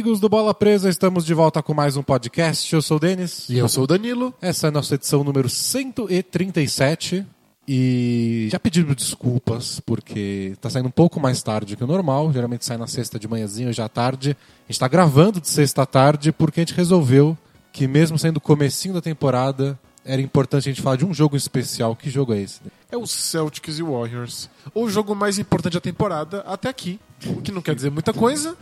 Amigos 0.00 0.18
do 0.18 0.30
Bola 0.30 0.54
Presa, 0.54 0.88
estamos 0.88 1.26
de 1.26 1.34
volta 1.34 1.62
com 1.62 1.74
mais 1.74 1.94
um 1.94 2.02
podcast. 2.02 2.74
Eu 2.74 2.80
sou 2.80 2.96
o 2.96 3.00
Denis. 3.00 3.46
E 3.50 3.58
eu 3.58 3.68
sou 3.68 3.84
o 3.84 3.86
Danilo. 3.86 4.32
Essa 4.40 4.66
é 4.66 4.68
a 4.68 4.70
nossa 4.70 4.94
edição 4.94 5.22
número 5.22 5.46
137. 5.46 7.26
E 7.68 8.48
já 8.50 8.58
pedimos 8.58 8.96
desculpas, 8.96 9.78
porque 9.80 10.52
está 10.54 10.70
saindo 10.70 10.86
um 10.86 10.90
pouco 10.90 11.20
mais 11.20 11.42
tarde 11.42 11.76
que 11.76 11.84
o 11.84 11.86
normal. 11.86 12.32
Geralmente 12.32 12.64
sai 12.64 12.78
na 12.78 12.86
sexta 12.86 13.18
de 13.18 13.28
manhãzinha, 13.28 13.68
hoje 13.68 13.82
à 13.82 13.90
tarde. 13.90 14.30
A 14.30 14.62
gente 14.62 14.70
está 14.70 14.88
gravando 14.88 15.38
de 15.38 15.48
sexta 15.50 15.82
à 15.82 15.86
tarde 15.86 16.32
porque 16.32 16.60
a 16.60 16.62
gente 16.62 16.74
resolveu 16.74 17.36
que, 17.70 17.86
mesmo 17.86 18.18
sendo 18.18 18.38
o 18.38 18.40
comecinho 18.40 18.94
da 18.94 19.02
temporada, 19.02 19.78
era 20.04 20.20
importante 20.20 20.68
a 20.68 20.72
gente 20.72 20.82
falar 20.82 20.96
de 20.96 21.04
um 21.04 21.12
jogo 21.12 21.36
especial. 21.36 21.94
Que 21.94 22.10
jogo 22.10 22.32
é 22.32 22.40
esse? 22.40 22.60
É 22.90 22.96
o 22.96 23.06
Celtics 23.06 23.78
e 23.78 23.82
Warriors. 23.82 24.48
O 24.74 24.88
jogo 24.88 25.14
mais 25.14 25.38
importante 25.38 25.74
da 25.74 25.80
temporada 25.80 26.40
até 26.40 26.68
aqui. 26.68 26.98
O 27.26 27.40
que 27.42 27.52
não 27.52 27.60
quer 27.60 27.74
dizer 27.74 27.90
muita 27.90 28.12
coisa, 28.12 28.56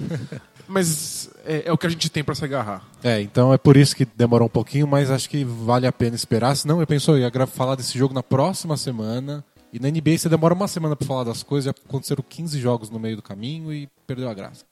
mas 0.67 1.31
é, 1.45 1.63
é 1.67 1.73
o 1.73 1.79
que 1.79 1.87
a 1.87 1.91
gente 1.91 2.11
tem 2.11 2.25
para 2.25 2.35
se 2.35 2.45
agarrar. 2.45 2.83
É, 3.03 3.21
então 3.21 3.53
é 3.53 3.59
por 3.59 3.77
isso 3.77 3.95
que 3.95 4.05
demorou 4.05 4.47
um 4.47 4.51
pouquinho, 4.51 4.87
mas 4.87 5.11
acho 5.11 5.31
que 5.31 5.45
vale 5.45 5.87
a 5.87 5.93
pena 5.93 6.17
esperar. 6.17 6.57
Senão 6.57 6.81
eu 6.81 6.87
pensou, 6.87 7.17
eu 7.17 7.23
ia 7.23 7.47
falar 7.47 7.77
desse 7.77 7.97
jogo 7.97 8.13
na 8.13 8.23
próxima 8.23 8.77
semana. 8.77 9.45
E 9.71 9.79
na 9.79 9.91
NBA 9.91 10.17
você 10.17 10.29
demora 10.31 10.55
uma 10.55 10.67
semana 10.67 10.97
para 10.97 11.07
falar 11.07 11.25
das 11.25 11.43
coisas, 11.43 11.67
já 11.67 11.71
aconteceram 11.71 12.25
15 12.27 12.59
jogos 12.59 12.91
no 12.91 12.99
meio 12.99 13.17
do 13.17 13.23
caminho 13.23 13.71
e 13.73 13.87
perdeu 14.07 14.29
a 14.29 14.35
graça. 14.35 14.65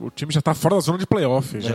O 0.00 0.10
time 0.10 0.32
já 0.32 0.40
tá 0.40 0.54
fora 0.54 0.76
da 0.76 0.80
zona 0.80 0.98
de 0.98 1.06
playoff. 1.06 1.60
Já. 1.60 1.74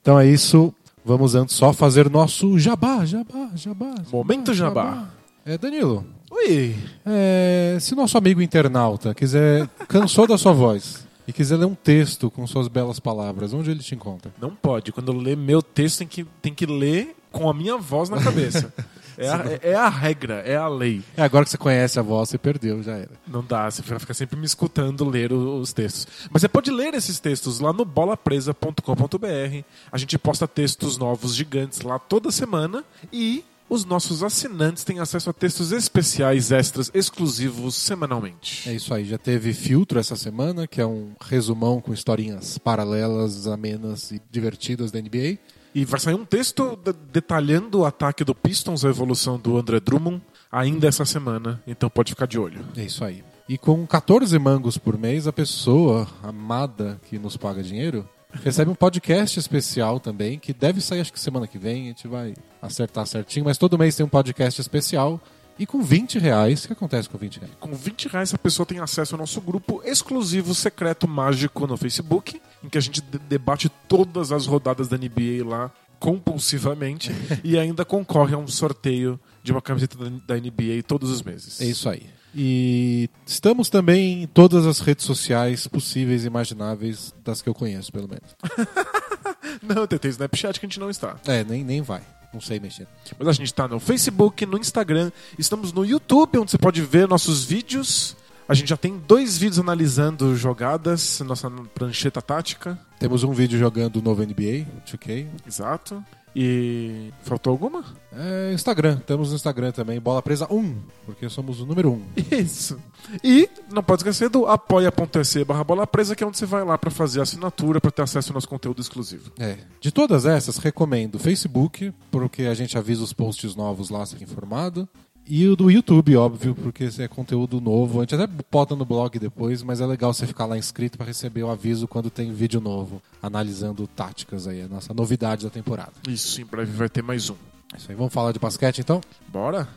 Então 0.00 0.18
é 0.18 0.26
isso. 0.26 0.74
Vamos 1.04 1.34
antes 1.34 1.56
só 1.56 1.72
fazer 1.72 2.08
nosso 2.08 2.58
jabá, 2.58 3.04
jabá, 3.04 3.50
jabá. 3.54 3.94
Momento 4.12 4.54
jabá. 4.54 5.08
É, 5.44 5.58
Danilo, 5.58 6.06
Oi. 6.30 6.76
é, 7.04 7.76
se 7.80 7.96
nosso 7.96 8.16
amigo 8.16 8.40
internauta 8.40 9.12
quiser, 9.12 9.66
cansou 9.88 10.26
da 10.28 10.38
sua 10.38 10.52
voz 10.52 11.04
e 11.26 11.32
quiser 11.32 11.56
ler 11.56 11.66
um 11.66 11.74
texto 11.74 12.30
com 12.30 12.46
suas 12.46 12.68
belas 12.68 13.00
palavras, 13.00 13.52
onde 13.52 13.70
ele 13.70 13.80
te 13.80 13.94
encontra? 13.94 14.32
Não 14.40 14.54
pode. 14.54 14.92
Quando 14.92 15.12
eu 15.12 15.18
ler 15.18 15.36
meu 15.36 15.60
texto, 15.60 15.98
tem 15.98 16.06
que, 16.06 16.24
tem 16.40 16.54
que 16.54 16.66
ler 16.66 17.16
com 17.32 17.50
a 17.50 17.54
minha 17.54 17.76
voz 17.76 18.08
na 18.08 18.22
cabeça. 18.22 18.72
É 19.16 19.28
a, 19.28 19.36
é- 19.46 19.60
é 19.70 19.74
a 19.74 19.88
regra, 19.88 20.34
é 20.46 20.56
a 20.56 20.68
lei. 20.68 21.02
É, 21.16 21.22
agora 21.22 21.44
que 21.44 21.50
você 21.50 21.58
conhece 21.58 21.98
a 21.98 22.02
voz, 22.02 22.28
você 22.28 22.38
perdeu, 22.38 22.82
já 22.82 22.92
era. 22.96 23.10
Não 23.26 23.42
dá, 23.44 23.70
você 23.70 23.82
vai 23.82 23.98
ficar 23.98 24.14
sempre 24.14 24.36
me 24.38 24.46
escutando 24.46 25.04
ler 25.08 25.32
os 25.32 25.72
textos. 25.72 26.06
Mas 26.30 26.40
você 26.42 26.48
pode 26.48 26.70
ler 26.70 26.94
esses 26.94 27.18
textos 27.20 27.60
lá 27.60 27.72
no 27.72 27.84
bolapresa.com.br. 27.84 29.64
A 29.90 29.98
gente 29.98 30.18
posta 30.18 30.46
textos 30.48 30.96
novos 30.98 31.34
gigantes 31.34 31.80
lá 31.82 31.98
toda 31.98 32.30
semana 32.30 32.84
e 33.12 33.44
os 33.68 33.84
nossos 33.86 34.22
assinantes 34.22 34.84
têm 34.84 34.98
acesso 35.00 35.30
a 35.30 35.32
textos 35.32 35.72
especiais, 35.72 36.52
extras, 36.52 36.90
exclusivos 36.92 37.74
semanalmente. 37.74 38.68
É 38.68 38.74
isso 38.74 38.92
aí, 38.92 39.04
já 39.06 39.16
teve 39.16 39.54
Filtro 39.54 39.98
essa 39.98 40.14
semana, 40.14 40.66
que 40.66 40.78
é 40.78 40.84
um 40.86 41.12
resumão 41.18 41.80
com 41.80 41.94
historinhas 41.94 42.58
paralelas, 42.58 43.46
amenas 43.46 44.10
e 44.10 44.20
divertidas 44.30 44.90
da 44.92 45.00
NBA. 45.00 45.38
E 45.74 45.84
vai 45.84 45.98
sair 45.98 46.14
um 46.14 46.24
texto 46.24 46.76
de- 46.84 46.92
detalhando 47.12 47.80
o 47.80 47.84
ataque 47.84 48.24
do 48.24 48.34
Pistons, 48.34 48.84
a 48.84 48.88
evolução 48.88 49.38
do 49.38 49.56
André 49.56 49.80
Drummond, 49.80 50.20
ainda 50.50 50.86
essa 50.86 51.04
semana. 51.04 51.62
Então 51.66 51.88
pode 51.88 52.12
ficar 52.12 52.26
de 52.26 52.38
olho. 52.38 52.64
É 52.76 52.82
isso 52.84 53.04
aí. 53.04 53.24
E 53.48 53.56
com 53.58 53.86
14 53.86 54.38
mangos 54.38 54.78
por 54.78 54.98
mês, 54.98 55.26
a 55.26 55.32
pessoa 55.32 56.06
amada 56.22 57.00
que 57.08 57.18
nos 57.18 57.36
paga 57.36 57.62
dinheiro 57.62 58.08
recebe 58.42 58.70
um 58.70 58.74
podcast 58.74 59.38
especial 59.38 60.00
também, 60.00 60.38
que 60.38 60.54
deve 60.54 60.80
sair 60.80 61.00
acho 61.00 61.12
que 61.12 61.20
semana 61.20 61.46
que 61.46 61.58
vem, 61.58 61.84
a 61.84 61.88
gente 61.88 62.08
vai 62.08 62.34
acertar 62.62 63.06
certinho, 63.06 63.44
mas 63.44 63.58
todo 63.58 63.76
mês 63.78 63.94
tem 63.94 64.06
um 64.06 64.08
podcast 64.08 64.58
especial. 64.60 65.20
E 65.58 65.66
com 65.66 65.82
20 65.82 66.18
reais, 66.18 66.64
o 66.64 66.66
que 66.68 66.72
acontece 66.72 67.08
com 67.08 67.18
20 67.18 67.36
reais? 67.40 67.54
Com 67.60 67.72
20 67.74 68.08
reais 68.08 68.34
a 68.34 68.38
pessoa 68.38 68.66
tem 68.66 68.78
acesso 68.80 69.14
ao 69.14 69.18
nosso 69.20 69.40
grupo 69.40 69.80
exclusivo 69.84 70.54
secreto 70.54 71.06
mágico 71.06 71.66
no 71.66 71.76
Facebook, 71.76 72.40
em 72.64 72.68
que 72.68 72.78
a 72.78 72.80
gente 72.80 73.00
de- 73.00 73.18
debate 73.18 73.68
todas 73.86 74.32
as 74.32 74.46
rodadas 74.46 74.88
da 74.88 74.96
NBA 74.96 75.44
lá 75.46 75.70
compulsivamente 76.00 77.10
e 77.44 77.58
ainda 77.58 77.84
concorre 77.84 78.34
a 78.34 78.38
um 78.38 78.48
sorteio 78.48 79.20
de 79.42 79.52
uma 79.52 79.62
camiseta 79.62 79.96
da- 79.96 80.10
da 80.26 80.36
NBA 80.40 80.82
todos 80.86 81.10
os 81.10 81.22
meses. 81.22 81.60
É 81.60 81.66
isso 81.66 81.88
aí. 81.88 82.02
E 82.34 83.10
estamos 83.26 83.68
também 83.68 84.22
em 84.22 84.26
todas 84.26 84.66
as 84.66 84.80
redes 84.80 85.04
sociais 85.04 85.66
possíveis 85.66 86.24
e 86.24 86.26
imagináveis, 86.28 87.14
das 87.22 87.42
que 87.42 87.48
eu 87.48 87.54
conheço, 87.54 87.92
pelo 87.92 88.08
menos. 88.08 88.34
Não, 89.62 89.86
tem, 89.86 89.98
tem 89.98 90.10
Snapchat 90.10 90.58
que 90.58 90.64
a 90.66 90.68
gente 90.68 90.80
não 90.80 90.88
está. 90.90 91.16
É, 91.26 91.44
nem, 91.44 91.62
nem 91.62 91.82
vai. 91.82 92.00
Não 92.32 92.40
sei 92.40 92.58
mexer. 92.58 92.86
Mas 93.18 93.28
a 93.28 93.32
gente 93.32 93.46
está 93.46 93.68
no 93.68 93.78
Facebook, 93.78 94.46
no 94.46 94.56
Instagram, 94.56 95.10
estamos 95.38 95.72
no 95.72 95.84
YouTube, 95.84 96.38
onde 96.38 96.50
você 96.50 96.58
pode 96.58 96.80
ver 96.80 97.06
nossos 97.06 97.44
vídeos. 97.44 98.16
A 98.48 98.54
gente 98.54 98.68
já 98.68 98.76
tem 98.76 98.98
dois 98.98 99.38
vídeos 99.38 99.58
analisando 99.58 100.34
jogadas, 100.36 101.20
nossa 101.20 101.50
prancheta 101.74 102.20
tática. 102.20 102.78
Temos 102.98 103.22
um 103.22 103.32
vídeo 103.32 103.58
jogando 103.58 103.96
o 103.96 104.02
novo 104.02 104.22
NBA, 104.22 104.66
2K. 104.86 105.28
Exato. 105.46 106.04
E. 106.34 107.10
Faltou 107.22 107.50
alguma? 107.50 107.84
É, 108.14 108.52
Instagram, 108.52 108.98
temos 108.98 109.30
no 109.30 109.36
Instagram 109.36 109.72
também, 109.72 110.00
Bola 110.00 110.22
Presa 110.22 110.46
1, 110.50 110.76
porque 111.06 111.28
somos 111.28 111.60
o 111.60 111.66
número 111.66 111.92
1. 111.92 112.02
Isso. 112.36 112.78
E 113.22 113.48
não 113.70 113.82
pode 113.82 114.00
esquecer 114.00 114.28
do 114.28 114.46
apoia.se 114.46 115.44
barra 115.44 115.64
bola 115.64 115.86
presa, 115.86 116.14
que 116.14 116.22
é 116.22 116.26
onde 116.26 116.38
você 116.38 116.46
vai 116.46 116.64
lá 116.64 116.76
para 116.76 116.90
fazer 116.90 117.20
a 117.20 117.22
assinatura, 117.22 117.80
para 117.80 117.90
ter 117.90 118.02
acesso 118.02 118.30
ao 118.30 118.34
nosso 118.34 118.48
conteúdo 118.48 118.80
exclusivo. 118.80 119.30
É. 119.38 119.58
De 119.80 119.90
todas 119.90 120.24
essas, 120.26 120.58
recomendo 120.58 121.16
o 121.16 121.18
Facebook, 121.18 121.92
porque 122.10 122.42
a 122.42 122.54
gente 122.54 122.76
avisa 122.76 123.02
os 123.02 123.12
posts 123.12 123.54
novos 123.54 123.90
lá, 123.90 124.04
ser 124.04 124.22
informado. 124.22 124.88
E 125.26 125.46
o 125.46 125.54
do 125.54 125.70
YouTube, 125.70 126.16
óbvio, 126.16 126.54
porque 126.54 126.88
é 126.98 127.08
conteúdo 127.08 127.60
novo. 127.60 128.00
A 128.00 128.02
gente 128.02 128.14
até 128.16 128.26
bota 128.50 128.74
no 128.74 128.84
blog 128.84 129.18
depois, 129.18 129.62
mas 129.62 129.80
é 129.80 129.86
legal 129.86 130.12
você 130.12 130.26
ficar 130.26 130.46
lá 130.46 130.58
inscrito 130.58 130.98
para 130.98 131.06
receber 131.06 131.42
o 131.44 131.50
aviso 131.50 131.86
quando 131.86 132.10
tem 132.10 132.32
vídeo 132.32 132.60
novo, 132.60 133.00
analisando 133.22 133.86
táticas 133.86 134.46
aí, 134.48 134.62
a 134.62 134.68
nossa 134.68 134.92
novidade 134.92 135.44
da 135.44 135.50
temporada. 135.50 135.92
Isso, 136.08 136.40
em 136.40 136.44
breve 136.44 136.72
vai 136.72 136.88
ter 136.88 137.02
mais 137.02 137.30
um. 137.30 137.36
É 137.72 137.76
Isso 137.76 137.90
aí, 137.90 137.96
vamos 137.96 138.12
falar 138.12 138.32
de 138.32 138.38
basquete 138.38 138.80
então? 138.80 139.00
Bora? 139.28 139.68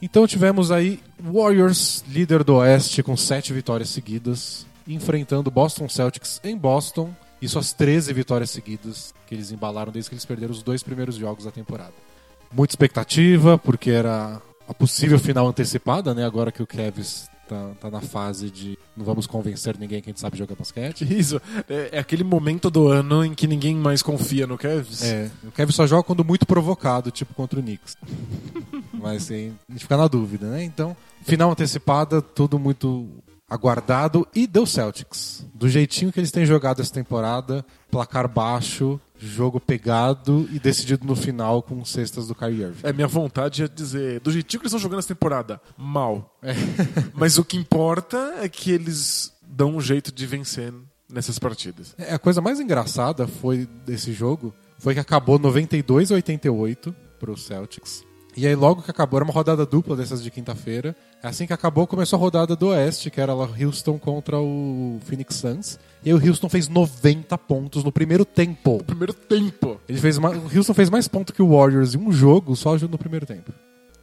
Então 0.00 0.26
tivemos 0.26 0.70
aí 0.70 1.00
Warriors, 1.20 2.04
líder 2.08 2.42
do 2.42 2.56
Oeste, 2.56 3.02
com 3.02 3.16
sete 3.16 3.52
vitórias 3.52 3.90
seguidas, 3.90 4.66
enfrentando 4.86 5.50
Boston 5.50 5.88
Celtics 5.88 6.40
em 6.42 6.56
Boston 6.56 7.12
e 7.42 7.48
suas 7.48 7.72
13 7.72 8.12
vitórias 8.12 8.50
seguidas 8.50 9.14
que 9.26 9.34
eles 9.34 9.52
embalaram 9.52 9.92
desde 9.92 10.08
que 10.08 10.14
eles 10.14 10.24
perderam 10.24 10.52
os 10.52 10.62
dois 10.62 10.82
primeiros 10.82 11.16
jogos 11.16 11.44
da 11.44 11.50
temporada. 11.50 11.92
Muita 12.50 12.72
expectativa, 12.72 13.58
porque 13.58 13.90
era 13.90 14.40
a 14.68 14.74
possível 14.74 15.18
final 15.18 15.48
antecipada, 15.48 16.14
né? 16.14 16.24
Agora 16.24 16.52
que 16.52 16.62
o 16.62 16.66
Kevs 16.66 17.30
tá, 17.48 17.70
tá 17.80 17.90
na 17.90 18.02
fase 18.02 18.50
de 18.50 18.78
não 18.94 19.04
vamos 19.04 19.26
convencer 19.26 19.78
ninguém 19.78 20.02
que 20.02 20.10
a 20.10 20.12
gente 20.12 20.20
sabe 20.20 20.36
jogar 20.36 20.54
basquete. 20.54 21.02
Isso. 21.10 21.40
É, 21.68 21.88
é 21.92 21.98
aquele 21.98 22.22
momento 22.22 22.70
do 22.70 22.88
ano 22.88 23.24
em 23.24 23.34
que 23.34 23.46
ninguém 23.46 23.74
mais 23.74 24.02
confia 24.02 24.46
no 24.46 24.58
Cavs. 24.58 25.02
É, 25.02 25.30
o 25.42 25.50
Kevin 25.50 25.72
só 25.72 25.86
joga 25.86 26.02
quando 26.02 26.22
muito 26.22 26.46
provocado, 26.46 27.10
tipo 27.10 27.32
contra 27.34 27.58
o 27.58 27.62
Knicks. 27.62 27.96
Mas 28.92 29.24
assim, 29.24 29.54
a 29.68 29.72
gente 29.72 29.82
fica 29.82 29.96
na 29.96 30.06
dúvida, 30.06 30.48
né? 30.48 30.62
Então, 30.62 30.94
final 31.22 31.50
antecipada, 31.50 32.20
tudo 32.20 32.58
muito 32.58 33.08
aguardado 33.48 34.26
e 34.34 34.46
deu 34.46 34.66
Celtics. 34.66 35.46
Do 35.54 35.68
jeitinho 35.68 36.12
que 36.12 36.20
eles 36.20 36.30
têm 36.30 36.44
jogado 36.44 36.82
essa 36.82 36.92
temporada, 36.92 37.64
placar 37.90 38.28
baixo, 38.28 39.00
jogo 39.18 39.58
pegado 39.58 40.48
e 40.52 40.58
decidido 40.58 41.06
no 41.06 41.16
final 41.16 41.62
com 41.62 41.84
cestas 41.84 42.28
do 42.28 42.34
Kyrie 42.34 42.62
Irving. 42.62 42.80
É, 42.82 42.92
minha 42.92 43.08
vontade 43.08 43.62
é 43.62 43.68
dizer, 43.68 44.20
do 44.20 44.30
jeitinho 44.30 44.60
que 44.60 44.66
eles 44.66 44.72
estão 44.72 44.82
jogando 44.82 44.98
essa 45.00 45.08
temporada, 45.08 45.60
mal. 45.76 46.36
É. 46.42 46.52
Mas 47.14 47.38
o 47.38 47.44
que 47.44 47.56
importa 47.56 48.34
é 48.40 48.48
que 48.48 48.70
eles 48.70 49.32
dão 49.42 49.76
um 49.76 49.80
jeito 49.80 50.12
de 50.12 50.26
vencer 50.26 50.72
nessas 51.10 51.38
partidas. 51.38 51.94
É, 51.98 52.14
A 52.14 52.18
coisa 52.18 52.40
mais 52.40 52.60
engraçada 52.60 53.26
foi 53.26 53.66
desse 53.86 54.12
jogo 54.12 54.54
foi 54.78 54.94
que 54.94 55.00
acabou 55.00 55.38
92 55.38 56.12
a 56.12 56.14
88 56.14 56.94
pro 57.18 57.36
Celtics. 57.36 58.04
E 58.38 58.46
aí 58.46 58.54
logo 58.54 58.82
que 58.82 58.90
acabou, 58.90 59.18
era 59.18 59.24
uma 59.24 59.32
rodada 59.34 59.66
dupla 59.66 59.96
dessas 59.96 60.22
de 60.22 60.30
quinta-feira. 60.30 60.94
Assim 61.22 61.44
que 61.46 61.52
acabou, 61.52 61.86
começou 61.88 62.16
a 62.16 62.20
rodada 62.20 62.54
do 62.54 62.68
Oeste, 62.68 63.10
que 63.10 63.20
era 63.20 63.34
lá 63.34 63.48
Houston 63.60 63.98
contra 63.98 64.38
o 64.38 65.00
Phoenix 65.04 65.34
Suns. 65.34 65.78
E 66.04 66.10
aí 66.10 66.14
o 66.14 66.24
Houston 66.24 66.48
fez 66.48 66.68
90 66.68 67.36
pontos 67.36 67.82
no 67.82 67.90
primeiro 67.90 68.24
tempo. 68.24 68.82
Primeiro 68.84 69.12
tempo. 69.12 69.80
Ele 69.88 69.98
fez 69.98 70.18
ma- 70.18 70.30
o 70.30 70.56
Houston 70.56 70.72
fez 70.72 70.88
mais 70.88 71.08
pontos 71.08 71.34
que 71.34 71.42
o 71.42 71.48
Warriors 71.56 71.94
em 71.96 71.98
um 71.98 72.12
jogo 72.12 72.54
só 72.54 72.76
no 72.78 72.96
primeiro 72.96 73.26
tempo. 73.26 73.52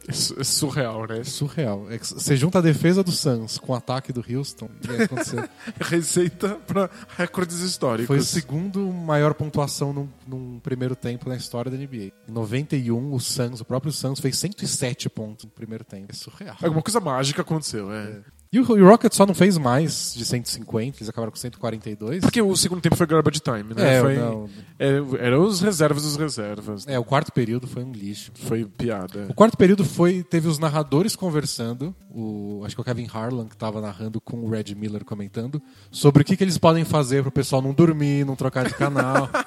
É 0.08 0.12
su- 0.12 0.40
é 0.40 0.44
surreal, 0.44 1.06
né? 1.08 1.18
É 1.20 1.24
surreal. 1.24 1.86
É 1.90 1.98
Você 1.98 2.36
junta 2.36 2.58
a 2.58 2.62
defesa 2.62 3.02
do 3.02 3.10
Suns 3.10 3.58
com 3.58 3.72
o 3.72 3.74
ataque 3.74 4.12
do 4.12 4.24
Houston 4.28 4.68
e 4.88 5.02
acontecer. 5.02 5.48
Receita 5.80 6.54
para 6.66 6.88
recordes 7.16 7.60
históricos. 7.60 8.06
Foi 8.06 8.18
o 8.18 8.24
segundo 8.24 8.86
maior 8.92 9.34
pontuação 9.34 9.92
num, 9.92 10.08
num 10.26 10.60
primeiro 10.60 10.94
tempo 10.94 11.28
na 11.28 11.36
história 11.36 11.70
da 11.70 11.76
NBA. 11.76 12.12
Em 12.28 12.32
91, 12.32 13.12
o 13.12 13.18
Suns, 13.20 13.60
o 13.60 13.64
próprio 13.64 13.92
Suns, 13.92 14.20
fez 14.20 14.38
107 14.38 15.08
pontos 15.08 15.44
no 15.44 15.50
primeiro 15.50 15.84
tempo. 15.84 16.06
É 16.10 16.14
surreal. 16.14 16.56
Alguma 16.62 16.82
coisa 16.82 17.00
mágica 17.00 17.42
aconteceu, 17.42 17.92
é. 17.92 18.10
E 18.10 18.35
E 18.52 18.60
o, 18.60 18.62
o 18.62 18.88
Rocket 18.88 19.12
só 19.12 19.26
não 19.26 19.34
fez 19.34 19.58
mais 19.58 20.14
de 20.14 20.24
150, 20.24 20.98
eles 20.98 21.08
acabaram 21.08 21.30
com 21.32 21.36
142. 21.36 22.20
Porque 22.20 22.40
o 22.40 22.56
segundo 22.56 22.80
tempo 22.80 22.96
foi 22.96 23.06
garbage 23.06 23.40
time, 23.40 23.74
né? 23.74 23.96
É, 23.96 24.00
foi, 24.00 24.16
não. 24.16 24.48
é, 24.78 25.26
eram 25.26 25.42
os 25.42 25.60
reservas 25.60 26.04
dos 26.04 26.16
reservas. 26.16 26.86
É, 26.86 26.98
o 26.98 27.04
quarto 27.04 27.32
período 27.32 27.66
foi 27.66 27.82
um 27.82 27.92
lixo. 27.92 28.30
Foi 28.34 28.64
piada. 28.64 29.26
O 29.28 29.34
quarto 29.34 29.56
período 29.56 29.84
foi 29.84 30.22
teve 30.22 30.48
os 30.48 30.58
narradores 30.58 31.16
conversando, 31.16 31.94
o 32.10 32.62
acho 32.64 32.74
que 32.74 32.80
é 32.80 32.82
o 32.82 32.84
Kevin 32.84 33.08
Harlan 33.12 33.46
que 33.46 33.54
estava 33.54 33.80
narrando 33.80 34.20
com 34.20 34.38
o 34.38 34.48
Red 34.48 34.74
Miller 34.76 35.04
comentando 35.04 35.60
sobre 35.90 36.22
o 36.22 36.24
que, 36.24 36.36
que 36.36 36.44
eles 36.44 36.58
podem 36.58 36.84
fazer 36.84 37.22
pro 37.22 37.32
pessoal 37.32 37.60
não 37.60 37.74
dormir, 37.74 38.24
não 38.24 38.36
trocar 38.36 38.66
de 38.66 38.74
canal. 38.74 39.28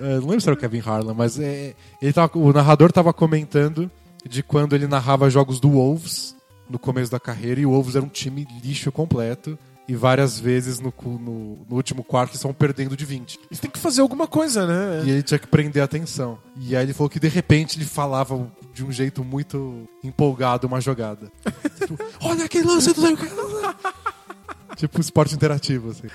É, 0.00 0.16
não 0.16 0.26
lembro 0.26 0.40
se 0.40 0.48
era 0.48 0.56
o 0.56 0.58
Kevin 0.58 0.80
Harlan, 0.80 1.14
mas 1.14 1.38
é, 1.38 1.72
ele 2.02 2.12
tava, 2.12 2.36
o 2.36 2.52
narrador 2.52 2.88
estava 2.88 3.12
comentando 3.12 3.88
de 4.28 4.42
quando 4.42 4.74
ele 4.74 4.88
narrava 4.88 5.30
jogos 5.30 5.60
do 5.60 5.70
Wolves 5.70 6.33
no 6.68 6.78
começo 6.78 7.10
da 7.10 7.20
carreira 7.20 7.60
e 7.60 7.66
o 7.66 7.70
Wolves 7.70 7.96
era 7.96 8.04
um 8.04 8.08
time 8.08 8.46
lixo 8.62 8.90
completo. 8.90 9.58
E 9.86 9.94
várias 9.94 10.40
vezes 10.40 10.80
no, 10.80 10.94
no, 11.04 11.58
no 11.68 11.76
último 11.76 12.02
quarto 12.02 12.30
eles 12.30 12.36
estavam 12.36 12.54
perdendo 12.54 12.96
de 12.96 13.04
20. 13.04 13.38
Eles 13.50 13.60
têm 13.60 13.70
que 13.70 13.78
fazer 13.78 14.00
alguma 14.00 14.26
coisa, 14.26 14.66
né? 14.66 15.04
E 15.04 15.10
ele 15.10 15.22
tinha 15.22 15.38
que 15.38 15.46
prender 15.46 15.82
a 15.82 15.84
atenção. 15.84 16.38
E 16.56 16.74
aí 16.74 16.86
ele 16.86 16.94
falou 16.94 17.10
que 17.10 17.20
de 17.20 17.28
repente 17.28 17.76
ele 17.76 17.84
falava 17.84 18.50
de 18.72 18.82
um 18.82 18.90
jeito 18.90 19.22
muito 19.22 19.86
empolgado 20.02 20.66
uma 20.66 20.80
jogada. 20.80 21.30
tipo, 21.78 21.98
olha 22.22 22.46
aquele 22.46 22.66
lance 22.66 22.94
do 22.94 23.00
sei 23.02 23.12
o 23.12 23.16
quê." 23.16 23.26
Tipo 24.76 25.00
esporte 25.00 25.34
interativo, 25.34 25.90
assim. 25.90 26.08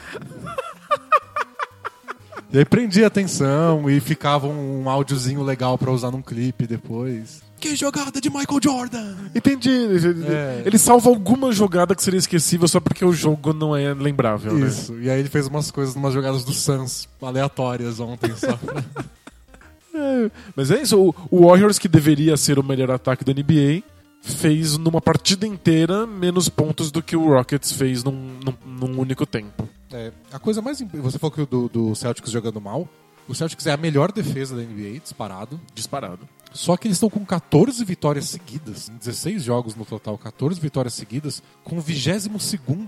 E 2.52 2.58
aí 2.58 2.66
prendia 2.66 3.06
a 3.06 3.08
atenção 3.08 3.88
e 3.88 4.00
ficava 4.00 4.48
um 4.48 4.90
áudiozinho 4.90 5.44
legal 5.44 5.78
pra 5.78 5.92
usar 5.92 6.10
num 6.10 6.22
clipe 6.22 6.66
depois. 6.66 7.44
Que 7.60 7.76
jogada 7.76 8.22
de 8.22 8.30
Michael 8.30 8.60
Jordan! 8.64 9.16
Entendi. 9.36 9.70
Ele, 9.70 10.26
É. 10.28 10.64
ele 10.66 10.78
salva 10.78 11.10
alguma 11.10 11.52
jogada 11.52 11.94
que 11.96 12.02
seria 12.02 12.18
esquecível 12.18 12.68
só 12.68 12.80
porque 12.80 13.04
o 13.04 13.12
jogo 13.14 13.52
não 13.54 13.76
é 13.76 13.94
lembrável, 13.94 14.54
né? 14.54 14.68
Isso. 14.68 14.98
E 15.00 15.10
aí 15.10 15.20
ele 15.20 15.30
fez 15.30 15.48
umas 15.48 15.70
coisas, 15.72 15.96
umas 15.96 16.14
jogadas 16.14 16.44
do 16.44 16.54
Suns 16.54 17.08
aleatórias 17.22 18.00
ontem 18.00 18.32
só. 18.36 18.58
É, 19.94 20.32
mas 20.56 20.72
é 20.72 20.82
isso. 20.82 21.14
O, 21.32 21.48
Warriors, 21.48 21.78
que 21.80 21.88
deveria 21.88 22.38
ser 22.38 22.58
o 22.60 22.64
melhor 22.64 22.90
ataque 22.92 23.24
da 23.26 23.34
NBA, 23.34 23.84
fez 24.22 24.78
numa 24.78 25.02
partida 25.02 25.46
inteira 25.48 26.06
menos 26.06 26.48
pontos 26.48 26.92
do 26.92 27.02
que 27.02 27.16
o 27.18 27.28
Rockets 27.28 27.72
fez 27.74 28.04
num, 28.04 28.14
num, 28.14 28.54
num 28.88 29.00
único 29.02 29.26
tempo. 29.26 29.68
É, 29.92 30.12
a 30.32 30.40
coisa 30.40 30.62
mais. 30.62 30.80
imp- 30.80 30.96
Você 30.98 31.18
falou 31.20 31.32
que 31.34 31.42
o 31.42 31.46
do, 31.46 31.68
do 31.68 31.96
Celtics 31.96 32.32
jogando 32.32 32.62
mal. 32.62 32.88
O 33.28 33.36
Celtics 33.36 33.66
é 33.68 33.72
a 33.74 33.78
melhor 33.78 34.12
defesa 34.12 34.56
da 34.56 34.62
NBA, 34.62 35.00
disparado. 35.04 35.60
Disparado. 35.76 36.20
Só 36.52 36.76
que 36.76 36.88
eles 36.88 36.96
estão 36.96 37.10
com 37.10 37.24
14 37.24 37.84
vitórias 37.86 38.26
seguidas. 38.26 38.90
Em 38.90 38.98
16 38.98 39.44
jogos 39.44 39.76
no 39.76 39.86
total, 39.86 40.18
14 40.18 40.60
vitórias 40.60 40.94
seguidas, 40.94 41.44
com 41.64 41.78
o 41.78 41.82
22 41.82 42.40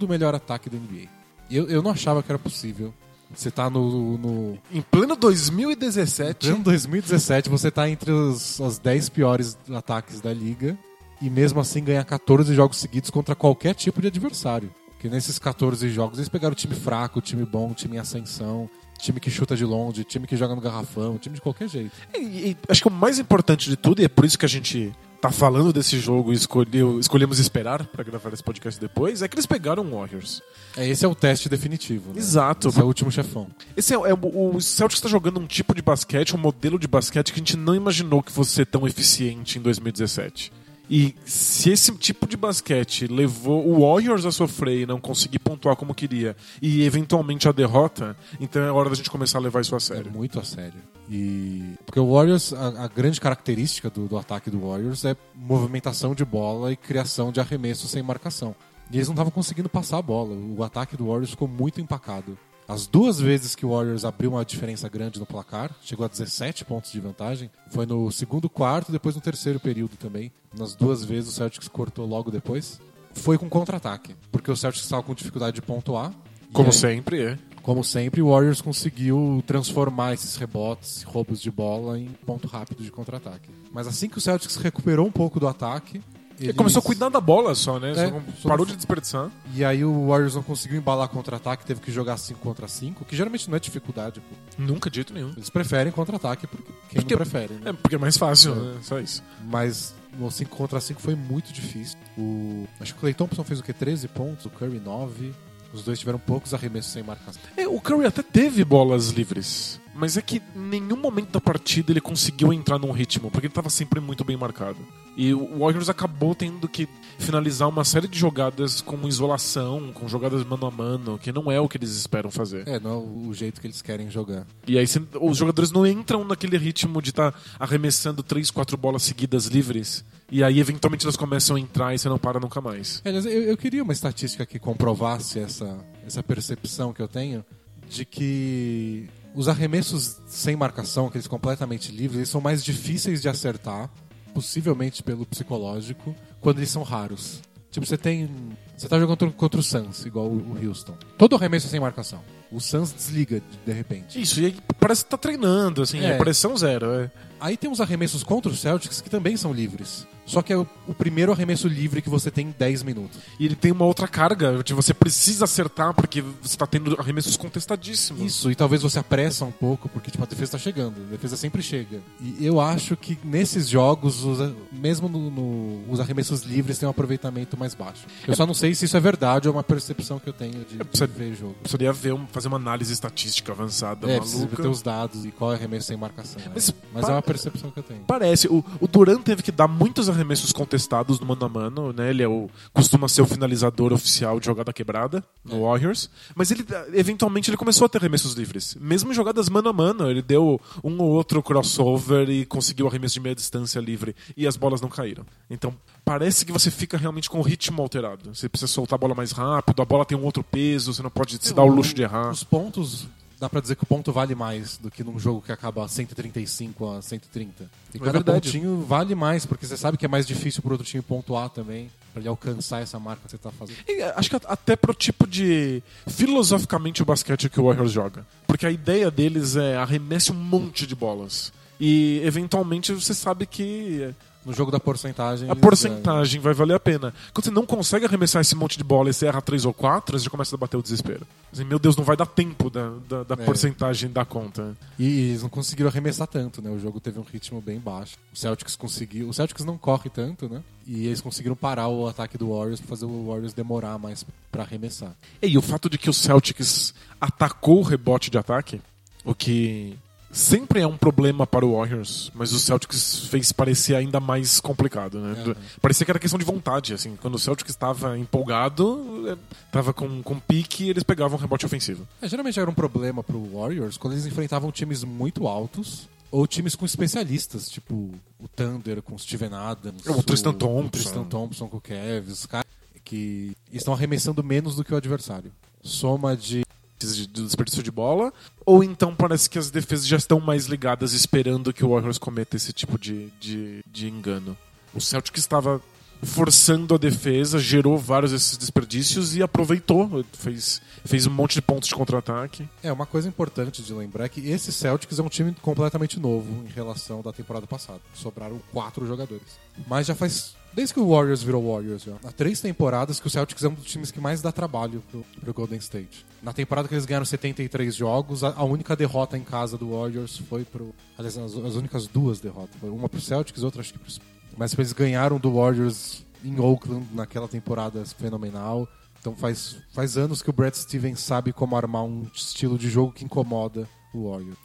melhor 0.09 0.33
ataque 0.33 0.69
da 0.69 0.77
NBA. 0.77 1.07
Eu, 1.49 1.69
eu 1.69 1.81
não 1.81 1.91
achava 1.91 2.23
que 2.23 2.31
era 2.31 2.39
possível. 2.39 2.93
Você 3.33 3.49
tá 3.49 3.69
no. 3.69 4.17
no 4.17 4.57
Em 4.71 4.81
pleno 4.81 5.15
2017, 5.15 6.49
em 6.49 6.61
2017, 6.61 7.49
você 7.49 7.71
tá 7.71 7.89
entre 7.89 8.11
os, 8.11 8.59
os 8.59 8.77
10 8.77 9.09
piores 9.09 9.57
ataques 9.73 10.19
da 10.19 10.33
liga. 10.33 10.77
E 11.21 11.29
mesmo 11.29 11.59
assim 11.59 11.83
ganhar 11.83 12.03
14 12.03 12.53
jogos 12.55 12.77
seguidos 12.77 13.11
contra 13.11 13.35
qualquer 13.35 13.75
tipo 13.75 14.01
de 14.01 14.07
adversário. 14.07 14.73
Porque 14.91 15.07
nesses 15.07 15.37
14 15.37 15.89
jogos 15.89 16.17
eles 16.17 16.29
pegaram 16.29 16.55
time 16.55 16.75
fraco, 16.75 17.21
time 17.21 17.45
bom, 17.45 17.73
time 17.73 17.95
em 17.95 17.99
ascensão, 17.99 18.69
time 19.01 19.19
que 19.19 19.29
chuta 19.31 19.55
de 19.55 19.65
longe, 19.65 20.03
time 20.03 20.25
que 20.27 20.37
joga 20.37 20.55
no 20.55 20.61
garrafão, 20.61 21.17
time 21.17 21.35
de 21.35 21.41
qualquer 21.41 21.67
jeito. 21.67 21.91
E- 22.15 22.19
e 22.51 22.57
acho 22.69 22.81
que 22.81 22.87
o 22.87 22.91
mais 22.91 23.19
importante 23.19 23.69
de 23.69 23.75
tudo, 23.75 24.01
e 24.01 24.05
é 24.05 24.07
por 24.09 24.23
isso 24.25 24.37
que 24.37 24.45
a 24.45 24.49
gente 24.49 24.91
tá 25.19 25.31
falando 25.31 25.71
desse 25.71 25.99
jogo 25.99 26.33
e 26.33 26.35
escolheu, 26.35 26.99
escolhemos 26.99 27.37
esperar 27.37 27.85
pra 27.85 28.03
gravar 28.03 28.33
esse 28.33 28.41
podcast 28.43 28.79
depois, 28.81 29.21
é 29.21 29.27
que 29.27 29.35
eles 29.35 29.45
pegaram 29.45 29.83
Warriors. 29.91 30.41
É, 30.75 30.87
esse 30.89 31.05
é 31.05 31.07
o 31.07 31.13
teste 31.13 31.47
definitivo. 31.47 32.11
Né? 32.11 32.17
Exato. 32.17 32.69
Esse 32.69 32.79
é 32.79 32.83
o 32.83 32.87
último 32.87 33.11
chefão. 33.11 33.47
Esse 33.77 33.93
é, 33.93 33.97
é 33.97 34.13
o, 34.15 34.55
o 34.55 34.59
Celtics 34.61 34.97
está 34.97 35.07
jogando 35.07 35.39
um 35.39 35.45
tipo 35.45 35.75
de 35.75 35.81
basquete, 35.83 36.35
um 36.35 36.39
modelo 36.39 36.79
de 36.79 36.87
basquete 36.87 37.31
que 37.33 37.39
a 37.39 37.41
gente 37.43 37.55
não 37.55 37.75
imaginou 37.75 38.23
que 38.23 38.31
fosse 38.31 38.51
ser 38.51 38.65
tão 38.65 38.87
eficiente 38.87 39.59
em 39.59 39.61
2017. 39.61 40.51
E 40.93 41.15
se 41.23 41.69
esse 41.69 41.89
tipo 41.93 42.27
de 42.27 42.35
basquete 42.35 43.07
levou 43.07 43.65
o 43.65 43.79
Warriors 43.79 44.25
a 44.25 44.31
sofrer 44.31 44.81
e 44.81 44.85
não 44.85 44.99
conseguir 44.99 45.39
pontuar 45.39 45.77
como 45.77 45.95
queria, 45.95 46.35
e 46.61 46.83
eventualmente 46.83 47.47
a 47.47 47.53
derrota, 47.53 48.13
então 48.41 48.61
é 48.61 48.69
hora 48.69 48.89
da 48.89 48.95
gente 48.95 49.09
começar 49.09 49.37
a 49.37 49.41
levar 49.41 49.61
isso 49.61 49.73
a 49.73 49.77
É 49.77 49.79
sério. 49.79 50.11
muito 50.11 50.37
a 50.37 50.43
sério. 50.43 50.73
E. 51.09 51.75
Porque 51.85 51.97
o 51.99 52.13
Warriors, 52.13 52.51
a, 52.51 52.83
a 52.83 52.87
grande 52.89 53.21
característica 53.21 53.89
do, 53.89 54.05
do 54.05 54.17
ataque 54.17 54.49
do 54.49 54.59
Warriors 54.67 55.05
é 55.05 55.15
movimentação 55.33 56.13
de 56.13 56.25
bola 56.25 56.73
e 56.73 56.75
criação 56.75 57.31
de 57.31 57.39
arremesso 57.39 57.87
sem 57.87 58.03
marcação. 58.03 58.53
E 58.91 58.97
eles 58.97 59.07
não 59.07 59.13
estavam 59.13 59.31
conseguindo 59.31 59.69
passar 59.69 59.97
a 59.99 60.01
bola. 60.01 60.35
O 60.35 60.61
ataque 60.61 60.97
do 60.97 61.07
Warriors 61.07 61.29
ficou 61.31 61.47
muito 61.47 61.79
empacado. 61.79 62.37
As 62.71 62.87
duas 62.87 63.19
vezes 63.19 63.53
que 63.53 63.65
o 63.65 63.71
Warriors 63.71 64.05
abriu 64.05 64.31
uma 64.31 64.45
diferença 64.45 64.87
grande 64.87 65.19
no 65.19 65.25
placar, 65.25 65.75
chegou 65.83 66.05
a 66.05 66.07
17 66.07 66.63
pontos 66.63 66.89
de 66.89 67.01
vantagem, 67.01 67.51
foi 67.69 67.85
no 67.85 68.09
segundo 68.13 68.49
quarto 68.49 68.87
e 68.87 68.91
depois 68.93 69.13
no 69.13 69.19
terceiro 69.19 69.59
período 69.59 69.97
também. 69.97 70.31
Nas 70.57 70.73
duas 70.73 71.03
vezes 71.03 71.31
o 71.31 71.33
Celtics 71.33 71.67
cortou 71.67 72.05
logo 72.05 72.31
depois. 72.31 72.79
Foi 73.13 73.37
com 73.37 73.49
contra-ataque, 73.49 74.15
porque 74.31 74.49
o 74.49 74.55
Celtics 74.55 74.85
estava 74.85 75.03
com 75.03 75.13
dificuldade 75.13 75.55
de 75.55 75.61
pontuar. 75.61 76.13
Como 76.53 76.69
aí- 76.69 76.73
sempre 76.73 77.21
é. 77.21 77.37
como 77.61 77.83
sempre, 77.83 78.21
o 78.21 78.29
Warriors 78.29 78.61
conseguiu 78.61 79.43
transformar 79.45 80.13
esses 80.13 80.37
rebotes, 80.37 81.03
roubos 81.03 81.41
de 81.41 81.51
bola 81.51 81.99
em 81.99 82.07
ponto 82.25 82.47
rápido 82.47 82.81
de 82.83 82.89
contra-ataque. 82.89 83.49
Mas 83.73 83.85
assim 83.85 84.07
que 84.07 84.17
o 84.17 84.21
Celtics 84.21 84.55
recuperou 84.55 85.05
um 85.05 85.11
pouco 85.11 85.41
do 85.41 85.47
ataque, 85.47 86.01
Ele 86.45 86.53
começou 86.53 86.79
a 86.79 86.83
cuidar 86.83 87.09
da 87.09 87.19
bola 87.21 87.53
só, 87.55 87.79
né? 87.79 87.91
É, 87.91 88.11
Só 88.41 88.49
parou 88.49 88.65
de 88.65 88.75
desperdiçar. 88.75 89.29
E 89.53 89.63
aí 89.63 89.83
o 89.85 90.07
Warriors 90.07 90.35
não 90.35 90.43
conseguiu 90.43 90.77
embalar 90.77 91.07
contra-ataque, 91.09 91.65
teve 91.65 91.79
que 91.81 91.91
jogar 91.91 92.17
5 92.17 92.39
contra 92.39 92.67
5, 92.67 93.05
que 93.05 93.15
geralmente 93.15 93.49
não 93.49 93.55
é 93.57 93.59
dificuldade. 93.59 94.19
pô. 94.21 94.35
Nunca 94.57 94.89
de 94.89 94.95
jeito 94.95 95.13
nenhum. 95.13 95.31
Eles 95.35 95.49
preferem 95.49 95.91
contra-ataque, 95.91 96.47
porque 96.47 96.71
quem 96.89 97.01
Porque- 97.01 97.13
não 97.15 97.21
prefere, 97.21 97.53
né? 97.55 97.69
É 97.69 97.73
porque 97.73 97.95
é 97.95 97.97
mais 97.99 98.17
fácil, 98.17 98.53
É. 98.53 98.55
né? 98.55 98.75
Só 98.81 98.99
isso. 98.99 99.23
Mas 99.45 99.93
no 100.17 100.29
5 100.31 100.55
contra 100.55 100.79
5 100.81 101.01
foi 101.01 101.15
muito 101.15 101.53
difícil. 101.53 101.97
O... 102.17 102.65
Acho 102.79 102.93
que 102.93 102.97
o 102.97 103.01
Clay 103.01 103.13
Thompson 103.13 103.43
fez 103.43 103.59
o 103.59 103.63
quê? 103.63 103.71
13 103.73 104.07
pontos, 104.07 104.45
o 104.45 104.49
Curry 104.49 104.79
9. 104.79 105.33
Os 105.73 105.83
dois 105.83 105.97
tiveram 105.99 106.19
poucos 106.19 106.53
arremessos 106.53 106.91
sem 106.91 107.01
marcação. 107.01 107.41
É, 107.55 107.65
o 107.65 107.79
Curry 107.79 108.05
até 108.05 108.21
teve 108.21 108.61
bolas 108.65 109.07
livres, 109.09 109.79
mas 109.93 110.17
é 110.17 110.21
que 110.21 110.41
em 110.55 110.59
nenhum 110.59 110.97
momento 110.97 111.31
da 111.31 111.41
partida 111.41 111.91
ele 111.91 112.01
conseguiu 112.01 112.53
entrar 112.53 112.79
num 112.79 112.91
ritmo, 112.91 113.29
porque 113.29 113.47
ele 113.47 113.51
estava 113.51 113.69
sempre 113.69 113.99
muito 113.99 114.23
bem 114.23 114.37
marcado. 114.37 114.77
E 115.15 115.33
o 115.33 115.59
Warriors 115.59 115.89
acabou 115.89 116.33
tendo 116.33 116.67
que 116.69 116.87
finalizar 117.19 117.67
uma 117.67 117.83
série 117.83 118.07
de 118.07 118.17
jogadas 118.17 118.81
com 118.81 119.07
isolação, 119.07 119.91
com 119.93 120.07
jogadas 120.07 120.43
mano 120.45 120.65
a 120.65 120.71
mano, 120.71 121.19
que 121.19 121.31
não 121.31 121.51
é 121.51 121.59
o 121.59 121.67
que 121.67 121.77
eles 121.77 121.91
esperam 121.91 122.31
fazer. 122.31 122.67
É, 122.67 122.79
não 122.79 122.91
é 122.91 123.27
o 123.29 123.33
jeito 123.33 123.59
que 123.59 123.67
eles 123.67 123.81
querem 123.81 124.09
jogar. 124.09 124.45
E 124.65 124.77
aí 124.77 124.85
os 125.19 125.37
jogadores 125.37 125.71
não 125.71 125.85
entram 125.85 126.23
naquele 126.23 126.57
ritmo 126.57 127.01
de 127.01 127.09
estar 127.09 127.33
arremessando 127.59 128.23
três, 128.23 128.49
quatro 128.49 128.77
bolas 128.77 129.03
seguidas 129.03 129.47
livres, 129.47 130.03
e 130.31 130.43
aí 130.43 130.59
eventualmente 130.59 131.05
elas 131.05 131.17
começam 131.17 131.57
a 131.57 131.59
entrar 131.59 131.93
e 131.93 131.99
você 131.99 132.07
não 132.07 132.17
para 132.17 132.39
nunca 132.39 132.61
mais. 132.61 133.01
É, 133.03 133.11
eu, 133.11 133.43
eu 133.43 133.57
queria 133.57 133.83
uma 133.83 133.93
estatística 133.93 134.45
que 134.45 134.57
comprovasse 134.57 135.39
essa, 135.39 135.77
essa 136.05 136.23
percepção 136.23 136.93
que 136.93 137.01
eu 137.01 137.07
tenho 137.07 137.43
de 137.89 138.05
que 138.05 139.09
os 139.35 139.47
arremessos 139.47 140.17
sem 140.27 140.55
marcação, 140.55 141.07
aqueles 141.07 141.27
completamente 141.27 141.91
livres, 141.91 142.17
eles 142.17 142.29
são 142.29 142.41
mais 142.41 142.63
difíceis 142.63 143.21
de 143.21 143.29
acertar, 143.29 143.89
possivelmente 144.33 145.03
pelo 145.03 145.25
psicológico, 145.25 146.15
quando 146.39 146.57
eles 146.57 146.69
são 146.69 146.83
raros. 146.83 147.41
Tipo, 147.69 147.85
você 147.85 147.97
tem. 147.97 148.29
Você 148.77 148.89
tá 148.89 148.99
jogando 148.99 149.31
contra, 149.31 149.59
o 149.59 149.63
Suns, 149.63 150.05
igual 150.05 150.27
o 150.27 150.57
Houston. 150.61 150.97
Todo 151.17 151.35
arremesso 151.35 151.67
é 151.67 151.69
sem 151.69 151.79
marcação. 151.79 152.21
O 152.51 152.59
Suns 152.59 152.91
desliga 152.91 153.41
de, 153.65 153.71
repente. 153.71 154.21
Isso, 154.21 154.41
e 154.41 154.47
aí 154.47 154.57
parece 154.77 155.05
que 155.05 155.09
tá 155.11 155.17
treinando, 155.17 155.81
assim, 155.81 156.03
É. 156.03 156.17
pressão 156.17 156.57
zero. 156.57 156.91
É. 156.93 157.11
Aí 157.39 157.55
tem 157.55 157.69
uns 157.69 157.79
arremessos 157.79 158.23
contra 158.23 158.51
o 158.51 158.55
Celtics 158.55 158.99
que 158.99 159.09
também 159.09 159.37
são 159.37 159.53
livres. 159.53 160.05
Só 160.31 160.41
que 160.41 160.53
é 160.53 160.57
o, 160.57 160.65
o 160.87 160.93
primeiro 160.93 161.31
arremesso 161.31 161.67
livre 161.67 162.01
que 162.01 162.09
você 162.09 162.31
tem 162.31 162.47
em 162.47 162.55
10 162.57 162.83
minutos. 162.83 163.19
E 163.39 163.45
ele 163.45 163.55
tem 163.55 163.71
uma 163.71 163.83
outra 163.85 164.07
carga, 164.07 164.63
de 164.63 164.73
você 164.73 164.93
precisa 164.93 165.43
acertar 165.43 165.93
porque 165.93 166.21
você 166.41 166.55
tá 166.55 166.65
tendo 166.65 166.95
arremessos 166.99 167.35
contestadíssimos. 167.35 168.21
Isso, 168.21 168.49
e 168.49 168.55
talvez 168.55 168.81
você 168.81 168.97
apressa 168.99 169.43
um 169.45 169.51
pouco, 169.51 169.89
porque 169.89 170.09
tipo, 170.09 170.23
a 170.23 170.27
defesa 170.27 170.53
tá 170.53 170.57
chegando, 170.57 171.01
a 171.01 171.11
defesa 171.11 171.35
sempre 171.35 171.61
chega. 171.61 171.99
E 172.21 172.45
eu 172.45 172.61
acho 172.61 172.95
que 172.95 173.17
nesses 173.23 173.67
jogos, 173.67 174.23
os- 174.23 174.53
mesmo 174.71 175.09
no, 175.09 175.29
no- 175.29 175.91
os 175.91 175.99
arremessos 175.99 176.43
livres 176.43 176.77
têm 176.79 176.87
um 176.87 176.91
aproveitamento 176.91 177.57
mais 177.57 177.73
baixo. 177.75 178.05
Eu 178.25 178.33
só 178.35 178.45
não 178.45 178.53
sei 178.53 178.73
se 178.73 178.85
isso 178.85 178.95
é 178.95 178.99
verdade 179.01 179.49
ou 179.49 179.53
é 179.53 179.57
uma 179.57 179.63
percepção 179.63 180.17
que 180.17 180.29
eu 180.29 180.33
tenho 180.33 180.63
de, 180.65 180.77
de 180.77 180.83
precisa- 180.83 181.07
ver 181.07 181.35
jogo. 181.35 181.55
Precisaria 181.61 181.91
ver 181.91 182.17
fazer 182.31 182.47
uma 182.47 182.57
análise 182.57 182.93
estatística 182.93 183.51
avançada, 183.51 184.09
É, 184.09 184.17
maluca. 184.19 184.61
ter 184.63 184.67
os 184.69 184.81
dados 184.81 185.25
e 185.25 185.31
qual 185.31 185.51
é 185.51 185.55
arremesso 185.55 185.87
sem 185.87 185.97
marcação. 185.97 186.41
Mas 186.53 186.73
Mas, 186.93 187.05
pa- 187.05 187.11
é 187.11 187.15
uma 187.15 187.21
percepção 187.21 187.69
que 187.69 187.79
eu 187.79 187.83
tenho. 187.83 188.01
Parece, 188.07 188.47
o, 188.47 188.63
o 188.79 188.87
Duran 188.87 189.21
teve 189.21 189.43
que 189.43 189.51
dar 189.51 189.67
muitos 189.67 190.07
arremessos 190.07 190.20
arremessos 190.21 190.51
contestados 190.51 191.19
no 191.19 191.25
mano 191.25 191.45
a 191.45 191.49
mano, 191.49 191.93
né? 191.93 192.09
Ele 192.09 192.23
é 192.23 192.27
o, 192.27 192.49
costuma 192.73 193.07
ser 193.07 193.21
o 193.21 193.25
finalizador 193.25 193.91
oficial 193.91 194.39
de 194.39 194.45
jogada 194.45 194.71
quebrada 194.71 195.23
no 195.43 195.63
Warriors. 195.63 196.09
Mas 196.35 196.51
ele, 196.51 196.65
eventualmente, 196.93 197.49
ele 197.49 197.57
começou 197.57 197.85
a 197.85 197.89
ter 197.89 197.97
arremessos 197.97 198.33
livres. 198.33 198.75
Mesmo 198.79 199.11
em 199.11 199.15
jogadas 199.15 199.49
mano 199.49 199.69
a 199.69 199.73
mano, 199.73 200.09
ele 200.09 200.21
deu 200.21 200.59
um 200.83 201.01
ou 201.01 201.09
outro 201.09 201.41
crossover 201.41 202.29
e 202.29 202.45
conseguiu 202.45 202.87
arremesso 202.87 203.15
de 203.15 203.19
meia 203.19 203.35
distância 203.35 203.79
livre. 203.79 204.15
E 204.37 204.47
as 204.47 204.55
bolas 204.55 204.81
não 204.81 204.89
caíram. 204.89 205.25
Então, 205.49 205.73
parece 206.05 206.45
que 206.45 206.51
você 206.51 206.69
fica 206.69 206.97
realmente 206.97 207.29
com 207.29 207.39
o 207.39 207.43
ritmo 207.43 207.81
alterado. 207.81 208.33
Você 208.33 208.47
precisa 208.47 208.71
soltar 208.71 208.97
a 208.97 208.99
bola 208.99 209.15
mais 209.15 209.31
rápido, 209.31 209.81
a 209.81 209.85
bola 209.85 210.05
tem 210.05 210.17
um 210.17 210.23
outro 210.23 210.43
peso, 210.43 210.93
você 210.93 211.01
não 211.01 211.09
pode 211.09 211.37
se 211.41 211.53
dar 211.53 211.63
o 211.63 211.73
luxo 211.73 211.93
de 211.93 212.03
errar. 212.03 212.29
Os 212.29 212.43
pontos 212.43 213.07
dá 213.41 213.49
pra 213.49 213.59
dizer 213.59 213.75
que 213.75 213.83
o 213.83 213.87
ponto 213.87 214.13
vale 214.13 214.35
mais 214.35 214.77
do 214.77 214.91
que 214.91 215.03
num 215.03 215.17
jogo 215.17 215.41
que 215.41 215.51
acaba 215.51 215.87
135 215.87 216.87
a 216.93 217.01
130. 217.01 217.63
E 217.93 217.97
É 217.97 217.99
cada 217.99 218.11
verdade. 218.11 218.45
pontinho 218.51 218.85
vale 218.87 219.15
mais, 219.15 219.45
porque 219.47 219.65
você 219.65 219.75
sabe 219.75 219.97
que 219.97 220.05
é 220.05 220.07
mais 220.07 220.27
difícil 220.27 220.61
pro 220.61 220.73
outro 220.73 220.85
time 220.85 221.01
pontuar 221.01 221.49
também, 221.49 221.89
pra 222.13 222.21
ele 222.21 222.29
alcançar 222.29 222.81
essa 222.83 222.99
marca 222.99 223.23
que 223.25 223.31
você 223.31 223.37
tá 223.39 223.49
fazendo. 223.51 223.77
E, 223.87 224.01
acho 224.03 224.29
que 224.29 224.35
até 224.45 224.75
pro 224.75 224.93
tipo 224.93 225.25
de. 225.27 225.81
filosoficamente 226.07 227.01
o 227.01 227.05
basquete 227.05 227.49
que 227.49 227.59
o 227.59 227.63
Warriors 227.65 227.91
joga. 227.91 228.25
Porque 228.45 228.65
a 228.65 228.71
ideia 228.71 229.09
deles 229.09 229.55
é 229.55 229.75
arremesse 229.75 230.31
um 230.31 230.35
monte 230.35 230.85
de 230.85 230.95
bolas. 230.95 231.51
E 231.79 232.21
eventualmente 232.23 232.93
você 232.93 233.13
sabe 233.13 233.47
que 233.47 234.13
No 234.43 234.53
jogo 234.53 234.71
da 234.71 234.79
porcentagem. 234.79 235.47
a 235.47 235.51
eles, 235.51 235.61
porcentagem 235.61 236.41
vai 236.41 236.53
valer 236.53 236.73
a 236.73 236.79
pena. 236.79 237.13
Quando 237.33 237.45
você 237.45 237.51
não 237.51 237.65
consegue 237.65 238.05
arremessar 238.05 238.41
esse 238.41 238.55
monte 238.55 238.77
de 238.77 238.83
bola 238.83 239.09
e 239.09 239.13
você 239.13 239.27
erra 239.27 239.41
três 239.41 239.65
ou 239.65 239.73
quatro, 239.73 240.17
você 240.17 240.25
já 240.25 240.31
começa 240.31 240.55
a 240.55 240.57
bater 240.57 240.77
o 240.77 240.81
desespero. 240.81 241.27
Assim, 241.53 241.63
meu 241.63 241.77
Deus, 241.77 241.95
não 241.95 242.03
vai 242.03 242.17
dar 242.17 242.25
tempo 242.25 242.69
da, 242.69 242.91
da, 243.07 243.23
da 243.23 243.33
É. 243.41 243.45
porcentagem 243.45 244.09
dar 244.09 244.25
conta. 244.25 244.75
é, 244.99 245.03
E 245.03 245.29
eles 245.29 245.43
não 245.43 245.49
conseguiram 245.49 245.89
arremessar 245.89 246.25
tanto, 246.27 246.61
né? 246.61 246.69
O 246.71 246.79
jogo 246.79 246.99
teve 246.99 247.19
um 247.19 247.23
ritmo 247.23 247.61
bem 247.61 247.79
baixo. 247.79 248.17
O 248.33 248.37
Celtics 248.37 248.75
conseguiu. 248.75 249.29
O 249.29 249.33
Celtics 249.33 249.63
não 249.63 249.77
corre 249.77 250.09
tanto, 250.09 250.49
né? 250.49 250.63
E 250.87 251.05
eles 251.05 251.21
conseguiram 251.21 251.55
parar 251.55 251.87
o 251.89 252.07
ataque 252.07 252.37
do 252.37 252.49
Warriors 252.49 252.79
pra 252.79 252.89
fazer 252.89 253.05
o 253.05 253.27
Warriors 253.27 253.53
demorar 253.53 253.99
mais 253.99 254.25
pra 254.51 254.63
arremessar. 254.63 255.13
E 255.41 255.55
o 255.57 255.61
fato 255.61 255.87
de 255.89 255.97
que 255.99 256.09
o 256.09 256.13
Celtics 256.13 256.93
atacou 257.19 257.79
o 257.79 257.83
rebote 257.83 258.31
de 258.31 258.37
ataque, 258.39 258.81
o 259.23 259.35
que 259.35 259.95
sempre 260.31 260.79
é 260.81 260.87
um 260.87 260.97
problema 260.97 261.45
para 261.45 261.65
o 261.65 261.75
Warriors, 261.77 262.31
mas 262.33 262.53
o 262.53 262.59
Celtics 262.59 263.27
fez 263.27 263.51
parecer 263.51 263.95
ainda 263.95 264.19
mais 264.19 264.59
complicado, 264.59 265.19
né? 265.19 265.43
Uhum. 265.45 265.55
Parecia 265.81 266.05
que 266.05 266.11
era 266.11 266.19
questão 266.19 266.39
de 266.39 266.45
vontade, 266.45 266.93
assim, 266.93 267.15
quando 267.21 267.35
o 267.35 267.39
Celtics 267.39 267.71
estava 267.71 268.17
empolgado, 268.17 269.37
estava 269.65 269.93
com, 269.93 270.21
com 270.23 270.39
pique, 270.39 270.89
eles 270.89 271.03
pegavam 271.03 271.37
um 271.37 271.41
rebote 271.41 271.65
ofensivo. 271.65 272.07
É, 272.21 272.27
geralmente 272.27 272.59
era 272.59 272.69
um 272.69 272.73
problema 272.73 273.23
pro 273.23 273.43
Warriors 273.53 273.97
quando 273.97 274.13
eles 274.13 274.25
enfrentavam 274.25 274.71
times 274.71 275.03
muito 275.03 275.47
altos 275.47 276.07
ou 276.31 276.47
times 276.47 276.75
com 276.75 276.85
especialistas, 276.85 277.67
tipo 277.69 277.93
o 278.39 278.47
Thunder 278.47 279.01
com 279.01 279.15
o 279.15 279.19
Steven 279.19 279.53
Adams, 279.53 280.05
O 280.07 280.23
Tristan 280.23 280.53
Thompson. 280.53 280.87
o 280.87 280.89
Tristan 280.89 281.23
Thompson 281.25 281.67
com 281.67 281.77
o 281.77 281.81
Kevs, 281.81 282.39
os 282.39 282.45
caras 282.45 282.65
que 283.03 283.51
estão 283.73 283.93
arremessando 283.93 284.41
menos 284.41 284.75
do 284.75 284.83
que 284.85 284.93
o 284.93 284.97
adversário. 284.97 285.51
Soma 285.83 286.37
de 286.37 286.63
de 287.07 287.27
de 287.27 287.43
desperdício 287.43 287.83
de 287.83 287.91
bola, 287.91 288.31
ou 288.65 288.83
então 288.83 289.15
parece 289.15 289.49
que 289.49 289.57
as 289.57 289.71
defesas 289.71 290.05
já 290.05 290.17
estão 290.17 290.39
mais 290.39 290.65
ligadas 290.65 291.13
esperando 291.13 291.73
que 291.73 291.83
o 291.83 291.89
Warriors 291.89 292.17
cometa 292.17 292.55
esse 292.55 292.73
tipo 292.73 292.97
de, 292.99 293.29
de, 293.39 293.83
de 293.89 294.07
engano. 294.07 294.57
O 294.93 294.99
Celtic 294.99 295.37
estava 295.37 295.81
forçando 296.23 296.93
a 296.93 296.97
defesa, 296.97 297.57
gerou 297.57 297.97
vários 297.97 298.31
desses 298.31 298.57
desperdícios 298.57 299.35
e 299.35 299.41
aproveitou, 299.41 300.23
fez, 300.33 300.81
fez 301.03 301.25
um 301.25 301.31
monte 301.31 301.55
de 301.55 301.61
pontos 301.61 301.89
de 301.89 301.95
contra-ataque. 301.95 302.67
É, 302.83 302.91
uma 302.91 303.05
coisa 303.05 303.27
importante 303.27 303.81
de 303.81 303.93
lembrar 303.93 304.25
é 304.25 304.29
que 304.29 304.47
esse 304.47 304.71
Celtics 304.71 305.17
é 305.17 305.23
um 305.23 305.29
time 305.29 305.55
completamente 305.61 306.19
novo 306.19 306.63
em 306.65 306.69
relação 306.69 307.21
da 307.21 307.33
temporada 307.33 307.65
passada. 307.65 307.99
Sobraram 308.13 308.61
quatro 308.71 309.05
jogadores. 309.07 309.59
Mas 309.87 310.07
já 310.07 310.15
faz. 310.15 310.55
Desde 310.73 310.93
que 310.93 310.99
o 311.01 311.09
Warriors 311.09 311.43
virou 311.43 311.69
Warriors, 311.69 312.03
já. 312.03 312.15
Há 312.23 312.31
três 312.31 312.61
temporadas 312.61 313.19
que 313.19 313.27
o 313.27 313.29
Celtics 313.29 313.61
é 313.63 313.67
um 313.67 313.73
dos 313.73 313.85
times 313.85 314.09
que 314.09 314.21
mais 314.21 314.41
dá 314.41 314.53
trabalho 314.53 315.03
pro, 315.11 315.25
pro 315.41 315.53
Golden 315.53 315.77
State. 315.79 316.25
Na 316.41 316.53
temporada 316.53 316.87
que 316.87 316.93
eles 316.93 317.05
ganharam 317.05 317.25
73 317.25 317.93
jogos, 317.93 318.41
a, 318.41 318.53
a 318.55 318.63
única 318.63 318.95
derrota 318.95 319.37
em 319.37 319.43
casa 319.43 319.77
do 319.77 319.91
Warriors 319.91 320.37
foi 320.37 320.63
pro. 320.63 320.95
Aliás, 321.17 321.37
as, 321.37 321.55
as 321.55 321.75
únicas 321.75 322.07
duas 322.07 322.39
derrotas. 322.39 322.75
Uma 322.81 323.09
pro 323.09 323.19
Celtics, 323.19 323.63
outra 323.63 323.81
acho 323.81 323.91
que 323.91 323.99
pro. 323.99 324.11
Mas 324.57 324.73
eles 324.73 324.93
ganharam 324.93 325.37
do 325.37 325.53
Warriors 325.53 326.25
em 326.43 326.57
Oakland 326.57 327.05
naquela 327.13 327.49
temporada 327.49 328.05
fenomenal. 328.05 328.87
Então 329.19 329.35
faz, 329.35 329.75
faz 329.91 330.17
anos 330.17 330.41
que 330.41 330.49
o 330.49 330.53
Brad 330.53 330.73
Stevens 330.73 331.19
sabe 331.19 331.51
como 331.51 331.75
armar 331.75 332.03
um 332.03 332.25
estilo 332.33 332.77
de 332.77 332.89
jogo 332.89 333.11
que 333.11 333.25
incomoda 333.25 333.87
o 334.13 334.29
Warriors. 334.29 334.57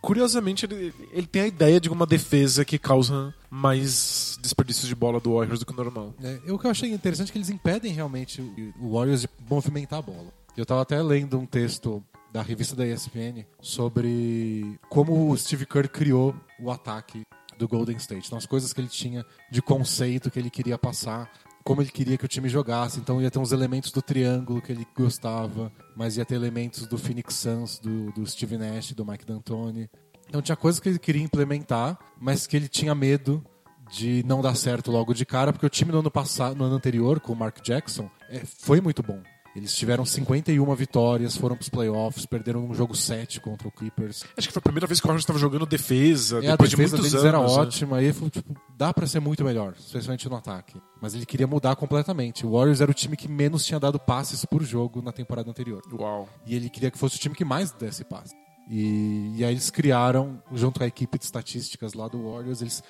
Curiosamente, 0.00 0.64
ele, 0.66 0.92
ele 1.12 1.26
tem 1.26 1.42
a 1.42 1.46
ideia 1.46 1.80
de 1.80 1.88
uma 1.88 2.06
defesa 2.06 2.64
que 2.64 2.78
causa 2.78 3.34
mais 3.50 4.38
desperdícios 4.40 4.88
de 4.88 4.94
bola 4.94 5.20
do 5.20 5.34
Warriors 5.34 5.60
do 5.60 5.66
que 5.66 5.72
o 5.72 5.76
normal. 5.76 6.14
É, 6.22 6.52
o 6.52 6.58
que 6.58 6.66
eu 6.66 6.70
achei 6.70 6.90
interessante 6.92 7.28
é 7.28 7.32
que 7.32 7.38
eles 7.38 7.50
impedem 7.50 7.92
realmente 7.92 8.40
o- 8.78 8.92
Warriors 8.94 9.22
de 9.22 9.28
movimentar 9.48 9.98
a 9.98 10.02
bola. 10.02 10.28
Eu 10.56 10.66
tava 10.66 10.82
até 10.82 11.00
lendo 11.02 11.38
um 11.38 11.46
texto 11.46 12.02
da 12.32 12.42
revista 12.42 12.74
da 12.74 12.86
ESPN 12.86 13.44
sobre 13.60 14.78
como 14.88 15.30
o 15.30 15.36
Steve 15.36 15.66
Kerr 15.66 15.88
criou 15.88 16.34
o 16.60 16.70
ataque 16.70 17.22
do 17.58 17.68
Golden 17.68 17.96
State. 17.96 18.26
Então, 18.26 18.38
as 18.38 18.46
coisas 18.46 18.72
que 18.72 18.80
ele 18.80 18.88
tinha 18.88 19.24
de 19.50 19.60
conceito 19.62 20.30
que 20.30 20.38
ele 20.38 20.50
queria 20.50 20.76
passar, 20.78 21.30
como 21.62 21.82
ele 21.82 21.90
queria 21.90 22.18
que 22.18 22.24
o 22.24 22.28
time 22.28 22.48
jogasse. 22.48 22.98
Então 22.98 23.20
ia 23.20 23.30
ter 23.30 23.38
uns 23.38 23.52
elementos 23.52 23.90
do 23.90 24.02
triângulo 24.02 24.60
que 24.60 24.72
ele 24.72 24.86
gostava, 24.96 25.72
mas 25.96 26.16
ia 26.16 26.24
ter 26.24 26.34
elementos 26.34 26.86
do 26.86 26.98
Phoenix 26.98 27.34
Suns, 27.34 27.78
do, 27.78 28.12
do 28.12 28.26
Steve 28.26 28.58
Nash, 28.58 28.92
do 28.92 29.04
Mike 29.04 29.24
D'Antoni. 29.24 29.88
Então 30.28 30.40
tinha 30.40 30.56
coisas 30.56 30.80
que 30.80 30.88
ele 30.88 30.98
queria 30.98 31.22
implementar, 31.22 31.98
mas 32.20 32.46
que 32.46 32.56
ele 32.56 32.68
tinha 32.68 32.94
medo 32.94 33.44
de 33.90 34.22
não 34.26 34.40
dar 34.40 34.54
certo 34.54 34.90
logo 34.90 35.12
de 35.12 35.26
cara, 35.26 35.52
porque 35.52 35.66
o 35.66 35.70
time 35.70 35.92
no 35.92 35.98
ano 35.98 36.10
passado, 36.10 36.56
no 36.56 36.64
ano 36.64 36.76
anterior, 36.76 37.20
com 37.20 37.32
o 37.32 37.36
Mark 37.36 37.60
Jackson, 37.62 38.10
é, 38.30 38.40
foi 38.44 38.80
muito 38.80 39.02
bom. 39.02 39.22
Eles 39.54 39.74
tiveram 39.74 40.04
51 40.04 40.74
vitórias, 40.74 41.36
foram 41.36 41.56
pros 41.56 41.68
playoffs, 41.68 42.24
perderam 42.24 42.64
um 42.64 42.74
jogo 42.74 42.96
7 42.96 43.38
contra 43.40 43.68
o 43.68 43.70
Clippers. 43.70 44.24
Acho 44.36 44.48
que 44.48 44.52
foi 44.52 44.60
a 44.60 44.62
primeira 44.62 44.86
vez 44.86 44.98
que 44.98 45.06
o 45.06 45.08
Warriors 45.08 45.22
estava 45.22 45.38
jogando 45.38 45.66
defesa, 45.66 46.38
a 46.38 46.40
depois 46.40 46.70
defesa 46.70 46.96
de 46.96 47.02
muitos 47.02 47.10
deles 47.10 47.14
anos. 47.14 47.26
era 47.26 47.38
né? 47.38 47.62
ótima, 47.62 48.00
e 48.00 48.04
ele 48.06 48.12
falou, 48.14 48.30
tipo, 48.30 48.54
dá 48.76 48.94
pra 48.94 49.06
ser 49.06 49.20
muito 49.20 49.44
melhor, 49.44 49.74
especialmente 49.78 50.26
no 50.28 50.36
ataque. 50.36 50.80
Mas 51.02 51.14
ele 51.14 51.26
queria 51.26 51.46
mudar 51.46 51.76
completamente. 51.76 52.46
O 52.46 52.52
Warriors 52.52 52.80
era 52.80 52.90
o 52.90 52.94
time 52.94 53.14
que 53.14 53.28
menos 53.28 53.66
tinha 53.66 53.78
dado 53.78 53.98
passes 53.98 54.44
por 54.44 54.62
jogo 54.62 55.02
na 55.02 55.12
temporada 55.12 55.50
anterior. 55.50 55.82
Uau. 55.92 56.28
E 56.46 56.56
ele 56.56 56.70
queria 56.70 56.90
que 56.90 56.98
fosse 56.98 57.16
o 57.16 57.18
time 57.18 57.34
que 57.34 57.44
mais 57.44 57.72
desse 57.72 58.04
passe. 58.04 58.34
E, 58.70 59.34
e 59.36 59.44
aí 59.44 59.52
eles 59.52 59.68
criaram, 59.68 60.42
junto 60.52 60.78
com 60.78 60.84
a 60.84 60.86
equipe 60.86 61.18
de 61.18 61.24
estatísticas 61.24 61.92
lá 61.92 62.08
do 62.08 62.30
Warriors, 62.30 62.62
eles, 62.62 62.82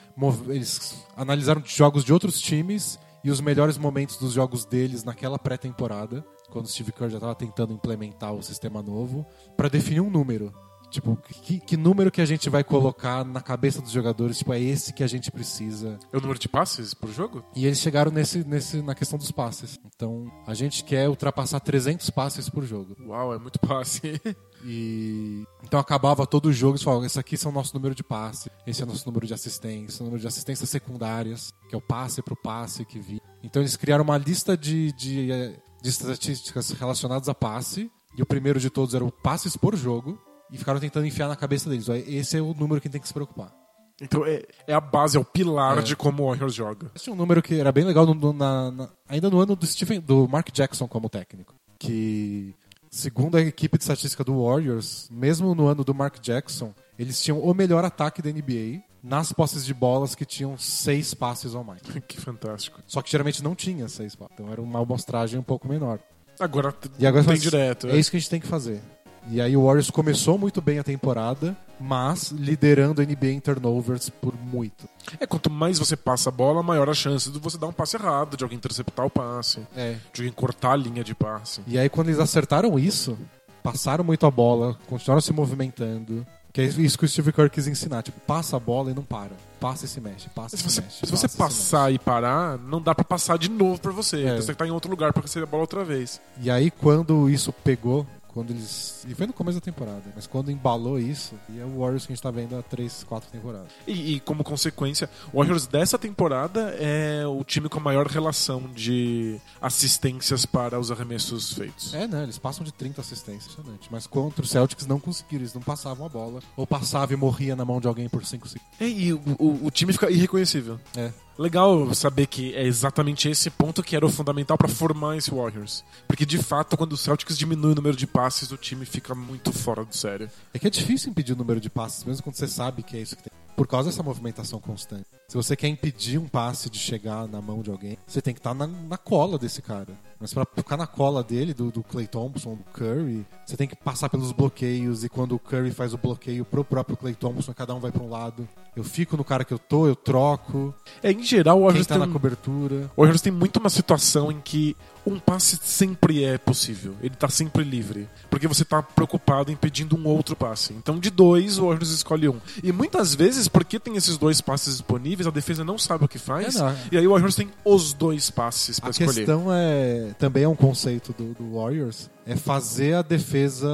eles 0.48 1.04
analisaram 1.16 1.62
jogos 1.64 2.04
de 2.04 2.12
outros 2.12 2.40
times 2.40 2.98
e 3.24 3.30
os 3.30 3.40
melhores 3.40 3.78
momentos 3.78 4.16
dos 4.16 4.32
jogos 4.32 4.64
deles 4.64 5.04
naquela 5.04 5.38
pré-temporada, 5.38 6.24
quando 6.52 6.66
o 6.66 6.68
Steve 6.68 6.92
Kerr 6.92 7.10
já 7.10 7.16
estava 7.16 7.34
tentando 7.34 7.72
implementar 7.72 8.32
o 8.32 8.42
sistema 8.42 8.82
novo, 8.82 9.26
para 9.56 9.68
definir 9.68 10.00
um 10.00 10.10
número. 10.10 10.52
Tipo, 10.92 11.16
que, 11.16 11.58
que 11.58 11.74
número 11.74 12.10
que 12.10 12.20
a 12.20 12.26
gente 12.26 12.50
vai 12.50 12.62
colocar 12.62 13.24
na 13.24 13.40
cabeça 13.40 13.80
dos 13.80 13.90
jogadores? 13.90 14.36
Tipo, 14.36 14.52
é 14.52 14.60
esse 14.60 14.92
que 14.92 15.02
a 15.02 15.06
gente 15.06 15.30
precisa 15.30 15.98
É 16.12 16.18
o 16.18 16.20
número 16.20 16.38
de 16.38 16.50
passes 16.50 16.92
por 16.92 17.10
jogo? 17.10 17.42
e 17.56 17.64
eles 17.64 17.78
chegaram 17.78 18.12
nesse, 18.12 18.44
nesse, 18.44 18.82
na 18.82 18.94
questão 18.94 19.18
dos 19.18 19.30
passes. 19.30 19.80
Então, 19.86 20.30
a 20.46 20.52
gente 20.52 20.84
quer 20.84 21.08
ultrapassar 21.08 21.60
300 21.60 22.10
passes 22.10 22.50
por 22.50 22.62
jogo. 22.64 22.94
Uau, 23.06 23.32
é 23.32 23.38
muito 23.38 23.58
passe. 23.58 24.20
E 24.64 25.44
então 25.64 25.80
acabava 25.80 26.24
todo 26.24 26.46
o 26.46 26.52
jogo 26.52 26.76
e 26.76 26.80
falava, 26.80 27.04
esse 27.04 27.18
aqui 27.18 27.34
é 27.34 27.48
o 27.48 27.50
nosso 27.50 27.74
número 27.74 27.96
de 27.96 28.04
passe, 28.04 28.48
esse 28.64 28.80
é 28.80 28.84
o 28.84 28.86
nosso 28.86 29.04
número 29.06 29.26
de 29.26 29.34
assistência, 29.34 30.02
o 30.02 30.04
número 30.04 30.20
de 30.20 30.28
assistências 30.28 30.70
secundárias, 30.70 31.52
que 31.68 31.74
é 31.74 31.78
o 31.78 31.80
passe 31.80 32.22
pro 32.22 32.36
passe 32.36 32.84
que 32.84 33.00
vi. 33.00 33.20
Então 33.42 33.60
eles 33.60 33.76
criaram 33.76 34.04
uma 34.04 34.16
lista 34.16 34.56
de, 34.56 34.92
de, 34.92 35.32
eh, 35.32 35.56
de 35.82 35.88
estatísticas 35.90 36.70
relacionadas 36.70 37.28
a 37.28 37.34
passe, 37.34 37.90
e 38.16 38.22
o 38.22 38.26
primeiro 38.26 38.60
de 38.60 38.70
todos 38.70 38.94
era 38.94 39.04
o 39.04 39.10
passes 39.10 39.56
por 39.56 39.76
jogo, 39.76 40.18
e 40.50 40.56
ficaram 40.56 40.78
tentando 40.78 41.06
enfiar 41.06 41.28
na 41.28 41.36
cabeça 41.36 41.68
deles. 41.68 41.88
Esse 42.06 42.36
é 42.36 42.40
o 42.40 42.54
número 42.54 42.80
que 42.80 42.88
tem 42.88 43.00
que 43.00 43.08
se 43.08 43.14
preocupar. 43.14 43.52
Então 44.00 44.24
é, 44.26 44.42
é 44.66 44.74
a 44.74 44.80
base, 44.80 45.16
é 45.16 45.20
o 45.20 45.24
pilar 45.24 45.78
É. 45.78 45.82
de 45.82 45.94
como 45.96 46.22
o 46.22 46.26
Warriors 46.28 46.54
joga. 46.54 46.90
Esse 46.94 47.08
é 47.08 47.12
um 47.12 47.16
número 47.16 47.42
que 47.42 47.54
era 47.58 47.70
bem 47.72 47.84
legal 47.84 48.06
no- 48.06 48.32
na- 48.32 48.70
na- 48.70 48.88
ainda 49.08 49.28
no 49.30 49.38
ano 49.40 49.54
do, 49.56 49.66
Stephen, 49.66 50.00
do 50.00 50.26
Mark 50.28 50.50
Jackson 50.52 50.88
como 50.88 51.08
técnico. 51.08 51.54
Que, 51.78 52.54
segundo 52.90 53.36
a 53.36 53.40
equipe 53.40 53.76
de 53.78 53.84
estatística 53.84 54.24
do 54.24 54.42
Warriors, 54.44 55.08
mesmo 55.10 55.54
no 55.54 55.66
ano 55.68 55.84
do 55.84 55.94
Mark 55.94 56.18
Jackson, 56.20 56.74
eles 56.98 57.20
tinham 57.22 57.40
o 57.40 57.54
melhor 57.54 57.84
ataque 57.84 58.20
da 58.22 58.30
NBA 58.30 58.82
nas 59.02 59.32
posses 59.32 59.64
de 59.64 59.74
bolas 59.74 60.14
que 60.14 60.24
tinham 60.24 60.56
seis 60.56 61.12
passes 61.14 61.54
ou 61.54 61.64
mais. 61.64 61.80
que 62.06 62.20
fantástico. 62.20 62.80
Só 62.86 63.02
que 63.02 63.10
geralmente 63.10 63.42
não 63.42 63.54
tinha 63.54 63.88
seis 63.88 64.14
passes. 64.14 64.34
Então 64.34 64.50
era 64.52 64.60
uma 64.60 64.80
amostragem 64.80 65.38
um 65.38 65.42
pouco 65.42 65.68
menor. 65.68 65.98
Agora, 66.38 66.74
E 66.98 67.06
agora 67.06 67.24
tem 67.24 67.36
direto. 67.36 67.88
É 67.88 67.96
isso 67.96 68.10
que 68.10 68.16
a 68.16 68.20
gente 68.20 68.30
tem 68.30 68.40
que 68.40 68.46
fazer. 68.46 68.80
E 69.28 69.40
aí 69.40 69.56
o 69.56 69.64
Warriors 69.64 69.90
começou 69.90 70.36
muito 70.36 70.60
bem 70.60 70.80
a 70.80 70.82
temporada, 70.82 71.56
mas 71.78 72.32
liderando 72.32 73.00
a 73.00 73.04
NBA 73.04 73.28
em 73.28 73.40
turnovers 73.40 74.08
por 74.10 74.34
muito. 74.36 74.88
É, 75.20 75.26
quanto 75.26 75.48
mais 75.48 75.78
você 75.78 75.96
passa 75.96 76.28
a 76.28 76.32
bola, 76.32 76.62
maior 76.62 76.88
a 76.88 76.94
chance 76.94 77.30
de 77.30 77.38
você 77.38 77.56
dar 77.56 77.68
um 77.68 77.72
passe 77.72 77.96
errado, 77.96 78.36
de 78.36 78.42
alguém 78.42 78.56
interceptar 78.56 79.06
o 79.06 79.10
passe, 79.10 79.60
É, 79.76 79.96
de 80.12 80.22
alguém 80.22 80.32
cortar 80.32 80.72
a 80.72 80.76
linha 80.76 81.04
de 81.04 81.14
passe. 81.14 81.60
E 81.68 81.78
aí, 81.78 81.88
quando 81.88 82.08
eles 82.08 82.18
acertaram 82.18 82.76
isso, 82.78 83.16
passaram 83.62 84.02
muito 84.02 84.26
a 84.26 84.30
bola, 84.30 84.76
continuaram 84.88 85.20
se 85.20 85.32
movimentando, 85.32 86.26
Que 86.52 86.60
é 86.60 86.64
isso 86.64 86.98
que 86.98 87.04
o 87.04 87.08
Steve 87.08 87.32
Kerr 87.32 87.48
quis 87.48 87.66
ensinar. 87.66 88.02
Tipo, 88.02 88.20
passa 88.20 88.56
a 88.56 88.60
bola 88.60 88.90
e 88.90 88.94
não 88.94 89.02
para. 89.02 89.30
Passa 89.58 89.86
e 89.86 89.88
se 89.88 90.00
mexe, 90.00 90.28
passa 90.28 90.54
e 90.54 90.58
Se 90.58 90.64
se, 90.64 90.70
você, 90.70 90.80
mexe. 90.82 91.06
se 91.06 91.10
você 91.10 91.26
passa 91.26 91.26
e 91.26 91.30
se 91.30 91.36
passar 91.38 91.92
e 91.92 91.98
parar, 91.98 92.58
não 92.58 92.80
dá 92.80 92.94
pra 92.94 93.04
passar 93.04 93.38
de 93.38 93.48
novo 93.48 93.80
pra 93.80 93.90
você. 93.92 94.16
É. 94.16 94.20
Então 94.20 94.36
você 94.36 94.38
tem 94.38 94.46
que 94.46 94.52
estar 94.52 94.66
em 94.66 94.70
outro 94.70 94.90
lugar 94.90 95.12
pra 95.12 95.22
receber 95.22 95.44
a 95.44 95.46
bola 95.46 95.62
outra 95.62 95.82
vez. 95.84 96.20
E 96.40 96.50
aí, 96.50 96.70
quando 96.70 97.30
isso 97.30 97.52
pegou, 97.52 98.06
quando 98.32 98.50
eles. 98.50 99.04
E 99.08 99.14
foi 99.14 99.26
no 99.26 99.32
começo 99.32 99.58
da 99.58 99.64
temporada, 99.64 100.02
mas 100.14 100.26
quando 100.26 100.50
embalou 100.50 100.98
isso, 100.98 101.34
e 101.48 101.58
é 101.60 101.64
o 101.64 101.80
Warriors 101.80 102.06
que 102.06 102.12
a 102.12 102.14
gente 102.16 102.22
tá 102.22 102.30
vendo 102.30 102.56
há 102.56 102.62
3, 102.62 103.04
4 103.04 103.30
temporadas. 103.30 103.68
E, 103.86 104.14
e 104.14 104.20
como 104.20 104.42
consequência, 104.42 105.08
o 105.32 105.38
Warriors 105.38 105.66
dessa 105.66 105.98
temporada 105.98 106.74
é 106.78 107.24
o 107.26 107.42
time 107.44 107.68
com 107.68 107.78
a 107.78 107.82
maior 107.82 108.06
relação 108.06 108.62
de 108.74 109.38
assistências 109.60 110.44
para 110.46 110.78
os 110.78 110.90
arremessos 110.90 111.52
feitos. 111.52 111.94
É, 111.94 112.06
né? 112.06 112.22
Eles 112.22 112.38
passam 112.38 112.64
de 112.64 112.72
30 112.72 113.00
assistências, 113.00 113.52
impressionante. 113.52 113.88
Mas 113.90 114.06
contra 114.06 114.42
o 114.44 114.46
Celtics 114.46 114.86
não 114.86 115.00
conseguiram, 115.00 115.42
eles 115.42 115.54
não 115.54 115.62
passavam 115.62 116.06
a 116.06 116.08
bola. 116.08 116.40
Ou 116.56 116.66
passava 116.66 117.12
e 117.12 117.16
morria 117.16 117.56
na 117.56 117.64
mão 117.64 117.80
de 117.80 117.86
alguém 117.88 118.08
por 118.08 118.24
5 118.24 118.48
segundos. 118.48 118.72
É, 118.80 118.86
e 118.88 119.12
o, 119.12 119.20
o- 119.38 119.66
o 119.66 119.70
time 119.70 119.92
fica 119.92 120.10
irreconhecível. 120.10 120.78
É. 120.96 121.12
Legal 121.38 121.94
saber 121.94 122.26
que 122.26 122.54
é 122.54 122.64
exatamente 122.64 123.28
esse 123.28 123.50
ponto 123.50 123.82
que 123.82 123.96
era 123.96 124.04
o 124.04 124.10
fundamental 124.10 124.58
pra 124.58 124.68
formar 124.68 125.16
esse 125.16 125.30
Warriors. 125.30 125.84
Porque 126.06 126.26
de 126.26 126.38
fato, 126.38 126.76
quando 126.76 126.92
o 126.92 126.96
Celtics 126.96 127.38
diminui 127.38 127.72
o 127.72 127.74
número 127.74 127.96
de 127.96 128.06
passes, 128.06 128.52
o 128.52 128.56
time 128.56 128.84
fica 128.84 129.14
muito 129.14 129.52
fora 129.52 129.84
do 129.84 129.96
sério. 129.96 130.30
É 130.52 130.58
que 130.58 130.66
é 130.66 130.70
difícil 130.70 131.10
impedir 131.10 131.32
o 131.32 131.36
número 131.36 131.60
de 131.60 131.70
passes, 131.70 132.04
mesmo 132.04 132.22
quando 132.22 132.36
você 132.36 132.46
sabe 132.46 132.82
que 132.82 132.96
é 132.96 133.00
isso 133.00 133.16
que 133.16 133.22
tem. 133.22 133.41
Por 133.56 133.66
causa 133.66 133.90
dessa 133.90 134.02
movimentação 134.02 134.58
constante. 134.60 135.06
Se 135.28 135.36
você 135.36 135.56
quer 135.56 135.68
impedir 135.68 136.18
um 136.18 136.28
passe 136.28 136.68
de 136.68 136.78
chegar 136.78 137.26
na 137.26 137.40
mão 137.40 137.62
de 137.62 137.70
alguém, 137.70 137.96
você 138.06 138.20
tem 138.20 138.34
que 138.34 138.40
estar 138.40 138.54
na, 138.54 138.66
na 138.66 138.98
cola 138.98 139.38
desse 139.38 139.62
cara. 139.62 139.88
Mas 140.20 140.32
pra 140.32 140.44
ficar 140.44 140.76
na 140.76 140.86
cola 140.86 141.22
dele, 141.22 141.52
do, 141.52 141.70
do 141.70 141.82
Clay 141.82 142.06
Thompson, 142.06 142.54
do 142.54 142.64
Curry, 142.72 143.26
você 143.44 143.56
tem 143.56 143.66
que 143.66 143.74
passar 143.74 144.08
pelos 144.08 144.30
bloqueios. 144.30 145.02
E 145.04 145.08
quando 145.08 145.34
o 145.34 145.38
Curry 145.38 145.70
faz 145.70 145.92
o 145.92 145.98
bloqueio 145.98 146.44
pro 146.44 146.64
próprio 146.64 146.96
Clay 146.96 147.14
Thompson, 147.14 147.52
cada 147.52 147.74
um 147.74 147.80
vai 147.80 147.90
pra 147.90 148.02
um 148.02 148.08
lado. 148.08 148.48
Eu 148.76 148.84
fico 148.84 149.16
no 149.16 149.24
cara 149.24 149.44
que 149.44 149.52
eu 149.52 149.58
tô, 149.58 149.86
eu 149.86 149.96
troco. 149.96 150.74
É, 151.02 151.10
em 151.10 151.22
geral, 151.22 151.58
o 151.58 151.64
Warriors 151.64 151.86
tá 151.86 151.98
tem 151.98 152.06
na 152.06 152.12
cobertura. 152.12 152.90
O 152.96 153.02
Warriors 153.02 153.20
tem 153.20 153.32
muito 153.32 153.58
uma 153.58 153.70
situação 153.70 154.30
em 154.30 154.40
que 154.40 154.76
um 155.06 155.18
passe 155.18 155.58
sempre 155.62 156.24
é 156.24 156.38
possível. 156.38 156.94
Ele 157.02 157.14
tá 157.14 157.28
sempre 157.28 157.64
livre. 157.64 158.08
Porque 158.30 158.46
você 158.48 158.64
tá 158.64 158.82
preocupado 158.82 159.50
em 159.50 159.56
pedindo 159.56 159.96
um 159.96 160.06
outro 160.06 160.34
passe. 160.36 160.72
Então, 160.72 160.98
de 160.98 161.10
dois, 161.10 161.58
o 161.58 161.66
Warriors 161.66 161.90
escolhe 161.90 162.28
um. 162.28 162.40
E 162.62 162.72
muitas 162.72 163.14
vezes, 163.14 163.48
porque 163.48 163.78
tem 163.78 163.96
esses 163.96 164.16
dois 164.16 164.40
passes 164.40 164.74
disponíveis, 164.78 165.26
a 165.26 165.30
defesa 165.30 165.64
não 165.64 165.76
sabe 165.78 166.04
o 166.04 166.08
que 166.08 166.18
faz. 166.18 166.56
É. 166.56 166.76
E 166.92 166.98
aí 166.98 167.06
o 167.06 167.10
Warriors 167.10 167.34
tem 167.34 167.50
os 167.64 167.92
dois 167.92 168.30
passes 168.30 168.78
pra 168.80 168.88
A 168.88 168.90
escolher. 168.90 169.14
questão 169.14 169.46
é. 169.52 170.14
Também 170.18 170.44
é 170.44 170.48
um 170.48 170.56
conceito 170.56 171.12
do, 171.12 171.34
do 171.34 171.54
Warriors. 171.58 172.10
É 172.24 172.36
fazer 172.36 172.94
a 172.94 173.02
defesa 173.02 173.68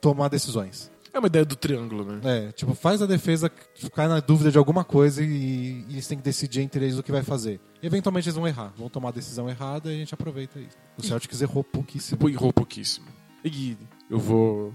tomar 0.00 0.28
decisões. 0.28 0.90
É 1.14 1.18
uma 1.20 1.28
ideia 1.28 1.44
do 1.44 1.54
triângulo, 1.54 2.04
né? 2.04 2.20
É, 2.24 2.52
tipo, 2.52 2.74
faz 2.74 3.00
a 3.00 3.06
defesa 3.06 3.48
ficar 3.76 4.08
na 4.08 4.18
dúvida 4.18 4.50
de 4.50 4.58
alguma 4.58 4.82
coisa 4.82 5.22
e, 5.22 5.84
e 5.88 5.92
eles 5.92 6.08
têm 6.08 6.18
que 6.18 6.24
decidir 6.24 6.60
entre 6.60 6.84
eles 6.84 6.98
o 6.98 7.04
que 7.04 7.12
vai 7.12 7.22
fazer. 7.22 7.60
Eventualmente 7.80 8.26
eles 8.26 8.34
vão 8.34 8.48
errar, 8.48 8.72
vão 8.76 8.88
tomar 8.88 9.10
a 9.10 9.12
decisão 9.12 9.48
errada 9.48 9.92
e 9.92 9.94
a 9.94 9.98
gente 9.98 10.12
aproveita 10.12 10.58
isso. 10.58 10.76
O 10.98 11.02
Celtics 11.04 11.40
errou 11.40 11.62
pouquíssimo. 11.62 12.28
Errou 12.28 12.52
pouquíssimo. 12.52 13.06
E 13.44 13.76
eu 14.10 14.18
vou. 14.18 14.74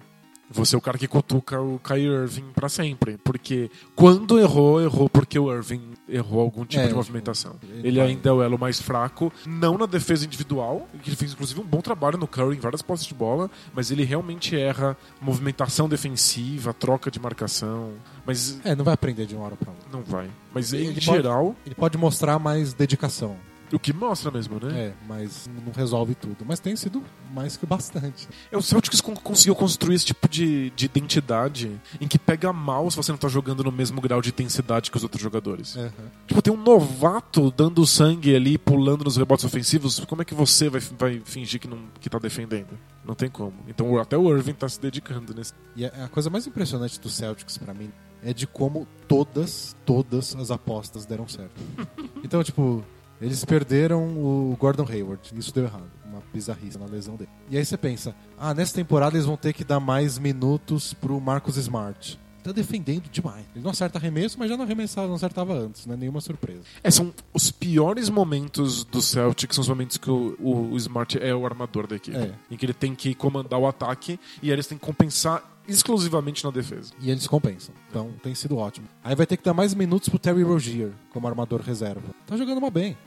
Vou 0.51 0.65
ser 0.65 0.75
o 0.77 0.81
cara 0.81 0.97
que 0.97 1.07
cutuca 1.07 1.61
o 1.61 1.79
Kyrie 1.79 2.07
Irving 2.07 2.45
pra 2.55 2.67
sempre. 2.69 3.17
Porque 3.23 3.69
quando 3.95 4.39
errou, 4.39 4.81
errou 4.81 5.07
porque 5.07 5.37
o 5.37 5.53
Irving 5.53 5.81
errou 6.07 6.41
algum 6.41 6.65
tipo 6.65 6.81
É, 6.83 6.87
de 6.87 6.93
movimentação. 6.93 7.55
ele 7.71 7.87
Ele 7.89 8.01
ainda 8.01 8.29
é 8.29 8.31
o 8.33 8.41
elo 8.41 8.57
mais 8.57 8.81
fraco, 8.81 9.31
não 9.45 9.77
na 9.77 9.85
defesa 9.85 10.25
individual, 10.25 10.87
que 11.03 11.09
ele 11.09 11.15
fez 11.15 11.33
inclusive 11.33 11.61
um 11.61 11.63
bom 11.65 11.81
trabalho 11.81 12.17
no 12.17 12.27
Curry 12.27 12.57
em 12.57 12.59
várias 12.59 12.81
posses 12.81 13.05
de 13.05 13.13
bola, 13.13 13.49
mas 13.75 13.91
ele 13.91 14.03
realmente 14.03 14.55
erra 14.57 14.97
movimentação 15.21 15.87
defensiva, 15.87 16.73
troca 16.73 17.11
de 17.11 17.19
marcação. 17.19 17.91
Mas 18.25 18.59
É, 18.63 18.75
não 18.75 18.83
vai 18.83 18.93
aprender 18.95 19.25
de 19.27 19.35
uma 19.35 19.45
hora 19.45 19.55
pra 19.55 19.71
outra. 19.71 19.87
não 19.91 20.01
vai. 20.03 20.29
Mas 20.53 20.73
Ele 20.73 20.85
em 20.85 20.93
pode- 20.93 21.05
geral, 21.05 21.55
Ele 21.65 21.75
pode 21.75 21.97
mostrar 21.97 22.39
mais 22.39 22.73
dedicação, 22.73 23.35
o 23.75 23.79
que 23.79 23.93
mostra 23.93 24.31
mesmo, 24.31 24.59
né? 24.59 24.79
é, 24.87 24.93
mas 25.07 25.49
não 25.65 25.71
resolve 25.73 26.15
tudo. 26.15 26.45
Mas 26.45 26.59
tem 26.59 26.75
sido 26.75 27.03
mais 27.33 27.55
que 27.57 27.65
bastante. 27.65 28.27
É, 28.51 28.57
o 28.57 28.61
Celtics 28.61 29.01
con- 29.01 29.15
conseguiu 29.15 29.55
construir 29.55 29.95
esse 29.95 30.05
tipo 30.05 30.27
de, 30.27 30.69
de 30.71 30.85
identidade 30.85 31.79
em 32.01 32.07
que 32.07 32.17
pega 32.17 32.51
mal 32.53 32.89
se 32.89 32.97
você 32.97 33.11
não 33.11 33.17
tá 33.19 33.27
jogando 33.27 33.63
no 33.63 33.71
mesmo 33.71 33.99
grau 34.01 34.21
de 34.21 34.29
intensidade 34.29 34.89
que 34.89 34.97
os 34.97 35.03
outros 35.03 35.21
jogadores. 35.21 35.75
Aham. 35.77 35.91
Tipo, 36.27 36.41
tem 36.41 36.53
um 36.53 36.61
novato 36.61 37.51
dando 37.51 37.85
sangue 37.85 38.35
ali, 38.35 38.57
pulando 38.57 39.03
nos 39.03 39.17
rebotes 39.17 39.45
ofensivos. 39.45 39.99
Como 40.01 40.21
é 40.21 40.25
que 40.25 40.33
você 40.33 40.69
vai, 40.69 40.81
vai 40.97 41.21
fingir 41.25 41.59
que, 41.59 41.67
não, 41.67 41.79
que 41.99 42.09
tá 42.09 42.17
defendendo? 42.19 42.77
Não 43.05 43.15
tem 43.15 43.29
como. 43.29 43.53
Então 43.67 43.97
até 43.99 44.17
o 44.17 44.29
Irving 44.35 44.53
tá 44.53 44.67
se 44.69 44.79
dedicando 44.79 45.33
nesse. 45.33 45.53
E 45.75 45.85
a 45.85 45.89
a 46.05 46.07
coisa 46.07 46.29
mais 46.29 46.45
impressionante 46.47 46.99
do 46.99 47.09
Celtics 47.09 47.57
pra 47.57 47.73
mim 47.73 47.91
é 48.23 48.33
de 48.33 48.45
como 48.47 48.87
todas, 49.07 49.75
todas 49.85 50.35
as 50.35 50.51
apostas 50.51 51.05
deram 51.05 51.27
certo. 51.27 51.59
então, 52.23 52.43
tipo, 52.43 52.83
eles 53.21 53.43
perderam 53.45 54.03
o 54.07 54.55
Gordon 54.59 54.85
Hayward. 54.89 55.21
Isso 55.37 55.53
deu 55.53 55.65
errado. 55.65 55.89
Uma 56.05 56.21
bizarrice 56.33 56.77
na 56.77 56.85
lesão 56.85 57.15
dele. 57.15 57.29
E 57.49 57.57
aí 57.57 57.63
você 57.65 57.77
pensa, 57.77 58.15
ah, 58.37 58.53
nessa 58.53 58.73
temporada 58.73 59.15
eles 59.15 59.25
vão 59.25 59.37
ter 59.37 59.53
que 59.53 59.63
dar 59.63 59.79
mais 59.79 60.17
minutos 60.17 60.93
pro 60.93 61.19
Marcus 61.21 61.57
Smart. 61.57 62.19
Tá 62.41 62.53
defendendo 62.53 63.09
demais. 63.11 63.45
Ele 63.53 63.63
não 63.63 63.71
acerta 63.71 63.99
arremesso, 63.99 64.37
mas 64.39 64.49
já 64.49 64.55
não 64.55 64.63
arremessava, 64.63 65.07
não 65.09 65.15
acertava 65.15 65.53
antes, 65.53 65.85
não 65.85 65.93
é 65.93 65.97
nenhuma 65.97 66.21
surpresa. 66.21 66.61
É, 66.81 66.89
são 66.89 67.13
os 67.33 67.51
piores 67.51 68.09
momentos 68.09 68.85
do 68.85 69.01
Celtics, 69.01 69.55
são 69.55 69.61
os 69.61 69.67
momentos 69.67 69.97
que 69.97 70.09
o, 70.09 70.35
o- 70.39 70.71
o 70.71 70.77
Smart 70.77 71.19
é 71.21 71.35
o 71.35 71.45
armador 71.45 71.85
da 71.85 71.97
equipe. 71.97 72.15
É. 72.17 72.31
Em 72.49 72.55
que 72.55 72.65
ele 72.65 72.73
tem 72.73 72.95
que 72.95 73.13
comandar 73.13 73.59
o 73.59 73.67
ataque 73.67 74.17
e 74.41 74.47
aí 74.47 74.53
eles 74.53 74.65
têm 74.67 74.77
que 74.77 74.85
compensar 74.85 75.43
exclusivamente 75.67 76.43
na 76.45 76.49
defesa. 76.49 76.91
E 77.01 77.11
eles 77.11 77.27
compensam. 77.27 77.75
Então 77.89 78.09
tem 78.23 78.33
sido 78.33 78.57
ótimo. 78.57 78.87
Aí 79.03 79.13
vai 79.15 79.25
ter 79.27 79.35
que 79.37 79.43
dar 79.43 79.53
mais 79.53 79.73
minutos 79.75 80.07
pro 80.09 80.17
Terry 80.17 80.41
Rozier 80.41 80.91
como 81.11 81.27
armador 81.27 81.59
reserva. 81.61 82.07
Tá 82.25 82.35
jogando 82.37 82.61
mal 82.61 82.71
bem. 82.71 82.97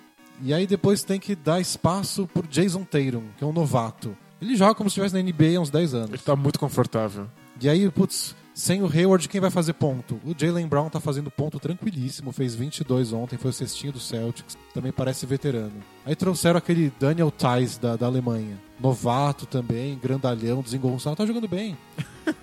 E 0.43 0.53
aí 0.53 0.67
depois 0.67 1.05
tem 1.05 1.21
que 1.21 1.37
dar 1.37 1.61
espaço 1.61 2.27
pro 2.27 2.47
Jason 2.49 2.83
Tatum, 2.83 3.23
que 3.39 3.45
é 3.45 3.47
um 3.47 3.53
novato. 3.53 4.17
Ele 4.41 4.57
joga 4.57 4.75
como 4.75 4.91
se 4.91 5.01
estivesse 5.01 5.15
na 5.15 5.23
NBA 5.23 5.57
há 5.57 5.61
uns 5.61 5.71
10 5.71 5.95
anos. 5.95 6.11
Ele 6.11 6.19
tá 6.19 6.35
muito 6.35 6.59
confortável. 6.59 7.29
E 7.61 7.69
aí, 7.69 7.89
putz, 7.89 8.35
sem 8.53 8.83
o 8.83 8.87
Hayward, 8.87 9.29
quem 9.29 9.41
vai 9.41 9.51
fazer 9.51 9.73
ponto? 9.75 10.21
O 10.25 10.35
Jalen 10.37 10.67
Brown 10.67 10.91
tá 10.91 10.99
fazendo 10.99 11.31
ponto 11.31 11.61
tranquilíssimo, 11.61 12.33
fez 12.33 12.57
22 12.57 13.13
ontem, 13.13 13.39
foi 13.39 13.51
o 13.51 13.55
cestinho 13.55 13.93
do 13.93 14.01
Celtics, 14.01 14.59
também 14.75 14.91
parece 14.91 15.25
veterano. 15.27 15.81
Aí 16.05 16.17
trouxeram 16.17 16.59
aquele 16.59 16.93
Daniel 16.99 17.31
Tice 17.31 17.81
da, 17.81 17.95
da 17.95 18.07
Alemanha, 18.07 18.59
novato 18.81 19.47
também, 19.47 19.97
grandalhão, 19.97 20.61
desengonçado, 20.61 21.15
tá 21.15 21.25
jogando 21.25 21.47
bem. 21.47 21.79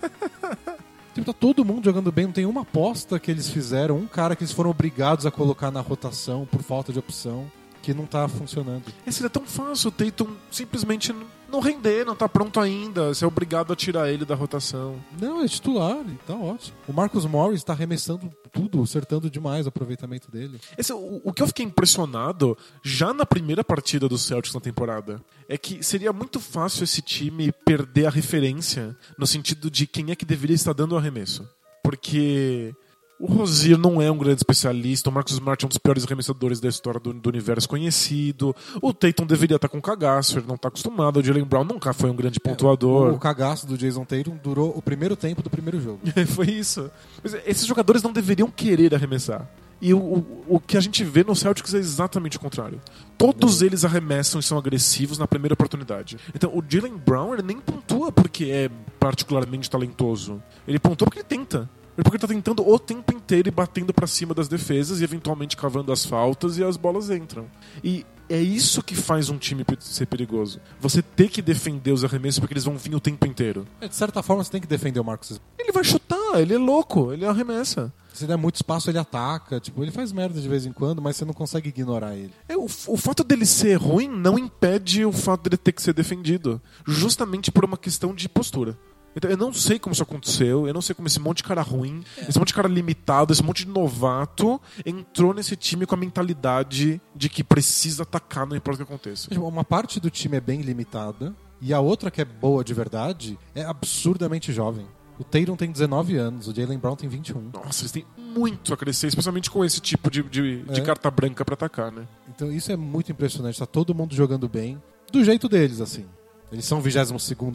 Tipo, 1.14 1.34
tá 1.34 1.34
todo 1.34 1.66
mundo 1.66 1.84
jogando 1.84 2.12
bem, 2.12 2.26
não 2.26 2.32
tem 2.32 2.46
uma 2.46 2.62
aposta 2.62 3.20
que 3.20 3.32
eles 3.32 3.50
fizeram, 3.50 3.98
um 3.98 4.06
cara 4.06 4.36
que 4.36 4.44
eles 4.44 4.54
foram 4.54 4.70
obrigados 4.70 5.26
a 5.26 5.32
colocar 5.32 5.72
na 5.72 5.82
rotação 5.82 6.46
por 6.46 6.62
falta 6.62 6.94
de 6.94 7.00
opção, 7.00 7.52
que 7.90 7.94
não 7.94 8.06
tá 8.06 8.28
funcionando. 8.28 8.84
É, 9.04 9.12
seria 9.12 9.32
tão 9.32 9.46
fácil 9.46 9.90
o 9.90 9.92
Tatum 9.92 10.36
simplesmente 10.52 11.12
não 11.50 11.60
render, 11.60 12.06
não 12.06 12.16
tá 12.16 12.30
pronto 12.30 12.60
ainda, 12.60 13.12
ser 13.16 13.26
obrigado 13.26 13.74
a 13.74 13.76
tirar 13.76 14.12
ele 14.12 14.26
da 14.26 14.36
rotação. 14.36 15.04
Não, 15.20 15.42
é 15.42 15.48
titular, 15.48 15.98
tá 16.28 16.36
ótimo. 16.36 16.78
O 16.88 16.94
Marcus 16.94 17.26
Morris 17.26 17.64
tá 17.64 17.74
arremessando 17.74 18.32
tudo, 18.52 18.84
acertando 18.84 19.28
demais 19.28 19.66
o 19.66 19.70
aproveitamento 19.70 20.30
dele. 20.30 20.60
Esse, 20.78 20.94
o, 20.94 21.20
o 21.24 21.34
que 21.34 21.42
eu 21.42 21.48
fiquei 21.48 21.66
impressionado 21.66 22.56
já 22.84 23.12
na 23.12 23.26
primeira 23.26 23.64
partida 23.64 24.08
do 24.08 24.20
Celtics 24.20 24.54
na 24.54 24.62
temporada 24.62 25.20
é 25.48 25.58
que 25.58 25.82
seria 25.82 26.14
muito 26.14 26.40
fácil 26.40 26.84
esse 26.84 27.02
time 27.02 27.52
perder 27.66 28.06
a 28.06 28.12
referência 28.12 28.96
no 29.18 29.26
sentido 29.26 29.72
de 29.72 29.88
quem 29.88 30.12
é 30.12 30.16
que 30.16 30.26
deveria 30.26 30.56
estar 30.56 30.74
dando 30.74 30.94
o 30.94 30.98
arremesso. 30.98 31.50
Porque 31.84 32.72
o 33.20 33.26
Rosier 33.26 33.78
não 33.78 34.02
é 34.02 34.10
um 34.10 34.18
grande 34.18 34.38
especialista, 34.38 35.10
o 35.10 35.14
Marcus 35.14 35.34
Smart 35.34 35.64
é 35.64 35.66
um 35.66 35.70
dos 35.70 35.78
piores 35.78 36.06
arremessadores 36.06 36.60
da 36.62 36.70
história 36.70 37.00
do, 37.00 37.12
do 37.12 37.30
universo 37.30 37.68
conhecido, 37.68 38.56
o 38.82 38.94
Tatum 38.94 39.26
deveria 39.26 39.58
estar 39.58 39.68
com 39.68 39.82
cagaço, 39.82 40.40
ele 40.40 40.48
não 40.48 40.56
está 40.56 40.70
acostumado, 40.70 41.20
o 41.20 41.24
Jalen 41.24 41.44
Brown 41.44 41.66
nunca 41.66 41.92
foi 41.92 42.10
um 42.10 42.16
grande 42.16 42.40
pontuador. 42.40 43.14
O 43.14 43.20
cagaço 43.20 43.68
do 43.68 43.78
Jason 43.78 44.06
Tatum 44.06 44.38
durou 44.42 44.70
o 44.76 44.82
primeiro 44.82 45.18
tempo 45.18 45.44
do 45.44 45.50
primeiro 45.50 45.82
jogo. 45.82 46.00
Foi 46.28 46.50
isso. 46.50 46.90
Mas 47.22 47.34
esses 47.46 47.66
jogadores 47.66 48.02
não 48.02 48.14
deveriam 48.14 48.50
querer 48.50 48.96
arremessar. 48.96 49.48
E 49.82 49.94
o, 49.94 49.98
o, 49.98 50.46
o 50.48 50.60
que 50.60 50.78
a 50.78 50.80
gente 50.80 51.04
vê 51.04 51.24
no 51.24 51.36
Celtics 51.36 51.74
é 51.74 51.78
exatamente 51.78 52.38
o 52.38 52.40
contrário. 52.40 52.82
Todos 53.18 53.62
eles 53.62 53.86
arremessam 53.86 54.40
e 54.40 54.44
são 54.44 54.58
agressivos 54.58 55.18
na 55.18 55.28
primeira 55.28 55.54
oportunidade. 55.54 56.18
Então, 56.36 56.52
o 56.54 56.64
Jalen 56.68 56.98
Brown 56.98 57.34
ele 57.34 57.44
nem 57.44 57.60
pontua 57.60 58.12
porque 58.12 58.46
é 58.46 58.70
particularmente 59.00 59.70
talentoso. 59.70 60.42
Ele 60.68 60.80
pontua 60.80 61.06
porque 61.06 61.20
ele 61.20 61.28
tenta. 61.28 61.70
É 62.00 62.02
porque 62.04 62.18
tá 62.18 62.28
tentando 62.28 62.66
o 62.66 62.80
tempo 62.80 63.14
inteiro 63.14 63.50
e 63.50 63.52
batendo 63.52 63.94
pra 63.94 64.08
cima 64.08 64.34
das 64.34 64.48
defesas 64.48 65.02
e 65.02 65.04
eventualmente 65.04 65.58
cavando 65.58 65.92
as 65.92 66.06
faltas 66.06 66.58
e 66.58 66.64
as 66.64 66.78
bolas 66.78 67.10
entram. 67.10 67.46
E 67.84 68.06
é 68.30 68.40
isso 68.40 68.82
que 68.82 68.96
faz 68.96 69.30
um 69.30 69.38
time 69.38 69.66
ser 69.80 70.06
perigoso. 70.06 70.62
Você 70.80 71.02
ter 71.02 71.30
que 71.30 71.42
defender 71.42 71.92
os 71.92 72.06
arremessos 72.06 72.40
porque 72.40 72.54
eles 72.54 72.64
vão 72.64 72.78
vir 72.78 72.96
o 72.96 73.02
tempo 73.02 73.28
inteiro. 73.28 73.68
É, 73.82 73.88
de 73.90 73.96
certa 73.96 74.24
forma, 74.24 74.42
você 74.42 74.52
tem 74.52 74.62
que 74.62 74.68
defender 74.68 75.00
o 75.00 75.02
Smart. 75.02 75.42
Ele 75.58 75.74
vai 75.74 75.84
chutar, 75.84 76.40
ele 76.40 76.54
é 76.54 76.58
louco, 76.58 77.12
ele 77.12 77.26
arremessa. 77.26 77.92
Se 78.14 78.26
der 78.26 78.38
muito 78.38 78.56
espaço, 78.56 78.90
ele 78.90 78.98
ataca. 78.98 79.60
Tipo, 79.60 79.84
ele 79.84 79.92
faz 79.92 80.14
merda 80.14 80.40
de 80.40 80.48
vez 80.48 80.66
em 80.66 80.72
quando, 80.72 81.02
mas 81.02 81.18
você 81.18 81.26
não 81.26 81.34
consegue 81.34 81.68
ignorar 81.68 82.16
ele. 82.16 82.32
É, 82.48 82.56
o, 82.56 82.64
o 82.64 82.98
fato 82.98 83.26
dele 83.26 83.46
ser 83.46 83.76
ruim 83.76 84.08
não 84.08 84.40
impede 84.40 85.04
o 85.04 85.12
fato 85.12 85.44
dele 85.44 85.58
ter 85.58 85.74
que 85.74 85.82
ser 85.82 85.94
defendido. 85.94 86.62
Justamente 86.88 87.52
por 87.52 87.66
uma 87.66 87.78
questão 87.78 88.14
de 88.14 88.30
postura. 88.30 88.78
Então, 89.16 89.30
eu 89.30 89.38
não 89.38 89.52
sei 89.54 89.80
como 89.80 89.94
isso 89.94 90.04
aconteceu, 90.04 90.68
eu 90.68 90.74
não 90.74 90.82
sei 90.82 90.94
como 90.96 91.08
esse 91.08 91.20
monte 91.20 91.38
de 91.38 91.44
cara 91.44 91.62
ruim, 91.62 92.04
esse 92.28 92.38
monte 92.38 92.50
de 92.50 92.54
cara 92.54 92.68
limitado, 92.68 93.34
esse 93.34 93.44
monte 93.44 93.66
de 93.66 93.72
novato 93.72 94.62
entrou 94.86 95.34
nesse 95.34 95.56
time 95.56 95.86
com 95.86 95.96
a 95.96 95.98
mentalidade 95.98 97.02
de 97.16 97.30
que 97.30 97.44
precisa 97.44 98.04
atacar, 98.04 98.46
não 98.46 98.56
importa 98.56 98.82
o 98.84 98.86
que 98.86 98.92
aconteça. 98.94 99.30
Tipo, 99.30 99.46
Uma 99.48 99.64
parte 99.64 100.00
do 100.00 100.10
time 100.10 100.38
é 100.38 100.42
bem 100.42 100.62
limitada 100.62 101.36
e 101.62 101.74
a 101.74 101.80
outra 101.80 102.10
que 102.12 102.22
é 102.22 102.26
boa 102.26 102.64
de 102.64 102.74
verdade 102.74 103.38
é 103.56 103.64
absurdamente 103.64 104.54
jovem. 104.54 104.86
O 105.18 105.24
Tatum 105.24 105.58
tem 105.58 105.70
19 105.70 106.16
anos, 106.16 106.48
o 106.48 106.56
Jalen 106.56 106.78
Brown 106.80 106.96
tem 106.96 107.10
21. 107.10 107.52
Nossa, 107.54 107.82
eles 107.82 107.92
têm 107.92 108.06
muito 108.18 108.74
a 108.74 108.78
crescer, 108.78 109.08
especialmente 109.08 109.52
com 109.52 109.66
esse 109.66 109.82
tipo 109.82 110.10
de, 110.10 110.24
de, 110.24 110.62
de 110.64 110.80
É. 110.80 110.84
carta 110.84 111.12
branca 111.12 111.44
pra 111.44 111.56
atacar, 111.56 111.92
né? 111.92 112.08
Então 112.34 112.50
isso 112.50 112.72
é 112.72 112.78
muito 112.78 113.12
impressionante. 113.12 113.60
Tá 113.60 113.66
todo 113.66 113.94
mundo 113.94 114.16
jogando 114.16 114.48
bem, 114.48 114.82
do 115.12 115.22
jeito 115.22 115.50
deles, 115.50 115.82
assim. 115.82 116.06
Eles 116.52 116.66
são 116.66 116.80
o 116.80 116.82
22 116.82 117.12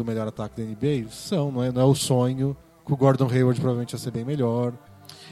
melhor 0.07 0.29
ataque 0.29 0.63
da 0.63 0.69
NBA? 0.69 1.09
São, 1.11 1.51
não 1.51 1.63
é, 1.63 1.73
não 1.73 1.83
é 1.83 1.85
o 1.85 1.95
sonho. 1.95 2.57
Com 2.85 2.95
o 2.95 2.97
Gordon 2.97 3.29
Hayward 3.29 3.61
provavelmente 3.61 3.93
ia 3.93 3.99
ser 3.99 4.11
bem 4.11 4.25
melhor. 4.25 4.73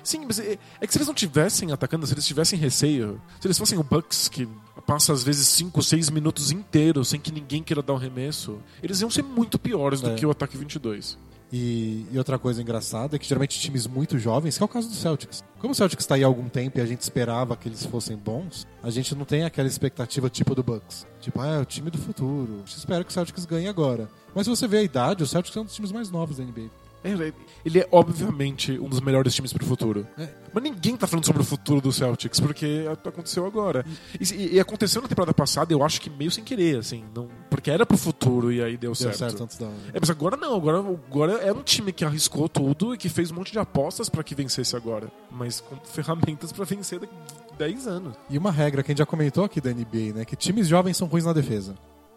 Sim, 0.03 0.25
mas 0.27 0.39
é, 0.41 0.59
é 0.81 0.87
que 0.87 0.93
se 0.93 0.99
eles 0.99 1.07
não 1.07 1.15
tivessem 1.15 1.71
atacando, 1.71 2.07
se 2.07 2.13
eles 2.15 2.27
tivessem 2.27 2.59
receio, 2.59 3.21
se 3.41 3.47
eles 3.47 3.57
fossem 3.59 3.79
o 3.79 3.85
Bucks 3.85 4.29
que 4.29 4.49
passa 4.85 5.13
às 5.13 5.23
vezes 5.23 5.47
5, 5.49 5.81
6 5.83 6.11
minutos 6.11 6.51
inteiros 6.51 7.09
sem 7.09 7.21
que 7.21 7.31
ninguém 7.31 7.63
queira 7.63 7.83
dar 7.83 7.93
um 7.93 7.99
remesso, 7.99 8.59
eles 8.83 9.01
iam 9.01 9.11
ser 9.11 9.23
muito 9.23 9.59
piores 9.59 10.01
do 10.01 10.11
É. 10.11 10.15
que 10.15 10.27
o 10.27 10.31
ataque 10.31 10.57
22. 10.57 11.17
E, 11.53 12.07
e 12.11 12.17
outra 12.17 12.39
coisa 12.39 12.63
engraçada 12.63 13.17
é 13.17 13.19
que 13.19 13.27
geralmente 13.27 13.61
times 13.61 13.87
muito 13.87 14.19
jovens, 14.19 14.57
que 14.57 14.63
é 14.63 14.65
o 14.65 14.69
caso 14.69 14.89
do 14.89 14.95
Celtics. 14.95 15.45
Como 15.59 15.73
o 15.73 15.75
Celtics 15.75 16.03
está 16.03 16.15
aí 16.15 16.25
há 16.25 16.27
algum 16.27 16.49
tempo 16.49 16.79
e 16.79 16.81
a 16.81 16.87
gente 16.87 17.03
esperava 17.03 17.55
que 17.57 17.69
eles 17.69 17.85
fossem 17.85 18.17
bons, 18.17 18.67
a 18.83 18.89
gente 18.89 19.15
não 19.15 19.27
tem 19.27 19.45
aquela 19.45 19.69
expectativa 19.69 20.31
tipo 20.31 20.55
do 20.55 20.63
Bucks. 20.63 21.07
Tipo, 21.21 21.41
ah, 21.41 21.49
é 21.49 21.59
o 21.59 21.65
time 21.67 21.91
do 21.91 21.99
futuro. 21.99 22.63
Espera 22.67 23.05
que 23.05 23.11
o 23.11 23.13
Celtics 23.13 23.45
ganhe 23.45 23.69
agora. 23.69 24.09
Mas 24.35 24.47
se 24.47 24.51
você 24.51 24.67
vê 24.67 24.79
a 24.79 24.83
idade, 24.83 25.23
o 25.23 25.27
Celtics 25.27 25.55
é 25.55 25.61
um 25.61 25.65
dos 25.65 25.75
times 25.75 25.93
mais 25.93 26.11
novos 26.11 26.39
da 26.39 26.45
NBA. 26.45 26.71
É, 27.05 27.33
Ele 27.65 27.81
é 27.81 27.89
obviamente 27.91 28.79
um 28.79 28.89
dos 28.89 29.01
melhores 29.01 29.35
times 29.35 29.53
pro 29.53 29.65
futuro. 29.67 30.07
É. 30.19 30.29
Mas 30.53 30.63
ninguém 30.63 30.97
tá 30.97 31.07
falando 31.07 31.25
sobre 31.25 31.43
o 31.43 31.45
futuro 31.45 31.81
do 31.81 31.93
Celtics, 31.93 32.39
porque 32.39 32.85
aconteceu 33.05 33.45
agora. 33.47 33.85
E, 34.21 34.55
e 34.57 34.61
aconteceu 34.61 35.03
na 35.03 35.09
temporada 35.09 35.33
passada, 35.35 35.73
eu 35.73 35.83
acho 35.83 36.01
que 36.01 36.11
meio 36.11 36.31
sem 36.31 36.45
querer, 36.45 36.79
assim. 36.79 37.05
Não, 37.15 37.29
porque 37.51 37.71
era 37.71 37.85
pro 37.87 37.97
futuro 37.97 38.53
e 38.53 38.63
aí 38.63 38.73
deu, 38.73 38.93
Deu 38.93 38.95
certo. 38.95 39.19
certo 39.19 39.43
antes 39.45 39.57
da. 39.59 39.67
É, 39.93 39.99
mas 39.99 40.11
agora 40.11 40.37
não, 40.37 40.55
agora, 40.55 40.79
agora 40.79 41.33
é 41.35 41.53
um 41.53 41.63
time 41.63 41.93
que 41.93 42.05
arriscou 42.05 42.49
tudo 42.49 42.95
e 42.95 42.99
que 42.99 43.09
fez 43.09 43.31
um 43.31 43.35
monte 43.37 43.53
de 43.53 43.59
apostas 43.59 44.09
pra 44.09 44.23
que 44.23 44.35
vencesse 44.35 44.77
agora. 44.77 45.11
Mas 45.31 45.61
com 45.61 45.77
ferramentas 45.85 46.53
pra 46.53 46.65
vencer 46.65 47.01
daqui 47.01 47.15
10 47.59 47.87
anos. 47.87 48.15
E 48.29 48.39
uma 48.39 48.51
regra 48.51 48.83
que 48.83 48.91
a 48.91 48.93
gente 48.93 48.99
já 48.99 49.07
comentou 49.07 49.45
aqui 49.45 49.61
da 49.61 49.71
NBA, 49.71 50.15
né? 50.15 50.25
Que 50.25 50.37
times 50.37 50.69
jovens 50.69 50.97
são 50.97 51.09
ruins 51.09 51.25
na 51.25 51.33
defesa. 51.33 51.75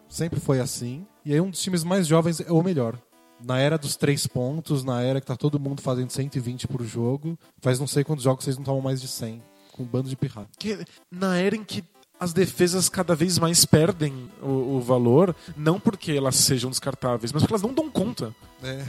Sempre 0.08 0.40
foi 0.40 0.60
assim. 0.60 1.06
E 1.26 1.34
aí 1.34 1.42
um 1.42 1.50
dos 1.50 1.62
times 1.62 1.84
mais 1.84 2.06
jovens 2.06 2.40
é 2.40 2.52
o 2.52 2.62
melhor. 2.62 2.98
Na 3.44 3.60
era 3.60 3.78
dos 3.78 3.96
três 3.96 4.26
pontos, 4.26 4.84
na 4.84 5.02
era 5.02 5.20
que 5.20 5.28
tá 5.28 5.36
todo 5.36 5.60
mundo 5.60 5.82
fazendo 5.82 6.10
120 6.10 6.68
por 6.68 6.84
jogo, 6.84 7.38
faz 7.60 7.80
não 7.80 7.88
sei 7.88 8.04
quantos 8.04 8.24
jogos 8.24 8.44
vocês 8.44 8.58
não 8.58 8.64
tomam 8.64 8.82
mais 8.82 9.02
de 9.02 9.08
100. 9.08 9.42
Com 9.72 9.84
um 9.84 9.86
bando 9.86 10.10
de 10.10 10.16
pirra. 10.16 10.48
Que 10.58 10.86
na 11.12 11.38
era 11.38 11.56
em 11.56 11.64
que 11.64 11.84
as 12.20 12.34
defesas 12.34 12.88
cada 12.88 13.14
vez 13.14 13.38
mais 13.38 13.66
perdem 13.66 14.30
o, 14.42 14.78
o 14.78 14.82
valor, 14.82 15.36
não 15.56 15.80
porque 15.80 16.14
elas 16.14 16.36
sejam 16.36 16.70
descartáveis, 16.70 17.32
mas 17.34 17.44
porque 17.44 17.54
elas 17.54 17.62
não 17.62 17.74
dão 17.74 17.90
conta. 17.90 18.34
É. 18.64 18.86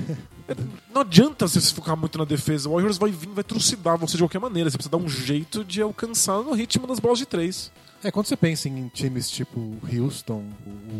Não 0.95 1.01
adianta 1.01 1.47
você 1.47 1.61
se 1.61 1.75
focar 1.75 1.97
muito 1.97 2.17
na 2.17 2.25
defesa. 2.25 2.69
O 2.69 2.73
Warriors 2.73 2.99
vai 2.99 3.11
vir, 3.11 3.29
vai 3.29 3.43
trucidar 3.43 3.99
você 3.99 4.17
de 4.17 4.23
qualquer 4.23 4.39
maneira. 4.39 4.71
Você 4.71 4.77
precisa 4.77 4.97
dar 4.97 5.03
um 5.03 5.09
jeito 5.09 5.65
de 5.65 5.83
alcançar 5.83 6.41
no 6.43 6.53
ritmo 6.53 6.87
das 6.87 7.01
bolas 7.01 7.19
de 7.19 7.27
três. 7.27 7.73
É, 8.07 8.11
quando 8.13 8.27
você 8.27 8.37
pensa 8.37 8.69
em 8.69 8.87
times 8.89 9.29
tipo 9.29 9.75
Houston, 9.93 10.45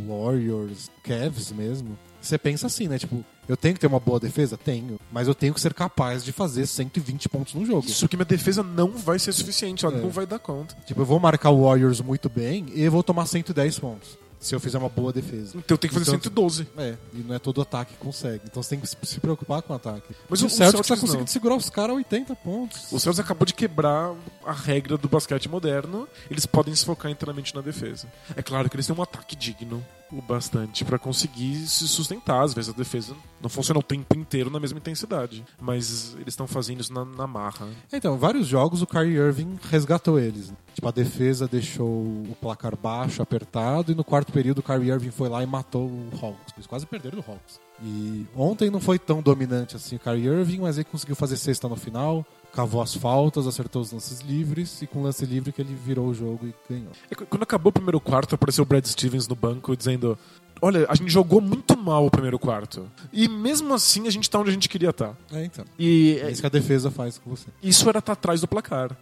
Warriors, 0.09 0.91
Cavs 1.05 1.53
mesmo, 1.53 1.97
você 2.21 2.37
pensa 2.37 2.67
assim, 2.67 2.89
né? 2.89 2.99
Tipo, 2.99 3.25
eu 3.49 3.57
tenho 3.57 3.75
que 3.75 3.81
ter 3.81 3.87
uma 3.87 4.01
boa 4.01 4.19
defesa? 4.19 4.57
Tenho. 4.57 4.99
Mas 5.13 5.29
eu 5.29 5.35
tenho 5.35 5.55
que 5.55 5.61
ser 5.61 5.73
capaz 5.73 6.25
de 6.25 6.33
fazer 6.33 6.67
120 6.67 7.29
pontos 7.29 7.55
no 7.55 7.65
jogo. 7.65 7.87
Isso 7.87 8.09
que 8.09 8.17
minha 8.17 8.25
defesa 8.25 8.61
não 8.63 8.91
vai 8.91 9.21
ser 9.21 9.31
suficiente, 9.33 9.85
ela 9.87 9.97
É. 9.97 10.01
não 10.01 10.11
vai 10.11 10.27
dar 10.27 10.41
conta. 10.41 10.75
Tipo, 10.85 11.03
eu 11.03 11.05
vou 11.07 11.21
marcar 11.21 11.51
o 11.51 11.63
Warriors 11.65 12.01
muito 12.01 12.29
bem 12.29 12.67
e 12.75 12.83
eu 12.83 12.91
vou 12.91 13.05
tomar 13.05 13.27
110 13.27 13.79
pontos. 13.79 14.19
Se 14.39 14.55
eu 14.55 14.61
fizer 14.61 14.77
uma 14.79 14.89
boa 14.89 15.13
defesa. 15.13 15.57
Então 15.57 15.77
tem 15.77 15.89
que 15.89 15.95
fazer 15.95 16.11
Então- 16.11 16.21
112. 16.21 16.69
É, 16.77 16.95
e 17.15 17.19
não 17.19 17.35
é 17.35 17.39
todo 17.39 17.61
ataque 17.61 17.95
que 17.95 17.99
consegue. 17.99 18.43
Então 18.45 18.63
você 18.63 18.71
tem 18.71 18.81
que 18.81 18.87
se 18.87 19.19
preocupar 19.21 19.63
com 19.63 19.73
o 19.73 19.77
ataque. 19.77 20.15
Mas 20.29 20.41
o- 20.43 20.45
o 20.45 20.47
o 20.47 20.51
Celtics 20.51 20.59
tá 20.81 20.85
Celtics 20.87 21.01
conseguindo 21.01 21.21
não. 21.21 21.27
segurar 21.27 21.57
os 21.57 21.71
caras 21.71 21.91
a 21.93 21.95
80 21.95 22.37
pontos. 22.37 22.93
O 22.93 23.01
Celtics 23.01 23.19
acabou 23.25 23.47
de 23.47 23.55
quebrar 23.55 24.15
a 24.45 24.53
regra 24.53 24.97
do 24.99 25.09
basquete 25.09 25.49
moderno. 25.49 26.07
Eles 26.31 26.45
podem 26.47 26.75
se 26.75 26.85
focar 26.85 27.11
inteiramente 27.11 27.55
na 27.55 27.61
defesa. 27.63 28.07
É 28.37 28.43
claro 28.43 28.69
que 28.69 28.77
eles 28.77 28.87
têm 28.87 28.95
um 28.95 29.03
ataque 29.03 29.35
digno 29.35 29.85
o 30.17 30.23
bastante 30.23 30.85
pra 30.85 30.99
conseguir 30.99 31.67
se 31.67 31.87
sustentar. 31.87 32.43
Às 32.43 32.55
vezes 32.55 32.73
a 32.73 32.77
defesa 32.77 33.15
não 33.41 33.49
funciona 33.49 33.81
o 33.81 33.83
tempo 33.83 34.17
inteiro 34.17 34.51
na 34.51 34.59
mesma 34.59 34.79
intensidade. 34.79 35.45
Mas 35.61 36.15
eles 36.15 36.29
estão 36.29 36.47
fazendo 36.47 36.81
isso 36.81 36.93
na, 36.93 37.05
na 37.05 37.27
marra. 37.27 37.69
Então, 37.93 38.17
vários 38.17 38.47
jogos 38.47 38.83
o 38.83 38.87
Kyrie 38.87 39.17
Irving 39.17 39.59
resgatou 39.71 40.19
eles. 40.19 40.53
Tipo, 40.75 40.89
a 40.89 40.91
defesa 40.93 41.49
deixou 41.49 41.87
o 41.87 42.37
placar 42.41 42.77
baixo, 42.77 43.23
apertado, 43.23 43.93
e 43.93 43.95
no 43.95 44.05
quarto 44.05 44.33
período 44.33 44.59
o 44.59 44.63
Kyrie 44.63 44.91
Irving 44.91 45.11
foi 45.11 45.29
lá 45.29 45.43
e 45.43 45.47
matou 45.47 45.87
o 45.87 46.11
Hawks. 46.21 46.53
Eles 46.57 46.67
quase 46.67 46.87
perderam 46.87 47.19
do 47.21 47.31
Hawks. 47.31 47.61
E 47.83 48.27
ontem 48.35 48.71
não 48.71 48.81
foi 48.81 48.99
tão 48.99 49.21
dominante 49.21 49.77
assim 49.77 49.97
o 49.97 49.99
Kyrie 49.99 50.27
Irving, 50.27 50.61
mas 50.61 50.77
ele 50.77 50.85
conseguiu 50.85 51.15
fazer 51.15 51.37
sexta 51.37 51.69
no 51.69 51.77
final, 51.77 52.25
cavou 52.55 52.81
as 52.83 52.95
faltas, 52.95 53.47
acertou 53.47 53.83
os 53.83 53.93
lances 53.93 54.21
livres, 54.21 54.81
e 54.83 54.87
com 54.87 55.01
o 55.01 55.03
lance 55.03 55.25
livre 55.27 55.53
que 55.53 55.61
ele 55.61 55.75
virou 55.75 56.07
o 56.09 56.15
jogo 56.15 56.47
e 56.47 56.55
ganhou. 56.73 56.93
E 57.11 57.15
qu- 57.15 57.27
Quando 57.27 57.43
acabou 57.43 57.71
o 57.71 57.73
primeiro 57.73 58.01
quarto, 58.01 58.35
apareceu 58.35 58.63
o 58.63 58.67
Brad 58.67 58.85
Stevens 58.87 59.29
no 59.29 59.35
banco 59.37 59.77
dizendo: 59.77 60.19
Olha, 60.63 60.87
a 60.89 60.95
gente 60.95 61.11
jogou 61.11 61.39
muito 61.43 61.77
mal 61.77 62.07
o 62.07 62.11
primeiro 62.11 62.39
quarto. 62.39 62.91
E 63.13 63.29
mesmo 63.29 63.75
assim 63.75 64.07
a 64.07 64.11
gente 64.11 64.29
tá 64.31 64.39
onde 64.39 64.49
a 64.49 64.53
gente 64.55 64.71
queria 64.71 64.89
estar. 64.89 65.15
É, 65.31 65.45
então. 65.45 65.67
E 65.79 66.19
É 66.23 66.31
isso 66.31 66.41
que 66.41 66.47
a 66.47 66.51
defesa 66.51 66.91
faz 66.91 67.19
com 67.19 67.29
você. 67.29 67.49
isso 67.63 67.87
era 67.91 67.99
estar 67.99 68.15
atrás 68.15 68.41
do 68.41 68.49
placar. 68.49 68.97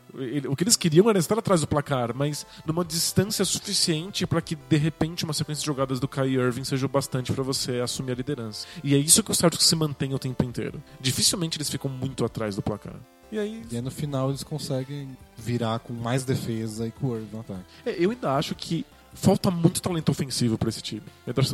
O 0.48 0.56
que 0.56 0.64
eles 0.64 0.74
queriam 0.74 1.08
era 1.08 1.16
estar 1.18 1.38
atrás 1.38 1.60
do 1.60 1.68
placar, 1.68 2.12
mas 2.14 2.44
numa 2.66 2.84
distância 2.84 3.44
suficiente 3.44 4.26
para 4.26 4.40
que 4.42 4.56
de 4.56 4.76
repente 4.76 5.24
uma 5.24 5.32
sequência 5.32 5.60
de 5.60 5.66
jogadas 5.66 6.00
do 6.00 6.08
Kyrie 6.08 6.38
Irving 6.40 6.64
seja 6.64 6.86
o 6.86 6.88
bastante 6.88 7.32
para 7.32 7.42
você 7.44 7.78
assumir 7.78 8.12
a 8.12 8.16
liderança. 8.16 8.66
E 8.82 8.92
é 8.94 8.98
isso 8.98 9.22
que 9.22 9.30
o 9.30 9.34
Celtics 9.34 9.64
se 9.66 9.76
mantém 9.76 10.12
o 10.12 10.18
tempo 10.18 10.42
inteiro. 10.44 10.82
Dificilmente 11.00 11.56
eles 11.56 11.70
ficam 11.70 11.88
muito 11.88 12.24
atrás 12.24 12.56
do 12.56 12.62
placar. 12.62 12.96
E 13.32 13.38
aí, 13.38 13.62
E 13.70 13.76
aí 13.76 13.82
no 13.82 13.90
final 13.90 14.28
eles 14.28 14.42
conseguem 14.42 15.08
virar 15.36 15.78
com 15.80 15.92
mais 15.92 16.24
defesa 16.24 16.86
e 16.86 16.90
com 16.90 17.08
o 17.08 17.26
no 17.32 17.40
ataque. 17.40 17.64
é, 17.86 17.96
eu 17.98 18.10
ainda 18.10 18.32
acho 18.32 18.54
que 18.54 18.84
falta 19.14 19.50
muito 19.50 19.80
talento 19.80 20.08
ofensivo 20.10 20.58
para 20.58 20.68
esse 20.68 20.82
time. 20.82 21.02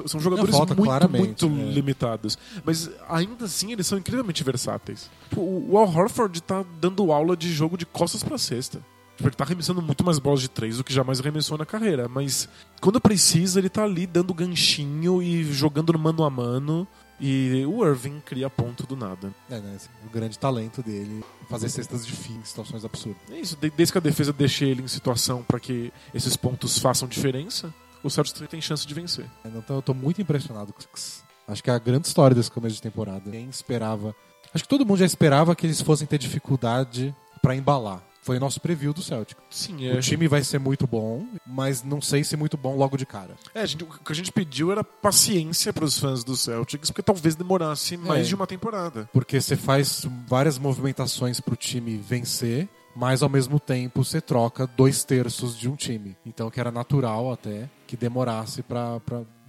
São 0.06 0.18
jogadores 0.18 0.50
falta 0.50 0.74
muito, 0.74 1.08
muito 1.08 1.46
é. 1.46 1.72
limitados. 1.72 2.38
Mas 2.64 2.90
ainda 3.08 3.44
assim 3.44 3.72
eles 3.72 3.86
são 3.86 3.98
incrivelmente 3.98 4.42
versáteis. 4.42 5.10
Tipo, 5.28 5.40
O 5.42 5.76
Al 5.78 5.88
Horford 5.88 6.42
tá 6.42 6.64
dando 6.80 7.12
aula 7.12 7.36
de 7.36 7.52
jogo 7.52 7.76
de 7.76 7.84
costas 7.86 8.22
para 8.22 8.38
cesta. 8.38 8.80
Tipo, 9.16 9.28
ele 9.28 9.36
tá 9.36 9.44
arremessando 9.44 9.82
muito 9.82 10.02
mais 10.02 10.18
bolas 10.18 10.40
de 10.40 10.48
três 10.48 10.78
do 10.78 10.84
que 10.84 10.94
jamais 10.94 11.20
arremessou 11.20 11.58
na 11.58 11.66
carreira. 11.66 12.08
Mas 12.08 12.48
quando 12.80 12.98
precisa, 12.98 13.58
ele 13.58 13.68
tá 13.68 13.84
ali 13.84 14.06
dando 14.06 14.32
ganchinho 14.32 15.22
e 15.22 15.44
jogando 15.52 15.92
no 15.92 15.98
mano 15.98 16.24
a 16.24 16.30
mano. 16.30 16.88
E 17.20 17.64
o 17.66 17.84
Irving 17.86 18.20
cria 18.24 18.48
ponto 18.48 18.86
do 18.86 18.96
nada. 18.96 19.32
É, 19.50 19.60
né? 19.60 19.74
esse- 19.76 19.88
O 20.06 20.10
grande 20.10 20.38
talento 20.38 20.82
dele 20.82 21.22
fazer 21.50 21.68
cestas 21.68 22.06
de 22.06 22.12
fim, 22.12 22.40
situações 22.42 22.84
absurdas. 22.84 23.20
É 23.30 23.38
isso, 23.38 23.56
de- 23.56 23.70
desde 23.70 23.92
que 23.92 23.98
a 23.98 24.00
defesa 24.00 24.32
deixe 24.32 24.64
ele 24.64 24.82
em 24.82 24.88
situação 24.88 25.42
para 25.42 25.60
que 25.60 25.92
esses 26.14 26.36
pontos 26.36 26.78
façam 26.78 27.06
diferença, 27.06 27.72
o 28.02 28.08
Celtics 28.08 28.40
tem 28.48 28.60
chance 28.60 28.86
de 28.86 28.94
vencer. 28.94 29.26
Então 29.44 29.76
eu 29.76 29.82
tô 29.82 29.92
muito 29.92 30.22
impressionado 30.22 30.72
com 30.72 30.80
isso. 30.96 31.22
Acho 31.46 31.62
que 31.62 31.68
é 31.70 31.74
a 31.74 31.78
grande 31.78 32.06
história 32.06 32.34
desse 32.34 32.50
começo 32.50 32.76
de 32.76 32.82
temporada. 32.82 33.30
Quem 33.30 33.48
esperava. 33.50 34.14
Acho 34.54 34.64
que 34.64 34.68
todo 34.70 34.86
mundo 34.86 34.98
já 34.98 35.04
esperava 35.06 35.54
que 35.54 35.66
eles 35.66 35.80
fossem 35.82 36.06
ter 36.06 36.16
dificuldade 36.18 37.14
pra 37.42 37.54
embalar. 37.54 38.02
Foi 38.22 38.36
o 38.36 38.40
nosso 38.40 38.60
preview 38.60 38.92
do 38.92 39.02
Celtic. 39.02 39.38
Sim, 39.48 39.86
é. 39.86 39.94
O 39.94 40.00
time 40.00 40.28
vai 40.28 40.44
ser 40.44 40.58
muito 40.60 40.86
bom, 40.86 41.26
mas 41.46 41.82
não 41.82 42.00
sei 42.02 42.22
se 42.22 42.36
muito 42.36 42.56
bom 42.56 42.76
logo 42.76 42.96
de 42.96 43.06
cara. 43.06 43.34
É, 43.54 43.62
a 43.62 43.66
gente- 43.66 43.82
o 43.82 43.86
que 43.86 44.12
a 44.12 44.14
gente 44.14 44.30
pediu 44.30 44.70
era 44.70 44.84
paciência 44.84 45.72
para 45.72 45.84
os 45.84 45.98
fãs 45.98 46.22
do 46.22 46.36
Celtics, 46.36 46.90
porque 46.90 47.02
talvez 47.02 47.34
demorasse 47.34 47.96
mais 47.96 48.26
É. 48.26 48.28
de 48.28 48.34
uma 48.34 48.46
temporada. 48.46 49.08
Porque 49.12 49.40
você 49.40 49.56
faz 49.56 50.06
várias 50.28 50.58
movimentações 50.58 51.40
pro 51.40 51.56
time 51.56 51.96
vencer, 51.96 52.68
mas 52.94 53.22
ao 53.22 53.28
mesmo 53.28 53.58
tempo 53.58 54.04
você 54.04 54.20
troca 54.20 54.66
dois 54.66 55.02
terços 55.02 55.56
de 55.58 55.68
um 55.68 55.74
time. 55.76 56.16
Então 56.26 56.50
que 56.50 56.60
era 56.60 56.70
natural 56.70 57.32
até 57.32 57.70
que 57.86 57.96
demorasse 57.96 58.62
pra 58.62 59.00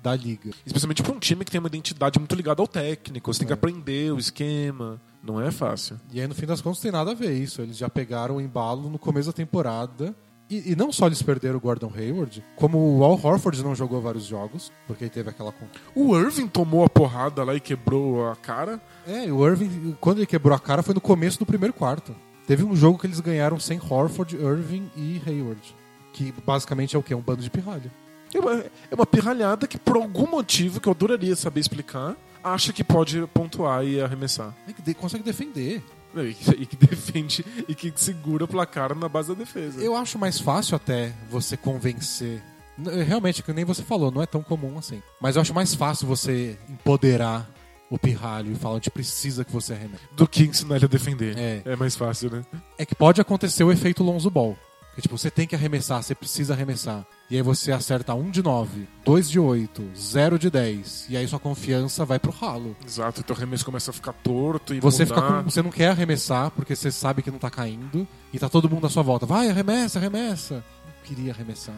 dar 0.01 0.15
liga. 0.15 0.49
Especialmente 0.65 1.03
para 1.03 1.11
um 1.13 1.19
time 1.19 1.43
que 1.45 1.51
tem 1.51 1.59
uma 1.59 1.67
identidade 1.67 2.17
muito 2.17 2.33
ligada 2.35 2.61
ao 2.61 2.67
técnico. 2.67 3.31
Você 3.33 3.39
tem 3.39 3.47
que 3.47 3.53
É. 3.53 3.55
aprender 3.55 4.11
o 4.13 4.17
esquema. 4.17 4.99
Não 5.23 5.39
é 5.39 5.51
fácil. 5.51 5.99
E 6.11 6.19
aí, 6.19 6.27
no 6.27 6.33
fim 6.33 6.45
das 6.45 6.61
contas, 6.61 6.81
tem 6.81 6.91
nada 6.91 7.11
a 7.11 7.13
ver 7.13 7.31
isso. 7.31 7.61
Eles 7.61 7.77
já 7.77 7.89
pegaram 7.89 8.37
o 8.37 8.41
embalo 8.41 8.89
no 8.89 8.97
começo 8.97 9.27
da 9.27 9.33
temporada. 9.33 10.15
E, 10.49 10.71
e 10.71 10.75
não 10.75 10.91
só 10.91 11.05
eles 11.05 11.21
perderam 11.21 11.57
o 11.57 11.61
Gordon 11.61 11.91
Hayward, 11.95 12.43
como 12.57 12.97
o 12.97 13.03
Al 13.05 13.13
Horford 13.13 13.63
não 13.63 13.73
jogou 13.73 14.01
vários 14.01 14.25
jogos, 14.25 14.69
porque 14.85 15.05
ele 15.05 15.11
teve 15.11 15.29
aquela. 15.29 15.53
O 15.95 16.17
Irving 16.17 16.47
tomou 16.47 16.83
a 16.83 16.89
porrada 16.89 17.41
lá 17.43 17.55
e 17.55 17.59
quebrou 17.61 18.27
a 18.27 18.35
cara. 18.35 18.81
É, 19.07 19.31
o 19.31 19.47
Irving, 19.47 19.95
quando 20.01 20.17
ele 20.17 20.25
quebrou 20.25 20.53
a 20.53 20.59
cara, 20.59 20.83
foi 20.83 20.93
no 20.93 20.99
começo 20.99 21.39
do 21.39 21.45
primeiro 21.45 21.73
quarto. 21.73 22.13
Teve 22.45 22.65
um 22.65 22.75
jogo 22.75 22.99
que 22.99 23.07
eles 23.07 23.21
ganharam 23.21 23.57
sem 23.59 23.79
Horford, 23.79 24.35
Irving 24.35 24.91
e 24.97 25.21
Hayward. 25.25 25.73
Que 26.11 26.33
basicamente 26.45 26.97
é 26.97 26.99
o 26.99 27.03
quê? 27.03 27.15
Um 27.15 27.21
bando 27.21 27.41
de 27.41 27.49
pirralha. 27.49 27.89
É 28.33 28.39
uma, 28.39 28.53
é 28.55 28.95
uma 28.95 29.05
pirralhada 29.05 29.65
que, 29.67 29.77
por 29.77 29.95
algum 29.95 30.27
motivo 30.27 30.81
que 30.81 30.87
eu 30.89 30.91
adoraria 30.91 31.35
saber 31.35 31.61
explicar, 31.61 32.17
acha 32.43 32.71
que 32.73 32.83
pode 32.83 33.25
pontuar 33.33 33.85
e 33.85 34.01
arremessar. 34.01 34.53
É 34.67 34.73
que 34.73 34.81
de- 34.81 34.93
consegue 34.93 35.23
defender. 35.23 35.83
E 36.15 36.33
que, 36.33 36.51
e 36.61 36.65
que 36.65 36.75
defende 36.75 37.45
e 37.67 37.73
que 37.75 37.91
segura 37.95 38.43
o 38.43 38.47
placar 38.47 38.93
na 38.95 39.07
base 39.07 39.29
da 39.29 39.33
defesa. 39.35 39.79
Eu 39.81 39.95
acho 39.95 40.19
mais 40.19 40.39
fácil 40.39 40.75
até 40.75 41.13
você 41.29 41.55
convencer. 41.55 42.41
N- 42.77 43.03
Realmente, 43.03 43.41
que 43.41 43.53
nem 43.53 43.63
você 43.63 43.81
falou, 43.83 44.11
não 44.11 44.21
é 44.21 44.25
tão 44.25 44.41
comum 44.43 44.77
assim. 44.77 45.01
Mas 45.21 45.35
eu 45.35 45.41
acho 45.41 45.53
mais 45.53 45.73
fácil 45.73 46.07
você 46.07 46.57
empoderar 46.69 47.49
o 47.89 47.97
pirralho 47.97 48.51
e 48.53 48.55
falar, 48.55 48.75
a 48.75 48.77
gente 48.77 48.89
precisa 48.91 49.43
que 49.45 49.51
você 49.51 49.73
arremesse. 49.73 50.01
Do 50.13 50.27
que 50.27 50.43
ensinar 50.43 50.77
ele 50.77 50.85
a 50.85 50.87
defender. 50.87 51.37
É. 51.37 51.61
É 51.65 51.75
mais 51.75 51.95
fácil, 51.95 52.29
né? 52.31 52.43
É 52.77 52.85
que 52.85 52.95
pode 52.95 53.19
acontecer 53.21 53.63
o 53.63 53.71
efeito 53.71 54.01
Lonzo 54.03 54.29
Ball. 54.29 54.57
Que, 54.95 55.01
tipo, 55.01 55.17
você 55.17 55.31
tem 55.31 55.47
que 55.47 55.55
arremessar, 55.55 56.03
você 56.03 56.13
precisa 56.13 56.53
arremessar. 56.53 57.05
E 57.29 57.37
aí 57.37 57.41
você 57.41 57.71
acerta 57.71 58.13
1 58.13 58.29
de 58.29 58.43
9, 58.43 58.87
2 59.05 59.29
de 59.29 59.39
8, 59.39 59.89
0 59.97 60.37
de 60.37 60.49
10. 60.49 61.05
E 61.09 61.15
aí 61.15 61.25
sua 61.25 61.39
confiança 61.39 62.03
vai 62.03 62.19
pro 62.19 62.29
ralo. 62.31 62.75
Exato, 62.85 63.23
teu 63.23 63.33
arremesso 63.33 63.63
começa 63.63 63.89
a 63.89 63.93
ficar 63.93 64.11
torto 64.11 64.73
e 64.73 64.81
Você, 64.81 65.05
fica 65.05 65.21
com- 65.21 65.43
você 65.43 65.61
não 65.61 65.69
quer 65.71 65.87
arremessar 65.91 66.51
porque 66.51 66.75
você 66.75 66.91
sabe 66.91 67.21
que 67.21 67.31
não 67.31 67.39
tá 67.39 67.49
caindo. 67.49 68.05
E 68.33 68.37
tá 68.39 68.49
todo 68.49 68.69
mundo 68.69 68.85
à 68.85 68.89
sua 68.89 69.01
volta. 69.01 69.25
Vai, 69.25 69.49
arremessa, 69.49 69.97
arremessa. 69.97 70.55
Não 70.55 71.05
queria 71.05 71.31
arremessar. 71.31 71.75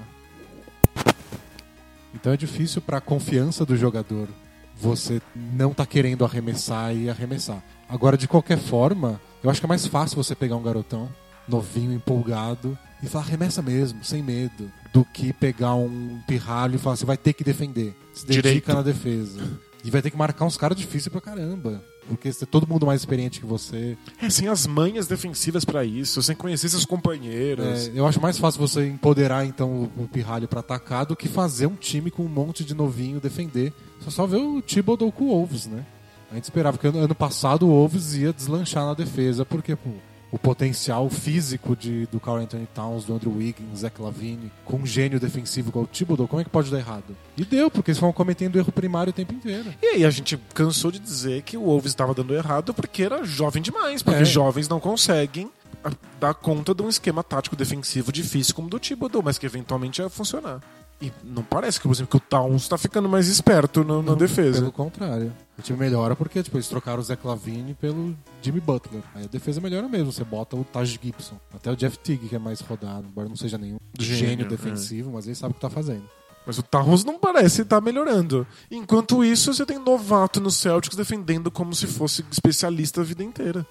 Então 2.14 2.32
é 2.34 2.38
difícil 2.38 2.82
pra 2.82 3.00
confiança 3.02 3.66
do 3.66 3.76
jogador 3.76 4.28
você 4.76 5.22
não 5.36 5.72
tá 5.74 5.86
querendo 5.86 6.26
arremessar 6.26 6.96
e 6.96 7.10
arremessar. 7.10 7.64
Agora, 7.88 8.18
de 8.18 8.28
qualquer 8.28 8.58
forma, 8.58 9.22
eu 9.44 9.50
acho 9.50 9.60
que 9.62 9.66
é 9.66 9.70
mais 9.70 9.86
fácil 9.86 10.18
você 10.18 10.34
pegar 10.36 10.56
um 10.56 10.64
garotão 10.64 11.10
novinho, 11.48 11.94
empolgado 11.94 12.78
e 13.02 13.08
falar 13.08 13.26
arremessa 13.26 13.62
mesmo, 13.62 14.04
sem 14.04 14.24
medo, 14.24 14.72
do 14.94 15.04
que 15.04 15.34
pegar 15.34 15.76
um 15.76 16.20
pirralho 16.28 16.76
e 16.76 16.78
falar 16.78 16.96
você 16.96 17.06
vai 17.06 17.18
ter 17.18 17.34
que 17.34 17.44
defender. 17.44 17.96
Se 18.14 18.26
dedica 18.26 18.48
Direito. 18.48 18.74
na 18.74 18.82
defesa. 18.82 19.42
E 19.84 19.92
vai 19.92 20.02
ter 20.02 20.10
que 20.10 20.18
marcar 20.18 20.46
uns 20.46 20.56
caras 20.56 20.78
difíceis 20.78 21.10
pra 21.10 21.20
caramba. 21.20 21.84
Porque 22.08 22.30
é 22.30 22.46
todo 22.50 22.68
mundo 22.68 22.86
mais 22.86 23.02
experiente 23.02 23.40
que 23.40 23.46
você. 23.46 23.98
É, 24.22 24.30
sem 24.30 24.48
as 24.48 24.68
manhas 24.68 25.08
defensivas 25.08 25.64
pra 25.64 25.86
isso, 25.86 26.22
sem 26.22 26.36
conhecer 26.36 26.70
seus 26.70 26.86
companheiros. 26.86 27.88
é, 27.88 27.92
eu 27.94 28.06
acho 28.06 28.22
mais 28.22 28.38
fácil 28.38 28.60
você 28.60 28.88
empoderar 28.88 29.46
então 29.46 29.90
o, 29.98 30.08
pirralho 30.08 30.48
pra 30.48 30.60
atacar 30.60 31.06
do 31.06 31.16
que 31.16 31.28
fazer 31.28 31.66
um 31.66 31.76
time 31.76 32.12
com 32.12 32.24
um 32.24 32.30
monte 32.30 32.64
de 32.64 32.74
novinho 32.74 33.20
defender. 33.20 33.74
Só 34.02 34.10
só 34.10 34.26
ver 34.26 34.38
o 34.38 34.62
Thibodeau 34.62 35.12
com 35.12 35.26
o 35.26 35.30
Wolves, 35.30 35.66
né? 35.66 35.86
A 36.32 36.36
gente 36.36 36.46
esperava 36.46 36.78
que 36.78 36.88
ano, 36.88 37.00
ano 37.00 37.16
passado 37.16 37.66
o 37.66 37.70
Wolves 37.70 38.16
ia 38.16 38.34
deslanchar 38.34 38.86
na 38.86 38.94
defesa, 38.94 39.46
porque 39.46 39.76
pô, 39.76 39.92
o 40.34 40.40
potencial 40.40 41.08
físico 41.12 41.76
de, 41.76 42.08
do 42.08 42.20
Carl 42.20 42.38
Anthony 42.40 42.68
Towns, 42.74 43.06
do 43.06 43.14
Andrew 43.14 43.32
Wiggins, 43.38 43.82
Zach 43.82 44.02
Lavine, 44.02 44.52
com 44.66 44.78
um 44.78 44.86
gênio 44.86 45.20
defensivo 45.20 45.70
igual 45.70 45.86
o 45.86 45.88
Thibodeau, 45.88 46.28
como 46.28 46.42
é 46.42 46.44
que 46.44 46.50
pode 46.50 46.72
dar 46.72 46.80
errado? 46.80 47.16
E 47.38 47.46
deu, 47.46 47.70
porque 47.70 47.92
eles 47.92 48.00
foram 48.00 48.12
cometendo 48.12 48.58
erro 48.58 48.72
primário 48.72 49.12
o 49.12 49.14
tempo 49.14 49.32
inteiro. 49.32 49.72
E 49.80 49.86
aí 49.86 50.04
a 50.04 50.10
gente 50.10 50.36
cansou 50.56 50.90
de 50.92 50.98
dizer 50.98 51.44
que 51.44 51.56
o 51.56 51.62
Wolves 51.62 51.92
estava 51.92 52.16
dando 52.16 52.34
errado 52.34 52.74
porque 52.74 53.04
era 53.04 53.24
jovem 53.24 53.62
demais, 53.62 54.02
porque 54.02 54.24
É. 54.24 54.26
jovens 54.26 54.68
não 54.68 54.80
conseguem 54.80 55.52
a- 55.84 55.92
dar 56.20 56.34
conta 56.34 56.74
de 56.74 56.82
um 56.82 56.90
esquema 56.90 57.24
tático 57.24 57.56
defensivo 57.56 58.12
difícil 58.12 58.56
como 58.56 58.68
o 58.68 58.72
do 58.72 58.80
Thibodeau, 58.80 59.22
mas 59.22 59.38
que 59.38 59.46
eventualmente 59.46 60.02
ia 60.02 60.10
funcionar. 60.10 60.62
E 61.04 61.12
não 61.22 61.44
parece 61.44 61.82
que, 61.82 61.86
por 61.86 61.94
exemplo, 61.94 62.12
que 62.12 62.16
o 62.16 62.30
Towns 62.30 62.62
está 62.62 62.78
ficando 62.78 63.10
mais 63.10 63.28
esperto 63.28 63.84
na 63.84 64.02
Não, 64.02 64.16
defesa. 64.16 64.60
Pelo 64.62 64.72
contrário. 64.72 65.34
O 65.60 65.62
time 65.62 65.78
melhora 65.78 66.16
porque 66.16 66.42
tipo, 66.42 66.56
eles 66.56 66.70
trocaram 66.70 67.02
o 67.02 67.04
Zach 67.04 67.20
Lavine 67.28 67.74
pelo 67.74 68.16
Jimmy 68.42 68.62
Butler. 68.62 69.04
Aí 69.14 69.26
a 69.26 69.28
defesa 69.28 69.60
melhora 69.60 69.90
mesmo. 69.90 70.14
Você 70.14 70.24
bota 70.24 70.56
o 70.56 70.64
Taj 70.64 70.98
Gibson. 71.04 71.36
Até 71.54 71.70
o 71.70 71.76
Jeff 71.76 72.00
Teague, 72.00 72.30
que 72.30 72.36
é 72.38 72.40
mais 72.40 72.62
rodado, 72.62 73.06
embora 73.06 73.28
não 73.28 73.36
seja 73.36 73.58
nenhum 73.58 73.78
Gênio, 74.00 74.28
gênio, 74.30 74.46
é. 74.46 74.50
defensivo, 74.50 75.12
mas 75.12 75.26
ele 75.26 75.36
sabe 75.36 75.52
o 75.52 75.56
que 75.56 75.60
tá 75.62 75.70
fazendo. 75.70 76.04
Mas 76.48 76.58
o 76.58 76.64
Towns 76.64 77.04
não 77.04 77.20
parece 77.20 77.64
estar 77.64 77.82
melhorando. 77.82 78.48
Enquanto 78.72 79.26
isso, 79.26 79.54
você 79.54 79.66
tem 79.66 79.78
novato 79.78 80.40
no 80.40 80.52
Celtics 80.52 80.96
defendendo 80.96 81.52
como 81.52 81.76
se 81.76 81.86
fosse 81.86 82.24
especialista 82.32 83.02
a 83.02 83.04
vida 83.04 83.24
inteira. 83.24 83.66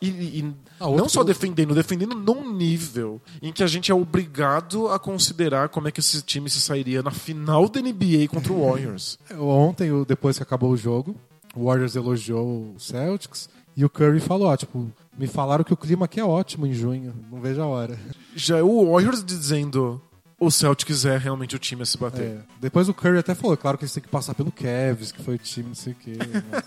E, 0.00 0.08
e 0.08 0.54
Ah, 0.78 0.88
não 0.90 1.08
só 1.08 1.24
defendendo, 1.24 1.74
defendendo 1.74 2.14
num 2.14 2.52
nível 2.54 3.20
em 3.42 3.52
que 3.52 3.64
a 3.64 3.66
gente 3.66 3.90
é 3.90 3.94
obrigado 3.94 4.88
a 4.88 4.98
considerar 4.98 5.68
como 5.70 5.88
é 5.88 5.90
que 5.90 5.98
esse 6.00 6.22
time 6.22 6.48
se 6.48 6.60
sairia 6.60 7.02
na 7.02 7.10
final 7.10 7.68
da 7.68 7.80
NBA 7.80 8.28
contra 8.28 8.52
o 8.52 8.62
Warriors. 8.68 9.18
Ontem, 9.38 9.90
o- 9.90 10.04
depois 10.04 10.36
que 10.36 10.42
acabou 10.42 10.70
o 10.70 10.76
jogo, 10.76 11.16
o 11.54 11.64
Warriors 11.64 11.96
elogiou 11.96 12.74
o 12.74 12.78
Celtics 12.78 13.48
e 13.76 13.84
o 13.84 13.90
Curry 13.90 14.20
falou: 14.20 14.48
ó, 14.48 14.56
tipo, 14.56 14.88
me 15.18 15.26
falaram 15.26 15.64
que 15.64 15.72
o 15.72 15.76
clima 15.76 16.04
aqui 16.04 16.20
é 16.20 16.24
ótimo 16.24 16.64
em 16.66 16.72
junho. 16.72 17.12
Não 17.30 17.40
vejo 17.40 17.60
a 17.60 17.66
hora. 17.66 17.98
Já 18.36 18.58
é 18.58 18.62
o 18.62 18.92
Warriors 18.92 19.24
dizendo 19.24 20.00
o 20.38 20.48
Celtics 20.52 21.04
é 21.04 21.16
realmente 21.18 21.56
o 21.56 21.58
time 21.58 21.82
a 21.82 21.86
se 21.86 21.98
bater. 21.98 22.22
É. 22.22 22.38
Depois 22.60 22.88
o 22.88 22.94
Curry 22.94 23.18
até 23.18 23.34
falou: 23.34 23.56
claro 23.56 23.76
que 23.76 23.82
eles 23.84 23.92
têm 23.92 24.02
que 24.02 24.08
passar 24.08 24.34
pelo 24.34 24.52
Cavs, 24.52 25.10
que 25.10 25.20
foi 25.24 25.34
o 25.34 25.38
time, 25.38 25.68
não 25.68 25.74
sei 25.74 25.92
o 25.92 25.96
quê. 25.96 26.12
Mas, 26.52 26.64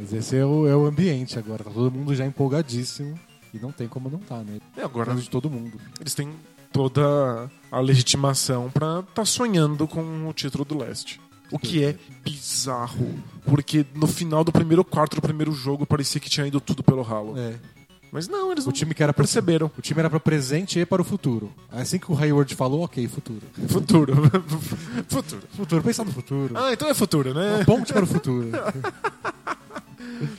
mas 0.00 0.14
esse 0.14 0.34
é 0.34 0.46
o, 0.46 0.66
é 0.66 0.74
o 0.74 0.86
ambiente 0.86 1.38
agora. 1.38 1.62
Tá 1.62 1.70
todo 1.70 1.92
mundo 1.92 2.14
já 2.14 2.24
empolgadíssimo. 2.24 3.20
E 3.52 3.58
não 3.58 3.70
tem 3.70 3.86
como 3.86 4.08
não 4.08 4.18
tá, 4.18 4.38
né? 4.38 4.58
E 4.74 4.80
agora 4.80 5.10
Agora 5.10 5.20
de 5.20 5.28
todo 5.28 5.50
mundo. 5.50 5.78
eles 6.00 6.14
têm 6.14 6.32
toda 6.72 7.50
a 7.70 7.80
legitimação 7.80 8.70
pra 8.70 9.00
estar 9.06 9.26
sonhando 9.26 9.86
com 9.86 10.26
o 10.26 10.32
título 10.32 10.64
do 10.64 10.78
leste. 10.78 11.20
O 11.52 11.58
que 11.58 11.84
é 11.84 11.98
bizarro. 12.24 13.14
Porque 13.44 13.84
no 13.94 14.06
final 14.06 14.42
do 14.42 14.50
primeiro 14.50 14.82
quarto 14.82 15.16
do 15.16 15.20
primeiro 15.20 15.52
jogo 15.52 15.84
parecia 15.84 16.18
que 16.18 16.30
tinha 16.30 16.46
ido 16.46 16.60
tudo 16.62 16.82
pelo 16.82 17.02
ralo. 17.02 17.38
É. 17.38 17.56
Mas 18.10 18.26
não, 18.26 18.50
eles 18.50 18.64
O 18.64 18.68
não 18.68 18.72
time 18.72 18.94
que 18.94 19.02
era 19.02 19.12
pra 19.12 19.22
perceberam. 19.24 19.70
O 19.76 19.82
time 19.82 20.00
era 20.00 20.08
para 20.08 20.16
o 20.16 20.20
presente 20.20 20.78
e 20.78 20.86
para 20.86 21.02
o 21.02 21.04
futuro. 21.04 21.52
Assim 21.70 21.98
que 21.98 22.10
o 22.10 22.18
Hayward 22.18 22.54
falou, 22.54 22.84
ok, 22.84 23.06
futuro. 23.06 23.42
Futuro. 23.68 24.14
futuro. 25.08 25.42
Futuro, 25.52 25.82
pensar 25.82 26.04
no 26.04 26.12
futuro. 26.12 26.56
Ah, 26.56 26.72
então 26.72 26.88
é 26.88 26.94
futuro, 26.94 27.34
né? 27.34 27.58
Um 27.58 27.64
ponte 27.66 27.92
para 27.92 28.04
o 28.04 28.06
futuro. 28.06 28.48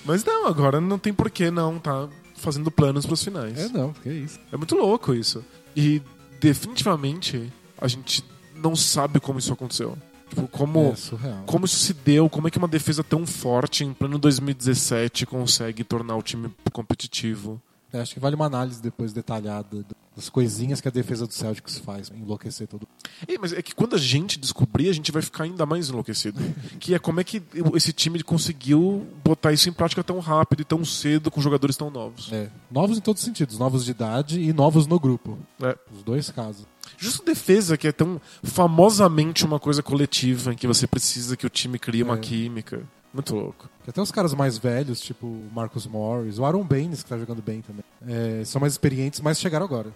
Mas 0.06 0.24
não, 0.24 0.48
agora 0.48 0.80
não 0.80 1.00
tem 1.00 1.14
porquê 1.14 1.50
não 1.52 1.80
tá 1.80 2.08
fazendo 2.36 2.72
planos 2.72 3.06
pros 3.06 3.24
finais. 3.24 3.58
É 3.58 3.70
não, 3.70 3.94
que 3.94 4.10
isso. 4.10 4.40
É 4.52 4.58
muito 4.58 4.76
louco 4.76 5.14
isso. 5.14 5.44
E 5.76 6.02
definitivamente 6.40 7.52
a 7.80 7.88
gente 7.88 8.24
não 8.56 8.76
sabe 8.76 9.20
como 9.20 9.40
isso 9.40 9.54
aconteceu. 9.54 9.98
Tipo, 10.30 10.48
como, 10.48 10.96
É 11.24 11.46
como 11.46 11.66
isso 11.66 11.76
se 11.76 11.94
deu, 11.94 12.30
como 12.30 12.48
é 12.48 12.52
que 12.52 12.58
uma 12.58 12.68
defesa 12.68 13.04
tão 13.04 13.28
forte 13.28 13.84
em 13.84 13.94
pleno 13.94 14.18
2017 14.18 15.26
consegue 15.26 15.84
tornar 15.84 16.16
o 16.16 16.22
time 16.22 16.50
competitivo. 16.72 17.62
É, 17.94 18.00
acho 18.00 18.14
que 18.14 18.20
vale 18.20 18.36
uma 18.36 18.46
análise 18.46 18.82
depois 18.82 19.12
detalhada 19.12 19.86
das 20.16 20.30
coisinhas 20.30 20.80
que 20.82 20.88
a 20.88 20.92
defesa 20.92 21.26
do 21.26 21.34
Celtics 21.34 21.78
faz 21.80 22.10
enlouquecer 22.10 22.68
todo 22.68 22.86
É, 23.28 23.38
mas 23.38 23.54
é 23.54 23.62
que 23.62 23.74
quando 23.74 23.96
a 23.96 24.00
gente 24.00 24.38
descobrir, 24.40 24.90
a 24.90 24.94
gente 24.94 25.12
vai 25.12 25.22
ficar 25.22 25.46
ainda 25.46 25.66
mais 25.66 25.90
enlouquecido. 25.90 26.40
que 26.80 26.94
é 26.94 27.00
como 27.00 27.20
é 27.20 27.24
que 27.24 27.42
esse 27.74 27.92
time 27.94 28.22
conseguiu 28.24 29.08
botar 29.24 29.52
isso 29.54 29.70
em 29.70 29.74
prática 29.74 30.04
tão 30.04 30.20
rápido 30.20 30.62
e 30.62 30.66
tão 30.66 30.84
cedo 30.86 31.30
com 31.32 31.42
jogadores 31.42 31.76
tão 31.78 31.90
novos. 31.90 32.32
É, 32.32 32.50
novos 32.70 32.98
em 32.98 33.02
todos 33.02 33.22
os 33.22 33.26
sentidos, 33.26 33.58
novos 33.58 33.86
de 33.86 33.92
idade 33.92 34.40
e 34.40 34.52
novos 34.54 34.86
no 34.88 35.00
grupo. 35.00 35.38
É. 35.62 35.78
Os 35.96 36.04
dois 36.04 36.30
casos. 36.30 36.66
Justo 36.98 37.24
defesa, 37.26 37.78
que 37.78 37.88
é 37.88 37.92
tão 37.92 38.20
famosamente 38.44 39.46
uma 39.46 39.60
coisa 39.60 39.82
coletiva, 39.82 40.54
em 40.54 40.56
que 40.56 40.68
você 40.68 40.86
precisa 40.88 41.36
que 41.36 41.46
o 41.46 41.50
time 41.50 41.80
crie 41.80 42.04
uma 42.04 42.16
É. 42.16 42.20
química. 42.20 42.82
Muito 43.14 43.36
louco. 43.36 43.70
Que 43.84 43.90
até 43.90 44.02
os 44.02 44.12
caras 44.12 44.34
mais 44.34 44.58
velhos, 44.58 45.02
tipo 45.02 45.28
o 45.28 45.50
Marcus 45.54 45.86
Morris, 45.86 46.40
o 46.40 46.46
Aaron 46.46 46.64
Baines, 46.64 47.04
que 47.04 47.10
tá 47.10 47.18
jogando 47.18 47.42
bem 47.42 47.62
também, 47.62 47.84
é, 48.08 48.44
são 48.46 48.62
mais 48.62 48.74
experientes, 48.74 49.20
mas 49.20 49.40
chegaram 49.40 49.66
agora. 49.66 49.92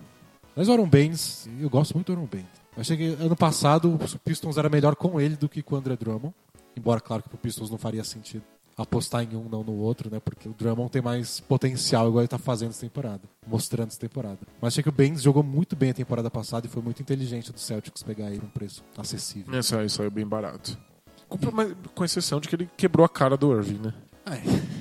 Mas 0.56 0.68
o 0.68 0.72
Aaron 0.72 0.88
Baines, 0.88 1.50
eu 1.60 1.70
gosto 1.70 1.94
muito 1.94 2.08
do 2.08 2.14
Aaron 2.14 2.28
Baines. 2.28 2.66
Eu 2.76 2.82
achei 2.82 2.98
que 2.98 3.06
ano 3.24 3.36
passado 3.36 3.94
o 3.94 4.20
Pistons 4.20 4.58
era 4.58 4.70
melhor 4.70 4.96
com 4.96 5.20
ele 5.20 5.36
do 5.36 5.48
que 5.48 5.62
com 5.62 5.76
o 5.76 5.78
André 5.78 5.96
Drummond. 5.96 6.34
Embora, 6.76 7.00
claro, 7.00 7.24
que 7.24 7.30
pro 7.30 7.38
Pistons 7.38 7.70
não 7.70 7.78
faria 7.78 8.04
sentido 8.04 8.44
apostar 8.78 9.24
em 9.24 9.36
um, 9.36 9.48
não 9.48 9.64
no 9.64 9.74
outro, 9.74 10.10
né? 10.12 10.20
Porque 10.20 10.50
o 10.50 10.54
Drummond 10.54 10.92
tem 10.92 11.02
mais 11.02 11.40
potencial, 11.40 12.08
igual 12.08 12.22
ele 12.22 12.28
tá 12.28 12.38
fazendo 12.38 12.72
essa 12.72 12.82
temporada, 12.82 13.22
mostrando 13.48 13.88
essa 13.88 14.00
temporada. 14.00 14.40
Mas 14.62 14.74
achei 14.74 14.84
que 14.84 14.90
o 14.90 14.92
Baines 14.92 15.22
jogou 15.22 15.42
muito 15.42 15.76
bem 15.76 15.92
a 15.92 15.94
temporada 15.94 16.30
passada 16.30 16.68
e 16.68 16.70
foi 16.70 16.82
muito 16.82 17.02
inteligente 17.02 17.54
do 17.54 17.60
Celtics 17.60 18.04
pegar 18.04 18.30
ele 18.30 18.42
num 18.42 18.50
preço 18.50 18.84
acessível. 18.98 19.58
Essa 19.58 19.80
aí 19.80 19.90
saiu 19.90 20.12
bem 20.12 20.28
barato. 20.28 20.78
Com, 21.28 22.06
exceção 22.06 22.40
de 22.40 22.48
que 22.48 22.56
ele 22.56 22.70
quebrou 22.78 23.06
a 23.06 23.10
cara 23.10 23.36
do 23.36 23.56
Irving, 23.56 23.80
né? 23.80 23.94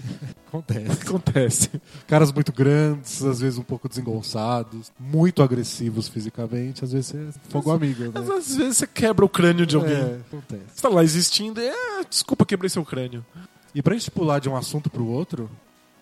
Acontece. 0.47 1.03
Acontece. 1.03 1.71
Caras 2.07 2.33
muito 2.33 2.53
grandes, 2.53 3.25
às 3.25 3.41
vezes 3.41 3.59
um 3.59 3.63
pouco 3.63 3.89
desengonçados, 3.89 4.93
muito 5.01 5.43
agressivos 5.43 6.07
fisicamente, 6.07 6.85
às 6.85 6.93
vezes 6.93 7.09
você 7.09 7.17
é 7.17 7.51
fogo 7.51 7.73
amigo, 7.73 8.05
né? 8.05 8.13
às 8.15 8.57
vezes 8.57 8.77
você 8.77 8.87
quebra 8.87 9.25
o 9.25 9.29
crânio 9.29 9.67
de 9.67 9.75
alguém. 9.75 9.97
É, 9.97 10.21
acontece. 10.29 10.63
Você 10.73 10.83
tá 10.83 10.89
lá 10.89 11.03
existindo 11.03 11.61
e, 11.61 11.67
é, 11.67 12.05
desculpa, 12.09 12.47
quebrei 12.47 12.69
seu 12.69 12.85
crânio. 12.85 13.25
E 13.75 13.83
pra 13.83 13.95
gente 13.95 14.11
pular 14.13 14.39
de 14.39 14.49
um 14.49 14.57
assunto 14.57 14.89
pro 14.89 15.05
outro, 15.05 15.51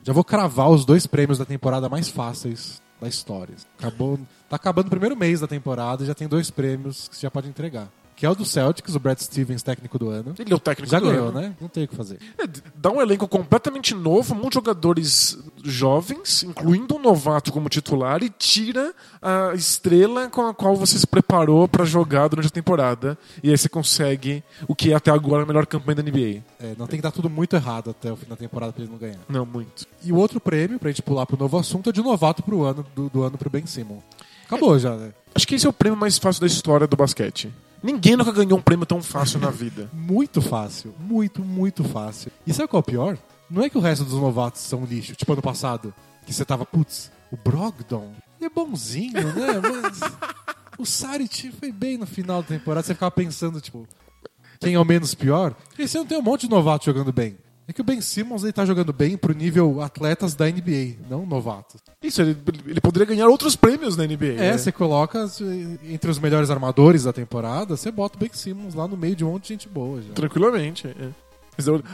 já 0.02 0.12
vou 0.12 0.22
cravar 0.22 0.68
os 0.68 0.84
dois 0.84 1.06
prêmios 1.06 1.38
da 1.38 1.46
temporada 1.46 1.88
mais 1.88 2.08
fáceis 2.10 2.82
da 3.00 3.08
história. 3.08 3.54
Acabou, 3.78 4.18
tá 4.50 4.56
acabando 4.56 4.88
o 4.88 4.90
primeiro 4.90 5.16
mês 5.16 5.40
da 5.40 5.46
temporada 5.46 6.04
e 6.04 6.06
já 6.06 6.14
tem 6.14 6.28
dois 6.28 6.50
prêmios 6.50 7.08
que 7.08 7.16
você 7.16 7.22
já 7.22 7.30
pode 7.30 7.48
entregar. 7.48 7.88
Que 8.16 8.26
é 8.26 8.30
o 8.30 8.34
do 8.34 8.44
Celtics, 8.44 8.94
o 8.94 9.00
Brad 9.00 9.18
Stevens, 9.18 9.62
técnico 9.62 9.98
do 9.98 10.10
ano. 10.10 10.34
Ele 10.38 10.52
é 10.52 10.56
o 10.56 10.60
técnico 10.60 10.90
Já 10.90 10.98
do 10.98 11.06
ganhou, 11.06 11.28
ano. 11.28 11.40
né? 11.40 11.54
Não 11.60 11.68
tem 11.68 11.84
o 11.84 11.88
que 11.88 11.96
fazer. 11.96 12.18
É, 12.38 12.44
dá 12.76 12.90
um 12.90 13.00
elenco 13.00 13.26
completamente 13.26 13.94
novo, 13.94 14.34
muitos 14.34 14.54
jogadores 14.54 15.38
jovens, 15.64 16.42
incluindo 16.42 16.94
um 16.96 16.98
novato 17.00 17.52
como 17.52 17.68
titular, 17.68 18.22
e 18.22 18.28
tira 18.30 18.94
a 19.20 19.54
estrela 19.54 20.28
com 20.28 20.46
a 20.46 20.54
qual 20.54 20.76
você 20.76 20.98
se 20.98 21.06
preparou 21.06 21.66
para 21.66 21.84
jogar 21.84 22.28
durante 22.28 22.48
a 22.48 22.50
temporada. 22.50 23.18
E 23.42 23.50
aí 23.50 23.56
você 23.56 23.68
consegue 23.68 24.42
o 24.68 24.74
que 24.74 24.92
é 24.92 24.94
até 24.94 25.10
agora 25.10 25.42
a 25.42 25.46
melhor 25.46 25.66
campanha 25.66 25.96
da 25.96 26.02
NBA. 26.02 26.42
É, 26.60 26.74
não 26.78 26.86
tem 26.86 26.98
que 26.98 27.02
dar 27.02 27.10
tudo 27.12 27.28
muito 27.30 27.56
errado 27.56 27.90
até 27.90 28.12
o 28.12 28.16
fim 28.16 28.26
da 28.28 28.36
temporada 28.36 28.72
pra 28.72 28.82
ele 28.82 28.90
não 28.92 28.98
ganhar. 28.98 29.18
Não, 29.28 29.44
muito. 29.46 29.86
E 30.04 30.12
o 30.12 30.16
outro 30.16 30.40
prêmio, 30.40 30.78
pra 30.78 30.90
gente 30.90 31.02
pular 31.02 31.26
pro 31.26 31.36
novo 31.36 31.58
assunto, 31.58 31.90
é 31.90 31.92
de 31.92 32.02
novato 32.02 32.42
pro 32.42 32.62
ano, 32.62 32.84
do, 32.94 33.08
do 33.08 33.22
ano 33.22 33.36
pro 33.38 33.50
Ben 33.50 33.66
Simmons. 33.66 34.02
Acabou 34.46 34.78
já, 34.78 34.94
né? 34.96 35.12
Acho 35.34 35.48
que 35.48 35.54
esse 35.54 35.66
é 35.66 35.70
o 35.70 35.72
prêmio 35.72 35.98
mais 35.98 36.18
fácil 36.18 36.40
da 36.42 36.46
história 36.46 36.86
do 36.86 36.96
basquete. 36.96 37.52
Ninguém 37.82 38.16
nunca 38.16 38.32
ganhou 38.32 38.58
um 38.58 38.62
prêmio 38.62 38.86
tão 38.86 39.02
fácil 39.02 39.40
na 39.40 39.50
vida. 39.50 39.90
Muito 39.92 40.40
fácil. 40.40 40.94
Muito, 40.98 41.42
muito 41.42 41.82
fácil. 41.82 42.30
E 42.46 42.52
sabe 42.52 42.68
qual 42.68 42.78
é 42.78 42.82
o 42.82 42.84
pior? 42.84 43.18
Não 43.50 43.62
é 43.62 43.68
que 43.68 43.76
o 43.76 43.80
resto 43.80 44.04
dos 44.04 44.14
novatos 44.14 44.60
são 44.60 44.84
lixo. 44.84 45.14
Tipo 45.14 45.32
ano 45.32 45.42
passado, 45.42 45.92
que 46.24 46.32
você 46.32 46.44
tava, 46.44 46.64
putz, 46.64 47.10
o 47.30 47.36
Brogdon, 47.36 48.12
é 48.40 48.48
bonzinho, 48.48 49.12
né? 49.12 49.60
Mas 49.82 50.00
o 50.78 50.86
Saric 50.86 51.50
foi 51.52 51.72
bem 51.72 51.98
no 51.98 52.06
final 52.06 52.42
da 52.42 52.48
temporada. 52.48 52.86
Você 52.86 52.94
ficava 52.94 53.10
pensando, 53.10 53.60
tipo, 53.60 53.86
quem 54.60 54.74
é 54.74 54.78
o 54.78 54.84
menos 54.84 55.14
pior? 55.14 55.54
Esse 55.78 55.98
ano 55.98 56.06
tem 56.06 56.18
um 56.18 56.22
monte 56.22 56.42
de 56.42 56.50
novato 56.50 56.84
jogando 56.84 57.12
bem. 57.12 57.36
É 57.72 57.74
que 57.74 57.80
o 57.80 57.84
Ben 57.84 58.02
Simmons 58.02 58.42
ele 58.42 58.52
tá 58.52 58.66
jogando 58.66 58.92
bem 58.92 59.16
pro 59.16 59.34
nível 59.34 59.80
atletas 59.80 60.34
da 60.34 60.46
NBA, 60.46 60.96
não 61.08 61.24
novatos. 61.24 61.80
Isso, 62.02 62.20
ele, 62.20 62.36
ele 62.66 62.82
poderia 62.82 63.06
ganhar 63.06 63.28
outros 63.28 63.56
prêmios 63.56 63.96
na 63.96 64.06
NBA. 64.06 64.26
É, 64.26 64.34
né? 64.34 64.58
você 64.58 64.70
coloca 64.70 65.26
entre 65.88 66.10
os 66.10 66.18
melhores 66.18 66.50
armadores 66.50 67.04
da 67.04 67.14
temporada, 67.14 67.74
você 67.74 67.90
bota 67.90 68.18
o 68.18 68.20
Ben 68.20 68.28
Simmons 68.30 68.74
lá 68.74 68.86
no 68.86 68.94
meio 68.94 69.16
de 69.16 69.24
um 69.24 69.30
monte 69.30 69.44
de 69.44 69.48
gente 69.48 69.68
boa 69.70 70.02
já. 70.02 70.12
Tranquilamente. 70.12 70.86
é. 70.86 71.08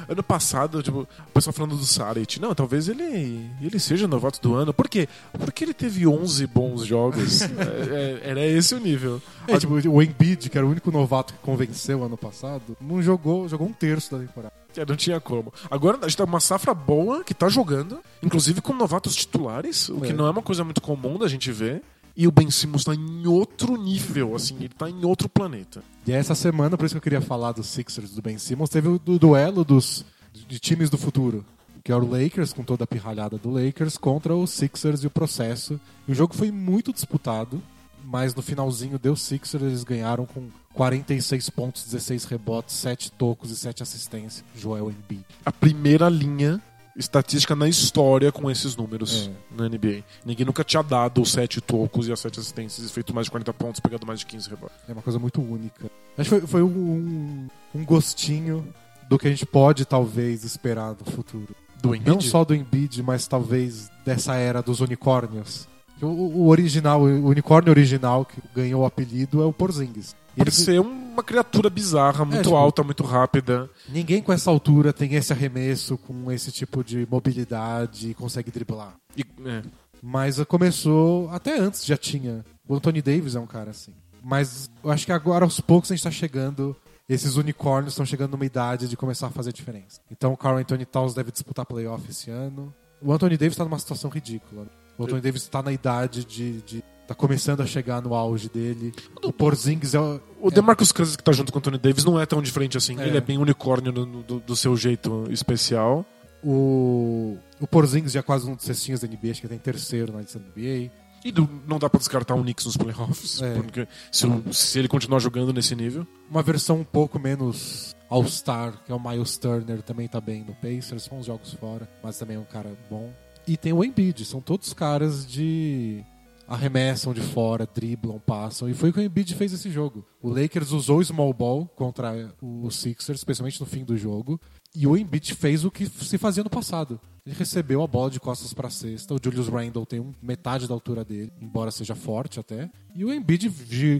Ano 0.09 0.23
passado, 0.23 0.83
tipo, 0.83 1.01
o 1.01 1.33
pessoal 1.33 1.53
falando 1.53 1.77
do 1.77 1.85
Saric, 1.85 2.41
não, 2.41 2.55
talvez 2.55 2.89
ele, 2.89 3.49
ele 3.61 3.79
seja 3.79 4.07
novato 4.09 4.41
do 4.41 4.55
ano. 4.55 4.73
Por 4.73 4.89
quê? 4.89 5.09
Porque 5.33 5.65
ele 5.65 5.75
teve 5.75 6.07
11 6.07 6.47
bons 6.47 6.85
jogos. 6.85 7.43
É, 7.59 8.21
é, 8.25 8.31
era 8.31 8.47
esse 8.47 8.75
o 8.75 8.81
nível. 8.81 9.21
É, 9.47 9.59
tipo, 9.59 9.75
o 9.75 10.03
Embiid, 10.03 10.49
que 10.49 10.57
era 10.57 10.67
o 10.67 10.71
único 10.71 10.91
novato 10.91 11.35
que 11.35 11.41
convenceu 11.41 12.03
ano 12.03 12.17
passado, 12.17 12.77
não 12.81 13.03
jogou, 13.03 13.49
jogou 13.49 13.67
um 13.67 13.73
terço 13.73 14.13
da 14.13 14.19
temporada. 14.25 14.58
É, 14.77 14.85
não 14.87 14.97
tinha 14.97 15.19
como. 15.21 15.53
Agora 15.71 15.99
a 16.03 16.09
gente 16.09 16.17
tá 16.17 16.25
uma 16.25 16.41
safra 16.41 16.73
boa 16.75 17.25
que 17.25 17.35
tá 17.35 17.49
jogando, 17.49 17.99
inclusive 18.23 18.61
com 18.61 18.73
novatos 18.75 19.17
titulares, 19.17 19.89
o 19.89 20.01
que 20.01 20.11
É. 20.11 20.13
não 20.13 20.27
é 20.27 20.31
uma 20.31 20.43
coisa 20.43 20.63
muito 20.65 20.81
comum 20.81 21.19
da 21.19 21.27
gente 21.29 21.51
ver. 21.51 21.83
E 22.17 22.27
o 22.27 22.33
Ben 22.33 22.51
Simmons 22.51 22.83
tá 22.85 22.95
em 22.95 23.27
outro 23.29 23.77
nível, 23.77 24.35
assim, 24.35 24.57
ele 24.57 24.71
tá 24.71 24.91
em 24.91 25.05
outro 25.05 25.29
planeta. 25.29 25.83
E 26.05 26.11
essa 26.13 26.35
semana, 26.35 26.77
por 26.77 26.85
isso 26.85 26.95
que 26.95 26.99
eu 26.99 27.03
queria 27.03 27.21
falar 27.21 27.53
dos 27.53 27.69
Sixers 27.69 28.11
do 28.11 28.21
Ben 28.21 28.37
Simmons, 28.39 28.69
teve 28.71 28.89
o 28.89 28.99
du- 28.99 29.19
duelo 29.21 29.65
dos 29.65 30.05
de 30.33 30.59
times 30.59 30.91
do 30.91 30.99
futuro. 30.99 31.45
Que 31.85 31.93
era 31.93 32.03
o 32.05 32.11
Lakers, 32.11 32.53
com 32.53 32.63
toda 32.65 32.85
a 32.85 32.87
pirralhada 32.87 33.39
do 33.39 33.51
Lakers, 33.51 33.97
contra 33.97 34.35
os 34.35 34.51
Sixers 34.51 35.03
e 35.05 35.07
o 35.07 35.11
processo. 35.11 35.81
E 36.09 36.13
o 36.13 36.15
jogo 36.15 36.35
foi 36.35 36.51
muito 36.51 36.93
disputado, 36.93 37.63
mas 38.05 38.35
no 38.35 38.43
finalzinho 38.43 38.99
deu 38.99 39.15
Sixers, 39.17 39.63
eles 39.63 39.85
ganharam 39.85 40.27
com 40.27 40.49
46 40.79 41.51
pontos, 41.51 41.85
16 41.87 42.25
rebotes, 42.27 42.77
7 42.77 43.11
tocos 43.11 43.51
e 43.51 43.57
7 43.57 43.83
assistências. 43.83 44.45
Joel 44.55 44.93
Embiid. 44.93 45.25
A 45.45 45.51
primeira 45.51 46.09
linha 46.09 46.63
estatística 46.97 47.57
na 47.57 47.69
história 47.69 48.31
com 48.31 48.49
esses 48.49 48.77
números 48.77 49.29
É. 49.29 49.57
na 49.57 49.69
NBA. 49.69 50.05
Ninguém 50.25 50.47
nunca 50.47 50.63
tinha 50.63 50.81
dado 50.83 51.21
os 51.21 51.33
sete 51.33 51.61
tocos 51.61 52.07
e 52.07 52.13
as 52.13 52.21
sete 52.21 52.39
assistências 52.39 52.89
e 52.89 52.93
feito 52.93 53.13
mais 53.13 53.27
de 53.27 53.31
40 53.33 53.53
pontos, 53.55 53.81
pegado 53.81 54.07
mais 54.07 54.21
de 54.21 54.27
15 54.27 54.51
rebotes. 54.51 54.77
É 54.89 54.93
uma 54.93 55.03
coisa 55.03 55.19
muito 55.19 55.41
única. 55.43 55.91
Acho 56.17 56.31
que 56.31 56.41
foi, 56.41 56.47
foi 56.47 56.63
um, 56.63 57.49
um 57.75 57.85
gostinho 57.85 58.67
do 59.09 59.19
que 59.19 59.27
a 59.27 59.31
gente 59.31 59.47
pode 59.47 59.85
talvez 59.85 60.45
esperar 60.45 60.91
no 60.91 61.11
futuro. 61.11 61.57
Do 61.83 61.93
Embiid? 61.95 62.09
Não 62.09 62.21
só 62.21 62.45
do 62.45 62.55
Embiid, 62.55 63.03
mas 63.03 63.27
talvez 63.27 63.91
dessa 64.05 64.35
era 64.37 64.61
dos 64.63 64.81
unicórnios. 64.81 65.69
O, 66.01 66.07
o 66.07 66.49
original, 66.49 67.01
o 67.03 67.27
unicórnio 67.29 67.71
original 67.73 68.25
que 68.25 68.41
ganhou 68.55 68.83
o 68.83 68.87
apelido 68.87 69.43
é 69.43 69.45
o 69.45 69.53
Porzingis. 69.53 70.15
Por 70.39 70.49
ele- 70.49 70.57
ser 70.57 70.81
uma 70.81 71.23
criatura 71.23 71.69
bizarra, 71.69 72.25
muito 72.25 72.43
tipo- 72.45 72.57
alta, 72.57 72.83
muito 72.83 73.03
rápida. 73.03 73.69
Ninguém 73.89 74.23
com 74.23 74.33
essa 74.33 74.51
altura 74.51 74.93
tem 74.93 75.15
esse 75.15 75.33
arremesso 75.33 75.99
com 75.99 76.31
esse 76.33 76.51
tipo 76.53 76.83
de 76.85 77.07
mobilidade 77.11 78.11
e 78.11 78.15
consegue 78.15 78.51
driblar. 78.51 78.95
E, 79.17 79.23
é. 79.47 79.63
Mas 80.03 80.43
começou, 80.45 81.29
até 81.31 81.59
antes 81.59 81.85
já 81.85 81.97
tinha. 81.97 82.45
O 82.69 82.75
Anthony 82.77 83.03
Davis 83.03 83.35
é 83.35 83.41
um 83.41 83.47
cara 83.47 83.71
assim. 83.71 83.93
Mas 84.23 84.71
eu 84.85 84.91
acho 84.91 85.05
que 85.07 85.13
agora 85.13 85.45
aos 85.45 85.61
poucos 85.61 85.91
a 85.91 85.95
gente 85.95 86.05
tá 86.05 86.11
chegando. 86.11 86.77
Esses 87.09 87.37
unicórnios 87.37 87.95
estão 87.95 88.05
chegando 88.05 88.33
numa 88.33 88.45
idade 88.45 88.87
de 88.87 88.97
começar 88.97 89.29
a 89.29 89.31
fazer 89.31 89.53
diferença. 89.53 90.01
Então 90.11 90.33
o 90.33 90.37
Carl 90.37 90.59
Anthony 90.59 90.85
Towns 90.85 91.15
deve 91.15 91.33
disputar 91.33 91.65
playoff 91.65 92.05
esse 92.11 92.31
ano. 92.31 92.73
O 93.01 93.13
Anthony 93.13 93.37
Davis 93.39 93.57
tá 93.57 93.65
numa 93.65 93.79
situação 93.79 94.11
ridícula. 94.11 94.67
O 94.99 95.05
Anthony 95.05 95.21
Davis 95.23 95.47
tá 95.49 95.63
na 95.63 95.73
idade 95.73 96.25
de. 96.25 96.61
de 96.63 96.85
tá 97.09 97.15
começando 97.15 97.61
a 97.63 97.67
chegar 97.67 98.01
no 98.01 98.15
auge 98.15 98.49
dele. 98.49 98.95
O 99.25 99.33
Porzingis 99.33 99.95
é. 99.95 99.99
o- 100.01 100.21
O 100.41 100.51
DeMarcus 100.53 100.93
Cousins 100.93 101.17
que 101.17 101.25
tá 101.25 101.33
junto 101.33 101.51
com 101.51 101.59
o 101.59 101.61
Anthony 101.61 101.79
Davis 101.79 102.05
não 102.05 102.21
é 102.21 102.25
tão 102.27 102.41
diferente 102.41 102.77
assim. 102.77 102.97
É. 103.01 103.07
Ele 103.09 103.17
é 103.17 103.21
bem 103.21 103.39
unicórnio 103.39 103.91
no- 103.91 104.07
no- 104.07 104.23
do, 104.23 104.39
do 104.39 104.55
seu 104.55 104.77
jeito 104.77 105.25
especial. 105.31 106.07
O, 106.45 107.37
o 107.61 107.67
Porzingis 107.67 108.13
já 108.13 108.21
é 108.21 108.23
quase 108.23 108.49
um 108.49 108.55
dos 108.55 108.65
cestinhos 108.65 109.01
da 109.01 109.09
NBA, 109.09 109.31
acho 109.33 109.41
que 109.41 109.47
ele 109.47 109.55
tem 109.55 109.73
terceiro 109.73 110.13
na 110.13 110.21
lista 110.21 110.39
da 110.39 110.45
NBA. 110.47 110.91
E 111.25 111.33
do- 111.33 111.49
não 111.67 111.79
dá 111.81 111.91
pra 111.91 111.99
descartar 111.99 112.35
o 112.37 112.43
Knicks 112.43 112.65
nos 112.67 112.77
playoffs. 112.77 113.43
É. 113.43 113.55
Porque 113.55 113.89
se, 114.13 114.27
se 114.53 114.79
ele 114.79 114.87
continuar 114.87 115.19
jogando 115.19 115.53
nesse 115.53 115.75
nível. 115.75 116.07
Uma 116.31 116.43
versão 116.43 116.77
um 116.81 116.85
pouco 116.85 117.19
menos 117.19 117.97
All-Star, 118.09 118.75
que 118.87 118.93
é 118.93 118.95
o 118.95 119.01
Miles 119.01 119.37
Turner, 119.37 119.83
também 119.83 120.07
tá 120.07 120.21
bem 120.21 120.45
no 120.45 120.55
Pacers, 120.55 121.03
são 121.05 121.19
uns 121.19 121.27
jogos 121.27 121.53
fora, 121.55 121.89
mas 122.03 122.17
também 122.19 122.37
é 122.37 122.41
um 122.41 122.45
cara 122.45 122.71
bom. 122.89 123.13
E 123.47 123.57
tem 123.57 123.73
o 123.73 123.83
Embiid, 123.83 124.25
são 124.25 124.41
todos 124.41 124.73
caras 124.73 125.27
de 125.27 126.05
arremessam 126.49 127.13
de 127.13 127.21
fora, 127.21 127.67
driblam, 127.67 128.19
passam. 128.19 128.69
E 128.69 128.75
foi 128.75 128.89
o 128.89 128.93
que 128.93 129.01
o 129.01 129.03
Embiid 129.03 129.35
fez 129.35 129.53
esse 129.53 129.71
jogo. 129.71 130.05
O 130.23 130.31
Lakers 130.31 130.73
usou 130.73 130.99
o 130.99 131.05
small 131.05 131.33
ball 131.33 131.67
contra 131.67 132.35
o 132.41 132.71
Sixers, 132.71 133.21
especialmente 133.21 133.61
no 133.61 133.67
fim 133.67 133.85
do 133.85 133.97
jogo. 133.97 134.41
E 134.75 134.87
o 134.87 134.97
Embiid 134.97 135.35
fez 135.35 135.65
o 135.65 135.71
que 135.71 135.87
se 135.87 136.17
fazia 136.17 136.43
no 136.43 136.51
passado. 136.51 136.99
Ele 137.27 137.37
recebeu 137.37 137.83
a 137.83 137.87
bola 137.87 138.11
de 138.11 138.19
costas 138.19 138.55
para 138.55 138.71
cesta. 138.71 139.15
O 139.15 139.21
Julius 139.23 139.49
Randle 139.49 139.85
tem 139.85 140.15
metade 140.23 140.67
da 140.67 140.73
altura 140.73 141.05
dele, 141.05 141.31
embora 141.41 141.71
seja 141.71 141.95
forte 141.95 142.41
até. 142.41 142.71
E 142.95 143.05
o 143.05 143.13
Embiid 143.13 143.53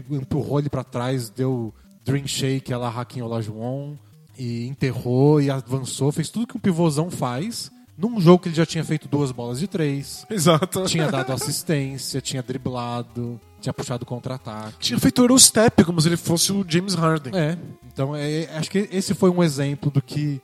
empurrou 0.09 0.59
ele 0.59 0.69
para 0.69 0.83
trás, 0.83 1.29
deu 1.29 1.73
dream 2.03 2.25
shake, 2.25 2.73
ela 2.73 2.89
Hakim 2.89 3.21
Olajuwon, 3.21 3.95
e 4.37 4.65
enterrou 4.65 5.39
e 5.39 5.51
avançou, 5.51 6.11
fez 6.11 6.29
tudo 6.29 6.47
que 6.47 6.57
um 6.57 6.61
pivôzão 6.61 7.11
faz. 7.11 7.71
Num 7.99 8.21
jogo 8.21 8.43
que 8.43 8.47
ele 8.47 8.55
já 8.55 8.65
tinha 8.65 8.83
feito 8.85 9.09
duas 9.09 9.29
bolas 9.29 9.59
de 9.59 9.67
três, 9.67 10.25
Exato. 10.29 10.85
tinha 10.85 11.11
dado 11.11 11.33
assistência, 11.33 12.21
tinha 12.21 12.41
driblado, 12.41 13.37
tinha 13.59 13.73
puxado 13.73 14.05
contra-ataque. 14.05 14.77
Tinha 14.79 14.97
feito 14.97 15.21
Eurostep 15.21 15.83
como 15.83 15.99
se 15.99 16.07
ele 16.07 16.15
fosse 16.15 16.53
o 16.53 16.65
James 16.65 16.93
Harden. 16.93 17.35
É, 17.35 17.57
então 17.91 18.15
é, 18.15 18.47
acho 18.55 18.71
que 18.71 18.87
esse 18.89 19.13
foi 19.13 19.29
um 19.29 19.43
exemplo 19.43 19.91
do 19.91 20.01
que 20.01 20.41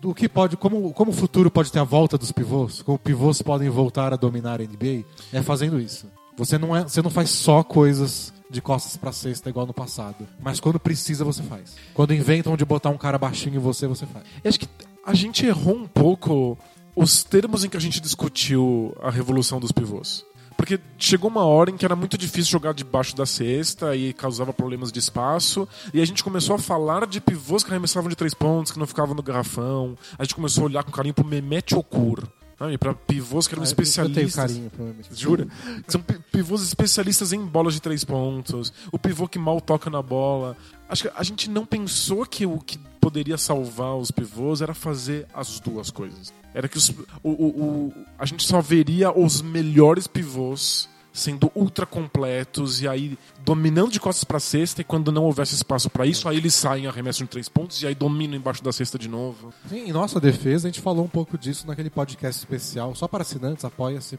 do 0.00 0.14
que 0.14 0.28
pode, 0.30 0.56
como, 0.56 0.92
como 0.94 1.10
o 1.10 1.14
futuro 1.14 1.50
pode 1.50 1.70
ter 1.70 1.78
a 1.78 1.84
volta 1.84 2.16
dos 2.16 2.32
pivôs, 2.32 2.80
como 2.80 2.98
pivôs 2.98 3.42
podem 3.42 3.68
voltar 3.68 4.12
a 4.12 4.16
dominar 4.16 4.60
a 4.60 4.64
NBA, 4.64 5.04
é 5.32 5.42
fazendo 5.42 5.78
isso. 5.78 6.06
Você 6.36 6.56
não, 6.56 6.74
é, 6.74 6.82
você 6.82 7.02
não 7.02 7.10
faz 7.10 7.28
só 7.30 7.62
coisas 7.62 8.32
de 8.50 8.60
costas 8.62 8.96
pra 8.96 9.12
cesta 9.12 9.50
igual 9.50 9.66
no 9.66 9.74
passado, 9.74 10.26
mas 10.40 10.58
quando 10.58 10.78
precisa 10.78 11.24
você 11.24 11.42
faz. 11.42 11.76
Quando 11.92 12.14
inventam 12.14 12.56
de 12.56 12.64
botar 12.64 12.88
um 12.88 12.98
cara 12.98 13.18
baixinho 13.18 13.56
em 13.56 13.58
você, 13.58 13.86
você 13.86 14.06
faz. 14.06 14.24
Eu 14.42 14.48
acho 14.48 14.60
que 14.60 14.68
a 15.04 15.14
gente 15.14 15.44
errou 15.44 15.74
um 15.74 15.86
pouco 15.86 16.58
os 16.96 17.22
termos 17.24 17.64
em 17.64 17.68
que 17.68 17.76
a 17.76 17.80
gente 17.80 18.00
discutiu 18.00 18.96
a 19.02 19.10
revolução 19.10 19.58
dos 19.60 19.72
pivôs. 19.72 20.24
Porque 20.56 20.78
chegou 20.98 21.28
uma 21.28 21.44
hora 21.44 21.70
em 21.70 21.76
que 21.76 21.84
era 21.84 21.96
muito 21.96 22.16
difícil 22.16 22.52
jogar 22.52 22.72
debaixo 22.72 23.16
da 23.16 23.26
cesta 23.26 23.96
e 23.96 24.12
causava 24.12 24.52
problemas 24.52 24.92
de 24.92 25.00
espaço. 25.00 25.68
E 25.92 26.00
a 26.00 26.04
gente 26.04 26.22
começou 26.22 26.54
a 26.54 26.58
falar 26.60 27.06
de 27.08 27.20
pivôs 27.20 27.64
que 27.64 27.70
arremessavam 27.70 28.08
de 28.08 28.14
três 28.14 28.34
pontos, 28.34 28.70
que 28.70 28.78
não 28.78 28.86
ficavam 28.86 29.14
no 29.16 29.22
garrafão. 29.22 29.98
A 30.16 30.22
gente 30.22 30.34
começou 30.36 30.62
a 30.62 30.66
olhar 30.66 30.84
com 30.84 30.92
carinho 30.92 31.12
pro 31.14 31.24
Mehmet 31.24 31.74
Okur. 31.74 32.22
Sabe? 32.56 32.78
Pra 32.78 32.94
pivôs 32.94 33.48
que 33.48 33.54
eram 33.54 33.64
Ah, 33.64 33.66
eu- 33.66 33.70
Eu 33.70 33.74
tenho 33.74 33.82
especialistas. 33.84 34.36
carinho, 34.52 34.70
provavelmente. 34.70 35.08
Jura? 35.12 35.48
São 35.88 36.00
pi- 36.00 36.20
pivôs 36.30 36.62
especialistas 36.62 37.32
em 37.32 37.44
bolas 37.44 37.74
de 37.74 37.82
três 37.82 38.04
pontos. 38.04 38.72
O 38.92 38.98
pivô 38.98 39.26
que 39.26 39.40
mal 39.40 39.60
toca 39.60 39.90
na 39.90 40.00
bola. 40.00 40.56
Acho 40.88 41.04
que 41.04 41.12
a 41.16 41.22
gente 41.22 41.48
não 41.50 41.64
pensou 41.64 42.24
que 42.26 42.44
o 42.46 42.58
que 42.58 42.78
poderia 43.00 43.36
salvar 43.38 43.96
os 43.96 44.10
pivôs 44.10 44.60
era 44.62 44.74
fazer 44.74 45.26
as 45.34 45.60
duas 45.60 45.90
coisas. 45.90 46.32
Era 46.54 46.68
que 46.68 46.78
os, 46.78 46.88
o, 46.90 46.94
o- 47.22 47.62
o- 47.88 47.94
a 48.18 48.24
gente 48.26 48.46
só 48.46 48.60
veria 48.60 49.10
os 49.16 49.42
melhores 49.42 50.06
pivôs 50.06 50.88
sendo 51.12 51.50
ultra 51.54 51.86
completos 51.86 52.80
e 52.82 52.88
aí 52.88 53.16
dominando 53.44 53.92
de 53.92 54.00
costas 54.00 54.24
pra 54.24 54.40
cesta 54.40 54.80
e 54.80 54.84
quando 54.84 55.12
não 55.12 55.22
houvesse 55.24 55.54
espaço 55.54 55.88
pra 55.88 56.04
isso, 56.04 56.28
aí 56.28 56.36
eles 56.38 56.54
saem 56.54 56.88
arremessam 56.88 57.24
de 57.24 57.30
três 57.30 57.48
pontos 57.48 57.80
e 57.82 57.86
aí 57.86 57.94
dominam 57.94 58.36
embaixo 58.36 58.64
da 58.64 58.72
cesta 58.72 58.98
de 58.98 59.08
novo. 59.08 59.52
Sim, 59.68 59.88
em 59.88 59.92
nossa 59.92 60.18
defesa, 60.18 60.66
a 60.66 60.70
gente 60.72 60.80
falou 60.80 61.04
um 61.04 61.08
pouco 61.08 61.38
disso 61.38 61.66
naquele 61.68 61.88
podcast 61.88 62.40
especial, 62.40 62.94
só 62.96 63.06
para 63.06 63.22
assinantes, 63.22 63.64
apoia-se. 63.64 64.18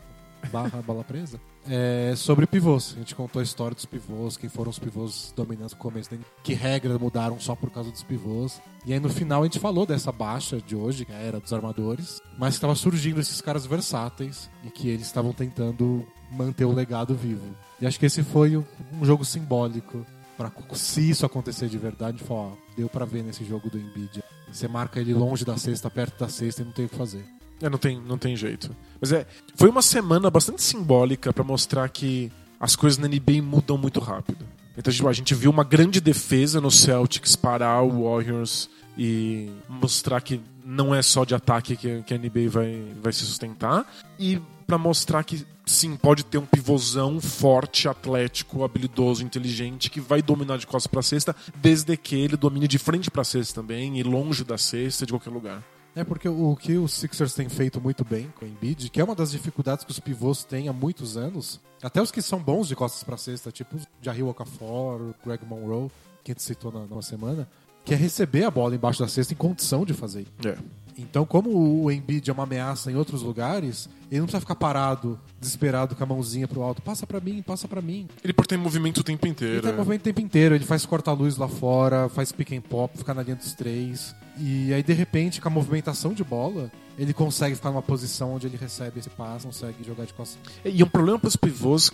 Barra 0.51 0.81
bola 0.81 1.03
presa, 1.03 1.39
é 1.67 2.13
sobre 2.15 2.46
pivôs. 2.46 2.93
A 2.96 3.00
gente 3.00 3.15
contou 3.15 3.39
a 3.39 3.43
história 3.43 3.75
dos 3.75 3.85
pivôs, 3.85 4.37
quem 4.37 4.50
foram 4.50 4.69
os 4.69 4.79
pivôs 4.79 5.33
dominantes 5.35 5.73
no 5.73 5.79
começo, 5.79 6.13
né? 6.13 6.19
que 6.43 6.54
regras 6.54 6.98
mudaram 7.00 7.39
só 7.39 7.56
por 7.56 7.69
causa 7.69 7.91
dos 7.91 8.04
pivôs. 8.04 8.62
E 8.85 8.93
aí 8.93 9.00
no 9.00 9.10
final 9.10 9.41
a 9.41 9.46
gente 9.46 9.60
falou 9.60 9.85
dessa 9.85 10.12
baixa 10.12 10.62
de 10.62 10.75
hoje, 10.75 11.06
que 11.06 11.12
era 11.12 11.39
dos 11.39 11.54
armadores, 11.54 12.21
mas 12.37 12.54
estava 12.54 12.75
surgindo 12.75 13.19
esses 13.19 13.41
caras 13.41 13.65
versáteis 13.65 14.50
e 14.63 14.69
que 14.69 14.89
eles 14.89 15.08
estavam 15.08 15.33
tentando 15.33 16.06
manter 16.31 16.65
o 16.65 16.71
legado 16.71 17.15
vivo. 17.15 17.56
E 17.79 17.87
acho 17.87 18.00
que 18.00 18.06
esse 18.06 18.23
foi 18.23 18.58
um 18.58 19.04
jogo 19.04 19.25
simbólico 19.25 20.06
para 20.37 20.52
se 20.73 21.10
isso 21.10 21.25
acontecer 21.25 21.69
de 21.69 21.77
verdade, 21.77 22.21
ó, 22.29 22.52
deu 22.75 22.89
para 22.89 23.06
ver 23.06 23.23
nesse 23.23 23.46
jogo 23.46 23.69
do 23.69 23.77
Embiid. 23.77 24.21
Você 24.52 24.67
marca 24.67 25.00
ele 25.00 25.13
longe 25.13 25.43
da 25.43 25.58
cesta, 25.58 25.89
perto 25.89 26.19
da 26.19 26.29
cesta 26.29 26.62
e 26.62 26.65
não 26.65 26.71
tem 26.71 26.85
o 26.85 26.89
que 26.89 26.96
fazer. 26.96 27.25
É, 27.62 27.69
não 27.69 27.77
tem, 27.77 28.01
não 28.01 28.17
tem 28.17 28.35
jeito. 28.35 28.75
Mas 28.99 29.12
é, 29.12 29.25
foi 29.56 29.69
uma 29.69 29.81
semana 29.81 30.29
bastante 30.29 30.62
simbólica 30.62 31.31
para 31.31 31.43
mostrar 31.43 31.87
que 31.89 32.31
as 32.60 32.75
coisas 32.75 32.97
na 32.97 33.08
NBA 33.08 33.41
mudam 33.41 33.77
muito 33.77 33.99
rápido. 33.99 34.45
Então 34.77 35.08
a 35.08 35.13
gente 35.13 35.33
viu 35.33 35.49
uma 35.49 35.63
grande 35.63 36.01
defesa 36.01 36.60
no 36.60 36.69
Celtics 36.69 37.35
parar 37.35 37.81
o 37.81 38.03
Warriors 38.03 38.69
e 38.97 39.49
mostrar 39.69 40.21
que 40.21 40.41
não 40.65 40.93
é 40.93 41.01
só 41.01 41.23
de 41.23 41.33
ataque 41.33 41.75
que, 41.75 42.01
que 42.03 42.13
a 42.13 42.17
NBA 42.17 42.49
vai, 42.49 42.83
vai 43.01 43.13
se 43.13 43.19
sustentar. 43.25 43.85
E 44.19 44.41
para 44.67 44.77
mostrar 44.77 45.23
que 45.23 45.45
sim, 45.65 45.95
pode 45.95 46.23
ter 46.25 46.37
um 46.37 46.45
pivôzão 46.45 47.19
forte, 47.19 47.87
atlético, 47.87 48.63
habilidoso, 48.63 49.23
inteligente, 49.23 49.89
que 49.89 49.99
vai 49.99 50.21
dominar 50.21 50.58
de 50.58 50.67
costas 50.67 50.87
para 50.87 51.01
cesta, 51.01 51.35
desde 51.56 51.95
que 51.97 52.15
ele 52.15 52.37
domine 52.37 52.67
de 52.67 52.77
frente 52.77 53.10
para 53.10 53.23
cesta 53.23 53.62
também 53.62 53.97
e 53.97 54.03
longe 54.03 54.43
da 54.43 54.58
cesta, 54.58 55.06
de 55.06 55.12
qualquer 55.12 55.29
lugar. 55.29 55.63
É 55.96 56.04
porque 56.04 56.27
o 56.27 56.56
que 56.58 56.77
os 56.77 56.93
Sixers 56.93 57.33
têm 57.33 57.48
feito 57.48 57.79
muito 57.79 58.04
bem 58.04 58.31
com 58.37 58.46
o 58.46 58.48
Embiid, 58.48 58.89
que 58.89 59.00
é 59.00 59.04
uma 59.04 59.15
das 59.15 59.31
dificuldades 59.31 59.85
que 59.85 59.91
os 59.91 60.00
pivôs 60.00 60.43
têm 60.43 60.67
há 60.67 60.73
muitos 60.73 61.15
anos, 61.15 61.62
até 61.81 62.02
os 62.02 62.12
que 62.12 62.21
são 62.21 62.37
bons 62.37 62.67
de 62.67 62.75
costas 62.75 63.02
para 63.02 63.15
cesta, 63.15 63.50
tipo 63.50 63.77
Jahlil 64.02 64.27
Okafor, 64.27 65.13
Greg 65.25 65.46
Monroe, 65.46 65.89
que 66.21 66.31
a 66.31 66.33
gente 66.33 66.43
citou 66.43 66.71
na, 66.71 66.85
na 66.85 67.02
semana, 67.02 67.48
que 67.85 67.93
é 67.93 67.98
receber 67.98 68.43
a 68.43 68.52
bola 68.52 68.75
embaixo 68.75 69.00
da 69.00 69.08
cesta 69.08 69.33
em 69.33 69.37
condição 69.37 69.85
de 69.85 69.93
fazer. 69.93 70.27
É. 70.46 70.58
Então, 70.98 71.25
como 71.25 71.83
o 71.83 71.91
Embiid 71.91 72.29
é 72.29 72.33
uma 72.33 72.43
ameaça 72.43 72.91
em 72.91 72.96
outros 72.96 73.21
lugares, 73.21 73.89
ele 74.10 74.19
não 74.19 74.27
precisa 74.27 74.39
ficar 74.39 74.56
parado, 74.56 75.19
desesperado 75.39 75.96
com 75.96 76.04
a 76.04 76.08
mãozinha 76.08 76.48
pro 76.48 76.62
alto. 76.62 76.81
Passa 76.81 77.06
para 77.06 77.19
mim, 77.19 77.41
passa 77.41 77.67
para 77.67 77.81
mim. 77.81 78.08
Ele 78.23 78.33
pode 78.33 78.48
ter 78.48 78.58
movimento 78.58 79.00
o 79.00 79.04
tempo 79.04 79.27
inteiro. 79.27 79.56
Ele 79.56 79.62
tem 79.62 79.71
é. 79.71 79.75
movimento 79.75 80.02
o 80.02 80.04
tempo 80.04 80.21
inteiro. 80.21 80.56
Ele 80.56 80.65
faz 80.65 80.85
corta-luz 80.85 81.37
lá 81.37 81.48
fora, 81.48 82.08
faz 82.10 82.31
pick 82.31 82.54
and 82.54 82.62
pop, 82.62 82.98
fica 82.98 83.13
na 83.13 83.23
linha 83.23 83.35
dos 83.35 83.54
três. 83.54 84.15
E 84.37 84.73
aí, 84.73 84.83
de 84.83 84.93
repente, 84.93 85.41
com 85.41 85.48
a 85.48 85.52
movimentação 85.52 86.13
de 86.13 86.23
bola, 86.23 86.71
ele 86.98 87.13
consegue 87.13 87.56
ficar 87.56 87.69
numa 87.69 87.81
posição 87.81 88.33
onde 88.33 88.48
ele 88.48 88.58
recebe 88.58 89.00
esse 89.00 89.10
passe, 89.10 89.46
consegue 89.46 89.83
jogar 89.83 90.06
de 90.06 90.13
costas. 90.13 90.39
E 90.63 90.81
um 90.83 90.87
problema 90.87 91.19
para 91.19 91.27
os 91.27 91.35
pivôs, 91.35 91.91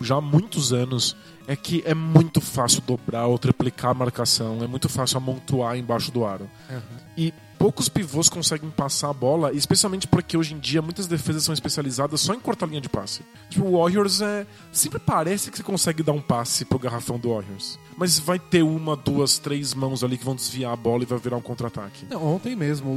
já 0.00 0.16
há 0.16 0.20
muitos 0.20 0.72
anos, 0.72 1.16
é 1.46 1.56
que 1.56 1.82
é 1.84 1.94
muito 1.94 2.40
fácil 2.40 2.82
dobrar 2.82 3.26
ou 3.26 3.38
triplicar 3.38 3.90
a 3.90 3.94
marcação, 3.94 4.62
é 4.62 4.66
muito 4.66 4.88
fácil 4.88 5.18
amontoar 5.18 5.76
embaixo 5.76 6.10
do 6.10 6.24
aro. 6.24 6.48
Uhum. 6.70 6.80
E 7.16 7.34
poucos 7.60 7.90
pivôs 7.90 8.30
conseguem 8.30 8.70
passar 8.70 9.10
a 9.10 9.12
bola, 9.12 9.52
especialmente 9.52 10.08
porque 10.08 10.34
hoje 10.34 10.54
em 10.54 10.58
dia 10.58 10.80
muitas 10.80 11.06
defesas 11.06 11.44
são 11.44 11.52
especializadas 11.52 12.22
só 12.22 12.32
em 12.32 12.40
cortar 12.40 12.64
linha 12.64 12.80
de 12.80 12.88
passe. 12.88 13.22
Tipo, 13.50 13.66
o 13.66 13.78
Warriors 13.78 14.22
é. 14.22 14.46
Sempre 14.72 14.98
parece 14.98 15.50
que 15.50 15.58
você 15.58 15.62
consegue 15.62 16.02
dar 16.02 16.12
um 16.12 16.22
passe 16.22 16.64
pro 16.64 16.78
garrafão 16.78 17.18
do 17.18 17.28
Warriors. 17.34 17.78
Mas 17.98 18.18
vai 18.18 18.38
ter 18.38 18.62
uma, 18.62 18.96
duas, 18.96 19.36
três 19.38 19.74
mãos 19.74 20.02
ali 20.02 20.16
que 20.16 20.24
vão 20.24 20.34
desviar 20.34 20.72
a 20.72 20.76
bola 20.76 21.02
e 21.02 21.06
vai 21.06 21.18
virar 21.18 21.36
um 21.36 21.42
contra-ataque. 21.42 22.06
Ontem 22.14 22.56
mesmo 22.56 22.88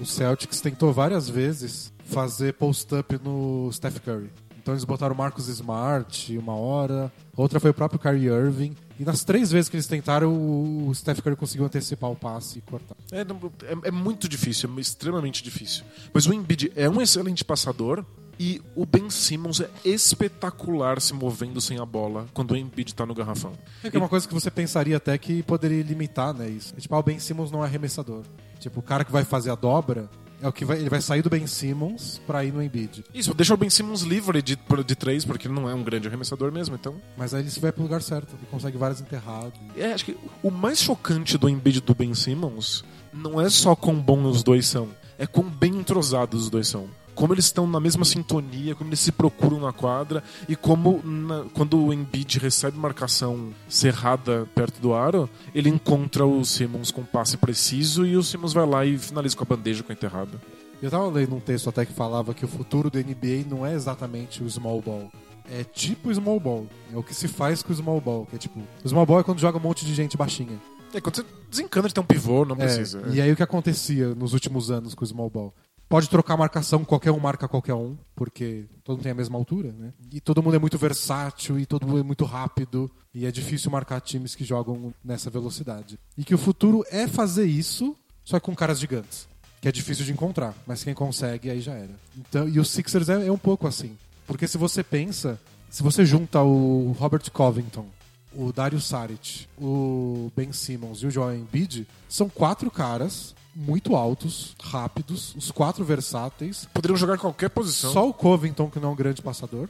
o, 0.00 0.06
Celtics 0.06 0.62
tentou 0.62 0.94
várias 0.94 1.28
vezes 1.28 1.92
fazer 2.06 2.54
post-up 2.54 3.20
no 3.22 3.70
Steph 3.70 3.98
Curry. 3.98 4.30
Então 4.58 4.72
eles 4.72 4.84
botaram 4.84 5.14
o 5.14 5.18
Marcus 5.18 5.46
Smart 5.48 6.38
uma 6.38 6.54
hora, 6.54 7.12
outra 7.36 7.60
foi 7.60 7.70
o 7.70 7.74
próprio 7.74 8.00
Kyrie 8.00 8.28
Irving. 8.28 8.74
E 9.00 9.04
nas 9.04 9.24
três 9.24 9.50
vezes 9.50 9.70
que 9.70 9.76
eles 9.76 9.86
tentaram, 9.86 10.30
o 10.30 10.94
Steph 10.94 11.20
Curry 11.20 11.34
conseguiu 11.34 11.64
antecipar 11.64 12.10
o 12.10 12.14
passe 12.14 12.58
e 12.58 12.60
cortar. 12.60 12.94
É, 13.10 13.22
é, 13.22 13.88
é 13.88 13.90
muito 13.90 14.28
difícil, 14.28 14.70
é 14.76 14.80
extremamente 14.80 15.42
difícil. 15.42 15.84
Mas 16.12 16.26
o 16.26 16.34
Embiid 16.34 16.70
é 16.76 16.86
um 16.86 17.00
excelente 17.00 17.42
passador, 17.42 18.04
e 18.38 18.60
o 18.76 18.84
Ben 18.84 19.08
Simmons 19.08 19.62
é 19.62 19.70
espetacular 19.84 21.00
se 21.00 21.14
movendo 21.14 21.62
sem 21.62 21.78
a 21.78 21.86
bola 21.86 22.26
quando 22.34 22.50
o 22.50 22.56
Embiid 22.56 22.94
tá 22.94 23.06
no 23.06 23.14
garrafão. 23.14 23.52
É 23.82 23.88
é 23.94 23.98
uma 23.98 24.08
coisa 24.08 24.28
que 24.28 24.34
você 24.34 24.50
pensaria 24.50 24.98
até 24.98 25.16
que 25.16 25.42
poderia 25.44 25.82
limitar, 25.82 26.34
né? 26.34 26.48
Isso. 26.50 26.74
É, 26.76 26.80
tipo, 26.80 26.94
ah, 26.94 26.98
o 26.98 27.02
Ben 27.02 27.18
Simmons 27.18 27.50
não 27.50 27.62
é 27.62 27.66
arremessador. 27.66 28.22
Tipo, 28.58 28.80
o 28.80 28.82
cara 28.82 29.02
que 29.02 29.12
vai 29.12 29.24
fazer 29.24 29.50
a 29.50 29.54
dobra 29.54 30.10
é 30.42 30.48
o 30.48 30.52
que 30.52 30.64
vai, 30.64 30.78
ele 30.78 30.88
vai 30.88 31.00
sair 31.00 31.22
do 31.22 31.30
Ben 31.30 31.46
Simmons 31.46 32.20
pra 32.26 32.44
ir 32.44 32.52
no 32.52 32.62
Embiid. 32.62 33.04
Isso, 33.12 33.34
deixa 33.34 33.54
o 33.54 33.56
Ben 33.56 33.70
Simmons 33.70 34.02
livre 34.02 34.40
de, 34.42 34.56
de 34.86 34.94
três, 34.94 35.24
porque 35.24 35.46
ele 35.46 35.54
não 35.54 35.68
é 35.68 35.74
um 35.74 35.82
grande 35.82 36.08
arremessador 36.08 36.50
mesmo, 36.50 36.74
então. 36.74 36.96
Mas 37.16 37.34
aí 37.34 37.42
ele 37.42 37.50
se 37.50 37.60
vai 37.60 37.72
pro 37.72 37.82
lugar 37.82 38.02
certo, 38.02 38.34
ele 38.34 38.46
consegue 38.50 38.76
várias 38.76 39.00
enterradas. 39.00 39.52
É, 39.76 39.92
acho 39.92 40.04
que 40.04 40.16
o 40.42 40.50
mais 40.50 40.80
chocante 40.80 41.36
do 41.36 41.48
Embiid 41.48 41.80
do 41.80 41.94
Ben 41.94 42.14
Simmons 42.14 42.84
não 43.12 43.40
é 43.40 43.48
só 43.50 43.74
quão 43.74 43.94
bons 43.94 44.36
os 44.36 44.42
dois 44.42 44.66
são, 44.66 44.88
é 45.18 45.26
quão 45.26 45.44
bem 45.44 45.76
entrosados 45.76 46.44
os 46.44 46.50
dois 46.50 46.68
são 46.68 46.88
como 47.14 47.34
eles 47.34 47.46
estão 47.46 47.66
na 47.66 47.80
mesma 47.80 48.04
sintonia, 48.04 48.74
como 48.74 48.90
eles 48.90 49.00
se 49.00 49.12
procuram 49.12 49.60
na 49.60 49.72
quadra 49.72 50.22
e 50.48 50.56
como 50.56 51.00
na, 51.04 51.44
quando 51.52 51.78
o 51.78 51.92
Embiid 51.92 52.38
recebe 52.38 52.78
marcação 52.78 53.52
cerrada 53.68 54.48
perto 54.54 54.80
do 54.80 54.94
aro, 54.94 55.28
ele 55.54 55.68
encontra 55.68 56.24
o 56.24 56.44
Simmons 56.44 56.90
com 56.90 57.02
passe 57.04 57.36
preciso 57.36 58.06
e 58.06 58.16
o 58.16 58.22
Simmons 58.22 58.52
vai 58.52 58.66
lá 58.66 58.84
e 58.84 58.98
finaliza 58.98 59.36
com 59.36 59.44
a 59.44 59.46
bandeja 59.46 59.82
com 59.82 59.92
a 59.92 59.94
enterrada. 59.94 60.40
Eu 60.82 60.90
tava 60.90 61.08
lendo 61.08 61.34
um 61.34 61.40
texto 61.40 61.68
até 61.68 61.84
que 61.84 61.92
falava 61.92 62.32
que 62.32 62.44
o 62.44 62.48
futuro 62.48 62.90
do 62.90 62.98
NBA 62.98 63.44
não 63.48 63.66
é 63.66 63.74
exatamente 63.74 64.42
o 64.42 64.48
small 64.48 64.80
ball. 64.80 65.10
É 65.50 65.62
tipo 65.62 66.08
o 66.08 66.14
small 66.14 66.40
ball. 66.40 66.66
É 66.92 66.96
o 66.96 67.02
que 67.02 67.14
se 67.14 67.28
faz 67.28 67.62
com 67.62 67.72
o 67.72 67.76
small 67.76 68.00
ball. 68.00 68.24
Que 68.26 68.36
é 68.36 68.38
tipo, 68.38 68.60
o 68.82 68.88
small 68.88 69.04
ball 69.04 69.20
é 69.20 69.22
quando 69.22 69.40
joga 69.40 69.58
um 69.58 69.60
monte 69.60 69.84
de 69.84 69.94
gente 69.94 70.16
baixinha. 70.16 70.58
É 70.94 71.00
quando 71.00 71.16
você 71.16 71.24
desencana 71.50 71.88
de 71.88 71.94
ter 71.94 72.00
um 72.00 72.04
pivô, 72.04 72.44
não 72.44 72.56
precisa. 72.56 73.02
É, 73.06 73.14
e 73.14 73.20
aí 73.20 73.30
o 73.30 73.36
que 73.36 73.42
acontecia 73.42 74.14
nos 74.14 74.32
últimos 74.32 74.70
anos 74.70 74.94
com 74.94 75.04
o 75.04 75.06
small 75.06 75.28
ball? 75.28 75.54
Pode 75.90 76.08
trocar 76.08 76.36
marcação, 76.36 76.84
qualquer 76.84 77.10
um 77.10 77.18
marca 77.18 77.48
qualquer 77.48 77.74
um, 77.74 77.96
porque 78.14 78.66
todo 78.84 78.94
mundo 78.94 79.02
tem 79.02 79.10
a 79.10 79.14
mesma 79.14 79.36
altura, 79.36 79.72
né? 79.72 79.92
E 80.12 80.20
todo 80.20 80.40
mundo 80.40 80.54
é 80.54 80.58
muito 80.60 80.78
versátil 80.78 81.58
e 81.58 81.66
todo 81.66 81.84
mundo 81.84 81.98
é 81.98 82.02
muito 82.04 82.24
rápido. 82.24 82.88
E 83.12 83.26
é 83.26 83.32
difícil 83.32 83.72
marcar 83.72 84.00
times 84.00 84.36
que 84.36 84.44
jogam 84.44 84.94
nessa 85.04 85.28
velocidade. 85.28 85.98
E 86.16 86.22
que 86.22 86.32
o 86.32 86.38
futuro 86.38 86.84
é 86.92 87.08
fazer 87.08 87.44
isso, 87.44 87.96
só 88.24 88.38
com 88.38 88.54
caras 88.54 88.78
gigantes. 88.78 89.26
Que 89.60 89.66
é 89.66 89.72
difícil 89.72 90.04
de 90.04 90.12
encontrar, 90.12 90.54
mas 90.64 90.84
quem 90.84 90.94
consegue 90.94 91.50
aí 91.50 91.60
já 91.60 91.74
era. 91.74 91.98
Então, 92.16 92.48
e 92.48 92.60
o 92.60 92.64
Sixers 92.64 93.08
é, 93.08 93.26
é 93.26 93.32
um 93.32 93.36
pouco 93.36 93.66
assim. 93.66 93.98
Porque 94.28 94.46
se 94.46 94.56
você 94.56 94.84
pensa, 94.84 95.40
se 95.68 95.82
você 95.82 96.06
junta 96.06 96.40
o 96.40 96.94
Robert 97.00 97.28
Covington, 97.32 97.88
o 98.32 98.52
Dario 98.52 98.80
Saric, 98.80 99.48
o 99.60 100.30
Ben 100.36 100.52
Simmons 100.52 101.02
e 101.02 101.08
o 101.08 101.10
Joel 101.10 101.36
Embiid, 101.36 101.84
são 102.08 102.28
quatro 102.28 102.70
caras 102.70 103.34
muito 103.54 103.96
altos, 103.96 104.54
rápidos, 104.62 105.34
os 105.36 105.50
quatro 105.50 105.84
versáteis. 105.84 106.68
Poderiam 106.72 106.96
jogar 106.96 107.14
em 107.14 107.18
qualquer 107.18 107.50
posição. 107.50 107.92
Só 107.92 108.08
o 108.08 108.14
Covington, 108.14 108.70
que 108.70 108.78
não 108.78 108.90
é 108.90 108.92
um 108.92 108.96
grande 108.96 109.22
passador. 109.22 109.68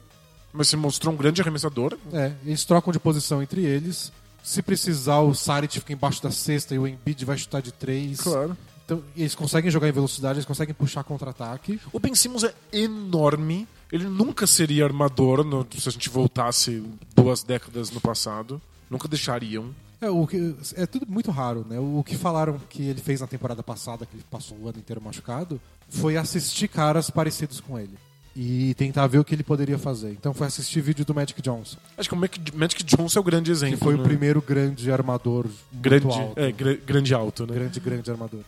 Mas 0.53 0.67
se 0.67 0.75
mostrou 0.75 1.13
um 1.13 1.17
grande 1.17 1.41
arremessador. 1.41 1.97
É, 2.11 2.33
eles 2.45 2.65
trocam 2.65 2.91
de 2.91 2.99
posição 2.99 3.41
entre 3.41 3.63
eles. 3.63 4.11
Se 4.43 4.61
precisar, 4.61 5.19
o 5.19 5.33
Saric 5.33 5.79
fica 5.79 5.93
embaixo 5.93 6.21
da 6.21 6.31
cesta 6.31 6.73
e 6.73 6.79
o 6.79 6.87
Embiid 6.87 7.23
vai 7.23 7.37
chutar 7.37 7.61
de 7.61 7.71
três. 7.71 8.19
Claro. 8.19 8.57
Então, 8.83 9.01
eles 9.15 9.35
conseguem 9.35 9.71
jogar 9.71 9.87
em 9.87 9.91
velocidade, 9.91 10.39
eles 10.39 10.45
conseguem 10.45 10.73
puxar 10.73 11.03
contra-ataque. 11.03 11.79
O 11.93 11.99
Ben 11.99 12.13
Simmons 12.13 12.43
é 12.43 12.53
enorme. 12.73 13.67
Ele 13.91 14.05
nunca 14.05 14.47
seria 14.47 14.83
armador 14.83 15.43
no, 15.43 15.65
se 15.77 15.87
a 15.87 15.91
gente 15.91 16.09
voltasse 16.09 16.83
duas 17.15 17.43
décadas 17.43 17.91
no 17.91 18.01
passado. 18.01 18.61
Nunca 18.89 19.07
deixariam. 19.07 19.73
É, 20.01 20.09
o 20.09 20.25
que, 20.25 20.55
é 20.75 20.87
tudo 20.87 21.05
muito 21.07 21.29
raro, 21.29 21.63
né? 21.69 21.79
O 21.79 22.03
que 22.03 22.17
falaram 22.17 22.59
que 22.67 22.81
ele 22.81 22.99
fez 22.99 23.21
na 23.21 23.27
temporada 23.27 23.61
passada, 23.61 24.03
que 24.03 24.15
ele 24.15 24.25
passou 24.31 24.57
o 24.57 24.67
ano 24.67 24.79
inteiro 24.79 24.99
machucado, 24.99 25.61
foi 25.87 26.17
assistir 26.17 26.67
caras 26.67 27.11
parecidos 27.11 27.59
com 27.61 27.77
ele. 27.77 27.93
E 28.35 28.73
tentar 28.75 29.05
ver 29.07 29.19
o 29.19 29.25
que 29.25 29.35
ele 29.35 29.43
poderia 29.43 29.77
fazer. 29.77 30.11
Então 30.11 30.33
foi 30.33 30.47
assistir 30.47 30.81
vídeo 30.81 31.05
do 31.05 31.13
Magic 31.13 31.39
Johnson. 31.41 31.77
Acho 31.97 32.09
que 32.09 32.15
o 32.15 32.57
Magic 32.57 32.83
Johnson 32.83 33.19
é 33.19 33.21
o 33.21 33.23
grande 33.23 33.51
exemplo. 33.51 33.77
Que 33.77 33.83
foi 33.83 33.95
né? 33.95 34.01
o 34.01 34.03
primeiro 34.03 34.41
grande 34.41 34.89
armador 34.91 35.47
grande, 35.71 36.07
alto. 36.07 36.39
É, 36.39 36.51
gr 36.51 36.77
grande 36.83 37.13
alto, 37.13 37.45
né? 37.45 37.53
Grande, 37.53 37.79
grande 37.79 38.09
armador. 38.09 38.39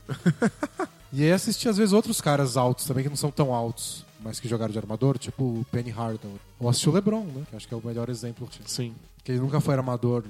e 1.12 1.24
aí 1.24 1.32
assistir 1.34 1.68
às 1.68 1.78
vezes 1.78 1.94
outros 1.94 2.22
caras 2.22 2.56
altos 2.56 2.86
também, 2.86 3.04
que 3.04 3.10
não 3.10 3.18
são 3.18 3.30
tão 3.30 3.54
altos, 3.54 4.06
mas 4.24 4.40
que 4.40 4.48
jogaram 4.48 4.72
de 4.72 4.80
armador, 4.80 5.18
tipo 5.20 5.44
o 5.44 5.66
Penny 5.70 5.92
Hardaway. 5.92 6.38
Ou 6.60 6.70
assistir 6.70 6.90
o 6.90 6.94
LeBron, 6.94 7.26
né? 7.26 7.44
Que 7.50 7.56
acho 7.58 7.68
que 7.68 7.74
é 7.74 7.78
o 7.78 7.86
melhor 7.86 8.10
exemplo. 8.10 8.48
Sim. 8.66 8.96
Que 9.22 9.34
ele 9.34 9.42
nunca 9.42 9.60
foi 9.60 9.76
armador 9.76 10.24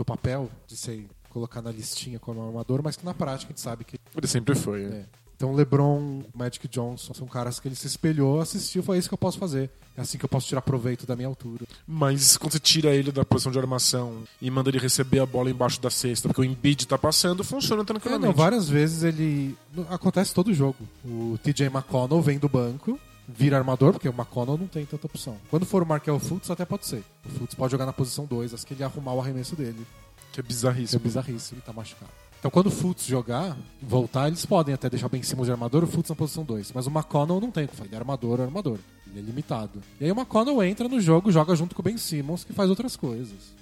no 0.00 0.04
papel, 0.04 0.50
de 0.66 0.76
ser 0.76 1.06
colocar 1.28 1.62
na 1.62 1.70
listinha 1.70 2.18
como 2.18 2.44
armador, 2.44 2.80
mas 2.82 2.96
que 2.96 3.04
na 3.04 3.14
prática 3.14 3.50
a 3.50 3.52
gente 3.52 3.60
sabe 3.60 3.84
que. 3.84 3.98
Ele 4.16 4.26
sempre 4.26 4.54
foi, 4.54 4.86
né? 4.86 5.06
É. 5.06 5.20
Então 5.36 5.54
LeBron, 5.54 6.22
Magic 6.34 6.68
Johnson 6.68 7.14
são 7.14 7.26
caras 7.26 7.58
que 7.58 7.66
ele 7.66 7.74
se 7.74 7.86
espelhou, 7.86 8.40
assistiu, 8.40 8.82
foi 8.82 8.98
isso 8.98 9.08
que 9.08 9.14
eu 9.14 9.18
posso 9.18 9.38
fazer. 9.38 9.70
É 9.96 10.02
assim 10.02 10.18
que 10.18 10.24
eu 10.24 10.28
posso 10.28 10.46
tirar 10.46 10.60
proveito 10.60 11.06
da 11.06 11.16
minha 11.16 11.28
altura. 11.28 11.64
Mas 11.86 12.36
quando 12.36 12.52
você 12.52 12.60
tira 12.60 12.94
ele 12.94 13.10
da 13.10 13.24
posição 13.24 13.50
de 13.50 13.58
armação 13.58 14.22
e 14.40 14.50
manda 14.50 14.68
ele 14.68 14.78
receber 14.78 15.18
a 15.18 15.26
bola 15.26 15.50
embaixo 15.50 15.80
da 15.80 15.88
cesta, 15.88 16.28
porque 16.28 16.42
o 16.42 16.44
Embiid 16.44 16.86
tá 16.86 16.98
passando, 16.98 17.42
funciona 17.42 17.84
tranquilamente. 17.84 18.24
É, 18.24 18.28
não, 18.28 18.34
várias 18.34 18.68
vezes 18.68 19.02
ele. 19.02 19.56
Acontece 19.88 20.34
todo 20.34 20.52
jogo. 20.52 20.76
O 21.04 21.38
TJ 21.42 21.66
McConnell 21.68 22.20
vem 22.20 22.38
do 22.38 22.48
banco 22.48 23.00
vira 23.28 23.56
armador, 23.56 23.92
porque 23.92 24.08
o 24.08 24.12
McConnell 24.12 24.58
não 24.58 24.66
tem 24.66 24.84
tanta 24.84 25.06
opção. 25.06 25.36
Quando 25.50 25.64
for 25.66 25.82
o 25.82 25.86
Markel 25.86 26.18
Fultz, 26.18 26.50
até 26.50 26.64
pode 26.64 26.86
ser. 26.86 27.02
O 27.24 27.28
Fultz 27.30 27.54
pode 27.54 27.70
jogar 27.70 27.86
na 27.86 27.92
posição 27.92 28.24
2, 28.24 28.54
acho 28.54 28.66
que 28.66 28.74
ele 28.74 28.84
arrumar 28.84 29.12
o 29.14 29.20
arremesso 29.20 29.54
dele. 29.56 29.86
Que 30.32 30.40
é 30.40 30.42
Isso 30.42 30.66
é 30.66 30.70
bizarríssimo. 30.70 31.00
bizarrice, 31.00 31.54
ele 31.54 31.62
tá 31.62 31.72
machucado. 31.72 32.10
Então 32.38 32.50
quando 32.50 32.68
o 32.68 32.70
Fultz 32.70 33.04
jogar, 33.04 33.56
voltar, 33.82 34.28
eles 34.28 34.46
podem 34.46 34.74
até 34.74 34.88
deixar 34.88 35.08
bem 35.08 35.20
em 35.20 35.24
cima 35.24 35.44
de 35.44 35.50
armador, 35.50 35.84
o 35.84 35.86
Fultz 35.86 36.08
na 36.08 36.16
posição 36.16 36.42
2. 36.42 36.72
Mas 36.72 36.86
o 36.86 36.90
McConnell 36.90 37.40
não 37.40 37.50
tem, 37.50 37.68
ele 37.84 37.94
é 37.94 37.98
armador, 37.98 38.40
é 38.40 38.44
armador. 38.44 38.78
Ele 39.08 39.18
é 39.18 39.22
limitado. 39.22 39.82
E 40.00 40.04
aí 40.04 40.12
o 40.12 40.14
McConnell 40.14 40.62
entra 40.62 40.88
no 40.88 41.00
jogo, 41.00 41.30
joga 41.30 41.54
junto 41.54 41.74
com 41.74 41.82
o 41.82 41.84
Ben 41.84 41.98
Simmons, 41.98 42.44
que 42.44 42.52
faz 42.52 42.70
outras 42.70 42.96
coisas. 42.96 43.59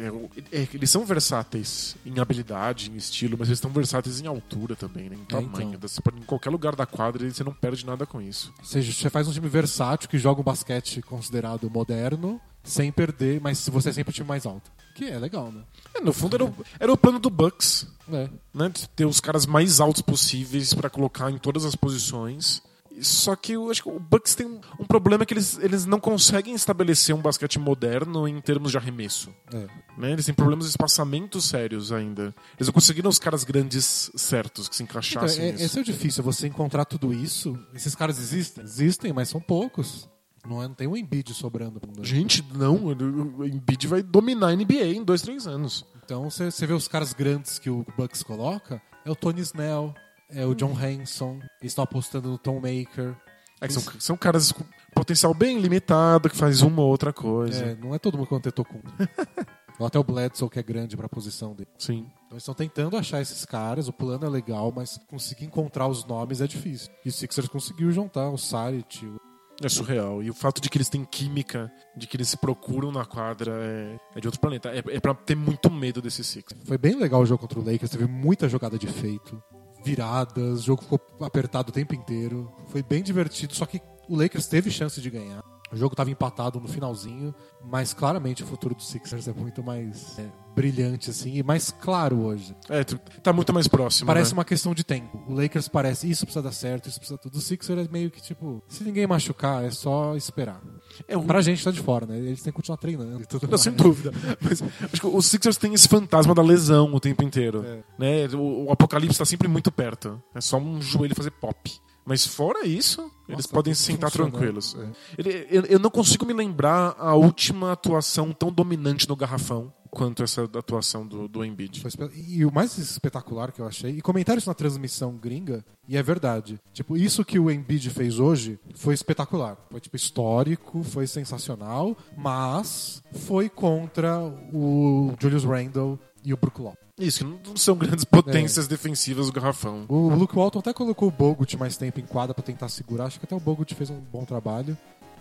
É, 0.00 0.60
é, 0.60 0.68
eles 0.74 0.88
são 0.90 1.04
versáteis 1.04 1.96
em 2.06 2.18
habilidade, 2.20 2.90
em 2.90 2.96
estilo, 2.96 3.36
mas 3.38 3.48
eles 3.48 3.58
estão 3.58 3.70
versáteis 3.70 4.20
em 4.20 4.26
altura 4.26 4.76
também, 4.76 5.08
né? 5.10 5.16
Em 5.16 5.24
tamanho. 5.24 5.74
então. 5.74 5.80
Você 5.88 6.00
pode- 6.00 6.18
em 6.18 6.22
qualquer 6.24 6.50
lugar 6.50 6.76
da 6.76 6.86
quadra 6.86 7.26
e 7.26 7.32
você 7.32 7.42
não 7.44 7.52
perde 7.52 7.84
nada 7.84 8.06
com 8.06 8.20
isso. 8.20 8.52
Ou 8.58 8.64
seja, 8.64 8.92
você 8.92 9.10
faz 9.10 9.26
um 9.28 9.32
time 9.32 9.48
versátil 9.48 10.08
que 10.08 10.18
joga 10.18 10.40
um 10.40 10.44
basquete 10.44 11.02
considerado 11.02 11.68
moderno, 11.70 12.40
sem 12.62 12.92
perder, 12.92 13.40
mas 13.40 13.58
se 13.58 13.70
você 13.70 13.88
é 13.88 13.92
sempre 13.92 14.10
o 14.10 14.14
time 14.14 14.28
mais 14.28 14.46
alto. 14.46 14.70
Que 14.94 15.04
é 15.04 15.18
legal, 15.18 15.52
né? 15.52 15.62
É, 15.94 16.00
no 16.00 16.12
fundo 16.12 16.34
era 16.36 16.44
o, 16.44 16.54
era 16.80 16.92
o 16.92 16.96
plano 16.96 17.18
do 17.20 17.30
Bucks, 17.30 17.86
É. 18.12 18.28
né? 18.52 18.68
De 18.68 18.88
ter 18.90 19.04
os 19.06 19.20
caras 19.20 19.46
mais 19.46 19.78
altos 19.80 20.02
possíveis 20.02 20.74
pra 20.74 20.90
colocar 20.90 21.30
em 21.30 21.38
todas 21.38 21.64
as 21.64 21.74
posições. 21.76 22.62
Só 23.00 23.36
que 23.36 23.52
eu 23.52 23.70
acho 23.70 23.82
que 23.82 23.88
o 23.88 23.98
Bucks 23.98 24.34
tem 24.34 24.46
um, 24.46 24.60
um 24.80 24.84
problema 24.84 25.24
que 25.24 25.34
eles, 25.34 25.58
eles 25.58 25.84
não 25.84 26.00
conseguem 26.00 26.54
estabelecer 26.54 27.14
um 27.14 27.20
basquete 27.20 27.58
moderno 27.58 28.26
em 28.26 28.40
termos 28.40 28.70
de 28.72 28.78
arremesso. 28.78 29.30
é. 29.52 29.66
Né? 29.96 30.12
Eles 30.12 30.26
têm 30.26 30.34
problemas 30.34 30.64
de 30.66 30.70
espaçamento 30.70 31.40
sérios 31.40 31.90
ainda. 31.90 32.34
Eles 32.56 32.68
não 32.68 32.72
conseguiram 32.72 33.10
os 33.10 33.18
caras 33.18 33.42
grandes 33.42 34.10
certos 34.14 34.68
que 34.68 34.76
se 34.76 34.82
Então, 34.84 34.92
encaixassem 34.98 35.44
é, 35.44 35.52
nisso. 35.52 35.64
esse 35.64 35.78
é 35.78 35.80
o 35.80 35.84
difícil, 35.84 36.22
você 36.22 36.46
encontrar 36.46 36.84
tudo 36.84 37.12
isso. 37.12 37.58
Esses 37.74 37.94
caras 37.96 38.18
existem? 38.18 38.62
Existem, 38.62 39.12
mas 39.12 39.28
são 39.28 39.40
poucos. 39.40 40.08
Não, 40.46 40.62
é, 40.62 40.68
não 40.68 40.74
tem 40.74 40.86
um 40.86 40.96
Embiid 40.96 41.34
sobrando. 41.34 41.80
Gente, 42.02 42.44
não. 42.54 42.76
O 42.86 43.44
Embiid 43.44 43.86
vai 43.88 44.02
dominar 44.02 44.48
a 44.48 44.54
NBA 44.56 44.86
em 44.94 45.02
dois, 45.04 45.20
três 45.20 45.46
anos. 45.46 45.84
Então 46.04 46.30
você 46.30 46.66
vê 46.66 46.72
os 46.72 46.86
caras 46.88 47.12
grandes 47.12 47.58
que 47.58 47.68
o 47.68 47.84
Bucks 47.96 48.22
coloca, 48.22 48.80
é 49.04 49.10
o 49.10 49.16
Tony 49.16 49.40
Snell, 49.42 49.92
é 50.30 50.44
o 50.46 50.54
John 50.54 50.72
Hanson, 50.72 51.38
eles 51.60 51.72
estão 51.72 51.84
apostando 51.84 52.28
no 52.28 52.38
Tom 52.38 52.56
Maker. 52.56 53.16
É 53.60 53.66
que 53.66 53.72
são, 53.72 53.82
são 53.98 54.16
caras 54.16 54.52
com 54.52 54.62
potencial 54.94 55.34
bem 55.34 55.58
limitado, 55.58 56.28
que 56.28 56.36
faz 56.36 56.62
uma 56.62 56.82
ou 56.82 56.88
outra 56.88 57.12
coisa. 57.12 57.64
É, 57.64 57.74
não 57.74 57.94
é 57.94 57.98
todo 57.98 58.16
mundo 58.16 58.28
que 58.28 58.50
tem 58.50 58.64
com. 58.64 58.80
Ou 59.78 59.86
até 59.86 59.96
o 59.96 60.02
Bledsoe, 60.02 60.50
que 60.50 60.58
é 60.58 60.62
grande 60.62 60.96
pra 60.96 61.08
posição 61.08 61.54
dele. 61.54 61.70
Sim. 61.78 62.10
Então 62.26 62.32
eles 62.32 62.42
estão 62.42 62.54
tentando 62.54 62.96
achar 62.96 63.20
esses 63.20 63.44
caras, 63.44 63.86
o 63.86 63.92
plano 63.92 64.26
é 64.26 64.28
legal, 64.28 64.72
mas 64.74 64.98
conseguir 65.08 65.44
encontrar 65.44 65.86
os 65.86 66.04
nomes 66.04 66.40
é 66.40 66.48
difícil. 66.48 66.90
E 67.04 67.08
o 67.08 67.12
Sixers 67.12 67.46
conseguiu 67.46 67.90
juntar 67.92 68.28
o 68.28 68.36
Saric, 68.36 69.06
o 69.06 69.20
É 69.62 69.68
surreal. 69.68 70.20
E 70.20 70.30
o 70.30 70.34
fato 70.34 70.60
de 70.60 70.68
que 70.68 70.76
eles 70.78 70.88
têm 70.88 71.04
química, 71.04 71.70
de 71.96 72.08
que 72.08 72.16
eles 72.16 72.28
se 72.28 72.36
procuram 72.36 72.90
na 72.90 73.04
quadra, 73.04 73.52
é, 73.54 73.96
é 74.16 74.20
de 74.20 74.26
outro 74.26 74.40
planeta. 74.40 74.68
É, 74.70 74.78
é 74.78 75.00
pra 75.00 75.14
ter 75.14 75.36
muito 75.36 75.70
medo 75.70 76.02
desse 76.02 76.24
Six. 76.24 76.54
Foi 76.64 76.76
bem 76.76 76.96
legal 76.96 77.20
o 77.20 77.26
jogo 77.26 77.40
contra 77.40 77.60
o 77.60 77.64
Lakers, 77.64 77.92
teve 77.92 78.06
muita 78.06 78.48
jogada 78.48 78.76
de 78.76 78.88
feito, 78.88 79.40
viradas, 79.82 80.60
o 80.60 80.62
jogo 80.62 80.82
ficou 80.82 81.00
apertado 81.20 81.70
o 81.70 81.72
tempo 81.72 81.94
inteiro. 81.94 82.52
Foi 82.68 82.82
bem 82.82 83.02
divertido, 83.02 83.54
só 83.54 83.66
que 83.66 83.80
o 84.08 84.16
Lakers 84.16 84.46
teve 84.46 84.70
chance 84.70 85.00
de 85.00 85.10
ganhar. 85.10 85.42
O 85.70 85.76
jogo 85.76 85.92
estava 85.92 86.10
empatado 86.10 86.58
no 86.58 86.68
finalzinho, 86.68 87.34
mas 87.62 87.92
claramente 87.92 88.42
o 88.42 88.46
futuro 88.46 88.74
do 88.74 88.82
Sixers 88.82 89.28
é 89.28 89.32
muito 89.32 89.62
mais 89.62 90.18
é, 90.18 90.26
brilhante 90.58 91.10
assim 91.10 91.34
e 91.36 91.42
mais 91.42 91.70
claro 91.70 92.18
hoje. 92.20 92.54
É, 92.68 92.84
tá 92.84 93.32
muito 93.32 93.52
mais 93.52 93.66
próximo. 93.68 94.06
Parece 94.06 94.32
né? 94.32 94.38
uma 94.38 94.44
questão 94.44 94.74
de 94.74 94.84
tempo. 94.84 95.22
O 95.28 95.34
Lakers 95.34 95.68
parece 95.68 96.10
isso 96.10 96.24
precisa 96.26 96.42
dar 96.42 96.52
certo, 96.52 96.88
isso 96.88 96.98
precisa 96.98 97.18
tudo. 97.18 97.36
O 97.36 97.40
Sixers 97.40 97.86
é 97.86 97.90
meio 97.90 98.10
que 98.10 98.20
tipo, 98.20 98.62
se 98.68 98.82
ninguém 98.84 99.06
machucar, 99.06 99.64
é 99.64 99.70
só 99.70 100.16
esperar. 100.16 100.60
É 101.06 101.16
um- 101.16 101.26
Pra 101.26 101.40
gente 101.40 101.62
tá 101.62 101.70
de 101.70 101.80
fora, 101.80 102.06
né? 102.06 102.18
Eles 102.18 102.42
têm 102.42 102.52
que 102.52 102.56
continuar 102.56 102.76
treinando 102.78 103.22
e 103.22 103.26
tudo 103.26 103.42
Não, 103.44 103.50
mais. 103.50 103.60
sem 103.62 103.72
dúvida. 103.72 104.12
Mas 104.40 104.62
acho 104.62 105.00
que 105.00 105.06
os 105.06 105.26
Sixers 105.26 105.56
têm 105.56 105.74
esse 105.74 105.88
fantasma 105.88 106.34
da 106.34 106.42
lesão 106.42 106.92
o 106.92 107.00
tempo 107.00 107.22
inteiro. 107.22 107.64
É. 107.64 107.82
Né? 107.98 108.26
O, 108.36 108.64
o 108.66 108.72
apocalipse 108.72 109.12
está 109.14 109.24
sempre 109.24 109.46
muito 109.48 109.70
perto. 109.70 110.20
É 110.34 110.40
só 110.40 110.58
um 110.58 110.80
joelho 110.82 111.14
fazer 111.14 111.30
pop. 111.30 111.70
Mas 112.04 112.26
fora 112.26 112.66
isso, 112.66 113.02
eles 113.28 113.44
Nossa, 113.44 113.48
podem 113.50 113.74
tá 113.74 113.76
se 113.78 113.82
sentar 113.84 114.10
tranquilos. 114.10 114.74
É. 114.80 114.88
Ele- 115.18 115.46
eu, 115.50 115.62
eu 115.66 115.78
não 115.78 115.90
consigo 115.90 116.24
me 116.24 116.32
lembrar 116.32 116.94
a 116.98 117.14
última 117.14 117.70
atuação 117.72 118.32
tão 118.32 118.50
dominante 118.50 119.06
no 119.06 119.14
garrafão 119.14 119.70
quanto 119.90 120.22
essa 120.22 120.44
atuação 120.44 121.06
do, 121.06 121.28
do 121.28 121.44
Embiid. 121.44 121.82
E 122.26 122.44
o 122.44 122.52
mais 122.52 122.76
espetacular 122.78 123.52
que 123.52 123.60
eu 123.60 123.66
achei, 123.66 123.92
e 123.92 124.00
comentaram 124.00 124.38
isso 124.38 124.48
na 124.48 124.54
transmissão 124.54 125.16
gringa, 125.16 125.64
e 125.88 125.96
é 125.96 126.02
verdade. 126.02 126.58
Tipo, 126.72 126.96
isso 126.96 127.24
que 127.24 127.38
o 127.38 127.50
Embiid 127.50 127.90
fez 127.90 128.18
hoje 128.18 128.58
foi 128.74 128.94
espetacular. 128.94 129.56
Foi 129.70 129.80
tipo 129.80 129.96
histórico, 129.96 130.82
foi 130.82 131.06
sensacional, 131.06 131.96
mas 132.16 133.02
foi 133.12 133.48
contra 133.48 134.20
o 134.52 135.14
Julius 135.18 135.44
Randle 135.44 135.98
e 136.24 136.32
o 136.32 136.36
Brook 136.36 136.60
Lopez. 136.60 136.88
Isso, 136.98 137.24
que 137.24 137.48
não 137.48 137.56
são 137.56 137.76
grandes 137.76 138.04
potências 138.04 138.66
defensivas 138.66 139.26
do 139.26 139.32
garrafão. 139.32 139.86
O 139.88 140.08
Luke 140.14 140.34
Walton 140.34 140.58
até 140.58 140.72
colocou 140.72 141.08
o 141.08 141.12
Bogut 141.12 141.56
mais 141.56 141.76
tempo 141.76 142.00
em 142.00 142.04
quadra 142.04 142.34
pra 142.34 142.42
tentar 142.42 142.68
segurar. 142.68 143.04
Acho 143.06 143.20
que 143.20 143.24
até 143.24 143.36
o 143.36 143.40
Bogut 143.40 143.72
fez 143.74 143.88
um 143.88 144.00
bom 144.00 144.24
trabalho. 144.24 144.76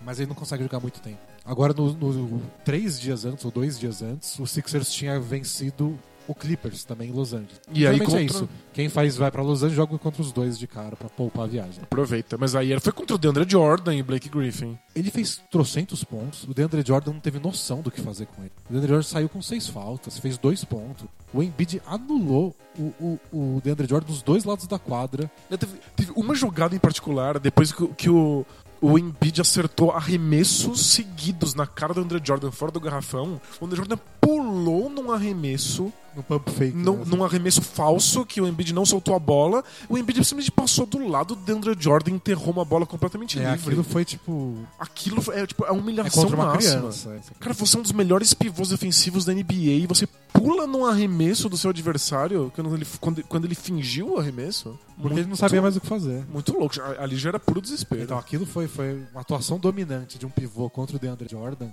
Mas 0.07 0.19
ele 0.21 0.29
não 0.29 0.35
consegue 0.35 0.63
jogar 0.63 0.79
muito 0.79 1.01
tempo. 1.01 1.17
Agora, 1.43 1.73
no, 1.73 1.91
no- 1.91 2.41
três 2.63 2.97
dias 2.97 3.25
antes, 3.25 3.43
ou 3.43 3.51
dois 3.51 3.77
dias 3.77 4.01
antes, 4.01 4.39
o 4.39 4.47
Sixers 4.47 4.89
tinha 4.93 5.19
vencido 5.19 5.99
o 6.25 6.33
Clippers 6.35 6.83
também 6.85 7.09
em 7.09 7.13
Los 7.13 7.33
Angeles. 7.33 7.59
E 7.73 7.85
aí 7.87 7.95
é 7.97 7.99
contra- 7.99 8.21
isso. 8.21 8.49
Quem 8.73 8.87
faz 8.89 9.15
vai 9.17 9.29
pra 9.31 9.41
Los 9.41 9.59
Angeles 9.63 9.75
joga 9.75 9.97
contra 9.97 10.21
os 10.21 10.31
dois 10.31 10.57
de 10.59 10.65
cara 10.67 10.95
pra 10.95 11.07
poupar 11.09 11.43
a 11.45 11.47
viagem. 11.47 11.79
Aproveita. 11.83 12.37
Mas 12.37 12.53
aí 12.55 12.77
foi 12.79 12.91
contra 12.93 13.15
o 13.15 13.17
DeAndre 13.17 13.45
Jordan 13.49 13.95
e 13.95 14.03
Blake 14.03 14.27
Griffin. 14.29 14.77
Ele 14.95 15.09
fez 15.11 15.41
trocentos 15.51 16.03
pontos. 16.03 16.43
O 16.43 16.53
DeAndre 16.53 16.83
Jordan 16.85 17.13
não 17.13 17.19
teve 17.19 17.39
noção 17.39 17.81
do 17.81 17.89
que 17.91 18.01
fazer 18.01 18.25
com 18.27 18.41
ele. 18.41 18.51
O 18.69 18.73
DeAndre 18.73 18.89
Jordan 18.89 19.07
saiu 19.07 19.29
com 19.29 19.41
seis 19.41 19.67
faltas, 19.67 20.17
fez 20.17 20.37
dois 20.37 20.63
pontos. 20.65 21.05
O 21.33 21.41
Embiid 21.43 21.81
anulou 21.85 22.53
o, 22.77 22.83
o, 22.99 23.19
o 23.57 23.61
DeAndre 23.63 23.87
Jordan 23.87 24.07
dos 24.07 24.21
dois 24.21 24.43
lados 24.43 24.67
da 24.67 24.77
quadra. 24.79 25.31
Teve, 25.49 25.77
teve 25.95 26.11
uma 26.15 26.35
jogada 26.35 26.75
em 26.75 26.79
particular, 26.79 27.39
depois 27.39 27.71
que, 27.71 27.87
que 27.89 28.09
o, 28.09 28.45
o 28.81 28.97
Embiid 28.97 29.41
acertou 29.41 29.91
arremessos 29.91 30.85
seguidos 30.87 31.53
na 31.53 31.65
cara 31.65 31.93
do 31.93 32.01
André 32.01 32.19
Jordan 32.23 32.51
fora 32.51 32.71
do 32.71 32.79
garrafão. 32.79 33.39
O 33.59 33.65
André 33.65 33.77
Jordan 33.77 33.97
pulou 34.21 34.89
num 34.89 35.11
arremesso, 35.11 35.91
No 36.15 36.21
pump 36.23 36.49
fake. 36.51 36.75
num, 36.77 36.97
né? 36.97 37.03
num 37.07 37.23
arremesso 37.23 37.61
falso, 37.61 38.25
que 38.25 38.41
o 38.41 38.47
Embiid 38.47 38.73
não 38.73 38.85
soltou 38.85 39.15
a 39.15 39.19
bola. 39.19 39.63
O 39.87 39.97
Embiid 39.97 40.17
simplesmente 40.25 40.51
passou 40.51 40.85
do 40.85 41.07
lado 41.07 41.35
do 41.35 41.51
André 41.53 41.73
Jordan 41.79 42.11
e 42.11 42.13
enterrou 42.15 42.51
uma 42.51 42.65
bola 42.65 42.85
completamente 42.85 43.39
É, 43.39 43.51
livre. 43.51 43.67
aquilo 43.71 43.83
foi 43.83 44.03
tipo. 44.05 44.57
Aquilo 44.79 45.23
é, 45.31 45.45
tipo, 45.47 45.63
é 45.63 45.67
a 45.67 45.71
É 45.71 45.73
humilhação 45.73 46.27
uma 46.27 46.45
máxima. 46.47 46.77
criança. 46.79 47.09
é. 47.15 47.19
Cara, 47.39 47.53
você 47.53 47.75
é 47.77 47.79
um 47.79 47.83
dos 47.83 47.91
melhores 47.91 48.33
pivôs 48.33 48.69
defensivos 48.69 49.25
da 49.25 49.33
NBA 49.33 49.53
e 49.53 49.87
você 49.87 50.07
pula 50.37 50.67
num 50.67 50.85
arremesso 50.85 51.49
do 51.49 51.57
seu 51.57 51.71
adversário 51.71 52.51
quando 52.53 52.75
ele, 52.75 52.85
quando, 52.99 53.23
quando 53.23 53.45
ele 53.45 53.55
fingiu 53.55 54.13
o 54.13 54.17
arremesso. 54.19 54.77
Porque 55.01 55.19
ele 55.19 55.27
não 55.27 55.35
sabia 55.35 55.61
mais 55.61 55.75
o 55.75 55.81
que 55.81 55.87
fazer. 55.87 56.25
Muito 56.27 56.57
louco. 56.57 56.75
Ali 56.99 57.17
já 57.17 57.29
era 57.29 57.39
puro 57.39 57.61
desespero. 57.61 58.03
Então 58.03 58.17
aquilo 58.17 58.45
foi, 58.45 58.67
foi 58.67 59.03
uma 59.11 59.21
atuação 59.21 59.59
dominante 59.59 60.17
de 60.17 60.25
um 60.25 60.29
pivô 60.29 60.69
contra 60.69 60.95
o 60.95 60.99
DeAndre 60.99 61.27
Jordan. 61.29 61.69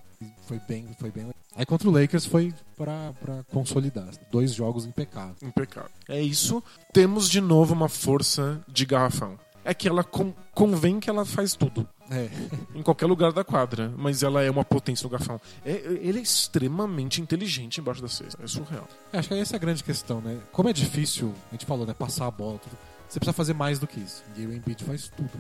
Foi 0.46 0.60
bem, 0.68 0.88
foi 0.98 1.10
bem. 1.10 1.28
Aí 1.56 1.64
contra 1.64 1.88
o 1.88 1.92
Lakers 1.92 2.26
foi 2.26 2.52
pra, 2.76 3.12
pra 3.20 3.44
consolidar. 3.44 4.08
Dois 4.30 4.52
jogos 4.52 4.84
impecáveis. 4.84 5.42
Impecável. 5.42 5.90
É 6.08 6.20
isso. 6.20 6.62
Temos 6.92 7.28
de 7.28 7.40
novo 7.40 7.72
uma 7.74 7.88
força 7.88 8.60
de 8.68 8.84
garrafão. 8.84 9.38
É 9.64 9.72
que 9.72 9.88
ela 9.88 10.04
con- 10.04 10.34
convém 10.52 11.00
que 11.00 11.08
ela 11.08 11.24
faz 11.24 11.54
tudo. 11.54 11.88
É. 12.10 12.28
Em 12.74 12.82
qualquer 12.82 13.06
lugar 13.06 13.32
da 13.32 13.42
quadra. 13.42 13.90
Mas 13.96 14.22
ela 14.22 14.42
é 14.42 14.50
uma 14.50 14.64
potência 14.64 15.04
no 15.04 15.10
garrafão. 15.10 15.40
É, 15.64 15.70
ele 16.00 16.18
é 16.18 16.22
extremamente 16.22 17.22
inteligente 17.22 17.80
embaixo 17.80 18.02
da 18.02 18.08
cesta. 18.08 18.42
É 18.44 18.46
surreal. 18.46 18.86
Acho 19.12 19.28
que 19.28 19.34
essa 19.34 19.54
é 19.54 19.56
a 19.56 19.60
grande 19.60 19.82
questão, 19.82 20.20
né? 20.20 20.38
Como 20.52 20.68
é 20.68 20.72
difícil, 20.72 21.32
a 21.50 21.54
gente 21.54 21.64
falou, 21.64 21.86
né? 21.86 21.94
Passar 21.94 22.26
a 22.26 22.30
bola, 22.30 22.58
tudo. 22.58 22.76
Você 23.08 23.18
precisa 23.18 23.32
fazer 23.32 23.54
mais 23.54 23.78
do 23.78 23.86
que 23.86 23.98
isso. 24.00 24.22
E 24.36 24.44
o 24.46 24.52
Embiid 24.52 24.84
faz 24.84 25.08
tudo. 25.08 25.30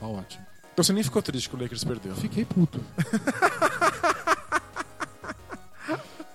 Tá 0.00 0.06
ótimo. 0.06 0.44
Então 0.72 0.82
você 0.82 0.92
nem 0.92 1.02
ficou 1.02 1.20
triste 1.22 1.48
que 1.50 1.54
o 1.56 1.60
Lakers 1.60 1.84
perdeu. 1.84 2.12
Eu 2.12 2.16
fiquei 2.16 2.44
puto. 2.44 2.80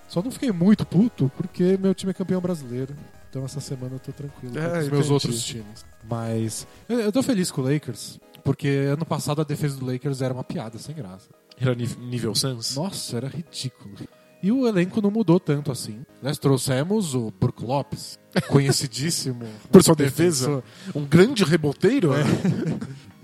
Só 0.08 0.22
não 0.24 0.32
fiquei 0.32 0.52
muito 0.52 0.86
puto 0.86 1.32
porque 1.38 1.78
meu 1.80 1.93
time 1.93 2.12
é 2.12 2.14
campeão 2.14 2.41
brasileiro. 2.41 2.95
Então 3.30 3.46
essa 3.46 3.60
semana 3.60 3.96
eu 3.96 4.00
tô 4.00 4.12
tranquilo 4.12 4.58
É, 4.58 4.70
com 4.70 4.80
os 4.80 4.90
meus 4.90 5.10
outros 5.10 5.44
times. 5.44 5.86
Mas 6.10 6.68
eu, 6.88 7.00
eu 7.00 7.12
tô 7.12 7.22
feliz 7.22 7.52
com 7.52 7.62
o 7.62 7.72
Lakers, 7.72 8.20
porque 8.44 8.68
ano 8.68 9.06
passado 9.06 9.42
a 9.42 9.44
defesa 9.44 9.78
do 9.78 9.86
Lakers 9.86 10.22
era 10.22 10.34
uma 10.34 10.44
piada, 10.44 10.78
sem 10.80 10.96
graça. 10.96 11.30
Era 11.60 11.76
nível 11.76 12.34
Suns? 12.34 12.76
Nossa, 12.76 13.18
era 13.18 13.28
ridículo. 13.28 13.96
E 14.42 14.52
o 14.54 14.66
elenco 14.66 15.02
não 15.02 15.12
mudou 15.12 15.38
tanto 15.40 15.70
assim. 15.70 16.06
Nós 16.24 16.38
trouxemos 16.38 17.14
o 17.14 17.30
Brook 17.40 17.62
Lopes, 17.64 18.18
conhecidíssimo. 18.48 19.46
Por 19.70 19.84
sua 19.84 19.96
defesa? 19.96 20.64
Um 20.96 21.04
grande 21.06 21.44
reboteiro? 21.44 22.12
É. 22.14 22.24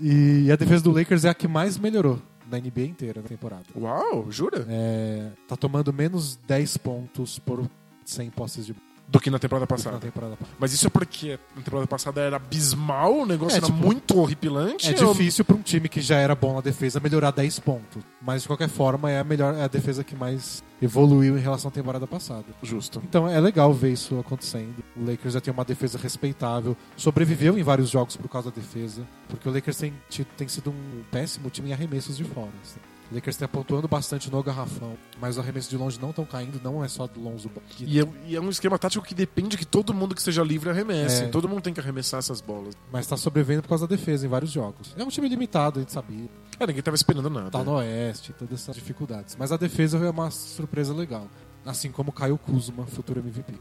E 0.00 0.50
a 0.52 0.56
defesa 0.56 0.84
do 0.84 0.92
Lakers 0.92 1.24
é 1.24 1.30
a 1.30 1.34
que 1.34 1.48
mais 1.48 1.78
melhorou 1.78 2.20
na 2.50 2.58
NBA 2.58 2.82
inteira 2.82 3.22
na 3.22 3.28
temporada. 3.28 3.64
Uau, 3.74 4.30
jura? 4.30 4.66
É, 4.68 5.30
tá 5.48 5.56
tomando 5.56 5.90
menos 5.92 6.36
10 6.46 6.76
pontos 6.76 7.38
por 7.38 7.68
100 8.04 8.30
posses 8.30 8.66
de 8.66 8.74
bola. 8.74 8.85
Do 9.08 9.20
que 9.20 9.30
na 9.30 9.38
temporada 9.38 9.62
na 9.62 9.66
passada. 9.66 9.98
temporada 9.98 10.36
passada. 10.36 10.56
Mas 10.58 10.72
isso 10.72 10.86
é 10.86 10.90
porque 10.90 11.38
na 11.54 11.62
temporada 11.62 11.86
passada 11.86 12.20
era 12.20 12.36
abismal, 12.36 13.18
o 13.18 13.26
negócio 13.26 13.54
É, 13.54 13.58
era 13.58 13.66
tipo, 13.66 13.78
muito 13.78 14.18
horripilante. 14.18 14.88
É 14.88 14.92
difícil 14.92 15.44
para 15.44 15.56
um 15.56 15.62
time 15.62 15.88
que 15.88 16.00
já 16.00 16.16
era 16.16 16.34
bom 16.34 16.54
na 16.54 16.60
defesa 16.60 16.98
melhorar 16.98 17.30
10 17.30 17.60
pontos. 17.60 18.02
Mas 18.20 18.42
de 18.42 18.48
qualquer 18.48 18.68
forma 18.68 19.10
é 19.10 19.20
a 19.20 19.24
melhor, 19.24 19.54
é 19.54 19.62
a 19.62 19.68
defesa 19.68 20.02
que 20.02 20.16
mais 20.16 20.62
evoluiu 20.82 21.38
em 21.38 21.40
relação 21.40 21.68
à 21.68 21.72
temporada 21.72 22.06
passada. 22.06 22.44
Justo. 22.62 23.00
Então 23.08 23.28
é 23.28 23.40
legal 23.40 23.72
ver 23.72 23.92
isso 23.92 24.18
acontecendo. 24.18 24.82
O 24.96 25.08
Lakers 25.08 25.34
já 25.34 25.40
tem 25.40 25.52
uma 25.54 25.64
defesa 25.64 25.98
respeitável, 25.98 26.76
sobreviveu 26.96 27.56
em 27.58 27.62
vários 27.62 27.88
jogos 27.90 28.16
por 28.16 28.28
causa 28.28 28.50
da 28.50 28.56
defesa, 28.56 29.02
porque 29.28 29.48
o 29.48 29.52
Lakers 29.52 29.76
tem, 29.76 29.94
tem 30.36 30.48
sido 30.48 30.70
um 30.70 31.02
péssimo 31.10 31.48
time 31.48 31.70
em 31.70 31.72
arremessos 31.72 32.16
de 32.16 32.24
fora. 32.24 32.50
assim. 32.62 32.80
O 33.10 33.14
Lakers 33.14 33.36
está 33.36 33.46
pontuando 33.46 33.86
bastante 33.86 34.30
no 34.30 34.42
garrafão, 34.42 34.96
mas 35.20 35.36
os 35.36 35.42
arremessos 35.42 35.70
de 35.70 35.76
longe 35.76 35.98
não 36.00 36.10
estão 36.10 36.24
caindo, 36.24 36.60
não 36.62 36.84
é 36.84 36.88
só 36.88 37.06
do 37.06 37.20
Lonzo. 37.20 37.50
E 37.80 38.00
é, 38.00 38.08
e 38.26 38.34
é 38.36 38.40
um 38.40 38.50
esquema 38.50 38.78
tático 38.78 39.04
que 39.04 39.14
depende 39.14 39.56
que 39.56 39.64
todo 39.64 39.94
mundo 39.94 40.14
que 40.14 40.20
esteja 40.20 40.42
livre 40.42 40.70
arremesse. 40.70 41.24
É. 41.24 41.28
Todo 41.28 41.48
mundo 41.48 41.62
tem 41.62 41.72
que 41.72 41.80
arremessar 41.80 42.18
essas 42.18 42.40
bolas. 42.40 42.74
Mas 42.92 43.02
está 43.02 43.16
sobrevivendo 43.16 43.62
por 43.62 43.68
causa 43.68 43.86
da 43.86 43.94
defesa 43.94 44.26
em 44.26 44.28
vários 44.28 44.50
jogos. 44.50 44.94
É 44.96 45.04
um 45.04 45.08
time 45.08 45.28
limitado, 45.28 45.78
a 45.78 45.82
gente 45.82 45.92
sabia. 45.92 46.28
É, 46.58 46.66
ninguém 46.66 46.82
tava 46.82 46.96
esperando 46.96 47.30
nada. 47.30 47.50
Tá 47.50 47.62
no 47.62 47.74
Oeste, 47.76 48.32
todas 48.32 48.60
essas 48.60 48.74
dificuldades. 48.74 49.36
Mas 49.38 49.52
a 49.52 49.56
defesa 49.56 49.98
é 49.98 50.10
uma 50.10 50.30
surpresa 50.30 50.92
legal. 50.92 51.28
Assim 51.64 51.90
como 51.90 52.10
o 52.10 52.12
Caio 52.12 52.38
Kuzma, 52.38 52.86
futuro 52.86 53.20
MVP. 53.20 53.54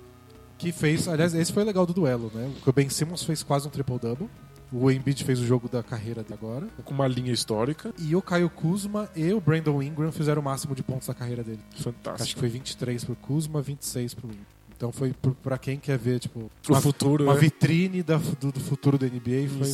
Que 0.58 0.72
fez, 0.72 1.08
aliás, 1.08 1.34
esse 1.36 1.52
foi 1.52 1.64
o 1.64 1.66
legal 1.66 1.86
do 1.86 1.94
duelo, 1.94 2.32
né? 2.34 2.52
O 2.66 2.72
Ben 2.72 2.90
Simmons 2.90 3.24
fez 3.24 3.44
quase 3.44 3.68
um 3.68 3.72
triple-double. 3.72 4.30
O 4.72 4.90
Embiid 4.92 5.24
fez 5.24 5.40
o 5.40 5.46
jogo 5.46 5.70
da 5.70 5.82
carreira 5.84 6.24
de 6.24 6.34
agora. 6.34 6.68
Com 6.84 6.94
uma 6.94 7.08
linha 7.08 7.32
histórica. 7.32 7.94
E 8.00 8.16
o 8.16 8.22
Caio 8.22 8.50
Kuzma 8.50 9.10
e 9.16 9.32
o 9.34 9.40
Brandon 9.40 9.82
Ingram 9.82 10.12
fizeram 10.12 10.42
o 10.42 10.46
máximo 10.46 10.76
de 10.76 10.84
pontos 10.84 11.08
da 11.08 11.14
carreira 11.14 11.44
dele. 11.44 11.60
Fantástico. 11.78 12.24
Acho 12.24 12.34
que 12.36 12.40
foi 12.40 12.50
23 12.50 13.04
pro 13.04 13.16
Kuzma, 13.16 13.62
26 13.62 14.14
pro 14.14 14.28
Ingram. 14.28 14.46
Então 14.78 14.92
foi 14.92 15.14
pra 15.42 15.58
quem 15.58 15.78
quer 15.80 15.98
ver, 15.98 16.20
tipo, 16.20 16.40
O 16.68 16.72
uma, 16.74 16.82
futuro 16.82 17.24
uma 17.24 17.34
é 17.34 17.38
vitrine 17.38 18.04
da- 18.04 18.18
do, 18.18 18.52
do 18.52 18.60
futuro 18.60 18.98
da 18.98 19.08
NBA. 19.08 19.48
Foi, 19.48 19.72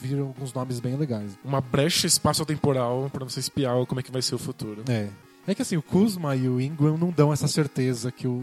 viram 0.00 0.28
alguns 0.28 0.54
nomes 0.54 0.80
bem 0.80 0.96
legais. 0.96 1.38
uma 1.44 1.60
brecha 1.60 2.06
espaço-temporal 2.06 3.10
pra 3.12 3.24
você 3.24 3.40
espiar 3.40 3.84
como 3.86 4.00
é 4.00 4.02
que 4.02 4.10
vai 4.10 4.22
ser 4.22 4.34
o 4.34 4.38
futuro. 4.38 4.82
É. 4.88 5.08
É 5.46 5.54
que 5.54 5.62
assim, 5.62 5.76
o 5.76 5.82
Kuzma 5.82 6.34
e 6.36 6.48
o 6.48 6.60
Ingram 6.60 6.96
não 6.96 7.10
dão 7.10 7.32
essa 7.32 7.48
certeza 7.48 8.10
que 8.12 8.26
o. 8.26 8.42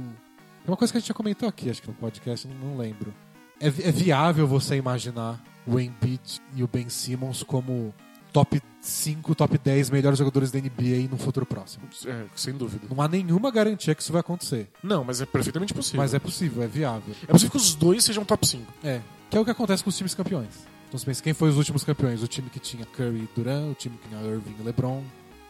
É 0.65 0.69
uma 0.69 0.77
coisa 0.77 0.91
que 0.91 0.97
a 0.97 0.99
gente 0.99 1.07
já 1.07 1.13
comentou 1.13 1.47
aqui, 1.47 1.69
acho 1.69 1.81
que 1.81 1.87
no 1.87 1.93
podcast, 1.93 2.47
não, 2.47 2.69
não 2.69 2.77
lembro. 2.77 3.13
É, 3.59 3.67
é 3.67 3.91
viável 3.91 4.47
você 4.47 4.75
imaginar 4.75 5.41
o 5.68 5.80
Embiid 5.80 6.41
e 6.55 6.63
o 6.63 6.68
Ben 6.68 6.89
Simmons 6.89 7.43
como 7.43 7.93
top 8.32 8.61
5, 8.82 9.34
top 9.34 9.57
10 9.57 9.89
melhores 9.89 10.20
jogadores 10.20 10.51
da 10.51 10.59
NBA 10.59 11.07
no 11.09 11.18
futuro 11.18 11.45
próximo. 11.45 11.88
É, 12.05 12.26
sem 12.36 12.53
dúvida. 12.53 12.86
Não 12.89 13.01
há 13.01 13.07
nenhuma 13.07 13.49
garantia 13.49 13.95
que 13.95 14.01
isso 14.01 14.11
vai 14.11 14.20
acontecer. 14.20 14.70
Não, 14.84 15.03
mas 15.03 15.22
é 15.22 15.26
perfeitamente 15.26 15.74
possível. 15.74 16.01
Mas 16.01 16.13
é 16.13 16.20
possível, 16.20 16.61
é 16.61 16.68
viável. 16.68 17.16
É 17.24 17.32
possível 17.32 17.51
que 17.51 17.57
os 17.57 17.74
dois 17.74 18.03
sejam 18.03 18.26
top 18.26 18.45
5. 18.45 18.74
É. 18.84 19.01
Que 19.30 19.38
é 19.38 19.39
o 19.39 19.45
que 19.45 19.51
acontece 19.51 19.84
com 19.84 19.89
os 19.89 19.97
times 19.97 20.13
campeões. 20.13 20.68
Então 20.88 20.99
você 20.99 21.05
pensa, 21.05 21.24
quem 21.24 21.34
foi 21.34 21.49
os 21.49 21.57
últimos 21.57 21.84
campeões? 21.84 22.22
O 22.22 22.28
time 22.28 22.49
que 22.49 22.59
tinha 22.59 22.86
Curry 22.86 23.24
e 23.24 23.30
Durant, 23.36 23.72
o 23.72 23.74
time 23.74 23.97
que 23.97 24.09
tinha 24.09 24.22
Irving 24.22 24.55
e 24.59 24.63
LeBron, 24.63 25.01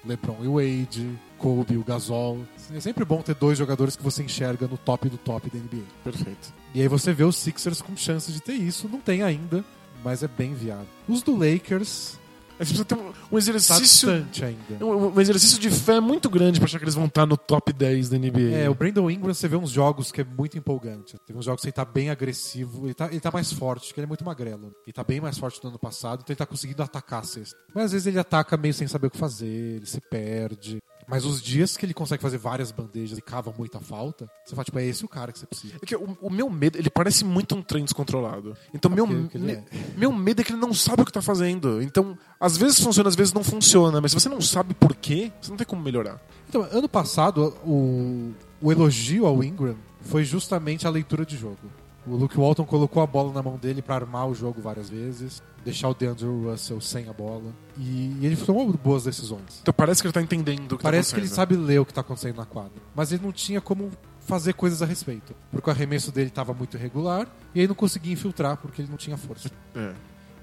LeBron 0.06 0.38
e 0.44 0.48
Wade, 0.48 1.20
Kobe 1.38 1.74
e 1.74 1.78
o 1.78 1.84
Gasol. 1.84 2.46
É 2.74 2.80
sempre 2.80 3.04
bom 3.04 3.22
ter 3.22 3.36
dois 3.36 3.58
jogadores 3.58 3.96
que 3.96 4.04
você 4.04 4.24
enxerga 4.24 4.68
no 4.68 4.78
top 4.78 5.10
do 5.10 5.18
top 5.18 5.50
da 5.50 5.58
NBA. 5.58 5.84
Perfeito. 6.04 6.54
E 6.74 6.82
aí 6.82 6.88
você 6.88 7.14
vê 7.14 7.24
os 7.24 7.36
Sixers 7.36 7.82
com 7.82 7.96
chances 7.98 8.34
de 8.34 8.42
ter 8.42 8.54
isso. 8.54 8.88
Não 8.88 9.00
tem 9.00 9.24
ainda, 9.24 9.66
mas 10.06 10.24
é 10.24 10.28
bem 10.30 10.54
viável. 10.54 10.86
Os 11.10 11.22
do 11.22 11.36
Lakers, 11.36 12.18
É, 12.58 12.64
Você 12.64 12.70
precisa 12.70 12.86
ter 12.86 12.96
um, 12.96 13.10
um 13.10 13.12
tá 13.12 13.38
exercício. 13.38 13.82
distante 13.82 14.46
ainda. 14.46 14.86
Um, 14.86 15.14
um 15.14 15.20
exercício 15.20 15.60
de 15.60 15.70
fé 15.70 16.00
muito 16.00 16.30
grande 16.30 16.58
pra 16.58 16.68
achar 16.68 16.78
que 16.78 16.86
eles 16.86 16.96
vão 16.96 17.04
estar 17.08 17.26
no 17.26 17.36
top 17.36 17.74
10 17.74 18.08
da 18.08 18.18
NBA. 18.18 18.56
É, 18.56 18.70
o 18.70 18.74
Brandon 18.74 19.12
Ingram, 19.12 19.34
você 19.34 19.46
vê 19.50 19.58
uns 19.58 19.72
jogos 19.72 20.10
que 20.10 20.22
é 20.22 20.24
muito 20.24 20.58
empolgante. 20.58 21.18
Tem 21.28 21.36
uns 21.36 21.44
jogos 21.44 21.62
que 21.64 21.68
ele 21.68 21.74
tá 21.74 21.84
bem 21.84 22.10
agressivo, 22.10 22.86
ele 22.86 22.94
tá, 22.94 23.08
ele 23.08 23.20
tá 23.20 23.30
mais 23.30 23.52
forte, 23.52 23.88
porque 23.88 24.00
ele 24.00 24.06
é 24.06 24.08
muito 24.08 24.24
magrelo. 24.24 24.74
Ele 24.86 24.94
tá 24.94 25.04
bem 25.04 25.20
mais 25.20 25.38
forte 25.38 25.62
do 25.62 25.68
ano 25.68 25.78
passado, 25.78 26.22
então 26.24 26.32
ele 26.34 26.38
tá 26.38 26.46
conseguindo 26.46 26.82
atacar 26.82 27.20
a 27.20 27.24
cesta. 27.24 27.58
Mas 27.74 27.86
às 27.86 27.92
vezes 27.92 28.08
ele 28.08 28.20
ataca 28.20 28.56
meio 28.56 28.74
sem 28.74 28.88
saber 28.88 29.08
o 29.08 29.12
que 29.12 29.18
fazer, 29.18 29.46
ele 29.48 29.86
se 29.86 30.00
perde. 30.10 30.78
Mas 31.08 31.24
os 31.26 31.42
dias 31.42 31.78
que 31.78 31.86
ele 31.86 31.94
consegue 31.94 32.22
fazer 32.22 32.38
várias 32.38 32.72
bandejas 32.72 33.18
e 33.18 33.22
cava 33.22 33.54
muita 33.58 33.80
falta, 33.80 34.30
você 34.44 34.56
fala, 34.56 34.66
tipo, 34.66 34.80
é 34.80 34.86
esse 34.86 35.06
o 35.06 35.08
cara 35.08 35.32
que 35.32 35.38
você 35.40 35.46
precisa. 35.46 35.76
É 35.82 35.86
que 35.86 35.96
o, 35.96 36.18
o 36.22 36.30
meu 36.30 36.50
medo, 36.50 36.78
ele 36.78 36.90
parece 36.90 37.24
muito 37.24 37.56
um 37.56 37.62
trem 37.62 37.84
descontrolado. 37.84 38.58
Então, 38.74 38.90
meu, 38.90 39.06
porque 39.08 39.38
ele 39.38 39.46
me- 39.46 39.54
é. 39.54 39.64
meu 39.96 40.12
medo 40.12 40.42
é 40.42 40.44
que 40.44 40.52
ele 40.52 40.60
não 40.60 40.74
sabe 40.74 41.04
o 41.04 41.06
que 41.06 41.12
tá 41.12 41.22
fazendo. 41.22 41.82
Então, 41.82 42.18
às 42.40 42.58
vezes 42.58 42.80
funciona, 42.80 43.08
às 43.10 43.16
vezes 43.16 43.34
não 43.34 43.44
funciona. 43.44 44.02
Mas 44.02 44.12
se 44.12 44.20
você 44.20 44.30
não 44.30 44.42
sabe 44.42 44.74
por 44.74 44.96
quê, 44.96 45.32
você 45.40 45.50
não 45.52 45.58
tem 45.58 45.68
como 45.68 45.82
melhorar. 45.82 46.20
Então, 46.50 46.62
ano 46.72 46.90
passado, 46.90 47.56
o, 47.66 48.34
o 48.62 48.72
elogio 48.72 49.26
ao 49.26 49.44
Ingram 49.44 49.76
foi 50.02 50.24
justamente 50.24 50.88
a 50.88 50.90
leitura 50.90 51.26
de 51.26 51.38
jogo. 51.38 51.58
O 52.08 52.16
Luke 52.16 52.38
Walton 52.38 52.66
colocou 52.66 53.02
a 53.02 53.08
bola 53.08 53.34
na 53.34 53.42
mão 53.42 53.58
dele 53.58 53.82
pra 53.82 53.96
armar 53.96 54.28
o 54.28 54.36
jogo 54.36 54.62
várias 54.62 54.90
vezes, 54.90 55.42
deixar 55.64 55.90
o 55.90 55.94
DeAndre 55.94 56.26
Russell 56.26 56.80
sem 56.80 57.10
a 57.10 57.14
bola. 57.14 57.52
E, 57.78 58.18
ele 58.22 58.36
tomou 58.36 58.72
boas 58.74 59.06
decisões. 59.06 59.60
Então 59.62 59.74
parece 59.74 60.02
que 60.02 60.08
ele 60.08 60.14
tá 60.14 60.22
entendendo 60.22 60.74
o 60.74 60.78
que 60.78 60.84
Parece 60.84 61.10
tá 61.10 61.16
que 61.16 61.22
ele 61.22 61.28
sabe 61.28 61.56
ler 61.56 61.80
o 61.80 61.86
que 61.86 61.94
tá 61.94 62.02
acontecendo 62.02 62.38
na 62.38 62.46
quadra. 62.46 62.82
Mas 62.94 63.12
ele 63.12 63.24
não 63.24 63.32
tinha 63.32 63.60
como 63.60 63.92
fazer 64.20 64.54
coisas 64.54 64.82
a 64.82 64.86
respeito. 64.86 65.36
Porque 65.52 65.70
o 65.70 65.74
arremesso 65.74 66.12
dele 66.12 66.30
tava 66.30 66.54
muito 66.54 66.78
irregular 66.78 67.28
e 67.54 67.60
ele 67.60 67.70
não 67.70 67.76
conseguia 67.76 68.14
infiltrar 68.14 68.58
porque 68.58 68.82
ele 68.82 68.90
não 68.90 68.98
tinha 68.98 69.18
força. 69.18 69.50
É. 69.76 69.94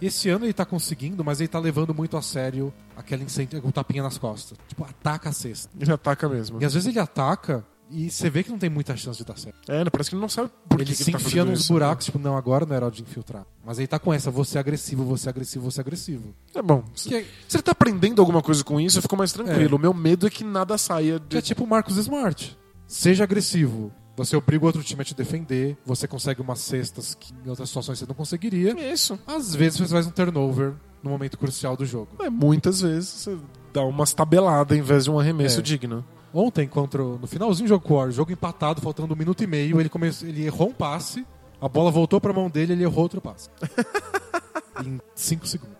Esse 0.02 0.28
ano 0.28 0.44
ele 0.44 0.52
tá 0.52 0.64
conseguindo, 0.64 1.24
mas 1.24 1.40
ele 1.40 1.46
tá 1.46 1.60
levando 1.60 1.94
muito 1.94 2.16
a 2.16 2.22
sério 2.22 2.74
aquele 2.96 3.22
incêndio, 3.22 3.62
o 3.64 3.70
tapinha 3.70 4.02
nas 4.02 4.18
costas. 4.18 4.58
Tipo, 4.66 4.84
ataca 4.84 5.28
a 5.28 5.32
cesta. 5.32 5.70
Ele 5.78 5.92
ataca 5.92 6.28
mesmo. 6.28 6.60
E 6.60 6.64
às 6.64 6.74
vezes 6.74 6.88
ele 6.88 6.98
ataca 6.98 7.64
e 7.92 8.10
você 8.10 8.30
vê 8.30 8.42
que 8.42 8.50
não 8.50 8.58
tem 8.58 8.70
muita 8.70 8.96
chance 8.96 9.18
de 9.18 9.24
dar 9.24 9.36
certo. 9.38 9.70
É, 9.70 9.84
parece 9.90 10.10
que 10.10 10.16
ele 10.16 10.22
não 10.22 10.28
sabe 10.28 10.50
por 10.68 10.80
ele 10.80 10.90
que, 10.90 10.96
que 10.96 11.04
se 11.04 11.10
ele 11.10 11.18
tá 11.18 11.24
enfia 11.24 11.44
nos 11.44 11.60
isso. 11.60 11.72
buracos, 11.72 12.04
tipo, 12.06 12.18
não, 12.18 12.36
agora 12.36 12.64
não 12.66 12.74
era 12.74 12.86
hora 12.86 12.94
de 12.94 13.02
infiltrar. 13.02 13.44
Mas 13.64 13.78
ele 13.78 13.86
tá 13.86 13.98
com 13.98 14.12
essa, 14.12 14.30
você 14.30 14.56
é 14.58 14.60
agressivo, 14.60 15.04
você 15.04 15.28
é 15.28 15.30
agressivo, 15.30 15.70
você 15.70 15.80
é 15.80 15.82
agressivo. 15.82 16.34
É 16.54 16.62
bom. 16.62 16.82
Que 16.94 17.24
Se 17.48 17.56
ele 17.56 17.62
tá 17.62 17.72
aprendendo 17.72 18.20
alguma 18.20 18.42
coisa 18.42 18.62
com 18.64 18.80
isso, 18.80 18.98
eu 18.98 19.02
fico 19.02 19.16
mais 19.16 19.32
tranquilo. 19.32 19.74
É. 19.74 19.76
O 19.76 19.80
meu 19.80 19.92
medo 19.94 20.26
é 20.26 20.30
que 20.30 20.42
nada 20.44 20.76
saia 20.78 21.18
que 21.20 21.26
de. 21.28 21.36
é 21.38 21.42
tipo 21.42 21.64
o 21.64 21.66
Marcos 21.66 21.96
Smart. 21.96 22.56
Seja 22.86 23.24
agressivo. 23.24 23.92
Você 24.16 24.36
obriga 24.36 24.62
o 24.64 24.66
outro 24.66 24.82
time 24.82 25.00
a 25.00 25.04
te 25.04 25.14
defender, 25.14 25.76
você 25.86 26.06
consegue 26.06 26.42
umas 26.42 26.58
cestas 26.58 27.14
que 27.18 27.32
em 27.44 27.48
outras 27.48 27.68
situações 27.70 27.98
você 27.98 28.04
não 28.06 28.14
conseguiria. 28.14 28.92
Isso. 28.92 29.18
Às 29.26 29.54
vezes 29.54 29.78
você 29.78 29.88
faz 29.94 30.06
um 30.06 30.10
turnover 30.10 30.74
no 31.02 31.10
momento 31.10 31.38
crucial 31.38 31.76
do 31.78 31.86
jogo. 31.86 32.08
É, 32.20 32.28
muitas 32.28 32.82
vezes 32.82 33.08
você 33.08 33.38
dá 33.72 33.82
umas 33.82 34.12
tabeladas 34.12 34.76
em 34.76 34.82
vez 34.82 35.04
de 35.04 35.10
um 35.10 35.18
arremesso 35.18 35.60
É. 35.60 35.62
digno. 35.62 36.04
Ontem, 36.34 36.66
contra, 36.66 37.02
o- 37.04 37.18
no 37.18 37.26
finalzinho 37.26 37.66
do 37.66 37.68
jogo 37.68 37.88
Warriors, 37.88 38.14
jogo 38.14 38.32
empatado, 38.32 38.80
faltando 38.80 39.12
um 39.12 39.16
minuto 39.16 39.42
e 39.44 39.46
meio, 39.46 39.78
ele, 39.80 39.88
começou, 39.88 40.26
ele 40.28 40.44
errou 40.44 40.68
um 40.70 40.72
passe, 40.72 41.26
a 41.60 41.68
bola 41.68 41.90
voltou 41.90 42.20
pra 42.20 42.32
mão 42.32 42.48
dele 42.48 42.72
ele 42.72 42.82
errou 42.84 43.00
outro 43.02 43.20
passe. 43.20 43.48
em 44.84 45.00
5 45.14 45.46
segundos. 45.46 45.76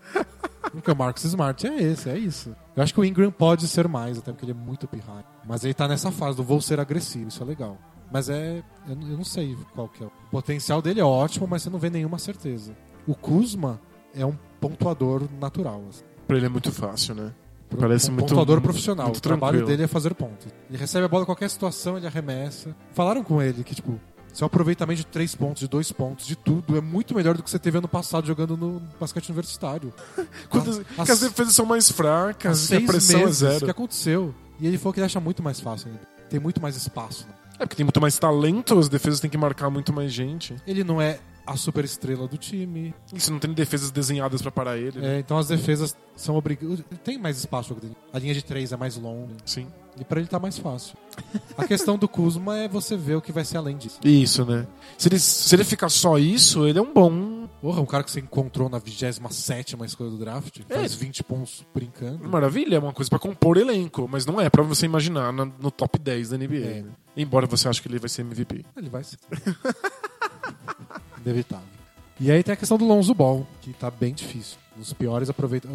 Porque 0.71 0.89
o 0.91 0.95
Marcus 0.95 1.23
Smart 1.25 1.67
é 1.67 1.81
esse, 1.81 2.09
é 2.09 2.17
isso. 2.17 2.55
Eu 2.75 2.81
acho 2.83 2.93
que 2.93 2.99
o 2.99 3.05
Ingram 3.05 3.31
pode 3.31 3.67
ser 3.67 3.87
mais, 3.87 4.17
até 4.17 4.31
porque 4.31 4.45
ele 4.45 4.51
é 4.53 4.55
muito 4.55 4.87
pirralho. 4.87 5.25
Mas 5.45 5.63
ele 5.63 5.73
tá 5.73 5.87
nessa 5.87 6.11
fase 6.11 6.37
do 6.37 6.43
vou 6.43 6.61
ser 6.61 6.79
agressivo, 6.79 7.27
isso 7.27 7.43
é 7.43 7.45
legal. 7.45 7.77
Mas 8.11 8.29
é. 8.29 8.63
Eu, 8.87 8.95
não- 8.95 9.07
eu 9.09 9.17
não 9.17 9.23
sei 9.23 9.57
qual 9.73 9.87
que 9.87 10.03
é. 10.03 10.07
O 10.07 10.11
potencial 10.31 10.81
dele 10.81 10.99
é 10.99 11.03
ótimo, 11.03 11.47
mas 11.47 11.61
você 11.63 11.69
não 11.69 11.77
vê 11.79 11.89
nenhuma 11.89 12.17
certeza. 12.17 12.75
O 13.07 13.13
Kuzma 13.15 13.79
é 14.15 14.25
um 14.25 14.35
pontuador 14.59 15.23
natural. 15.39 15.83
assim. 15.89 16.03
Pra 16.27 16.37
ele 16.37 16.45
é 16.45 16.49
muito 16.49 16.71
fácil, 16.71 17.13
né? 17.15 17.33
Parece 17.79 18.09
um 18.09 18.13
muito- 18.13 18.29
pontuador 18.29 18.61
profissional. 18.61 19.05
muito 19.07 19.17
o 19.17 19.21
trabalho 19.21 19.57
tranquilo. 19.57 19.67
dele 19.67 19.83
é 19.83 19.87
fazer 19.87 20.13
pontos. 20.13 20.47
Ele 20.69 20.77
recebe 20.77 21.05
a 21.05 21.07
bola 21.07 21.23
em 21.23 21.25
qualquer 21.25 21.49
situação, 21.49 21.97
ele 21.97 22.07
arremessa. 22.07 22.75
Falaram 22.93 23.23
com 23.23 23.41
ele 23.41 23.63
que, 23.63 23.73
tipo, 23.75 23.99
seu 24.33 24.47
aproveitamento 24.47 24.97
de 24.97 25.05
três 25.05 25.35
pontos, 25.35 25.59
de 25.59 25.67
dois 25.67 25.91
pontos, 25.91 26.25
de 26.25 26.35
tudo, 26.35 26.75
é 26.75 26.81
muito 26.81 27.13
melhor 27.13 27.35
do 27.37 27.43
que 27.43 27.49
você 27.49 27.59
teve 27.59 27.77
ano 27.77 27.87
passado 27.87 28.25
jogando 28.25 28.57
no 28.57 28.81
basquete 28.99 29.29
universitário. 29.29 29.93
Quando, 30.49 30.83
Há- 30.97 31.05
que 31.05 31.11
as 31.11 31.19
defesas 31.19 31.53
são 31.53 31.65
mais 31.65 31.91
fracas, 31.91 32.71
a 32.71 32.81
pressão 32.81 33.21
é 33.21 33.31
zero. 33.31 33.65
que 33.65 33.71
aconteceu. 33.71 34.33
E 34.59 34.67
ele 34.67 34.77
falou 34.77 34.93
que 34.93 34.99
ele 34.99 35.05
acha 35.05 35.19
muito 35.19 35.43
mais 35.43 35.59
fácil 35.59 35.89
ainda. 35.89 36.01
Tem 36.29 36.39
muito 36.39 36.61
mais 36.61 36.75
espaço. 36.75 37.27
né? 37.27 37.33
É 37.59 37.65
porque 37.65 37.75
tem 37.75 37.83
muito 37.85 38.01
mais 38.01 38.17
talento, 38.17 38.77
as 38.79 38.89
defesas 38.89 39.19
têm 39.19 39.29
que 39.29 39.37
marcar 39.37 39.69
muito 39.69 39.93
mais 39.93 40.11
gente. 40.11 40.55
Ele 40.65 40.83
não 40.83 40.99
é 41.01 41.19
a 41.45 41.55
super 41.57 41.83
estrela 41.83 42.27
do 42.27 42.37
time. 42.37 42.93
E 43.13 43.19
se 43.19 43.31
não 43.31 43.39
tem 43.39 43.51
defesas 43.53 43.91
desenhadas 43.91 44.41
pra 44.41 44.51
parar 44.51 44.77
ele. 44.77 44.99
né? 44.99 45.15
É, 45.15 45.19
então 45.19 45.37
as 45.37 45.47
defesas 45.47 45.95
são 46.15 46.35
obrigadas. 46.35 46.79
Tem 47.03 47.17
mais 47.17 47.37
espaço. 47.37 47.75
A 48.11 48.19
linha 48.19 48.33
de 48.33 48.43
três 48.43 48.71
é 48.71 48.77
mais 48.77 48.95
longa. 48.97 49.33
Sim. 49.45 49.67
E 49.99 50.03
pra 50.03 50.19
ele 50.19 50.27
tá 50.27 50.39
mais 50.39 50.57
fácil. 50.57 50.97
A 51.55 51.67
questão 51.67 51.97
do 51.97 52.07
Kuzma 52.07 52.57
é 52.57 52.67
você 52.67 52.97
ver 52.97 53.15
o 53.15 53.21
que 53.21 53.31
vai 53.31 53.45
ser 53.45 53.57
além 53.57 53.77
disso. 53.77 53.99
Isso, 54.03 54.43
né? 54.43 54.65
Se 54.97 55.07
ele, 55.07 55.19
se 55.19 55.55
ele 55.55 55.63
ficar 55.63 55.89
só 55.89 56.17
isso, 56.17 56.65
ele 56.65 56.79
é 56.79 56.81
um 56.81 56.91
bom. 56.91 57.47
Porra, 57.61 57.79
um 57.79 57.85
cara 57.85 58.03
que 58.03 58.09
você 58.11 58.19
encontrou 58.19 58.67
na 58.69 58.77
27 58.79 59.75
escolha 59.85 60.09
do 60.09 60.17
draft, 60.17 60.61
É. 60.67 60.75
faz 60.75 60.95
20 60.95 61.23
pontos 61.23 61.63
brincando. 61.73 62.27
Maravilha, 62.27 62.75
é 62.75 62.79
uma 62.79 62.91
coisa 62.91 63.07
pra 63.09 63.19
compor 63.19 63.57
elenco, 63.57 64.07
mas 64.11 64.25
não 64.25 64.41
é 64.41 64.49
pra 64.49 64.63
você 64.63 64.85
imaginar 64.85 65.31
na- 65.31 65.45
no 65.45 65.69
top 65.71 65.99
10 65.99 66.29
da 66.29 66.37
NBA. 66.37 66.57
É. 66.65 66.81
né? 66.81 66.89
Embora 67.15 67.45
você 67.45 67.69
ache 67.69 67.79
que 67.81 67.87
ele 67.87 67.99
vai 67.99 68.09
ser 68.09 68.21
MVP. 68.23 68.65
Ele 68.75 68.89
vai 68.89 69.03
ser. 69.03 69.17
Inevitável. 71.25 71.65
E 72.19 72.31
aí 72.31 72.43
tem 72.43 72.53
a 72.53 72.55
questão 72.57 72.77
do 72.77 72.85
Lonzo 72.85 73.13
Ball, 73.13 73.45
que 73.61 73.73
tá 73.73 73.89
bem 73.89 74.13
difícil. 74.13 74.57
Nos 74.77 74.93
piores 74.93 75.29
aproveita. 75.29 75.67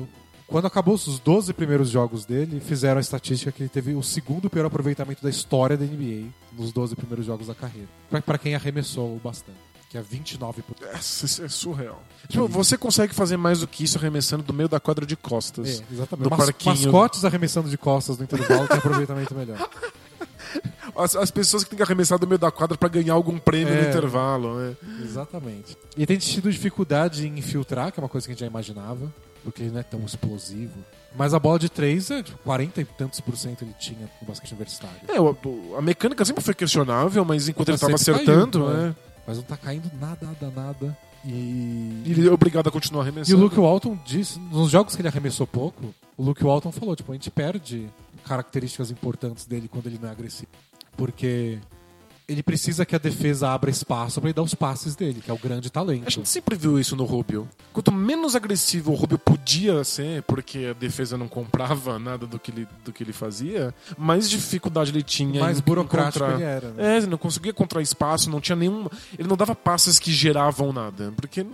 Quando 0.46 0.66
acabou 0.66 0.94
os 0.94 1.18
12 1.18 1.52
primeiros 1.52 1.90
jogos 1.90 2.24
dele, 2.24 2.58
fizeram 2.60 2.98
a 2.98 3.00
estatística 3.00 3.52
que 3.52 3.62
ele 3.62 3.68
teve 3.68 3.94
o 3.94 4.02
segundo 4.02 4.48
pior 4.48 4.64
aproveitamento 4.64 5.22
da 5.22 5.28
história 5.28 5.76
da 5.76 5.84
NBA 5.84 6.28
nos 6.56 6.72
12 6.72 6.96
primeiros 6.96 7.26
jogos 7.26 7.48
da 7.48 7.54
carreira. 7.54 7.88
Pra 8.24 8.38
quem 8.38 8.54
arremessou 8.54 9.20
bastante. 9.22 9.58
Que 9.90 9.96
é 9.98 10.02
29%. 10.02 10.54
Essa- 10.92 11.24
Isso 11.26 11.42
é 11.44 11.48
surreal. 11.48 12.02
Tipo, 12.28 12.46
você 12.46 12.76
consegue 12.76 13.14
fazer 13.14 13.36
mais 13.38 13.60
do 13.60 13.66
que 13.66 13.84
isso 13.84 13.96
arremessando 13.98 14.42
do 14.42 14.52
meio 14.52 14.68
da 14.68 14.78
quadra 14.78 15.04
de 15.06 15.16
costas. 15.16 15.80
É, 15.80 15.84
exatamente. 15.92 16.24
No 16.24 16.30
Mas, 16.30 16.38
parquinho. 16.44 16.74
mascotes 16.76 17.24
arremessando 17.24 17.68
de 17.70 17.78
costas 17.78 18.18
no 18.18 18.24
intervalo 18.24 18.68
tem 18.68 18.76
aproveitamento 18.78 19.34
melhor. 19.34 19.56
As, 20.98 21.14
as 21.16 21.30
pessoas 21.30 21.62
que 21.64 21.70
têm 21.70 21.76
que 21.76 21.82
arremessar 21.82 22.18
do 22.18 22.26
meio 22.26 22.38
da 22.38 22.50
quadra 22.50 22.76
pra 22.76 22.88
ganhar 22.88 23.14
algum 23.14 23.38
prêmio 23.38 23.72
É. 23.72 23.82
no 23.82 23.88
intervalo. 23.88 24.56
né? 24.58 24.76
Exatamente. 25.02 25.76
E 25.96 26.04
tem 26.06 26.18
tido 26.18 26.50
dificuldade 26.50 27.26
em 27.26 27.38
infiltrar, 27.38 27.92
que 27.92 28.00
é 28.00 28.02
uma 28.02 28.08
coisa 28.08 28.26
que 28.26 28.32
a 28.32 28.34
gente 28.34 28.40
já 28.40 28.46
imaginava, 28.46 29.12
porque 29.44 29.62
ele 29.62 29.70
não 29.70 29.80
é 29.80 29.82
tão 29.82 30.00
explosivo. 30.00 30.74
Mas 31.16 31.32
a 31.32 31.38
bola 31.38 31.58
de 31.58 31.68
três, 31.70 32.10
é, 32.10 32.22
tipo, 32.22 32.36
40 32.44 32.80
e 32.80 32.84
tantos 32.84 33.20
por 33.20 33.36
cento 33.36 33.62
ele 33.64 33.74
tinha 33.78 34.10
no 34.20 34.28
basquete 34.28 34.50
universitário. 34.52 34.96
É, 35.08 35.16
a 35.78 35.80
mecânica 35.80 36.24
sempre 36.24 36.42
foi 36.44 36.52
questionável, 36.54 37.24
mas 37.24 37.48
enquanto 37.48 37.68
ele 37.68 37.74
Mas 37.74 37.80
tava 37.80 37.96
sempre 37.98 38.22
acertando, 38.22 38.64
caiu, 38.64 38.76
né? 38.76 38.86
né? 38.88 38.96
Mas 39.26 39.36
não 39.38 39.44
tá 39.44 39.56
caindo 39.56 39.90
nada, 40.00 40.18
nada, 40.26 40.52
nada. 40.54 40.98
E. 41.24 42.02
Ele 42.06 42.28
é 42.28 42.30
obrigado 42.32 42.68
a 42.68 42.70
continuar 42.70 43.02
E 43.04 43.08
arremessando. 43.08 43.38
o 43.38 43.40
Luke 43.40 43.58
Walton 43.58 43.98
disse, 44.04 44.38
nos 44.38 44.70
jogos 44.70 44.94
que 44.94 45.00
ele 45.00 45.08
arremessou 45.08 45.46
pouco, 45.46 45.94
o 46.16 46.22
Luke 46.22 46.42
Walton 46.44 46.70
falou, 46.72 46.94
tipo, 46.94 47.10
a 47.10 47.14
gente 47.14 47.30
perde 47.30 47.88
características 48.26 48.90
importantes 48.90 49.46
dele 49.46 49.68
quando 49.68 49.86
ele 49.86 49.98
não 50.00 50.08
é 50.08 50.12
agressivo. 50.12 50.50
Porque 50.98 51.58
ele 52.28 52.42
precisa 52.42 52.84
que 52.84 52.94
a 52.94 52.98
defesa 52.98 53.48
abra 53.48 53.70
espaço 53.70 54.20
pra 54.20 54.28
ele 54.28 54.34
dar 54.34 54.42
os 54.42 54.54
passes 54.54 54.94
dele, 54.94 55.22
que 55.24 55.30
é 55.30 55.34
o 55.34 55.38
grande 55.38 55.70
talento. 55.70 56.06
A 56.06 56.10
gente 56.10 56.28
sempre 56.28 56.56
viu 56.56 56.78
isso 56.78 56.94
no 56.94 57.04
Rubio. 57.04 57.48
Quanto 57.72 57.90
menos 57.90 58.36
agressivo 58.36 58.92
o 58.92 58.94
Rubio 58.94 59.18
podia 59.18 59.82
ser, 59.82 60.22
porque 60.24 60.66
a 60.70 60.72
defesa 60.74 61.16
não 61.16 61.26
comprava 61.26 61.98
nada 61.98 62.26
do 62.26 62.38
que 62.38 62.50
ele, 62.50 62.68
do 62.84 62.92
que 62.92 63.02
ele 63.02 63.14
fazia, 63.14 63.74
mais 63.96 64.28
dificuldade 64.28 64.90
ele 64.90 65.02
tinha 65.02 65.40
Mais 65.40 65.58
em 65.58 65.62
burocrático 65.62 66.22
encontrar. 66.22 66.38
ele 66.38 66.44
era. 66.44 66.68
Né? 66.72 66.94
É, 66.94 66.96
ele 66.98 67.06
não 67.06 67.16
conseguia 67.16 67.50
encontrar 67.50 67.80
espaço, 67.80 68.28
não 68.28 68.42
tinha 68.42 68.56
nenhum. 68.56 68.86
Ele 69.18 69.26
não 69.26 69.36
dava 69.36 69.54
passes 69.54 69.98
que 69.98 70.12
geravam 70.12 70.70
nada. 70.70 71.14
Porque. 71.16 71.46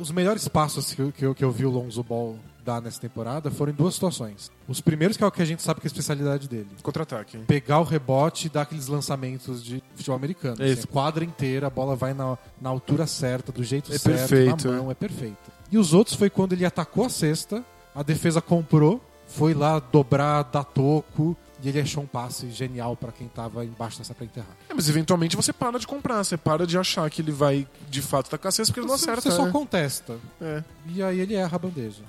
Os 0.00 0.10
melhores 0.10 0.48
passos 0.48 0.92
que 0.92 1.00
eu, 1.00 1.12
que 1.12 1.24
eu, 1.24 1.34
que 1.36 1.44
eu 1.44 1.52
vi 1.52 1.64
o 1.64 1.70
Lonzo 1.70 2.02
Ball 2.02 2.36
dar 2.68 2.82
nessa 2.82 3.00
temporada 3.00 3.50
foram 3.50 3.72
em 3.72 3.74
duas 3.74 3.94
situações. 3.94 4.50
Os 4.68 4.78
primeiros, 4.78 5.16
que 5.16 5.24
é 5.24 5.26
o 5.26 5.30
que 5.30 5.40
a 5.40 5.44
gente 5.46 5.62
sabe 5.62 5.80
que 5.80 5.86
é 5.86 5.88
a 5.88 5.92
especialidade 5.92 6.46
dele. 6.46 6.68
Contra-ataque. 6.82 7.38
Pegar 7.38 7.80
o 7.80 7.82
rebote 7.82 8.46
e 8.46 8.50
dar 8.50 8.62
aqueles 8.62 8.88
lançamentos 8.88 9.64
de 9.64 9.82
futebol 9.94 10.16
americano. 10.16 10.62
É. 10.62 10.70
Assim, 10.70 10.82
a 10.84 10.86
quadra 10.86 11.24
inteira, 11.24 11.68
a 11.68 11.70
bola 11.70 11.96
vai 11.96 12.12
na, 12.12 12.36
na 12.60 12.68
altura 12.68 13.06
certa, 13.06 13.50
do 13.50 13.64
jeito 13.64 13.90
É 13.90 13.96
certo, 13.96 14.18
perfeito, 14.18 14.70
na 14.70 14.82
mão, 14.82 14.90
é 14.90 14.94
perfeito. 14.94 15.50
E 15.72 15.78
os 15.78 15.94
outros 15.94 16.14
foi 16.14 16.28
quando 16.28 16.52
ele 16.52 16.66
atacou 16.66 17.06
a 17.06 17.08
cesta, 17.08 17.64
a 17.94 18.02
defesa 18.02 18.42
comprou, 18.42 19.00
foi 19.26 19.54
lá 19.54 19.78
dobrar, 19.78 20.42
dar 20.42 20.64
toco, 20.64 21.34
e 21.62 21.68
ele 21.70 21.80
achou 21.80 22.02
um 22.02 22.06
passe 22.06 22.50
genial 22.50 22.96
pra 22.96 23.10
quem 23.10 23.28
tava 23.28 23.64
embaixo 23.64 23.98
dessa 23.98 24.14
pra 24.14 24.26
enterrar. 24.26 24.54
É, 24.68 24.74
mas 24.74 24.88
eventualmente 24.88 25.36
você 25.36 25.52
para 25.52 25.78
de 25.78 25.86
comprar, 25.86 26.22
você 26.22 26.36
para 26.36 26.66
de 26.66 26.76
achar 26.76 27.08
que 27.10 27.22
ele 27.22 27.32
vai 27.32 27.66
de 27.88 28.02
fato 28.02 28.28
tacar 28.28 28.52
cesta 28.52 28.72
porque 28.72 28.80
ele 28.80 28.86
não 28.86 28.94
acerta. 28.94 29.22
você 29.22 29.30
só 29.30 29.46
né? 29.46 29.52
contesta. 29.52 30.18
É. 30.40 30.62
E 30.86 31.02
aí 31.02 31.18
ele 31.18 31.34
erra 31.34 31.56
a 31.56 31.58
bandeja. 31.58 32.02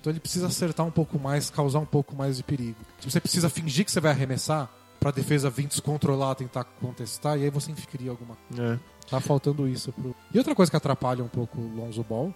Então 0.00 0.12
ele 0.12 0.20
precisa 0.20 0.46
acertar 0.46 0.86
um 0.86 0.90
pouco 0.90 1.18
mais, 1.18 1.50
causar 1.50 1.80
um 1.80 1.86
pouco 1.86 2.14
mais 2.16 2.36
de 2.36 2.42
perigo. 2.42 2.78
Tipo, 2.98 3.10
você 3.10 3.20
precisa 3.20 3.48
fingir 3.48 3.84
que 3.84 3.92
você 3.92 4.00
vai 4.00 4.12
arremessar 4.12 4.70
pra 4.98 5.10
defesa 5.10 5.48
vir 5.48 5.66
descontrolar, 5.66 6.34
tentar 6.34 6.64
contestar, 6.64 7.38
e 7.38 7.44
aí 7.44 7.50
você 7.50 7.72
cria 7.72 8.10
alguma 8.10 8.36
coisa. 8.48 8.74
É. 8.74 8.78
Tá 9.08 9.20
faltando 9.20 9.66
isso 9.68 9.92
pro. 9.92 10.14
E 10.32 10.38
outra 10.38 10.54
coisa 10.54 10.70
que 10.70 10.76
atrapalha 10.76 11.24
um 11.24 11.28
pouco 11.28 11.58
o 11.60 11.76
Lonzo 11.76 12.02
Ball 12.02 12.34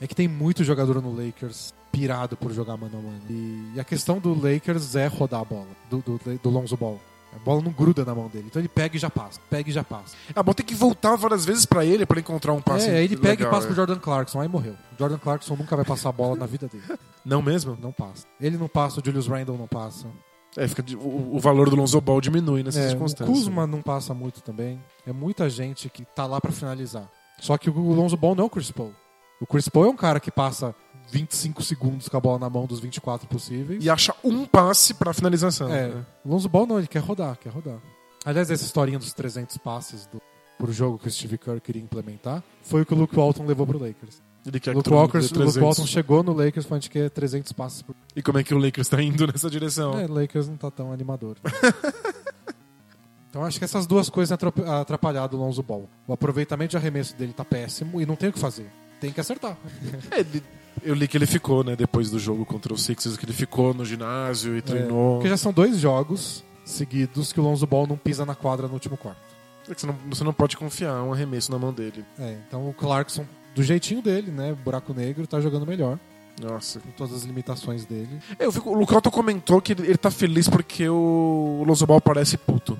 é 0.00 0.06
que 0.06 0.14
tem 0.14 0.28
muito 0.28 0.62
jogador 0.62 1.00
no 1.02 1.14
Lakers 1.14 1.74
pirado 1.90 2.36
por 2.36 2.52
jogar 2.52 2.76
mano 2.76 2.98
a 2.98 3.02
mano. 3.02 3.22
E, 3.28 3.72
e 3.74 3.80
a 3.80 3.84
questão 3.84 4.18
do 4.18 4.34
Lakers 4.34 4.96
é 4.96 5.06
rodar 5.06 5.40
a 5.40 5.44
bola, 5.44 5.68
do, 5.90 5.98
do, 5.98 6.20
do 6.42 6.50
Lonzo 6.50 6.76
Ball. 6.76 7.00
A 7.34 7.38
bola 7.38 7.62
não 7.62 7.72
gruda 7.72 8.04
na 8.04 8.14
mão 8.14 8.28
dele. 8.28 8.46
Então 8.48 8.60
ele 8.60 8.68
pega 8.68 8.96
e 8.96 8.98
já 8.98 9.08
passa. 9.08 9.40
Pega 9.48 9.70
e 9.70 9.72
já 9.72 9.82
passa. 9.82 10.14
Ah, 10.34 10.42
bom, 10.42 10.52
tem 10.52 10.66
que 10.66 10.74
voltar 10.74 11.16
várias 11.16 11.44
vezes 11.44 11.64
pra 11.64 11.84
ele 11.84 12.04
pra 12.04 12.20
encontrar 12.20 12.52
um 12.52 12.60
passe. 12.60 12.88
é, 12.88 12.96
aí 12.96 13.04
ele 13.04 13.16
pega 13.16 13.44
legal, 13.44 13.48
e 13.48 13.50
passa 13.50 13.66
é. 13.66 13.68
pro 13.68 13.76
Jordan 13.76 13.98
Clarkson. 13.98 14.40
Aí 14.40 14.48
morreu. 14.48 14.74
O 14.94 14.98
Jordan 14.98 15.18
Clarkson 15.18 15.56
nunca 15.56 15.74
vai 15.74 15.84
passar 15.84 16.10
a 16.10 16.12
bola 16.12 16.36
na 16.36 16.46
vida 16.46 16.68
dele. 16.68 16.84
Não 17.24 17.40
mesmo? 17.40 17.78
Não 17.80 17.92
passa. 17.92 18.26
Ele 18.40 18.56
não 18.56 18.66
passa, 18.66 19.00
o 19.00 19.04
Julius 19.04 19.28
Randle 19.28 19.56
não 19.56 19.68
passa. 19.68 20.08
É, 20.56 20.66
fica 20.66 20.84
o, 20.96 21.36
o 21.36 21.38
valor 21.38 21.70
do 21.70 21.76
Lonzo 21.76 22.00
Ball 22.00 22.20
diminui 22.20 22.64
nessas 22.64 22.82
É, 22.82 22.86
o 22.86 22.90
circunstâncias. 22.90 23.38
Kuzma 23.38 23.64
não 23.66 23.80
passa 23.80 24.12
muito 24.12 24.42
também. 24.42 24.82
É 25.06 25.12
muita 25.12 25.48
gente 25.48 25.88
que 25.88 26.04
tá 26.04 26.26
lá 26.26 26.40
pra 26.40 26.50
finalizar. 26.50 27.08
Só 27.40 27.56
que 27.56 27.70
o 27.70 27.92
Lonzo 27.92 28.16
Ball 28.16 28.34
não 28.34 28.44
é 28.44 28.46
o 28.48 28.50
Chris 28.50 28.72
Paul. 28.72 28.92
O 29.40 29.46
Chris 29.46 29.68
Paul 29.68 29.86
é 29.86 29.88
um 29.88 29.96
cara 29.96 30.18
que 30.20 30.30
passa 30.30 30.74
25 31.12 31.62
segundos 31.62 32.08
com 32.08 32.16
a 32.16 32.20
bola 32.20 32.38
na 32.38 32.48
mão 32.48 32.64
dos 32.64 32.80
24 32.80 33.28
possíveis. 33.28 33.84
E 33.84 33.90
acha 33.90 34.14
um 34.24 34.46
passe 34.46 34.94
pra 34.94 35.12
finalização. 35.12 35.70
É, 35.70 35.88
né? 35.88 36.06
o 36.24 36.30
Lonzo 36.30 36.48
Ball 36.48 36.66
não, 36.66 36.78
ele 36.78 36.86
quer 36.88 37.00
rodar, 37.00 37.36
quer 37.36 37.50
rodar. 37.50 37.78
Aliás, 38.24 38.50
essa 38.50 38.64
historinha 38.64 38.98
dos 38.98 39.12
300 39.12 39.58
passes 39.58 40.06
do, 40.06 40.22
por 40.58 40.72
jogo 40.72 40.98
que 40.98 41.08
o 41.08 41.10
Steve 41.10 41.36
Kerr 41.36 41.60
queria 41.60 41.82
implementar 41.82 42.42
foi 42.62 42.80
o 42.82 42.86
que 42.86 42.94
o 42.94 42.96
Luke 42.96 43.14
Walton 43.14 43.44
levou 43.44 43.66
pro 43.66 43.78
Lakers. 43.78 44.22
Ele 44.46 44.58
quer 44.58 44.70
O 44.70 44.78
Luke, 44.78 44.88
que 44.88 44.94
Walker, 44.94 45.18
o 45.18 45.20
Luke 45.20 45.34
300. 45.34 45.56
Walton 45.62 45.86
chegou 45.86 46.22
no 46.22 46.32
Lakers 46.32 46.64
falando 46.66 46.88
que 46.88 46.98
é 46.98 47.08
300 47.10 47.52
passes 47.52 47.82
por 47.82 47.94
E 48.16 48.22
como 48.22 48.38
é 48.38 48.42
que 48.44 48.54
o 48.54 48.58
Lakers 48.58 48.88
tá 48.88 49.00
indo 49.02 49.26
nessa 49.26 49.50
direção? 49.50 49.98
É, 49.98 50.06
Lakers 50.08 50.48
não 50.48 50.56
tá 50.56 50.70
tão 50.70 50.90
animador. 50.92 51.36
então 53.30 53.44
acho 53.44 53.58
que 53.58 53.64
essas 53.64 53.86
duas 53.86 54.08
coisas 54.10 54.28
têm 54.36 54.48
atrap- 54.48 54.66
atrapalhado 54.68 55.36
o 55.36 55.40
Lonzo 55.40 55.62
Ball. 55.62 55.88
O 56.06 56.12
aproveitamento 56.12 56.70
de 56.72 56.76
arremesso 56.76 57.14
dele 57.16 57.32
tá 57.32 57.44
péssimo 57.44 58.00
e 58.00 58.06
não 58.06 58.16
tem 58.16 58.30
o 58.30 58.32
que 58.32 58.38
fazer. 58.38 58.70
Tem 59.00 59.12
que 59.12 59.20
acertar. 59.20 59.56
É, 60.10 60.20
ele- 60.20 60.42
eu 60.82 60.94
li 60.94 61.06
que 61.08 61.16
ele 61.16 61.26
ficou, 61.26 61.62
né, 61.64 61.74
depois 61.76 62.10
do 62.10 62.18
jogo 62.18 62.44
contra 62.44 62.72
os 62.72 62.82
Sixers, 62.82 63.16
que 63.16 63.24
ele 63.24 63.32
ficou 63.32 63.74
no 63.74 63.84
ginásio 63.84 64.56
e 64.56 64.62
treinou. 64.62 65.16
Porque 65.16 65.28
já 65.28 65.36
são 65.36 65.52
dois 65.52 65.78
jogos 65.78 66.42
seguidos 66.64 67.32
que 67.32 67.40
o 67.40 67.42
Lonzo 67.42 67.66
Ball 67.66 67.86
não 67.86 67.96
pisa 67.96 68.24
na 68.24 68.34
quadra 68.34 68.66
no 68.68 68.74
último 68.74 68.96
quarto. 68.96 69.20
É 69.68 69.74
que 69.74 69.80
Você, 69.80 69.86
não, 69.86 69.96
você 70.08 70.24
não 70.24 70.32
pode 70.32 70.56
confiar 70.56 71.02
um 71.02 71.12
arremesso 71.12 71.50
na 71.52 71.58
mão 71.58 71.72
dele. 71.72 72.04
É, 72.18 72.36
então 72.48 72.68
o 72.68 72.72
Clarkson, 72.72 73.24
do 73.54 73.62
jeitinho 73.62 74.00
dele, 74.02 74.30
né, 74.30 74.54
buraco 74.64 74.92
negro, 74.94 75.26
tá 75.26 75.40
jogando 75.40 75.66
melhor. 75.66 75.98
Nossa. 76.40 76.80
Com 76.80 76.90
todas 76.92 77.14
as 77.14 77.22
limitações 77.24 77.84
dele. 77.84 78.18
É, 78.38 78.46
eu 78.46 78.50
fico, 78.52 78.70
o 78.70 78.74
Lucato 78.74 79.10
comentou 79.10 79.60
que 79.60 79.72
ele, 79.72 79.82
ele 79.86 79.98
tá 79.98 80.10
feliz 80.10 80.48
porque 80.48 80.88
o 80.88 81.62
Lonzo 81.66 81.86
Ball 81.86 82.00
parece 82.00 82.36
puto. 82.38 82.78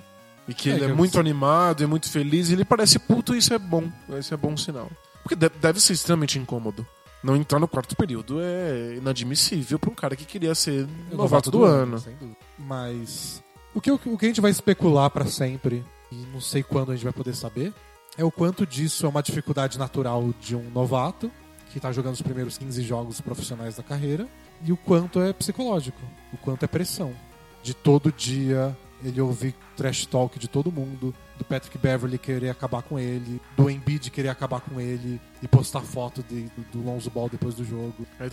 E 0.48 0.54
que 0.54 0.70
É, 0.70 0.74
ele 0.74 0.84
é 0.86 0.92
muito 0.92 1.20
animado 1.20 1.82
e 1.82 1.86
muito 1.86 2.08
feliz. 2.10 2.48
E 2.48 2.54
ele 2.54 2.64
parece 2.64 2.98
puto 2.98 3.34
e 3.34 3.38
isso 3.38 3.52
é 3.54 3.58
bom. 3.58 3.84
Isso 4.18 4.32
é 4.32 4.36
bom 4.36 4.56
sinal. 4.56 4.90
Porque 5.22 5.36
de- 5.36 5.50
deve 5.60 5.78
ser 5.80 5.92
extremamente 5.92 6.38
incômodo. 6.38 6.84
Não 7.22 7.36
entrar 7.36 7.58
no 7.60 7.68
quarto 7.68 7.94
período 7.96 8.40
é 8.40 8.96
inadmissível 8.96 9.78
pra 9.78 9.90
um 9.90 9.94
cara 9.94 10.16
que 10.16 10.24
queria 10.24 10.54
ser 10.54 10.88
É 11.10 11.14
novato 11.14 11.50
do, 11.50 11.64
ano. 11.64 11.98
sem 11.98 12.14
dúvida. 12.16 12.36
Mas 12.58 13.42
o 13.74 13.80
que, 13.80 13.90
o 13.90 13.98
que 13.98 14.24
a 14.24 14.28
gente 14.28 14.40
vai 14.40 14.50
especular 14.50 15.08
pra 15.10 15.24
sempre, 15.26 15.84
e 16.10 16.16
não 16.32 16.40
sei 16.40 16.62
quando 16.62 16.90
a 16.90 16.94
gente 16.94 17.04
vai 17.04 17.12
poder 17.12 17.34
saber, 17.34 17.72
é 18.18 18.24
o 18.24 18.30
quanto 18.30 18.66
disso 18.66 19.06
é 19.06 19.08
uma 19.08 19.22
dificuldade 19.22 19.78
natural 19.78 20.34
de 20.40 20.56
um 20.56 20.68
novato, 20.70 21.30
que 21.72 21.80
tá 21.80 21.90
jogando 21.92 22.14
os 22.14 22.22
primeiros 22.22 22.58
15 22.58 22.82
jogos 22.82 23.20
profissionais 23.20 23.76
da 23.76 23.82
carreira, 23.82 24.28
e 24.64 24.72
o 24.72 24.76
quanto 24.76 25.20
é 25.20 25.32
psicológico, 25.32 26.00
o 26.32 26.36
quanto 26.36 26.64
é 26.64 26.68
pressão. 26.68 27.14
De 27.62 27.72
todo 27.72 28.12
dia 28.12 28.76
ele 29.04 29.20
ouvir 29.20 29.54
trash 29.76 30.06
talk 30.06 30.38
de 30.38 30.48
todo 30.48 30.70
mundo, 30.70 31.14
do 31.42 31.44
Patrick 31.44 31.76
Beverly 31.76 32.18
querer 32.18 32.50
acabar 32.50 32.82
com 32.82 32.98
ele, 32.98 33.40
do 33.56 33.68
Embiid 33.68 34.10
querer 34.10 34.28
acabar 34.28 34.60
com 34.60 34.80
ele 34.80 35.20
e 35.42 35.48
postar 35.48 35.80
foto 35.80 36.22
de- 36.22 36.48
do, 36.72 36.82
Lonzo 36.82 37.10
Ball 37.10 37.28
depois 37.28 37.54
do 37.54 37.64
jogo. 37.64 38.06
Aí, 38.20 38.30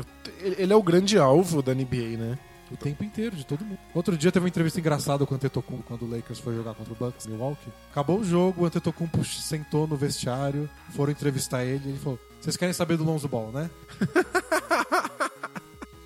Ele 0.57 0.71
é 0.71 0.75
o 0.75 0.83
grande 0.83 1.17
alvo 1.17 1.61
da 1.61 1.73
NBA, 1.73 2.17
né? 2.17 2.37
O 2.71 2.77
tempo 2.77 3.03
inteiro, 3.03 3.35
de 3.35 3.43
todo 3.43 3.65
mundo. 3.65 3.79
Outro 3.95 4.15
dia 4.15 4.31
teve 4.31 4.43
uma 4.43 4.47
entrevista 4.49 4.79
engraçada 4.79 5.25
com 5.25 5.33
o 5.33 5.35
Antetokounmpo 5.35 5.83
quando 5.87 6.03
o 6.03 6.09
Lakers 6.15 6.37
foi 6.37 6.55
jogar 6.55 6.75
contra 6.75 6.93
o 6.93 6.95
Bucks 6.95 7.25
Milwaukee. 7.25 7.71
Acabou 7.91 8.19
o 8.19 8.23
jogo, 8.23 8.61
o 8.61 8.65
Antetokounmpo 8.67 9.25
sentou 9.25 9.87
no 9.87 9.95
vestiário, 9.97 10.69
foram 10.91 11.11
entrevistar 11.11 11.63
ele 11.65 11.81
e 11.85 11.89
ele 11.89 11.97
falou: 11.99 12.19
"Vocês 12.39 12.55
querem 12.55 12.71
saber 12.73 12.95
do 12.95 13.03
Lonzo 13.03 13.27
Ball, 13.27 13.51
né?" 13.51 13.71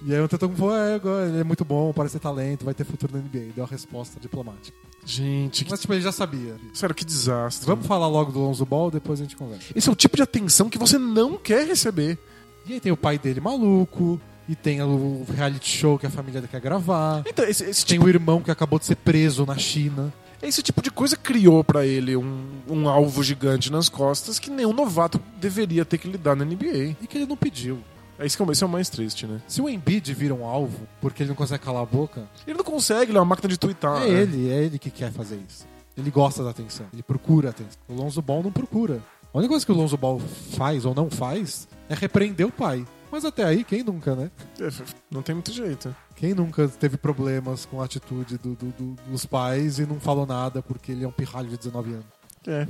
e 0.05 0.13
aí 0.13 0.19
o 0.19 0.23
Antetokounmpo 0.25 0.59
falou: 0.59 0.75
"É, 0.75 1.27
ele 1.27 1.39
é 1.39 1.43
muito 1.43 1.63
bom, 1.63 1.93
parece 1.93 2.13
ter 2.13 2.23
talento, 2.23 2.65
vai 2.65 2.73
ter 2.73 2.83
futuro 2.83 3.13
na 3.13 3.19
NBA." 3.19 3.53
Deu 3.55 3.63
a 3.63 3.67
resposta 3.67 4.19
diplomática. 4.19 4.75
Gente, 5.05 5.65
que... 5.65 5.71
Mas 5.71 5.81
tipo, 5.81 5.93
ele 5.93 6.01
já 6.01 6.11
sabia. 6.11 6.55
sério, 6.73 6.95
que 6.95 7.03
desastre. 7.03 7.65
Vamos 7.65 7.85
falar 7.85 8.07
logo 8.07 8.31
do 8.31 8.39
Lonzo 8.39 8.65
Ball, 8.65 8.89
depois 8.89 9.19
a 9.19 9.23
gente 9.23 9.35
conversa. 9.35 9.65
Esse 9.75 9.89
é 9.89 9.91
o 9.91 9.95
tipo 9.95 10.15
de 10.15 10.23
atenção 10.23 10.69
que 10.69 10.77
você 10.77 10.97
não 10.97 11.37
quer 11.37 11.67
receber. 11.67 12.17
E 12.65 12.73
aí 12.73 12.79
tem 12.79 12.91
o 12.91 12.97
pai 12.97 13.19
dele 13.19 13.41
maluco, 13.41 14.19
e 14.47 14.55
tem 14.55 14.81
o 14.81 15.25
reality 15.35 15.69
show 15.69 15.97
que 15.97 16.05
a 16.05 16.09
família 16.09 16.41
quer 16.41 16.59
gravar. 16.59 17.23
Então, 17.25 17.45
esse, 17.45 17.63
esse 17.63 17.85
Tem 17.85 17.97
tipo, 17.97 18.05
o 18.05 18.09
irmão 18.09 18.41
que 18.41 18.51
acabou 18.51 18.77
de 18.79 18.85
ser 18.85 18.95
preso 18.95 19.45
na 19.45 19.57
China. 19.57 20.13
esse 20.41 20.61
tipo 20.61 20.81
de 20.81 20.91
coisa 20.91 21.15
criou 21.15 21.63
pra 21.63 21.85
ele 21.85 22.15
um, 22.15 22.45
um 22.69 22.89
alvo 22.89 23.23
gigante 23.23 23.71
nas 23.71 23.87
costas 23.87 24.39
que 24.39 24.49
nenhum 24.49 24.73
novato 24.73 25.19
deveria 25.39 25.85
ter 25.85 25.97
que 25.97 26.07
lidar 26.07 26.35
na 26.35 26.43
NBA. 26.43 26.97
E 27.01 27.07
que 27.07 27.17
ele 27.17 27.25
não 27.25 27.37
pediu. 27.37 27.79
É 28.23 28.25
isso 28.25 28.37
que 28.37 28.43
é, 28.43 28.45
o- 28.45 28.51
esse 28.51 28.63
é 28.63 28.67
o 28.67 28.69
mais 28.69 28.89
triste, 28.89 29.27
né? 29.27 29.41
Se 29.47 29.61
o 29.61 29.67
Embiid 29.69 30.13
vira 30.13 30.33
um 30.33 30.45
alvo 30.45 30.87
porque 31.01 31.23
ele 31.23 31.29
não 31.29 31.35
consegue 31.35 31.63
calar 31.63 31.83
a 31.83 31.85
boca, 31.85 32.27
Ele 32.47 32.57
não 32.57 32.63
consegue, 32.63 33.11
ele 33.11 33.17
é 33.17 33.21
uma 33.21 33.25
máquina 33.25 33.49
de 33.49 33.57
twittar. 33.59 34.01
é 34.03 34.07
né? 34.09 34.21
ele, 34.21 34.49
é 34.49 34.63
ele 34.63 34.79
que 34.79 34.89
quer 34.89 35.11
fazer 35.11 35.35
isso. 35.47 35.65
Ele 35.97 36.09
gosta 36.09 36.43
da 36.43 36.49
atenção, 36.51 36.85
ele 36.93 37.03
procura 37.03 37.49
a 37.49 37.51
atenção. 37.51 37.79
O 37.87 37.93
Lonzo 37.93 38.21
Ball 38.21 38.41
não 38.41 38.51
procura. 38.51 39.01
A 39.33 39.37
única 39.37 39.49
coisa 39.51 39.65
que 39.65 39.71
o 39.71 39.75
Lonzo 39.75 39.97
Ball 39.97 40.19
faz 40.19 40.85
ou 40.85 40.95
não 40.95 41.09
faz 41.09 41.67
é 41.89 41.93
repreender 41.95 42.47
o 42.47 42.51
pai. 42.51 42.85
Mas 43.11 43.25
até 43.25 43.43
aí, 43.43 43.63
quem 43.63 43.83
nunca, 43.83 44.15
né? 44.15 44.31
É, 44.59 44.69
Não 45.11 45.21
tem 45.21 45.35
muito 45.35 45.51
jeito. 45.51 45.95
Quem 46.15 46.33
nunca 46.33 46.67
teve 46.67 46.97
problemas 46.97 47.65
com 47.65 47.79
a 47.81 47.85
atitude 47.85 48.37
do- 48.39 48.55
do- 48.55 48.71
do- 48.71 48.95
dos 49.11 49.25
pais 49.25 49.77
e 49.77 49.85
não 49.85 49.99
falou 49.99 50.25
nada 50.25 50.63
porque 50.63 50.91
ele 50.93 51.03
é 51.03 51.07
um 51.07 51.11
pirralho 51.11 51.47
de 51.49 51.57
19 51.57 51.91
anos? 51.93 52.05
É. 52.47 52.67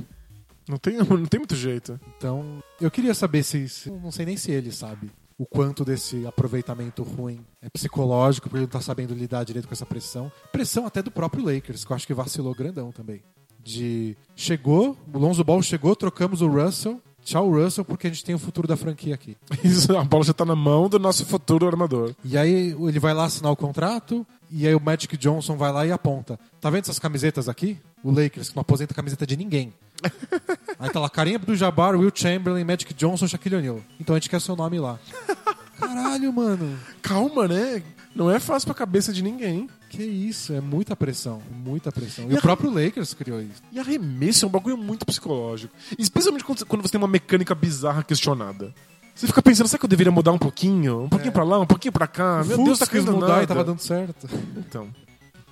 Não 0.68 0.76
tem, 0.78 0.96
não 1.22 1.24
tem 1.26 1.38
muito 1.40 1.54
jeito. 1.56 1.98
Então, 2.18 2.62
eu 2.80 2.90
queria 2.90 3.14
saber 3.14 3.42
se, 3.42 3.66
se- 3.68 3.90
Não 3.90 4.10
sei 4.10 4.26
nem 4.26 4.36
se 4.36 4.50
ele 4.50 4.70
sabe 4.72 5.10
o 5.38 5.44
quanto 5.44 5.84
desse 5.84 6.26
aproveitamento 6.26 7.02
ruim 7.02 7.44
é 7.60 7.68
psicológico, 7.68 8.48
porque 8.48 8.58
ele 8.58 8.66
não 8.66 8.70
tá 8.70 8.80
sabendo 8.80 9.14
lidar 9.14 9.44
direito 9.44 9.66
com 9.66 9.74
essa 9.74 9.86
pressão. 9.86 10.30
Pressão 10.52 10.86
até 10.86 11.02
do 11.02 11.10
próprio 11.10 11.44
Lakers, 11.44 11.84
que 11.84 11.92
eu 11.92 11.96
acho 11.96 12.06
que 12.06 12.14
vacilou 12.14 12.54
grandão 12.54 12.92
também. 12.92 13.22
De. 13.62 14.16
Chegou, 14.36 14.96
o 15.12 15.18
Lonzo 15.18 15.42
Ball 15.42 15.62
chegou, 15.62 15.96
trocamos 15.96 16.40
o 16.40 16.48
Russell. 16.48 17.00
Tchau, 17.24 17.50
Russell, 17.50 17.86
porque 17.86 18.06
a 18.06 18.10
gente 18.10 18.22
tem 18.22 18.34
o 18.34 18.38
futuro 18.38 18.68
da 18.68 18.76
franquia 18.76 19.14
aqui. 19.14 19.34
Isso, 19.64 19.96
a 19.96 20.04
bola 20.04 20.24
já 20.24 20.34
tá 20.34 20.44
na 20.44 20.54
mão 20.54 20.90
do 20.90 20.98
nosso 20.98 21.24
futuro 21.24 21.66
armador. 21.66 22.14
E 22.22 22.36
aí 22.36 22.76
ele 22.78 23.00
vai 23.00 23.14
lá 23.14 23.24
assinar 23.24 23.50
o 23.50 23.56
contrato, 23.56 24.26
e 24.50 24.66
aí 24.66 24.74
o 24.74 24.80
Magic 24.80 25.16
Johnson 25.16 25.56
vai 25.56 25.72
lá 25.72 25.86
e 25.86 25.90
aponta. 25.90 26.38
Tá 26.60 26.68
vendo 26.68 26.82
essas 26.82 26.98
camisetas 26.98 27.48
aqui? 27.48 27.78
O 28.02 28.10
Lakers, 28.10 28.50
que 28.50 28.56
não 28.56 28.60
aposenta 28.60 28.92
a 28.92 28.96
camiseta 28.96 29.26
de 29.26 29.38
ninguém. 29.38 29.72
aí 30.78 30.90
tá 30.90 31.00
lá, 31.00 31.08
Karim 31.10 31.34
Abdul-Jabbar, 31.36 31.96
Will 31.98 32.12
Chamberlain, 32.14 32.64
Magic 32.64 32.92
Johnson, 32.94 33.26
Shaquille 33.26 33.56
O'Neal. 33.56 33.80
Então 34.00 34.14
a 34.14 34.18
gente 34.18 34.28
quer 34.30 34.40
seu 34.40 34.56
nome 34.56 34.78
lá. 34.78 34.98
Caralho, 35.78 36.32
mano. 36.32 36.78
Calma, 37.02 37.48
né? 37.48 37.82
Não 38.14 38.30
é 38.30 38.38
fácil 38.38 38.66
pra 38.66 38.74
cabeça 38.74 39.12
de 39.12 39.22
ninguém. 39.22 39.68
Que 39.90 40.02
isso, 40.02 40.52
é 40.52 40.60
muita 40.60 40.94
pressão, 40.96 41.42
muita 41.50 41.90
pressão. 41.90 42.26
E, 42.28 42.34
E 42.34 42.38
o 42.38 42.40
próprio 42.40 42.70
Lakers 42.70 43.12
criou 43.14 43.40
isso. 43.40 43.62
E 43.72 43.78
arremesso 43.78 44.44
é 44.44 44.48
um 44.48 44.50
bagulho 44.50 44.76
muito 44.76 45.04
psicológico. 45.04 45.74
Especialmente 45.98 46.44
quando 46.44 46.82
você 46.82 46.88
tem 46.88 46.98
uma 47.00 47.08
mecânica 47.08 47.54
bizarra 47.54 48.02
questionada. 48.02 48.72
Você 49.14 49.28
fica 49.28 49.40
pensando, 49.40 49.68
será 49.68 49.78
que 49.78 49.84
eu 49.84 49.88
deveria 49.88 50.10
mudar 50.10 50.32
um 50.32 50.38
pouquinho? 50.38 51.02
Um 51.04 51.08
pouquinho 51.08 51.32
pra 51.32 51.44
lá, 51.44 51.60
um 51.60 51.66
pouquinho 51.66 51.92
pra 51.92 52.06
cá? 52.08 52.42
Meu 52.44 52.64
Deus, 52.64 52.80
tá 52.80 52.86
quis 52.86 53.04
caindo 53.04 53.12
mudar 53.12 53.28
nada. 53.28 53.42
e 53.44 53.46
tava 53.46 53.62
dando 53.62 53.78
certo. 53.80 54.28
Então, 54.56 54.88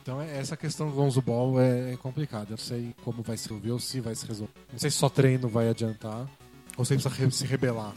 Então 0.03 0.20
é- 0.20 0.38
essa 0.38 0.57
questão 0.57 0.90
do 0.90 0.96
Lonzo 0.96 1.22
Ball 1.22 1.61
é, 1.61 1.92
é 1.92 1.96
complicada. 1.96 2.46
Eu 2.46 2.50
não 2.50 2.57
sei 2.59 2.94
como 3.05 3.22
vai 3.22 3.36
se 3.36 3.44
resolver 3.48 3.70
ou 3.70 3.78
se 3.78 4.00
vai 4.00 4.14
se 4.14 4.26
resolver. 4.26 4.53
Não 4.72 4.78
sei 4.78 4.90
se 4.90 4.96
só 4.96 5.09
treino 5.09 5.48
vai 5.48 5.68
adiantar 5.68 6.26
ou 6.76 6.84
se 6.84 6.94
precisa 6.94 7.14
re- 7.14 7.30
se 7.30 7.46
rebelar. 7.46 7.92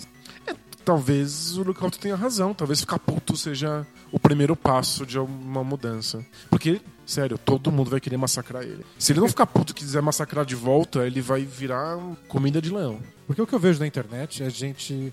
talvez 0.84 1.58
o 1.58 1.64
Lookout 1.64 1.98
tenha 1.98 2.16
razão. 2.16 2.54
Talvez 2.54 2.80
ficar 2.82 3.00
puto 3.00 3.36
seja 3.36 3.86
o 4.12 4.20
primeiro 4.20 4.56
passo 4.56 5.04
de 5.06 5.18
uma 5.18 5.64
mudança. 5.64 6.24
Porque, 6.50 6.80
sério, 7.06 7.38
todo 7.40 7.72
mundo 7.72 7.90
vai 7.90 8.00
querer 8.00 8.18
massacrar 8.18 8.62
ele. 8.64 8.86
Se 9.00 9.12
ele 9.12 9.20
não 9.20 9.28
ficar 9.28 9.48
puto 9.48 9.72
e 9.72 9.76
quiser 9.76 10.02
massacrar 10.02 10.46
de 10.46 10.56
volta, 10.56 11.06
ele 11.08 11.22
vai 11.22 11.42
virar 11.44 11.98
comida 12.28 12.62
de 12.62 12.70
leão. 12.72 13.00
Porque 13.26 13.42
o 13.42 13.48
que 13.48 13.54
eu 13.56 13.60
vejo 13.60 13.80
na 13.80 13.88
internet 13.88 14.44
é 14.44 14.50
gente. 14.50 15.12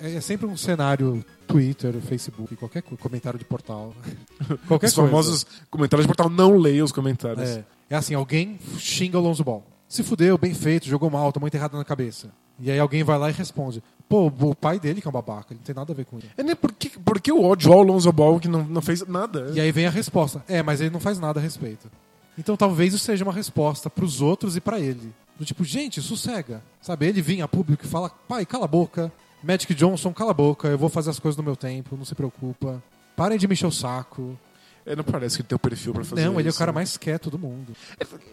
É 0.00 0.20
sempre 0.20 0.46
um 0.46 0.56
cenário 0.56 1.24
Twitter, 1.48 1.94
Facebook, 2.00 2.54
qualquer 2.56 2.82
co- 2.82 2.96
comentário 2.96 3.38
de 3.38 3.44
portal. 3.44 3.92
qualquer 4.68 4.86
Os 4.86 4.94
coisa. 4.94 5.10
famosos 5.10 5.46
comentários 5.70 6.04
de 6.04 6.08
portal 6.14 6.28
não 6.30 6.56
leia 6.56 6.84
os 6.84 6.92
comentários. 6.92 7.48
É, 7.48 7.64
é 7.90 7.96
assim, 7.96 8.14
alguém 8.14 8.58
xinga 8.78 9.18
o 9.18 9.22
Lonzo 9.22 9.42
Ball. 9.42 9.64
Se 9.88 10.02
fudeu, 10.02 10.36
bem 10.36 10.54
feito, 10.54 10.86
jogou 10.86 11.10
mal, 11.10 11.32
tomou 11.32 11.46
enterrada 11.48 11.76
na 11.76 11.84
cabeça. 11.84 12.28
E 12.60 12.70
aí 12.70 12.78
alguém 12.78 13.02
vai 13.02 13.18
lá 13.18 13.30
e 13.30 13.32
responde. 13.32 13.82
Pô, 14.08 14.26
o 14.26 14.54
pai 14.54 14.78
dele 14.78 15.00
que 15.00 15.06
é 15.06 15.10
um 15.10 15.12
babaca, 15.12 15.46
ele 15.50 15.58
não 15.60 15.64
tem 15.64 15.74
nada 15.74 15.92
a 15.92 15.96
ver 15.96 16.04
com 16.04 16.18
isso. 16.18 16.26
É, 16.36 16.42
né? 16.42 16.54
Por 16.54 16.72
que, 16.72 16.90
por 16.90 17.20
que 17.20 17.30
o 17.32 17.42
ódio 17.42 17.72
ao 17.72 17.82
Lonzo 17.82 18.10
Ball 18.12 18.38
que 18.40 18.48
não, 18.48 18.64
não 18.64 18.82
fez 18.82 19.06
nada? 19.06 19.50
E 19.54 19.60
aí 19.60 19.70
vem 19.72 19.86
a 19.86 19.90
resposta. 19.90 20.42
É, 20.48 20.62
mas 20.62 20.80
ele 20.80 20.90
não 20.90 21.00
faz 21.00 21.18
nada 21.18 21.40
a 21.40 21.42
respeito. 21.42 21.90
Então 22.36 22.56
talvez 22.56 22.92
isso 22.94 23.04
seja 23.04 23.24
uma 23.24 23.32
resposta 23.32 23.88
pros 23.88 24.20
outros 24.20 24.56
e 24.56 24.60
pra 24.60 24.78
ele. 24.78 25.12
Do 25.38 25.44
tipo, 25.44 25.64
gente, 25.64 26.02
sossega. 26.02 26.62
Sabe, 26.82 27.06
ele 27.06 27.22
vinha 27.22 27.44
a 27.44 27.48
público 27.48 27.84
e 27.84 27.88
fala, 27.88 28.10
pai, 28.10 28.44
cala 28.44 28.64
a 28.64 28.68
boca. 28.68 29.12
Magic 29.42 29.72
Johnson, 29.74 30.12
cala 30.12 30.32
a 30.32 30.34
boca, 30.34 30.68
eu 30.68 30.78
vou 30.78 30.88
fazer 30.88 31.10
as 31.10 31.18
coisas 31.18 31.36
no 31.36 31.42
meu 31.42 31.56
tempo, 31.56 31.96
não 31.96 32.04
se 32.04 32.14
preocupa. 32.14 32.82
Parem 33.16 33.38
de 33.38 33.46
me 33.46 33.54
encher 33.54 33.66
o 33.66 33.72
saco. 33.72 34.38
É, 34.86 34.96
não 34.96 35.04
parece 35.04 35.36
que 35.36 35.42
ele 35.42 35.48
tem 35.48 35.56
o 35.56 35.58
perfil 35.58 35.92
pra 35.92 36.02
fazer 36.02 36.24
não, 36.24 36.40
ele 36.40 36.48
é 36.48 36.48
o 36.48 36.50
isso. 36.50 36.58
cara 36.58 36.72
mais 36.72 36.96
quieto 36.96 37.28
do 37.30 37.38
mundo. 37.38 37.74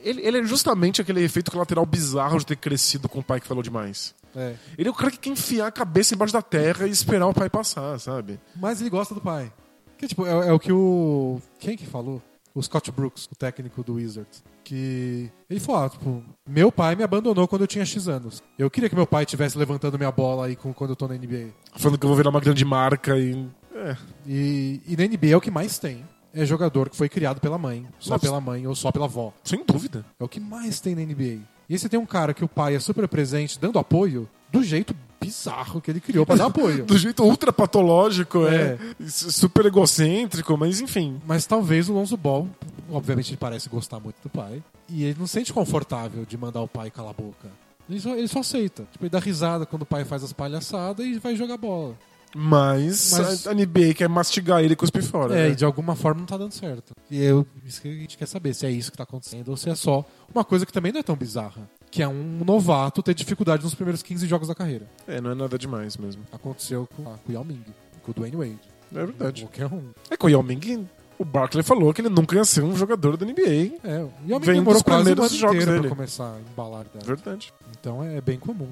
Ele, 0.01 0.22
ele 0.26 0.38
é 0.39 0.43
justamente 0.43 1.01
aquele 1.01 1.22
efeito 1.22 1.51
colateral 1.51 1.86
bizarro 1.86 2.39
de 2.39 2.45
ter 2.45 2.56
crescido 2.56 3.10
com 3.10 3.20
o 3.20 3.24
pai 3.24 3.41
que 3.41 3.47
falou 3.47 3.62
demais. 3.62 4.16
É. 4.34 4.56
Ele 4.78 4.88
é 4.88 4.91
o 4.91 4.95
cara 4.95 5.12
que 5.12 5.18
quer 5.18 5.32
enfiar 5.32 5.68
a 5.68 5.72
cabeça 5.72 6.16
embaixo 6.16 6.32
da 6.34 6.41
terra 6.41 6.88
e 6.88 6.91
esperar 6.91 7.28
o 7.28 7.34
pai 7.34 7.49
passar, 7.49 7.99
sabe? 7.99 8.39
Mas 8.56 8.80
ele 8.80 8.89
gosta 8.89 9.14
do 9.14 9.20
pai. 9.20 9.51
Que, 9.97 10.08
tipo, 10.08 10.26
é, 10.26 10.47
é 10.47 10.53
o 10.53 10.60
que 10.60 10.72
o. 10.72 11.41
Quem 11.60 11.76
que 11.76 11.86
falou? 11.86 12.22
O 12.56 12.64
Scott 12.64 12.89
Brooks, 12.89 13.28
o 13.30 13.36
técnico 13.36 13.84
do 13.84 13.95
Wizards. 13.95 14.41
Que. 14.64 15.30
Ele 15.49 15.60
falou, 15.60 15.84
ah, 15.84 15.89
tipo, 15.89 16.24
meu 16.47 16.72
pai 16.72 16.95
me 16.95 17.03
abandonou 17.03 17.47
quando 17.49 17.64
eu 17.64 17.68
tinha 17.68 17.86
X 17.86 18.08
anos. 18.08 18.41
Eu 18.58 18.72
queria 18.72 18.89
que 18.89 18.95
meu 18.95 19.06
pai 19.06 19.24
estivesse 19.24 19.58
levantando 19.58 19.97
minha 19.97 20.12
bola 20.12 20.45
aí 20.45 20.56
com- 20.56 20.74
quando 20.74 20.91
eu 20.91 20.95
tô 20.95 21.06
na 21.08 21.16
NBA. 21.16 21.49
Falando 21.76 21.99
que 21.99 22.06
eu 22.06 22.08
vou 22.08 22.16
virar 22.18 22.30
uma 22.30 22.39
grande 22.39 22.64
marca 22.64 23.18
e. 23.20 23.45
É. 23.76 23.97
E, 24.26 24.82
e 24.88 24.95
na 24.97 25.03
NBA 25.06 25.32
é 25.34 25.36
o 25.36 25.41
que 25.41 25.51
mais 25.51 25.78
tem. 25.78 26.03
É 26.34 26.45
jogador 26.45 26.89
que 26.89 26.95
foi 26.97 27.08
criado 27.10 27.39
pela 27.41 27.58
mãe, 27.58 27.86
só 27.99 28.12
Nossa. 28.12 28.26
pela 28.26 28.41
mãe 28.41 28.66
ou 28.66 28.74
só 28.76 28.91
pela 28.91 29.06
avó. 29.06 29.34
Sem 29.43 29.64
dúvida. 29.66 30.06
É 30.20 30.24
o 30.24 30.28
que 30.28 30.39
mais 30.39 30.80
tem 30.80 30.95
na 30.95 31.01
NBA. 31.01 31.39
E 31.68 31.74
aí 31.74 31.78
você 31.80 31.88
tem 31.89 31.99
um 31.99 32.06
cara 32.06 32.34
que 32.34 32.43
o 32.43 32.47
pai 32.47 32.76
é 32.76 32.80
super 32.80 33.08
presente, 33.08 33.60
dando 33.60 33.80
apoio, 33.80 34.30
do 34.51 34.64
jeito 34.64 34.95
bizarro 35.26 35.82
que 35.82 35.91
ele 35.91 35.99
criou 35.99 36.26
pra 36.26 36.36
dar 36.36 36.45
apoio. 36.47 36.84
Do 36.86 36.97
jeito 36.97 37.23
ultra 37.23 37.51
patológico, 37.51 38.45
é. 38.47 38.78
É. 38.99 39.07
Super 39.07 39.65
egocêntrico, 39.65 40.57
mas 40.57 40.82
enfim. 40.82 41.21
Mas 41.26 41.45
talvez 41.45 41.89
o 41.89 41.93
Lonzo 41.93 42.17
Ball, 42.17 42.47
obviamente 42.91 43.32
ele 43.32 43.38
parece 43.38 43.69
gostar 43.69 43.99
muito 43.99 44.17
do 44.23 44.30
pai, 44.30 44.63
e 44.89 45.03
ele 45.03 45.17
não 45.19 45.28
se 45.28 45.34
sente 45.34 45.53
confortável 45.53 46.26
de 46.26 46.38
mandar 46.38 46.61
o 46.61 46.67
pai 46.67 46.89
calar 46.91 47.11
a 47.11 47.21
boca. 47.21 47.47
Ele 47.89 47.99
só, 47.99 48.15
ele 48.15 48.28
só 48.28 48.39
aceita. 48.39 48.88
Tipo, 48.91 49.03
ele 49.05 49.09
dá 49.09 49.19
risada 49.19 49.65
quando 49.65 49.84
o 49.84 49.86
pai 49.86 50.03
faz 50.05 50.23
as 50.23 50.34
palhaçadas 50.34 51.05
e 51.05 51.19
vai 51.19 51.36
jogar 51.36 51.57
bola. 51.57 51.95
Mas, 52.38 53.13
Mas- 53.13 53.47
a 53.47 53.53
NBA 53.53 53.93
quer 53.93 54.09
mastigar 54.09 54.61
ele 54.61 54.73
e 54.73 54.76
cuspir 54.76 55.01
fora. 55.03 55.34
É, 55.34 55.43
né? 55.43 55.49
e 55.51 55.55
de 55.55 55.63
alguma 55.63 55.95
forma 55.95 56.19
não 56.19 56.26
tá 56.28 56.36
dando 56.36 56.51
certo. 56.51 56.93
E 57.09 57.23
eu, 57.23 57.47
isso 57.65 57.82
que 57.82 57.88
a 57.88 57.93
gente 57.93 58.17
quer 58.17 58.28
saber, 58.28 58.53
se 58.53 58.65
é 58.65 58.71
isso 58.71 58.91
que 58.91 58.97
tá 58.97 59.03
acontecendo 59.03 59.47
ou 59.49 59.55
se 59.55 59.69
é 59.69 59.76
só 59.76 60.03
uma 60.34 60.43
coisa 60.43 60.65
que 60.65 60.73
também 60.73 60.91
não 60.91 60.99
é 60.99 61.03
tão 61.03 61.15
bizarra. 61.15 61.61
Que 61.92 62.04
é 62.04 62.08
um 62.08 62.42
novato 62.46 63.02
ter 63.02 63.14
dificuldade 63.14 63.64
nos 63.64 63.74
primeiros 63.74 64.04
15 64.04 64.28
jogos 64.28 64.48
da 64.50 64.56
carreira. 64.56 64.86
É, 65.08 65.22
não 65.22 65.32
é 65.32 65.36
nada 65.36 65.58
demais 65.58 65.96
mesmo. 65.98 66.24
Aconteceu 66.32 66.88
com, 66.96 67.10
ah, 67.10 67.16
com 67.26 67.32
o 67.32 67.34
Yao 67.36 67.44
Ming, 67.46 67.64
com 68.04 68.12
o 68.12 68.14
Dwayne 68.14 68.36
Wade. 68.36 68.60
É 68.94 69.06
verdade. 69.06 69.42
Qualquer 69.44 69.68
um. 69.68 69.84
É 70.10 70.18
que 70.18 70.26
o 70.26 70.30
Yao 70.30 70.44
Ming, 70.44 70.88
o 71.18 71.24
Barkley 71.24 71.64
falou 71.64 71.94
que 71.94 72.02
ele 72.02 72.10
nunca 72.10 72.36
ia 72.36 72.44
ser 72.44 72.62
um 72.64 72.76
jogador 72.76 73.16
da 73.16 73.26
NBA. 73.26 73.78
É, 73.84 74.04
o 74.04 74.12
Yao 74.28 74.40
Ming 74.40 74.46
Vem 74.46 74.56
demorou 74.56 74.74
dos 74.74 74.82
quase 74.84 75.04
primeiros 75.06 75.34
jogos 75.36 75.66
dele. 75.66 75.80
pra 75.82 75.90
começar 75.90 76.36
a 76.36 76.40
embalar 76.52 76.84
dela. 76.86 77.06
Verdade. 77.06 77.54
Então 77.80 78.04
é 78.04 78.20
bem 78.20 78.38
comum. 78.38 78.68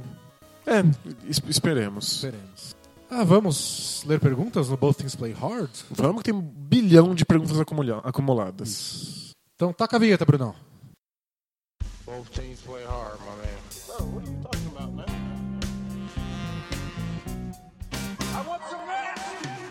É, 0.66 0.80
es- 1.30 1.42
esperemos. 1.48 2.22
Veremos. 2.22 2.76
Ah, 3.10 3.24
vamos 3.24 4.04
ler 4.08 4.20
perguntas 4.20 4.70
no 4.70 4.76
Both 4.78 4.98
Things 4.98 5.16
Play 5.16 5.32
Hard? 5.34 5.70
Vamos 5.92 6.24
que 6.24 6.32
tem 6.32 6.34
um 6.34 6.42
bilhão 6.42 7.14
de 7.16 7.24
perguntas 7.26 7.58
acumula- 7.60 8.02
acumuladas. 8.04 9.32
Então 9.56 9.72
taca 9.72 9.96
a 9.96 10.00
vinheta, 10.00 10.26
Brunão. 10.26 10.54
Both 12.06 12.34
teams 12.34 12.60
play 12.60 12.84
hard, 12.84 13.18
my 13.22 13.36
man. 13.38 13.60
Bro, 13.88 14.08
what 14.08 14.28
are 14.28 14.30
you 14.30 14.38
talking 14.44 14.68
about, 14.76 14.94
man? 14.94 15.60
I 18.20 18.42
want 18.46 18.62
some 18.70 18.90
action! 18.90 19.70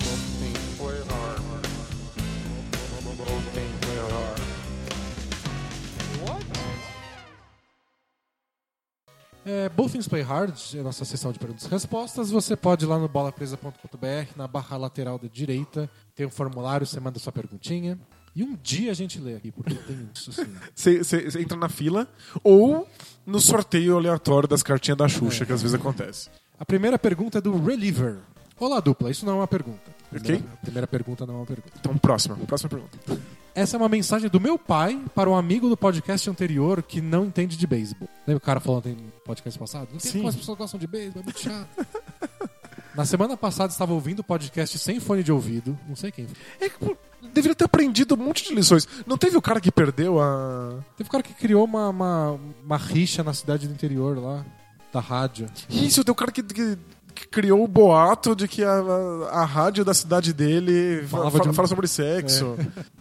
Both 0.00 0.40
teams 0.40 0.76
play 0.76 0.98
hard. 1.08 1.38
Both 3.16 3.54
teams 3.54 3.78
play 3.80 3.98
hard. 4.10 4.40
What? 6.24 6.44
É, 9.46 9.68
Both 9.68 9.92
Things 9.92 10.08
Play 10.08 10.22
Hard 10.22 10.54
é 10.74 10.80
a 10.80 10.82
nossa 10.82 11.04
sessão 11.04 11.32
de 11.32 11.38
perguntas 11.38 11.64
e 11.64 11.68
respostas. 11.68 12.30
Você 12.30 12.56
pode 12.56 12.84
ir 12.84 12.88
lá 12.88 12.98
no 12.98 13.08
bolapresa.com.br, 13.08 14.36
na 14.36 14.48
barra 14.48 14.76
lateral 14.76 15.16
da 15.16 15.28
direita, 15.28 15.88
tem 16.14 16.26
um 16.26 16.30
formulário, 16.30 16.84
você 16.86 16.98
manda 16.98 17.18
sua 17.18 17.32
perguntinha. 17.32 17.98
E 18.34 18.42
um 18.44 18.56
dia 18.62 18.90
a 18.90 18.94
gente 18.94 19.18
lê 19.18 19.34
aqui, 19.34 19.50
porque 19.50 19.74
tem 19.74 20.08
isso 20.14 20.32
sim. 20.32 20.46
Você 20.74 21.40
entra 21.40 21.56
na 21.56 21.68
fila 21.68 22.06
ou 22.42 22.88
no 23.26 23.40
sorteio 23.40 23.96
aleatório 23.96 24.48
das 24.48 24.62
cartinhas 24.62 24.96
da 24.98 25.08
Xuxa, 25.08 25.44
que 25.44 25.52
às 25.52 25.60
vezes 25.62 25.74
acontece. 25.74 26.28
A 26.58 26.64
primeira 26.64 26.98
pergunta 26.98 27.38
é 27.38 27.40
do 27.40 27.56
Reliever. 27.64 28.18
Olá, 28.58 28.80
dupla, 28.80 29.10
isso 29.10 29.24
não 29.24 29.34
é 29.34 29.36
uma 29.36 29.46
pergunta. 29.48 29.90
A 30.10 30.16
Ok. 30.16 30.20
primeira, 30.20 30.44
a 30.52 30.56
primeira 30.56 30.86
pergunta 30.86 31.26
não 31.26 31.34
é 31.34 31.36
uma 31.38 31.46
pergunta. 31.46 31.72
Então, 31.78 31.96
próxima. 31.98 32.34
Próxima 32.36 32.70
pergunta. 32.70 32.98
Essa 33.54 33.76
é 33.76 33.78
uma 33.78 33.88
mensagem 33.88 34.28
do 34.28 34.40
meu 34.40 34.58
pai 34.58 35.00
para 35.14 35.28
um 35.28 35.34
amigo 35.36 35.68
do 35.68 35.76
podcast 35.76 36.28
anterior 36.30 36.82
que 36.82 37.00
não 37.00 37.24
entende 37.26 37.56
de 37.56 37.66
beisebol. 37.66 38.08
Lembra 38.26 38.38
o 38.38 38.40
cara 38.40 38.60
falando 38.60 38.86
no 38.88 39.10
podcast 39.24 39.58
passado? 39.58 39.88
Não 39.92 40.00
sei 40.00 40.12
como 40.12 40.28
as 40.28 40.36
pessoas 40.36 40.58
gostam 40.58 40.78
de 40.80 40.86
beisebol, 40.86 41.22
é 41.22 41.24
muito 41.24 41.40
chato. 41.40 41.68
Na 42.94 43.04
semana 43.04 43.36
passada 43.36 43.70
estava 43.72 43.92
ouvindo 43.92 44.20
o 44.20 44.24
podcast 44.24 44.78
sem 44.78 44.98
fone 44.98 45.22
de 45.22 45.30
ouvido, 45.30 45.78
não 45.88 45.94
sei 45.94 46.10
quem. 46.10 46.26
É 46.60 46.68
que, 46.68 46.96
deveria 47.32 47.54
ter 47.54 47.64
aprendido 47.64 48.14
um 48.14 48.18
monte 48.18 48.44
de 48.48 48.54
lições. 48.54 48.88
Não 49.06 49.16
teve 49.16 49.36
o 49.36 49.42
cara 49.42 49.60
que 49.60 49.70
perdeu 49.70 50.20
a. 50.20 50.78
Teve 50.96 51.08
um 51.08 51.12
cara 51.12 51.22
que 51.22 51.34
criou 51.34 51.64
uma, 51.64 51.88
uma, 51.90 52.40
uma 52.64 52.76
rixa 52.76 53.22
na 53.22 53.32
cidade 53.32 53.68
do 53.68 53.74
interior 53.74 54.18
lá, 54.18 54.44
da 54.92 55.00
rádio. 55.00 55.46
Isso, 55.68 56.02
tem 56.02 56.12
o 56.12 56.14
cara 56.14 56.32
que, 56.32 56.42
que- 56.42 56.78
criou 57.32 57.64
o 57.64 57.68
boato 57.68 58.34
de 58.36 58.46
que 58.46 58.62
a, 58.62 58.70
a, 59.32 59.40
a 59.42 59.44
rádio 59.44 59.84
da 59.84 59.92
cidade 59.92 60.32
dele 60.32 61.02
fa- 61.02 61.08
Falava 61.18 61.38
fala, 61.38 61.50
de 61.50 61.56
fala 61.56 61.68
sobre 61.68 61.88
sexo. 61.88 62.56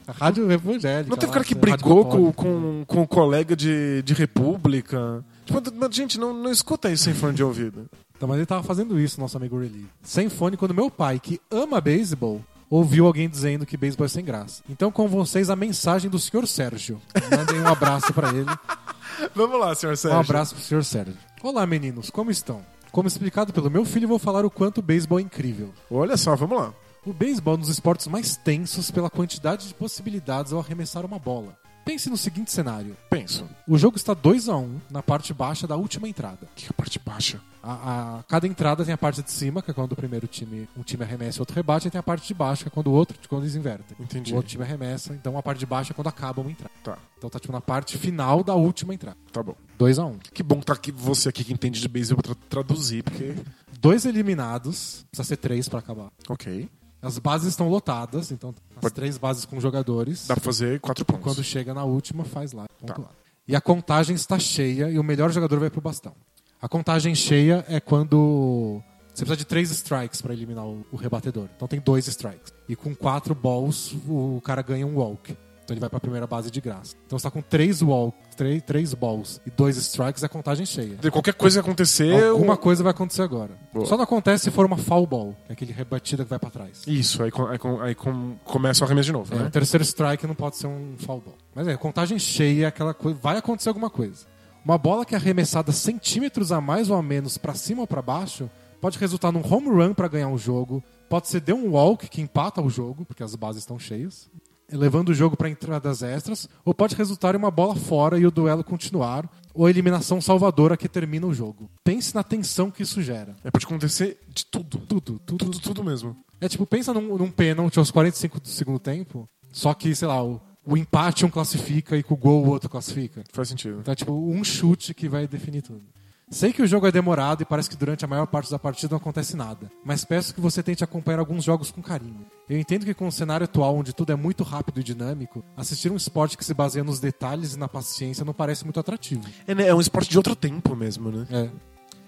A 0.07 0.11
rádio 0.11 0.51
evangélica. 0.51 1.09
Não 1.09 1.17
teve 1.17 1.31
cara 1.31 1.45
que 1.45 1.53
brigou 1.53 2.03
com, 2.05 2.31
com, 2.33 2.83
com 2.85 3.01
um 3.01 3.05
colega 3.05 3.55
de, 3.55 4.01
de 4.01 4.13
república. 4.15 5.23
Tipo, 5.45 5.61
gente, 5.91 6.19
não, 6.19 6.33
não 6.33 6.51
escuta 6.51 6.89
isso 6.91 7.03
sem 7.03 7.13
fone 7.13 7.33
de 7.35 7.43
ouvido. 7.43 7.87
Então, 8.17 8.27
mas 8.27 8.37
ele 8.37 8.47
tava 8.47 8.63
fazendo 8.63 8.99
isso, 8.99 9.21
nosso 9.21 9.37
amigo 9.37 9.59
Relief. 9.59 9.85
Sem 10.01 10.27
fone, 10.27 10.57
quando 10.57 10.73
meu 10.73 10.89
pai, 10.89 11.19
que 11.19 11.39
ama 11.51 11.79
beisebol, 11.79 12.43
ouviu 12.67 13.05
alguém 13.05 13.29
dizendo 13.29 13.63
que 13.63 13.77
beisebol 13.77 14.07
é 14.07 14.09
sem 14.09 14.25
graça. 14.25 14.63
Então, 14.67 14.91
com 14.91 15.07
vocês, 15.07 15.51
a 15.51 15.55
mensagem 15.55 16.09
do 16.09 16.17
senhor 16.17 16.47
Sérgio. 16.47 16.99
Mandem 17.31 17.61
um 17.61 17.67
abraço 17.67 18.11
pra 18.13 18.29
ele. 18.29 18.49
Vamos 19.35 19.59
lá, 19.59 19.75
senhor 19.75 19.95
Sérgio. 19.95 20.17
Um 20.17 20.21
abraço 20.21 20.55
pro 20.55 20.63
senhor 20.63 20.83
Sérgio. 20.83 21.15
Olá, 21.43 21.67
meninos, 21.67 22.09
como 22.09 22.31
estão? 22.31 22.65
Como 22.91 23.07
explicado 23.07 23.53
pelo 23.53 23.69
meu 23.69 23.85
filho, 23.85 24.07
vou 24.07 24.17
falar 24.17 24.43
o 24.43 24.49
quanto 24.49 24.79
o 24.79 24.81
beisebol 24.81 25.19
é 25.19 25.21
incrível. 25.21 25.71
Olha 25.91 26.17
só, 26.17 26.35
vamos 26.35 26.57
lá. 26.57 26.73
O 27.05 27.13
beisebol 27.13 27.53
é 27.53 27.57
um 27.57 27.59
dos 27.59 27.69
esportes 27.69 28.07
mais 28.07 28.35
tensos 28.35 28.89
pela 28.89 29.11
quantidade 29.11 29.67
de 29.67 29.75
possibilidades 29.75 30.51
ao 30.51 30.59
arremessar 30.59 31.05
uma 31.05 31.19
bola. 31.19 31.55
Pense 31.87 32.09
no 32.09 32.17
seguinte 32.17 32.51
cenário: 32.51 32.95
Penso. 33.09 33.47
o 33.67 33.77
jogo 33.77 33.95
está 33.97 34.13
2 34.13 34.49
a 34.49 34.55
1 34.57 34.79
na 34.91 35.01
parte 35.01 35.33
baixa 35.33 35.65
da 35.65 35.75
última 35.75 36.07
entrada. 36.07 36.47
Que 36.55 36.65
é 36.65 36.69
a 36.69 36.73
parte 36.73 36.99
baixa. 37.03 37.39
A, 37.63 38.19
a- 38.19 38.23
cada 38.27 38.47
entrada 38.47 38.85
tem 38.85 38.93
a 38.93 38.97
parte 38.97 39.21
de 39.21 39.31
cima, 39.31 39.61
que 39.61 39.71
é 39.71 39.73
quando 39.73 39.91
o 39.91 39.95
primeiro 39.95 40.25
time, 40.27 40.69
um 40.77 40.83
time 40.83 41.03
arremessa 41.03 41.37
e 41.37 41.39
o 41.39 41.41
outro 41.41 41.55
rebate, 41.55 41.87
e 41.87 41.91
tem 41.91 41.99
a 41.99 42.03
parte 42.03 42.27
de 42.27 42.33
baixo, 42.33 42.63
que 42.63 42.69
é 42.69 42.71
quando 42.71 42.87
o 42.87 42.91
outro, 42.91 43.17
quando 43.27 43.43
eles 43.43 43.55
invertem. 43.55 43.97
Entendi. 43.99 44.31
O 44.31 44.35
outro 44.37 44.49
time 44.51 44.63
arremessa, 44.63 45.13
então 45.13 45.37
a 45.37 45.43
parte 45.43 45.59
de 45.59 45.65
baixo 45.65 45.91
é 45.91 45.95
quando 45.95 46.07
acaba 46.07 46.39
uma 46.41 46.51
entrada. 46.51 46.71
Tá, 46.83 46.97
Então 47.17 47.29
tá 47.29 47.39
tipo 47.39 47.51
na 47.51 47.59
parte 47.61 47.97
final 47.97 48.43
da 48.43 48.53
última 48.53 48.93
entrada. 48.93 49.17
tá 49.33 49.41
bom. 49.43 49.55
2 49.77 49.99
a 49.99 50.05
1 50.05 50.17
Que 50.33 50.43
bom 50.43 50.59
que 50.59 50.65
tá 50.65 50.73
aqui 50.73 50.91
você 50.91 51.27
aqui 51.29 51.43
que 51.43 51.51
entende 51.53 51.81
de 51.81 51.87
beisebol 51.87 52.21
pra 52.23 52.35
tra- 52.35 52.43
traduzir, 52.63 53.03
porque. 53.03 53.33
Dois 53.79 54.05
eliminados, 54.05 55.05
precisa 55.11 55.27
ser 55.27 55.37
três 55.37 55.69
pra 55.69 55.79
acabar. 55.79 56.09
Ok. 56.27 56.67
As 57.01 57.19
bases 57.19 57.49
estão 57.49 57.69
lotadas, 57.69 58.31
então 58.31 58.53
as 58.75 58.81
Pode- 58.81 58.93
três 58.95 59.17
bases 59.17 59.45
com 59.45 59.59
jogadores. 59.59 60.27
Dá 60.27 60.35
pra 60.35 60.43
fazer 60.43 60.79
quatro 60.79 61.05
pontos. 61.05 61.23
Quando 61.23 61.43
chega 61.43 61.73
na 61.73 61.83
última, 61.83 62.23
faz 62.23 62.51
lá. 62.53 62.65
Tá. 62.85 62.95
lá. 62.97 63.09
E 63.47 63.55
a 63.55 63.61
contagem 63.61 64.15
está 64.15 64.37
cheia 64.39 64.89
e 64.89 64.99
o 64.99 65.03
melhor 65.03 65.31
jogador 65.31 65.59
vai 65.59 65.69
pro 65.69 65.79
bastão. 65.79 66.13
A 66.61 66.67
contagem 66.67 67.13
cheia 67.13 67.63
é 67.69 67.79
quando 67.79 68.81
você 69.13 69.23
precisa 69.23 69.37
de 69.37 69.45
três 69.45 69.71
strikes 69.71 70.21
para 70.21 70.33
eliminar 70.33 70.65
o, 70.65 70.85
o 70.91 70.95
rebatedor. 70.95 71.47
Então 71.55 71.67
tem 71.67 71.79
dois 71.79 72.07
strikes. 72.07 72.51
E 72.67 72.75
com 72.75 72.95
quatro 72.95 73.33
balls, 73.33 73.95
o 74.07 74.41
cara 74.43 74.61
ganha 74.61 74.85
um 74.85 74.95
walk. 74.97 75.37
Então 75.67 75.73
ele 75.73 75.81
vai 75.81 75.89
pra 75.89 75.99
primeira 75.99 76.25
base 76.25 76.49
de 76.49 76.61
graça. 76.61 76.95
Então 77.05 77.19
você 77.19 77.23
tá 77.23 77.29
com 77.29 77.41
três 77.41 77.81
walk, 77.81 78.17
três, 78.37 78.61
três 78.63 78.93
balls 78.93 79.41
e 79.45 79.49
dois 79.51 79.75
strikes, 79.75 80.23
é 80.23 80.27
contagem 80.29 80.65
cheia. 80.65 80.95
De 80.95 81.11
qualquer 81.11 81.33
coisa 81.33 81.61
que 81.61 81.67
acontecer. 81.67 82.23
Alguma 82.29 82.53
o- 82.53 82.57
coisa 82.57 82.81
vai 82.83 82.91
acontecer 82.91 83.21
agora. 83.21 83.51
Boa. 83.73 83.85
Só 83.85 83.97
não 83.97 84.05
acontece 84.05 84.45
se 84.45 84.51
for 84.51 84.65
uma 84.65 84.77
foul 84.77 85.05
ball, 85.05 85.35
que 85.45 85.51
é 85.51 85.53
aquele 85.53 85.73
rebatida 85.73 86.23
que 86.23 86.29
vai 86.29 86.39
pra 86.39 86.49
trás. 86.49 86.83
Isso, 86.87 87.21
aí, 87.21 87.29
com- 87.31 87.47
aí, 87.47 87.57
com- 87.59 87.81
aí 87.81 87.93
com- 87.93 88.37
começa 88.45 88.81
o 88.81 88.85
arremesso 88.87 89.07
de 89.07 89.11
novo, 89.11 89.33
É, 89.35 89.39
né? 89.39 89.47
o 89.47 89.51
terceiro 89.51 89.83
strike 89.83 90.25
não 90.25 90.35
pode 90.35 90.55
ser 90.55 90.67
um 90.67 90.95
foul 90.99 91.19
ball. 91.19 91.35
Mas 91.53 91.67
é, 91.67 91.75
contagem 91.75 92.17
cheia 92.17 92.63
é 92.63 92.67
aquela 92.67 92.93
coisa. 92.93 93.19
Vai 93.21 93.37
acontecer 93.37 93.67
alguma 93.67 93.89
coisa. 93.89 94.25
Uma 94.63 94.77
bola 94.77 95.05
que 95.05 95.15
é 95.15 95.17
arremessada 95.17 95.73
centímetros 95.73 96.53
a 96.53 96.61
mais 96.61 96.89
ou 96.89 96.95
a 96.95 97.01
menos 97.03 97.37
pra 97.37 97.53
cima 97.53 97.81
ou 97.81 97.87
pra 97.87 98.01
baixo 98.01 98.49
pode 98.79 98.97
resultar 98.97 99.33
num 99.33 99.41
home 99.45 99.67
run 99.67 99.93
pra 99.93 100.07
ganhar 100.07 100.29
um 100.29 100.37
jogo. 100.37 100.81
Pode 101.09 101.27
ser 101.27 101.41
de 101.41 101.51
um 101.51 101.71
walk 101.71 102.07
que 102.09 102.21
empata 102.21 102.61
o 102.61 102.69
jogo, 102.69 103.03
porque 103.05 103.23
as 103.23 103.33
bases 103.35 103.63
estão 103.63 103.77
cheias, 103.79 104.29
levando 104.71 105.09
o 105.09 105.13
jogo 105.13 105.37
pra 105.37 105.49
entradas 105.49 106.01
extras, 106.03 106.47
ou 106.65 106.73
pode 106.73 106.95
resultar 106.95 107.35
em 107.35 107.37
uma 107.37 107.51
bola 107.51 107.75
fora 107.75 108.17
e 108.19 108.25
o 108.25 108.31
duelo 108.31 108.63
continuar, 108.63 109.29
ou 109.53 109.65
a 109.65 109.69
eliminação 109.69 110.19
salvadora 110.21 110.75
que 110.77 110.89
termina 110.89 111.25
o 111.25 111.33
jogo. 111.33 111.69
Pense 111.83 112.13
na 112.13 112.23
tensão 112.23 112.69
que 112.69 112.83
isso 112.83 113.01
gera. 113.01 113.35
É, 113.43 113.49
pode 113.51 113.65
acontecer 113.65 114.19
de 114.27 114.45
tudo. 114.45 114.77
Tudo, 114.79 115.19
tudo, 115.19 115.37
Tudo, 115.45 115.59
tudo 115.59 115.83
mesmo. 115.83 116.15
é 116.41 116.47
tipo, 116.49 116.65
pensa 116.65 116.93
num, 116.93 117.17
num 117.17 117.31
pênalti 117.31 117.79
aos 117.79 117.89
45 117.91 118.39
do 118.39 118.47
segundo 118.47 118.79
tempo, 118.79 119.27
só 119.51 119.73
que, 119.73 119.95
sei 119.95 120.07
lá, 120.07 120.23
o, 120.23 120.39
o 120.65 120.75
empate 120.77 121.25
um 121.25 121.29
classifica 121.29 121.95
e 121.97 122.03
com 122.03 122.13
o 122.13 122.17
gol 122.17 122.45
o 122.45 122.49
outro 122.49 122.69
classifica. 122.69 123.23
Faz 123.31 123.47
sentido. 123.49 123.79
Então 123.79 123.91
é 123.91 123.95
tipo 123.95 124.11
um 124.11 124.43
chute 124.43 124.93
que 124.93 125.07
vai 125.07 125.27
definir 125.27 125.61
tudo. 125.61 125.81
Sei 126.29 126.51
que 126.51 126.61
o 126.61 126.67
jogo 126.67 126.85
é 126.85 126.91
demorado 126.91 127.41
e 127.41 127.45
parece 127.45 127.69
que 127.69 127.77
durante 127.77 128.03
a 128.03 128.07
maior 128.07 128.27
parte 128.27 128.51
da 128.51 128.59
partida 128.59 128.91
não 128.91 128.97
acontece 128.97 129.37
nada, 129.37 129.71
mas 129.85 130.03
peço 130.03 130.33
que 130.35 130.41
você 130.41 130.61
tente 130.61 130.83
acompanhar 130.83 131.19
alguns 131.19 131.41
jogos 131.43 131.71
com 131.71 131.81
carinho. 131.81 132.25
Eu 132.49 132.59
entendo 132.59 132.85
que 132.85 132.93
com 132.93 133.07
o 133.07 133.11
cenário 133.11 133.45
atual, 133.45 133.77
onde 133.77 133.93
tudo 133.93 134.11
é 134.11 134.15
muito 134.15 134.43
rápido 134.43 134.79
e 134.81 134.83
dinâmico, 134.83 135.41
assistir 135.55 135.89
um 135.89 135.95
esporte 135.95 136.37
que 136.37 136.43
se 136.43 136.53
baseia 136.53 136.83
nos 136.83 136.99
detalhes 136.99 137.53
e 137.53 137.59
na 137.59 137.69
paciência 137.69 138.25
não 138.25 138.33
parece 138.33 138.65
muito 138.65 138.77
atrativo. 138.79 139.23
É, 139.47 139.55
né, 139.55 139.67
é 139.69 139.73
um 139.73 139.79
esporte 139.79 140.09
de 140.09 140.17
outro 140.17 140.35
tempo 140.35 140.75
mesmo, 140.75 141.09
né? 141.11 141.27
É. 141.31 141.49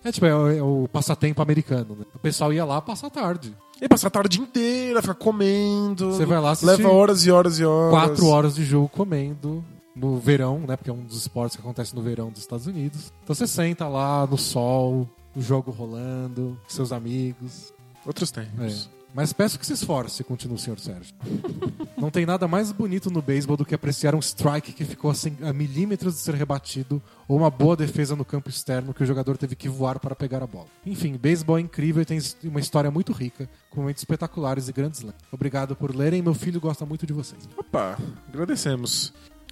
É 0.03 0.11
tipo, 0.11 0.25
é, 0.25 0.35
o- 0.35 0.49
é 0.49 0.61
o 0.61 0.87
passatempo 0.91 1.41
americano, 1.41 1.95
né? 1.97 2.05
O 2.13 2.19
pessoal 2.19 2.51
ia 2.53 2.63
lá 2.65 2.81
passar 2.81 3.07
a 3.07 3.09
tarde. 3.09 3.55
E 3.81 3.87
passar 3.87 4.07
a 4.07 4.11
tarde 4.11 4.39
inteira, 4.41 5.01
ficar 5.01 5.13
comendo. 5.13 6.11
Você 6.11 6.25
vai 6.25 6.39
lá 6.41 6.51
assistir 6.51 6.81
Leva 6.83 6.89
horas 6.89 7.25
e 7.25 7.31
horas 7.31 7.59
e 7.59 7.65
horas. 7.65 7.91
quatro 7.91 8.27
horas 8.27 8.55
de 8.55 8.65
jogo 8.65 8.89
comendo 8.89 9.63
no 9.95 10.17
verão, 10.17 10.59
né? 10.59 10.75
Porque 10.75 10.89
é 10.89 10.93
um 10.93 11.03
dos 11.03 11.17
esportes 11.17 11.55
que 11.55 11.61
acontece 11.61 11.95
no 11.95 12.01
verão 12.01 12.29
dos 12.29 12.41
Estados 12.41 12.67
Unidos. 12.67 13.11
Então 13.23 13.35
você 13.35 13.47
senta 13.47 13.87
lá 13.87 14.25
no 14.27 14.37
sol, 14.37 15.07
o 15.35 15.41
jogo 15.41 15.71
rolando, 15.71 16.57
com 16.63 16.69
seus 16.69 16.91
amigos. 16.91 17.73
Outros 18.05 18.31
É. 18.31 18.41
tempos. 18.43 18.89
Mas 19.11 19.33
peço 19.33 19.57
que 19.57 19.65
se 19.65 19.73
esforce, 19.73 20.23
continua 20.23 20.55
o 20.55 20.59
senhor 20.59 20.79
Sérgio. 20.79 21.15
Não 21.97 22.11
tem 22.11 22.27
nada 22.27 22.47
mais 22.47 22.71
bonito 22.71 23.09
no 23.09 23.23
beisebol 23.23 23.57
do 23.57 23.65
que 23.65 23.73
apreciar 23.73 24.13
um 24.13 24.19
strike 24.19 24.71
que 24.71 24.85
ficou 24.85 25.09
a, 25.09 25.15
cem- 25.15 25.35
a 25.41 25.51
milímetros 25.51 26.13
de 26.13 26.19
ser 26.21 26.35
rebatido 26.35 27.01
ou 27.27 27.35
uma 27.37 27.49
boa 27.49 27.75
defesa 27.75 28.15
no 28.15 28.23
campo 28.23 28.49
externo 28.49 28.93
que 28.93 29.01
o 29.01 29.05
jogador 29.07 29.35
teve 29.35 29.55
que 29.55 29.67
voar 29.67 29.99
para 29.99 30.15
pegar 30.15 30.43
a 30.43 30.47
bola. 30.47 30.67
Enfim, 30.85 31.17
beisebol 31.17 31.57
é 31.57 31.61
incrível 31.61 32.03
e 32.03 32.05
tem 32.05 32.19
uma 32.43 32.59
história 32.59 32.91
muito 32.91 33.11
rica, 33.11 33.49
com 33.71 33.81
momentos 33.81 34.01
espetaculares 34.03 34.67
e 34.69 34.71
grandes 34.71 35.01
lances. 35.01 35.19
Obrigado 35.31 35.75
por 35.75 35.93
lerem, 35.95 36.21
meu 36.21 36.35
filho 36.35 36.61
gosta 36.61 36.85
muito 36.85 37.07
de 37.07 37.11
vocês. 37.11 37.49
Opa, 37.57 37.97
agradecemos. 38.27 39.11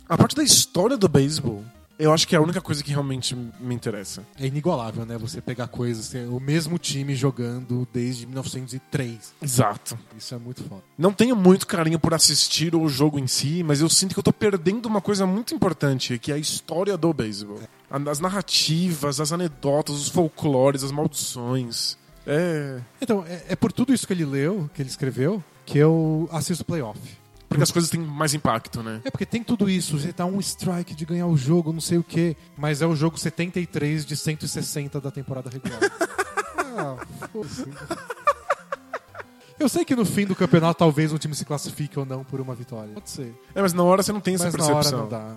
A 0.10 0.18
parte 0.18 0.36
da 0.36 0.44
história 0.44 0.96
do 0.96 1.10
beisebol, 1.10 1.66
eu 2.00 2.14
acho 2.14 2.26
que 2.26 2.34
é 2.34 2.38
a 2.38 2.42
única 2.42 2.62
coisa 2.62 2.82
que 2.82 2.92
realmente 2.92 3.36
me 3.36 3.76
interessa. 3.76 4.26
É 4.40 4.46
inigualável, 4.46 5.06
né? 5.06 5.18
Você 5.18 5.42
pegar 5.42 5.68
coisas, 5.68 6.08
ter 6.08 6.30
o 6.30 6.40
mesmo 6.40 6.78
time 6.78 7.14
jogando 7.14 7.86
desde 7.92 8.26
1903. 8.26 9.34
Exato. 9.42 10.00
Isso 10.18 10.34
é 10.34 10.38
muito 10.38 10.64
foda. 10.64 10.82
Não 10.98 11.12
tenho 11.12 11.36
muito 11.36 11.68
carinho 11.68 12.00
por 12.00 12.14
assistir 12.14 12.74
o 12.74 12.88
jogo 12.88 13.20
em 13.20 13.28
si, 13.28 13.64
mas 13.64 13.82
eu 13.82 13.90
sinto 13.90 14.14
que 14.14 14.20
eu 14.20 14.24
tô 14.24 14.32
perdendo 14.32 14.86
uma 14.86 15.02
coisa 15.02 15.26
muito 15.26 15.54
importante, 15.54 16.18
que 16.18 16.32
é 16.32 16.36
a 16.36 16.40
história 16.40 16.96
do 16.96 17.12
beisebol. 17.12 17.60
As 17.90 18.20
narrativas, 18.22 19.20
as 19.20 19.34
anedotas, 19.34 19.96
os 19.96 20.08
folclores, 20.08 20.84
as 20.84 20.92
maldições. 20.92 21.98
É. 22.26 22.80
Então, 23.02 23.26
é, 23.28 23.44
é 23.50 23.56
por 23.56 23.74
tudo 23.74 23.94
isso 23.94 24.08
que 24.08 24.14
ele 24.14 24.26
leu, 24.26 24.70
que 24.74 24.82
ele 24.82 24.90
escreveu, 24.90 25.44
que 25.66 25.78
eu 25.78 26.30
assisto 26.32 26.64
playoff. 26.64 27.00
Porque 27.48 27.64
as 27.64 27.72
coisas 27.72 27.90
têm 27.90 28.00
mais 28.00 28.34
impacto, 28.34 28.84
né? 28.84 29.02
É 29.06 29.10
porque 29.10 29.26
tem 29.26 29.44
tudo 29.44 29.70
isso, 29.70 29.98
você 29.98 30.12
tá 30.12 30.26
um 30.26 30.40
strike 30.40 30.94
de 30.94 31.06
ganhar 31.06 31.28
o 31.28 31.38
jogo, 31.38 31.72
não 31.72 31.82
sei 31.82 31.98
o 31.98 32.04
quê, 32.04 32.36
mas 32.58 32.82
é 32.82 32.86
o 32.86 32.96
jogo 32.96 33.18
73 33.18 34.06
de 34.06 34.18
160 34.18 35.00
da 35.00 35.12
temporada 35.12 35.50
regular. 35.50 35.80
ah, 36.78 36.98
foda-se. 37.32 37.66
Eu 39.60 39.68
sei 39.68 39.84
que 39.84 39.96
no 39.96 40.06
fim 40.06 40.26
do 40.26 40.36
campeonato 40.36 40.78
talvez 40.78 41.12
um 41.12 41.18
time 41.18 41.34
se 41.34 41.44
classifique 41.44 41.98
ou 41.98 42.06
não 42.06 42.24
por 42.24 42.40
uma 42.40 42.54
vitória. 42.54 42.94
Pode 42.94 43.10
ser. 43.10 43.34
É, 43.56 43.62
mas 43.62 43.74
na 43.74 43.82
hora 43.82 44.04
você 44.04 44.14
não 44.14 44.22
tem 44.22 44.36
essa 44.36 44.46
Mas 44.46 44.54
na 44.54 44.64
hora 44.66 44.74
percepção. 44.76 45.00
não 45.00 45.10
dá. 45.10 45.36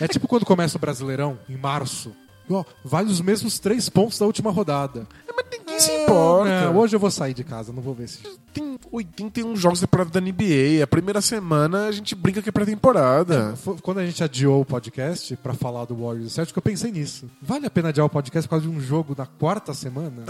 É 0.00 0.06
tipo 0.06 0.28
quando 0.28 0.44
começa 0.44 0.76
o 0.76 0.80
Brasileirão, 0.80 1.38
em 1.48 1.56
março. 1.56 2.14
Ó, 2.50 2.64
vale 2.84 3.10
os 3.10 3.20
mesmos 3.20 3.58
três 3.58 3.88
pontos 3.88 4.18
da 4.18 4.26
última 4.26 4.50
rodada. 4.50 5.06
Ninguém 5.50 5.80
se 5.80 5.90
importa. 6.02 6.66
Não, 6.66 6.76
hoje 6.78 6.94
eu 6.94 7.00
vou 7.00 7.10
sair 7.10 7.32
de 7.34 7.42
casa, 7.44 7.72
não 7.72 7.82
vou 7.82 7.94
ver 7.94 8.04
esse 8.04 8.22
jogo. 8.22 8.36
Tem 8.52 8.78
81 8.92 9.56
jogos 9.56 9.78
de 9.80 9.86
temporada 9.86 10.10
da 10.10 10.20
NBA. 10.20 10.82
A 10.82 10.86
primeira 10.86 11.20
semana 11.20 11.86
a 11.86 11.92
gente 11.92 12.14
brinca 12.14 12.42
que 12.42 12.48
é 12.48 12.52
pré-temporada. 12.52 13.54
Foi- 13.56 13.76
Quando 13.80 13.98
a 13.98 14.06
gente 14.06 14.22
adiou 14.22 14.60
o 14.60 14.64
podcast 14.64 15.34
pra 15.36 15.54
falar 15.54 15.84
do 15.86 15.96
Warriors 15.96 16.30
e 16.32 16.34
Celtic, 16.34 16.56
eu 16.56 16.62
pensei 16.62 16.92
nisso. 16.92 17.28
Vale 17.40 17.66
a 17.66 17.70
pena 17.70 17.88
adiar 17.88 18.06
o 18.06 18.10
podcast 18.10 18.46
por 18.48 18.50
causa 18.56 18.68
de 18.68 18.72
um 18.72 18.80
jogo 18.80 19.14
na 19.16 19.26
quarta 19.26 19.72
semana? 19.74 20.24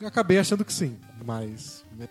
eu 0.00 0.08
acabei 0.08 0.38
achando 0.38 0.64
que 0.64 0.72
sim, 0.72 0.96
mas... 1.24 1.84
né. 1.96 2.08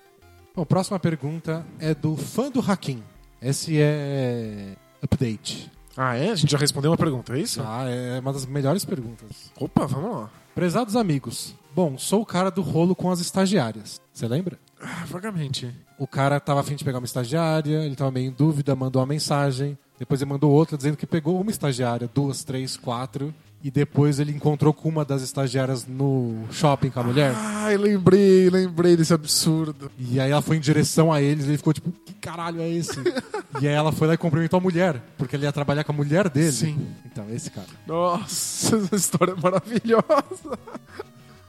Bom, 0.55 0.63
próxima 0.65 0.99
pergunta 0.99 1.65
é 1.79 1.93
do 1.95 2.15
fã 2.15 2.49
do 2.51 2.59
Hakim. 2.59 3.03
Esse 3.41 3.77
é... 3.81 4.75
Update. 5.01 5.69
Ah, 5.95 6.15
é? 6.15 6.29
A 6.31 6.35
gente 6.35 6.51
já 6.51 6.57
respondeu 6.57 6.91
uma 6.91 6.97
pergunta, 6.97 7.37
é 7.37 7.39
isso? 7.39 7.61
Ah, 7.63 7.85
é 7.87 8.19
uma 8.19 8.33
das 8.33 8.45
melhores 8.45 8.83
perguntas. 8.83 9.51
Opa, 9.59 9.85
vamos 9.85 10.11
lá. 10.11 10.29
Prezados 10.55 10.95
amigos, 10.95 11.55
bom, 11.75 11.97
sou 11.97 12.21
o 12.21 12.25
cara 12.25 12.51
do 12.51 12.61
rolo 12.61 12.95
com 12.95 13.09
as 13.09 13.19
estagiárias. 13.19 13.99
Você 14.13 14.27
lembra? 14.27 14.59
Ah, 14.79 15.03
vagamente. 15.07 15.73
O 15.97 16.05
cara 16.05 16.39
tava 16.39 16.59
afim 16.59 16.75
de 16.75 16.83
pegar 16.83 16.99
uma 16.99 17.05
estagiária, 17.05 17.83
ele 17.83 17.95
tava 17.95 18.11
meio 18.11 18.27
em 18.27 18.31
dúvida, 18.31 18.75
mandou 18.75 19.01
uma 19.01 19.07
mensagem. 19.07 19.77
Depois 19.97 20.21
ele 20.21 20.29
mandou 20.29 20.51
outra 20.51 20.75
dizendo 20.77 20.97
que 20.97 21.07
pegou 21.07 21.39
uma 21.39 21.49
estagiária, 21.51 22.09
duas, 22.13 22.43
três, 22.43 22.75
quatro. 22.77 23.33
E 23.63 23.71
depois 23.71 24.19
ele 24.19 24.33
encontrou 24.33 24.73
com 24.73 24.89
uma 24.89 25.05
das 25.05 25.21
estagiárias 25.21 25.87
no 25.87 26.43
shopping 26.51 26.89
com 26.89 26.99
a 26.99 27.03
mulher. 27.03 27.33
Ai, 27.33 27.77
lembrei, 27.77 28.49
lembrei 28.49 28.97
desse 28.97 29.13
absurdo. 29.13 29.89
E 29.97 30.19
aí 30.19 30.29
ela 30.31 30.41
foi 30.41 30.57
em 30.57 30.59
direção 30.59 31.13
a 31.13 31.21
eles 31.21 31.45
e 31.45 31.49
ele 31.51 31.57
ficou 31.57 31.71
tipo, 31.71 31.89
que 32.05 32.13
caralho 32.15 32.59
é 32.59 32.69
esse? 32.69 32.99
e 33.61 33.67
aí 33.67 33.73
ela 33.73 33.93
foi 33.93 34.05
lá 34.09 34.15
e 34.15 34.17
cumprimentou 34.17 34.57
a 34.57 34.61
mulher, 34.61 35.01
porque 35.17 35.37
ele 35.37 35.45
ia 35.45 35.51
trabalhar 35.53 35.85
com 35.85 35.93
a 35.93 35.95
mulher 35.95 36.27
dele. 36.27 36.51
Sim. 36.51 36.87
Então, 37.05 37.25
esse 37.29 37.49
cara. 37.49 37.67
Nossa, 37.87 38.75
essa 38.83 38.95
história 38.97 39.31
é 39.31 39.41
maravilhosa. 39.41 40.59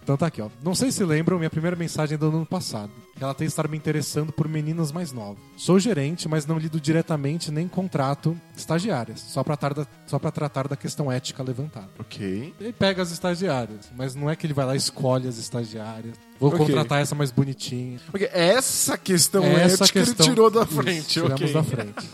Então 0.04 0.18
tá 0.18 0.26
aqui, 0.26 0.42
ó. 0.42 0.50
Não 0.62 0.74
sei 0.74 0.92
se 0.92 1.02
lembram 1.02 1.38
minha 1.38 1.48
primeira 1.48 1.74
mensagem 1.74 2.18
do 2.18 2.28
ano 2.28 2.44
passado. 2.44 2.90
Ela 3.18 3.32
tem 3.32 3.46
estar 3.46 3.66
me 3.66 3.74
interessando 3.76 4.32
por 4.32 4.46
meninas 4.46 4.92
mais 4.92 5.12
novas. 5.12 5.38
Sou 5.56 5.78
gerente, 5.80 6.28
mas 6.28 6.44
não 6.44 6.58
lido 6.58 6.78
diretamente 6.78 7.50
nem 7.50 7.66
contrato 7.66 8.36
estagiárias, 8.54 9.20
só 9.20 9.42
pra, 9.42 9.56
tar 9.56 9.72
da- 9.72 9.86
só 10.06 10.18
pra 10.18 10.30
tratar 10.30 10.68
da 10.68 10.76
questão 10.76 11.10
ética 11.10 11.42
levantada. 11.42 11.88
Ok. 11.98 12.52
Ele 12.60 12.72
pega 12.74 13.00
as 13.02 13.12
estagiárias, 13.12 13.90
mas 13.96 14.14
não 14.14 14.28
é 14.28 14.36
que 14.36 14.46
ele 14.46 14.52
vai 14.52 14.66
lá 14.66 14.74
e 14.74 14.76
escolhe 14.78 15.26
as 15.26 15.38
estagiárias. 15.38 16.14
Vou 16.38 16.50
Ok. 16.52 16.66
contratar 16.66 17.00
essa 17.00 17.14
mais 17.14 17.30
bonitinha. 17.30 17.98
Ok, 18.12 18.28
Essa 18.30 18.98
questão 18.98 19.42
Essa 19.42 19.84
ética 19.84 20.00
questão 20.00 20.26
ele 20.26 20.34
tirou 20.34 20.50
da 20.50 20.62
Isso, 20.64 20.74
frente. 20.74 21.06
tiramos 21.08 21.40
ok. 21.40 21.52
da 21.54 21.62
frente. 21.64 22.10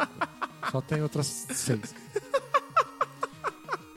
Só 0.71 0.81
tem 0.81 1.03
outras 1.03 1.27
seis. 1.53 1.93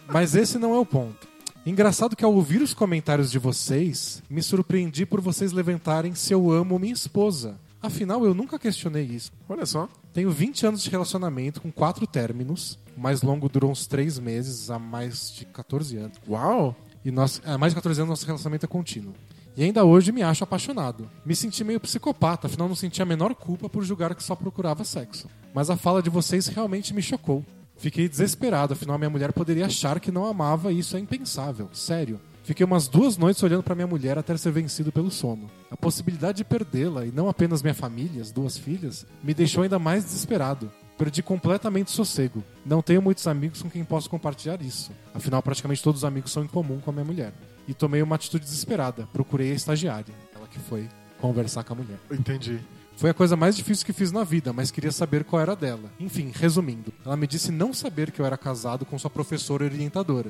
Mas 0.07 0.33
esse 0.35 0.57
não 0.57 0.73
é 0.73 0.79
o 0.79 0.85
ponto. 0.85 1.27
Engraçado 1.65 2.13
que 2.13 2.25
ao 2.25 2.33
ouvir 2.33 2.61
os 2.61 2.73
comentários 2.73 3.31
de 3.31 3.39
vocês, 3.39 4.21
me 4.29 4.43
surpreendi 4.43 5.05
por 5.05 5.21
vocês 5.21 5.53
levantarem 5.53 6.13
se 6.13 6.33
eu 6.33 6.51
amo 6.51 6.77
minha 6.77 6.91
esposa. 6.91 7.57
Afinal, 7.81 8.25
eu 8.25 8.33
nunca 8.33 8.59
questionei 8.59 9.05
isso. 9.05 9.31
Olha 9.47 9.65
só. 9.65 9.87
Tenho 10.13 10.29
20 10.29 10.65
anos 10.65 10.83
de 10.83 10.89
relacionamento 10.89 11.61
com 11.61 11.71
quatro 11.71 12.05
términos. 12.05 12.77
O 12.97 12.99
mais 12.99 13.21
longo 13.21 13.47
durou 13.47 13.71
uns 13.71 13.87
3 13.87 14.19
meses, 14.19 14.69
há 14.69 14.77
mais 14.77 15.33
de 15.33 15.45
14 15.45 15.95
anos. 15.95 16.17
Uau. 16.27 16.75
E 17.03 17.09
nós, 17.11 17.41
há 17.45 17.57
mais 17.57 17.71
de 17.71 17.75
14 17.75 18.01
anos 18.01 18.09
nosso 18.09 18.25
relacionamento 18.25 18.65
é 18.65 18.69
contínuo. 18.69 19.13
E 19.55 19.63
ainda 19.63 19.85
hoje 19.85 20.11
me 20.11 20.21
acho 20.21 20.43
apaixonado. 20.43 21.09
Me 21.25 21.33
senti 21.33 21.63
meio 21.63 21.79
psicopata, 21.79 22.47
afinal 22.47 22.67
não 22.67 22.75
senti 22.75 23.01
a 23.01 23.05
menor 23.05 23.33
culpa 23.35 23.69
por 23.69 23.85
julgar 23.85 24.13
que 24.15 24.23
só 24.23 24.35
procurava 24.35 24.83
sexo. 24.83 25.29
Mas 25.53 25.69
a 25.69 25.77
fala 25.77 26.01
de 26.01 26.09
vocês 26.09 26.47
realmente 26.47 26.93
me 26.93 27.01
chocou. 27.01 27.45
Fiquei 27.83 28.07
desesperado, 28.07 28.71
afinal 28.71 28.97
minha 28.97 29.09
mulher 29.09 29.33
poderia 29.33 29.65
achar 29.65 29.99
que 29.99 30.09
não 30.09 30.25
amava 30.25 30.71
e 30.71 30.79
isso 30.79 30.95
é 30.95 31.01
impensável. 31.01 31.67
Sério. 31.73 32.17
Fiquei 32.41 32.65
umas 32.65 32.87
duas 32.87 33.17
noites 33.17 33.43
olhando 33.43 33.61
para 33.61 33.75
minha 33.75 33.85
mulher 33.85 34.17
até 34.17 34.37
ser 34.37 34.53
vencido 34.53 34.89
pelo 34.89 35.11
sono. 35.11 35.51
A 35.69 35.75
possibilidade 35.75 36.37
de 36.37 36.45
perdê-la, 36.45 37.05
e 37.05 37.11
não 37.11 37.27
apenas 37.27 37.61
minha 37.61 37.73
família, 37.73 38.21
as 38.21 38.31
duas 38.31 38.57
filhas, 38.57 39.05
me 39.21 39.33
deixou 39.33 39.63
ainda 39.63 39.77
mais 39.77 40.05
desesperado. 40.05 40.71
Perdi 40.97 41.21
completamente 41.21 41.87
o 41.87 41.91
sossego. 41.91 42.41
Não 42.65 42.81
tenho 42.81 43.01
muitos 43.01 43.27
amigos 43.27 43.61
com 43.61 43.69
quem 43.69 43.83
posso 43.83 44.09
compartilhar 44.09 44.61
isso. 44.61 44.93
Afinal, 45.13 45.43
praticamente 45.43 45.83
todos 45.83 46.03
os 46.03 46.05
amigos 46.05 46.31
são 46.31 46.45
em 46.45 46.47
comum 46.47 46.79
com 46.79 46.89
a 46.89 46.93
minha 46.93 47.05
mulher. 47.05 47.33
E 47.67 47.73
tomei 47.73 48.01
uma 48.01 48.15
atitude 48.15 48.45
desesperada. 48.45 49.09
Procurei 49.11 49.51
a 49.51 49.55
estagiária. 49.55 50.15
Ela 50.33 50.47
que 50.47 50.57
foi 50.57 50.87
conversar 51.19 51.65
com 51.65 51.73
a 51.73 51.75
mulher. 51.75 51.99
Entendi. 52.09 52.61
Foi 52.95 53.09
a 53.09 53.13
coisa 53.13 53.35
mais 53.35 53.55
difícil 53.55 53.85
que 53.85 53.91
fiz 53.91 54.11
na 54.11 54.23
vida, 54.23 54.53
mas 54.53 54.71
queria 54.71 54.91
saber 54.91 55.23
qual 55.23 55.41
era 55.41 55.55
dela. 55.55 55.91
Enfim, 55.99 56.31
resumindo, 56.33 56.93
ela 57.05 57.17
me 57.17 57.27
disse 57.27 57.51
não 57.51 57.73
saber 57.73 58.11
que 58.11 58.21
eu 58.21 58.25
era 58.25 58.37
casado 58.37 58.85
com 58.85 58.97
sua 58.97 59.09
professora 59.09 59.65
orientadora. 59.65 60.29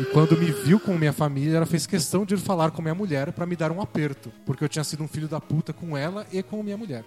E 0.00 0.04
quando 0.06 0.36
me 0.36 0.50
viu 0.50 0.80
com 0.80 0.96
minha 0.98 1.12
família, 1.12 1.58
ela 1.58 1.66
fez 1.66 1.86
questão 1.86 2.24
de 2.24 2.34
ir 2.34 2.38
falar 2.38 2.70
com 2.72 2.82
minha 2.82 2.94
mulher 2.94 3.32
pra 3.32 3.46
me 3.46 3.54
dar 3.54 3.70
um 3.70 3.80
aperto, 3.80 4.32
porque 4.46 4.64
eu 4.64 4.68
tinha 4.68 4.82
sido 4.84 5.02
um 5.04 5.08
filho 5.08 5.28
da 5.28 5.40
puta 5.40 5.72
com 5.72 5.96
ela 5.96 6.26
e 6.32 6.42
com 6.42 6.62
minha 6.62 6.76
mulher. 6.76 7.04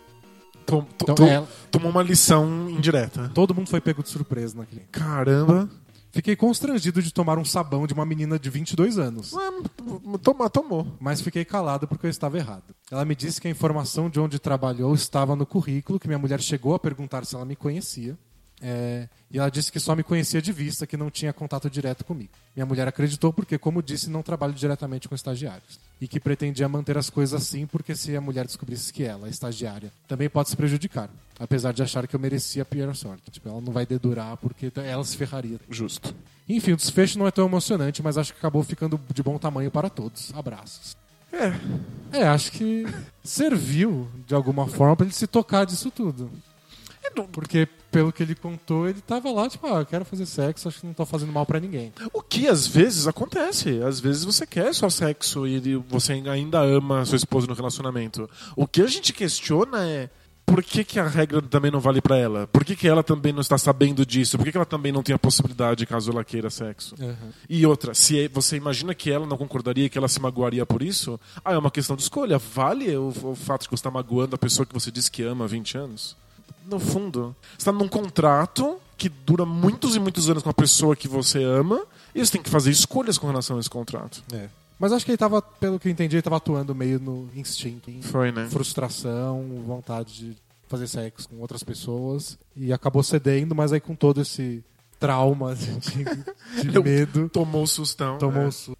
Tom- 0.65 0.83
to- 0.97 1.11
Então, 1.11 1.27
ela- 1.27 1.47
Tomou 1.71 1.89
uma 1.89 2.03
lição 2.03 2.69
indireta. 2.69 3.29
todo 3.33 3.53
mundo 3.55 3.67
foi 3.69 3.81
pego 3.81 4.03
de 4.03 4.09
surpresa 4.09 4.55
naquele. 4.57 4.85
Caramba. 4.91 5.67
Fiquei 6.11 6.35
constrangido 6.35 7.01
de 7.01 7.13
tomar 7.13 7.37
um 7.37 7.45
sabão 7.45 7.87
de 7.87 7.93
uma 7.93 8.05
menina 8.05 8.37
de 8.37 8.49
22 8.49 8.99
anos. 8.99 9.33
Ah, 9.33 9.51
Tomar, 10.21 10.49
tomou. 10.49 10.85
mas 10.99 11.21
fiquei 11.21 11.45
calado 11.45 11.87
porque 11.87 12.05
eu 12.05 12.09
estava 12.09 12.37
errado. 12.37 12.75
Ela 12.91 13.05
me 13.05 13.15
disse 13.15 13.39
que 13.39 13.47
a 13.47 13.51
informação 13.51 14.09
de 14.09 14.19
onde 14.19 14.37
trabalhou 14.37 14.93
estava 14.93 15.35
no 15.35 15.45
currículo, 15.45 15.99
que 15.99 16.07
minha 16.07 16.19
mulher 16.19 16.41
chegou 16.41 16.73
a 16.75 16.79
perguntar 16.79 17.25
se 17.25 17.33
ela 17.35 17.45
me 17.45 17.55
conhecia. 17.55 18.17
É, 18.61 19.07
e 19.31 19.39
ela 19.39 19.49
disse 19.49 19.71
que 19.71 19.79
só 19.79 19.95
me 19.95 20.03
conhecia 20.03 20.41
de 20.41 20.51
vista, 20.51 20.85
que 20.85 20.97
não 20.97 21.09
tinha 21.09 21.31
contato 21.31 21.69
direto 21.69 22.03
comigo. 22.03 22.29
Minha 22.55 22.65
mulher 22.65 22.87
acreditou 22.87 23.31
porque, 23.31 23.57
como 23.57 23.81
disse, 23.81 24.09
não 24.09 24.21
trabalho 24.21 24.53
diretamente 24.53 25.07
com 25.07 25.15
estagiários. 25.15 25.79
E 25.99 26.07
que 26.07 26.19
pretendia 26.19 26.67
manter 26.67 26.97
as 26.97 27.09
coisas 27.09 27.41
assim 27.41 27.65
porque 27.65 27.95
se 27.95 28.15
a 28.15 28.21
mulher 28.21 28.45
descobrisse 28.45 28.91
que 28.91 29.03
ela, 29.03 29.27
a 29.27 29.29
estagiária, 29.29 29.91
também 30.07 30.29
pode 30.29 30.49
se 30.49 30.57
prejudicar. 30.57 31.09
Apesar 31.39 31.71
de 31.71 31.81
achar 31.81 32.05
que 32.07 32.15
eu 32.15 32.19
merecia 32.19 32.63
a 32.63 32.65
pior 32.65 32.93
sorte. 32.93 33.31
Tipo, 33.31 33.49
ela 33.49 33.61
não 33.61 33.71
vai 33.71 33.85
dedurar 33.85 34.35
porque 34.37 34.71
ela 34.75 35.03
se 35.03 35.15
ferraria. 35.15 35.59
Justo. 35.69 36.13
Enfim, 36.47 36.73
o 36.73 36.77
desfecho 36.77 37.17
não 37.17 37.25
é 37.25 37.31
tão 37.31 37.45
emocionante, 37.45 38.03
mas 38.03 38.17
acho 38.17 38.33
que 38.33 38.39
acabou 38.39 38.63
ficando 38.63 38.99
de 39.13 39.23
bom 39.23 39.37
tamanho 39.37 39.71
para 39.71 39.89
todos. 39.89 40.33
Abraços. 40.35 40.97
É. 41.31 42.19
É, 42.19 42.27
acho 42.27 42.51
que 42.51 42.85
serviu 43.23 44.09
de 44.27 44.35
alguma 44.35 44.67
forma 44.67 44.97
pra 44.97 45.05
ele 45.05 45.15
se 45.15 45.25
tocar 45.25 45.65
disso 45.65 45.89
tudo. 45.89 46.29
Porque, 47.31 47.67
pelo 47.91 48.11
que 48.11 48.23
ele 48.23 48.35
contou, 48.35 48.87
ele 48.87 49.01
tava 49.01 49.31
lá, 49.31 49.49
tipo, 49.49 49.65
ah, 49.67 49.79
eu 49.79 49.85
quero 49.85 50.05
fazer 50.05 50.25
sexo, 50.25 50.67
acho 50.67 50.79
que 50.79 50.85
não 50.87 50.93
tô 50.93 51.05
fazendo 51.05 51.31
mal 51.31 51.45
pra 51.45 51.59
ninguém. 51.59 51.91
O 52.13 52.21
que 52.21 52.47
às 52.47 52.65
vezes 52.67 53.07
acontece. 53.07 53.81
Às 53.83 53.99
vezes 53.99 54.23
você 54.23 54.45
quer 54.45 54.73
só 54.73 54.89
sexo 54.89 55.47
e 55.47 55.75
você 55.89 56.13
ainda 56.13 56.61
ama 56.61 57.01
a 57.01 57.05
sua 57.05 57.15
esposa 57.17 57.47
no 57.47 57.53
relacionamento. 57.53 58.29
O 58.55 58.67
que 58.67 58.81
a 58.81 58.87
gente 58.87 59.11
questiona 59.13 59.85
é 59.85 60.09
por 60.45 60.61
que, 60.63 60.83
que 60.83 60.99
a 60.99 61.07
regra 61.07 61.41
também 61.43 61.71
não 61.71 61.79
vale 61.79 62.01
pra 62.01 62.17
ela? 62.17 62.45
Por 62.47 62.65
que, 62.65 62.75
que 62.75 62.85
ela 62.87 63.01
também 63.01 63.31
não 63.31 63.39
está 63.39 63.57
sabendo 63.57 64.05
disso? 64.05 64.37
Por 64.37 64.43
que, 64.43 64.51
que 64.51 64.57
ela 64.57 64.65
também 64.65 64.91
não 64.91 65.01
tem 65.01 65.15
a 65.15 65.19
possibilidade 65.19 65.85
caso 65.85 66.11
ela 66.11 66.25
queira 66.25 66.49
sexo? 66.49 66.93
E 67.49 67.65
outra, 67.65 67.93
se 67.93 68.19
é- 68.25 68.27
você 68.27 68.57
imagina 68.57 68.93
que 68.93 69.09
ela 69.09 69.25
não 69.25 69.37
concordaria, 69.37 69.87
que 69.87 69.97
ela 69.97 70.09
se 70.09 70.19
magoaria 70.19 70.65
por 70.65 70.81
isso, 70.83 71.17
ah, 71.45 71.53
é 71.53 71.57
uma 71.57 71.71
questão 71.71 71.95
de 71.95 72.01
escolha. 72.01 72.37
Vale 72.37 72.93
o, 72.97 73.13
o 73.23 73.35
fato 73.35 73.61
de 73.61 73.69
que 73.69 73.71
você 73.75 73.79
está 73.79 73.91
magoando 73.91 74.35
a 74.35 74.37
pessoa 74.37 74.65
que 74.65 74.73
você 74.73 74.91
disse 74.91 75.09
que 75.09 75.23
ama 75.23 75.45
há 75.45 75.47
20 75.47 75.77
anos? 75.77 76.17
No 76.65 76.79
fundo, 76.79 77.35
você 77.51 77.57
está 77.59 77.71
num 77.71 77.87
contrato 77.87 78.77
que 78.97 79.09
dura 79.09 79.45
muitos 79.45 79.95
e 79.95 79.99
muitos 79.99 80.29
anos 80.29 80.43
com 80.43 80.49
a 80.49 80.53
pessoa 80.53 80.95
que 80.95 81.07
você 81.07 81.43
ama 81.43 81.81
e 82.13 82.23
você 82.25 82.33
tem 82.33 82.41
que 82.43 82.49
fazer 82.49 82.69
escolhas 82.71 83.17
com 83.17 83.27
relação 83.27 83.57
a 83.57 83.59
esse 83.59 83.69
contrato. 83.69 84.23
É. 84.33 84.47
Mas 84.79 84.91
acho 84.91 85.05
que 85.05 85.11
ele 85.11 85.17
tava, 85.17 85.41
pelo 85.41 85.79
que 85.79 85.87
eu 85.87 85.91
entendi, 85.91 86.15
ele 86.15 86.21
tava 86.21 86.37
atuando 86.37 86.73
meio 86.73 86.99
no 86.99 87.29
instinto, 87.35 87.91
Foi, 88.01 88.31
né? 88.31 88.47
frustração, 88.49 89.61
vontade 89.65 90.13
de 90.17 90.37
fazer 90.67 90.87
sexo 90.87 91.27
com 91.29 91.37
outras 91.39 91.63
pessoas. 91.63 92.37
E 92.55 92.71
acabou 92.73 93.03
cedendo, 93.03 93.53
mas 93.53 93.71
aí 93.73 93.79
com 93.79 93.93
todo 93.95 94.21
esse 94.21 94.63
trauma 94.99 95.55
de, 95.55 95.71
de 96.63 96.73
Eu- 96.75 96.83
medo, 96.83 97.29
Tomou 97.29 97.63
o 97.63 97.67
sustão. 97.67 98.17
tomou 98.17 98.43
é. 98.43 98.47
o 98.47 98.51
su- 98.51 98.77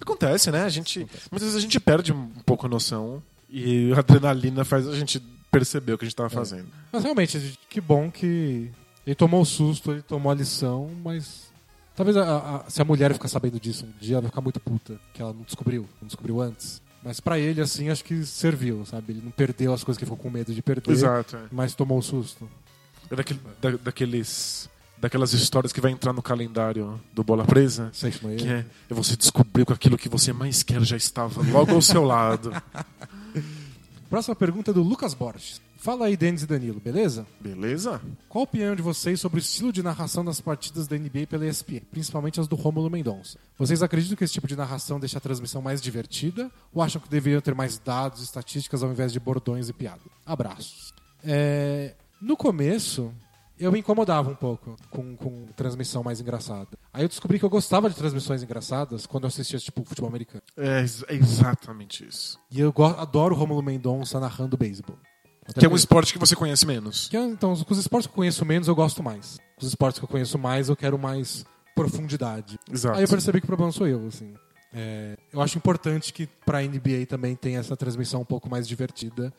Acontece, 0.00 0.50
né? 0.50 0.62
A 0.64 0.68
gente, 0.68 1.00
muitas 1.30 1.42
vezes 1.48 1.56
a 1.56 1.60
gente 1.60 1.78
perde 1.80 2.12
um 2.12 2.28
pouco 2.46 2.66
a 2.66 2.68
noção 2.68 3.22
e 3.48 3.92
a 3.92 3.98
adrenalina 3.98 4.64
faz 4.64 4.86
a 4.88 4.94
gente 4.96 5.20
perceber 5.50 5.92
o 5.94 5.98
que 5.98 6.04
a 6.04 6.06
gente 6.06 6.12
estava 6.12 6.30
fazendo. 6.30 6.66
Mas 6.92 7.02
realmente, 7.02 7.58
que 7.68 7.80
bom 7.80 8.10
que 8.10 8.70
ele 9.06 9.14
tomou 9.14 9.42
o 9.42 9.46
susto, 9.46 9.92
ele 9.92 10.02
tomou 10.02 10.30
a 10.30 10.34
lição, 10.34 10.90
mas 11.02 11.50
talvez 11.96 12.16
a- 12.16 12.62
a- 12.66 12.70
se 12.70 12.80
a 12.80 12.84
mulher 12.84 13.12
ficar 13.12 13.28
sabendo 13.28 13.58
disso 13.58 13.84
um 13.86 13.92
dia, 14.00 14.14
ela 14.16 14.22
vai 14.22 14.30
ficar 14.30 14.40
muito 14.40 14.60
puta, 14.60 15.00
que 15.12 15.20
ela 15.20 15.32
não 15.32 15.42
descobriu, 15.42 15.88
não 16.00 16.06
descobriu 16.06 16.40
antes. 16.40 16.80
Mas 17.02 17.18
pra 17.18 17.38
ele, 17.38 17.60
assim, 17.62 17.88
acho 17.88 18.04
que 18.04 18.24
serviu, 18.26 18.84
sabe? 18.84 19.12
Ele 19.14 19.22
não 19.24 19.30
perdeu 19.30 19.72
as 19.72 19.82
coisas 19.82 19.98
que 19.98 20.04
ficou 20.04 20.18
com 20.18 20.28
medo 20.30 20.52
de 20.54 20.60
perder, 20.62 20.90
Exato. 20.90 21.36
é. 21.36 21.40
mas 21.50 21.74
tomou 21.74 21.98
o 21.98 22.02
susto. 22.02 22.48
É 23.10 23.16
daquele- 23.16 23.40
da- 23.60 23.70
daqueles, 23.82 24.68
daquelas 24.98 25.32
histórias 25.32 25.72
que 25.72 25.80
vai 25.80 25.90
entrar 25.90 26.12
no 26.12 26.20
calendário 26.22 27.00
do 27.12 27.24
Bola 27.24 27.44
Presa. 27.44 27.90
Que 28.36 28.48
é, 28.48 28.66
é 28.90 28.94
você 28.94 29.16
descobrir 29.16 29.64
que 29.64 29.72
aquilo 29.72 29.96
que 29.96 30.08
você 30.10 30.30
mais 30.32 30.62
quer 30.62 30.82
já 30.82 30.96
estava 30.96 31.42
logo 31.50 31.72
ao 31.74 31.80
seu 31.82 32.04
lado. 32.04 32.52
Próxima 34.10 34.34
pergunta 34.34 34.72
é 34.72 34.74
do 34.74 34.82
Lucas 34.82 35.14
Borges. 35.14 35.62
Fala 35.76 36.06
aí, 36.06 36.16
Denis 36.16 36.42
e 36.42 36.46
Danilo, 36.46 36.80
beleza? 36.80 37.24
Beleza? 37.40 38.02
Qual 38.28 38.42
a 38.42 38.44
opinião 38.44 38.74
de 38.74 38.82
vocês 38.82 39.20
sobre 39.20 39.38
o 39.38 39.40
estilo 39.40 39.72
de 39.72 39.84
narração 39.84 40.24
das 40.24 40.40
partidas 40.40 40.88
da 40.88 40.98
NBA 40.98 41.28
pela 41.28 41.46
ESPN, 41.46 41.82
principalmente 41.92 42.40
as 42.40 42.48
do 42.48 42.56
Rômulo 42.56 42.90
Mendonça? 42.90 43.38
Vocês 43.56 43.84
acreditam 43.84 44.16
que 44.16 44.24
esse 44.24 44.32
tipo 44.32 44.48
de 44.48 44.56
narração 44.56 44.98
deixa 44.98 45.18
a 45.18 45.20
transmissão 45.20 45.62
mais 45.62 45.80
divertida 45.80 46.50
ou 46.74 46.82
acham 46.82 47.00
que 47.00 47.08
deveriam 47.08 47.40
ter 47.40 47.54
mais 47.54 47.78
dados 47.78 48.20
e 48.20 48.24
estatísticas 48.24 48.82
ao 48.82 48.90
invés 48.90 49.12
de 49.12 49.20
bordões 49.20 49.68
e 49.68 49.72
piada? 49.72 50.02
Abraços. 50.26 50.92
É, 51.24 51.94
No 52.20 52.36
começo, 52.36 53.12
eu 53.60 53.70
me 53.70 53.80
incomodava 53.80 54.30
um 54.30 54.34
pouco 54.34 54.76
com, 54.90 55.16
com 55.16 55.46
transmissão 55.56 56.02
mais 56.02 56.20
engraçada. 56.20 56.68
Aí 56.92 57.02
eu 57.02 57.08
descobri 57.08 57.38
que 57.38 57.44
eu 57.44 57.50
gostava 57.50 57.88
de 57.88 57.96
transmissões 57.96 58.42
engraçadas 58.42 59.06
quando 59.06 59.24
eu 59.24 59.28
assistia 59.28 59.58
tipo 59.58 59.84
futebol 59.84 60.08
americano. 60.08 60.42
É, 60.56 60.84
é 61.08 61.14
exatamente 61.14 62.06
isso. 62.06 62.38
E 62.50 62.60
eu 62.60 62.72
adoro 62.98 63.34
o 63.34 63.38
Rômulo 63.38 63.62
Mendonça 63.62 64.18
narrando 64.18 64.56
beisebol. 64.56 64.96
Que 65.58 65.66
é 65.66 65.68
um 65.68 65.74
esporte 65.74 66.12
que 66.12 66.18
você 66.18 66.36
conhece 66.36 66.64
menos. 66.64 67.08
Que, 67.08 67.16
então, 67.16 67.56
com 67.56 67.72
os 67.72 67.78
esportes 67.78 68.06
que 68.06 68.12
eu 68.12 68.16
conheço 68.16 68.44
menos, 68.44 68.68
eu 68.68 68.74
gosto 68.74 69.02
mais. 69.02 69.38
Com 69.56 69.62
os 69.62 69.68
esportes 69.68 69.98
que 69.98 70.04
eu 70.04 70.08
conheço 70.08 70.38
mais, 70.38 70.68
eu 70.68 70.76
quero 70.76 70.98
mais 70.98 71.44
profundidade. 71.74 72.58
Exato. 72.70 72.96
Aí 72.96 73.04
eu 73.04 73.08
percebi 73.08 73.40
que 73.40 73.46
o 73.46 73.48
problema 73.48 73.72
sou 73.72 73.86
eu, 73.86 74.06
assim. 74.06 74.34
É, 74.72 75.16
eu 75.32 75.40
acho 75.40 75.58
importante 75.58 76.12
que 76.12 76.26
pra 76.46 76.62
NBA 76.62 77.06
também 77.08 77.34
tenha 77.34 77.58
essa 77.58 77.76
transmissão 77.76 78.20
um 78.20 78.24
pouco 78.24 78.48
mais 78.48 78.68
divertida, 78.68 79.32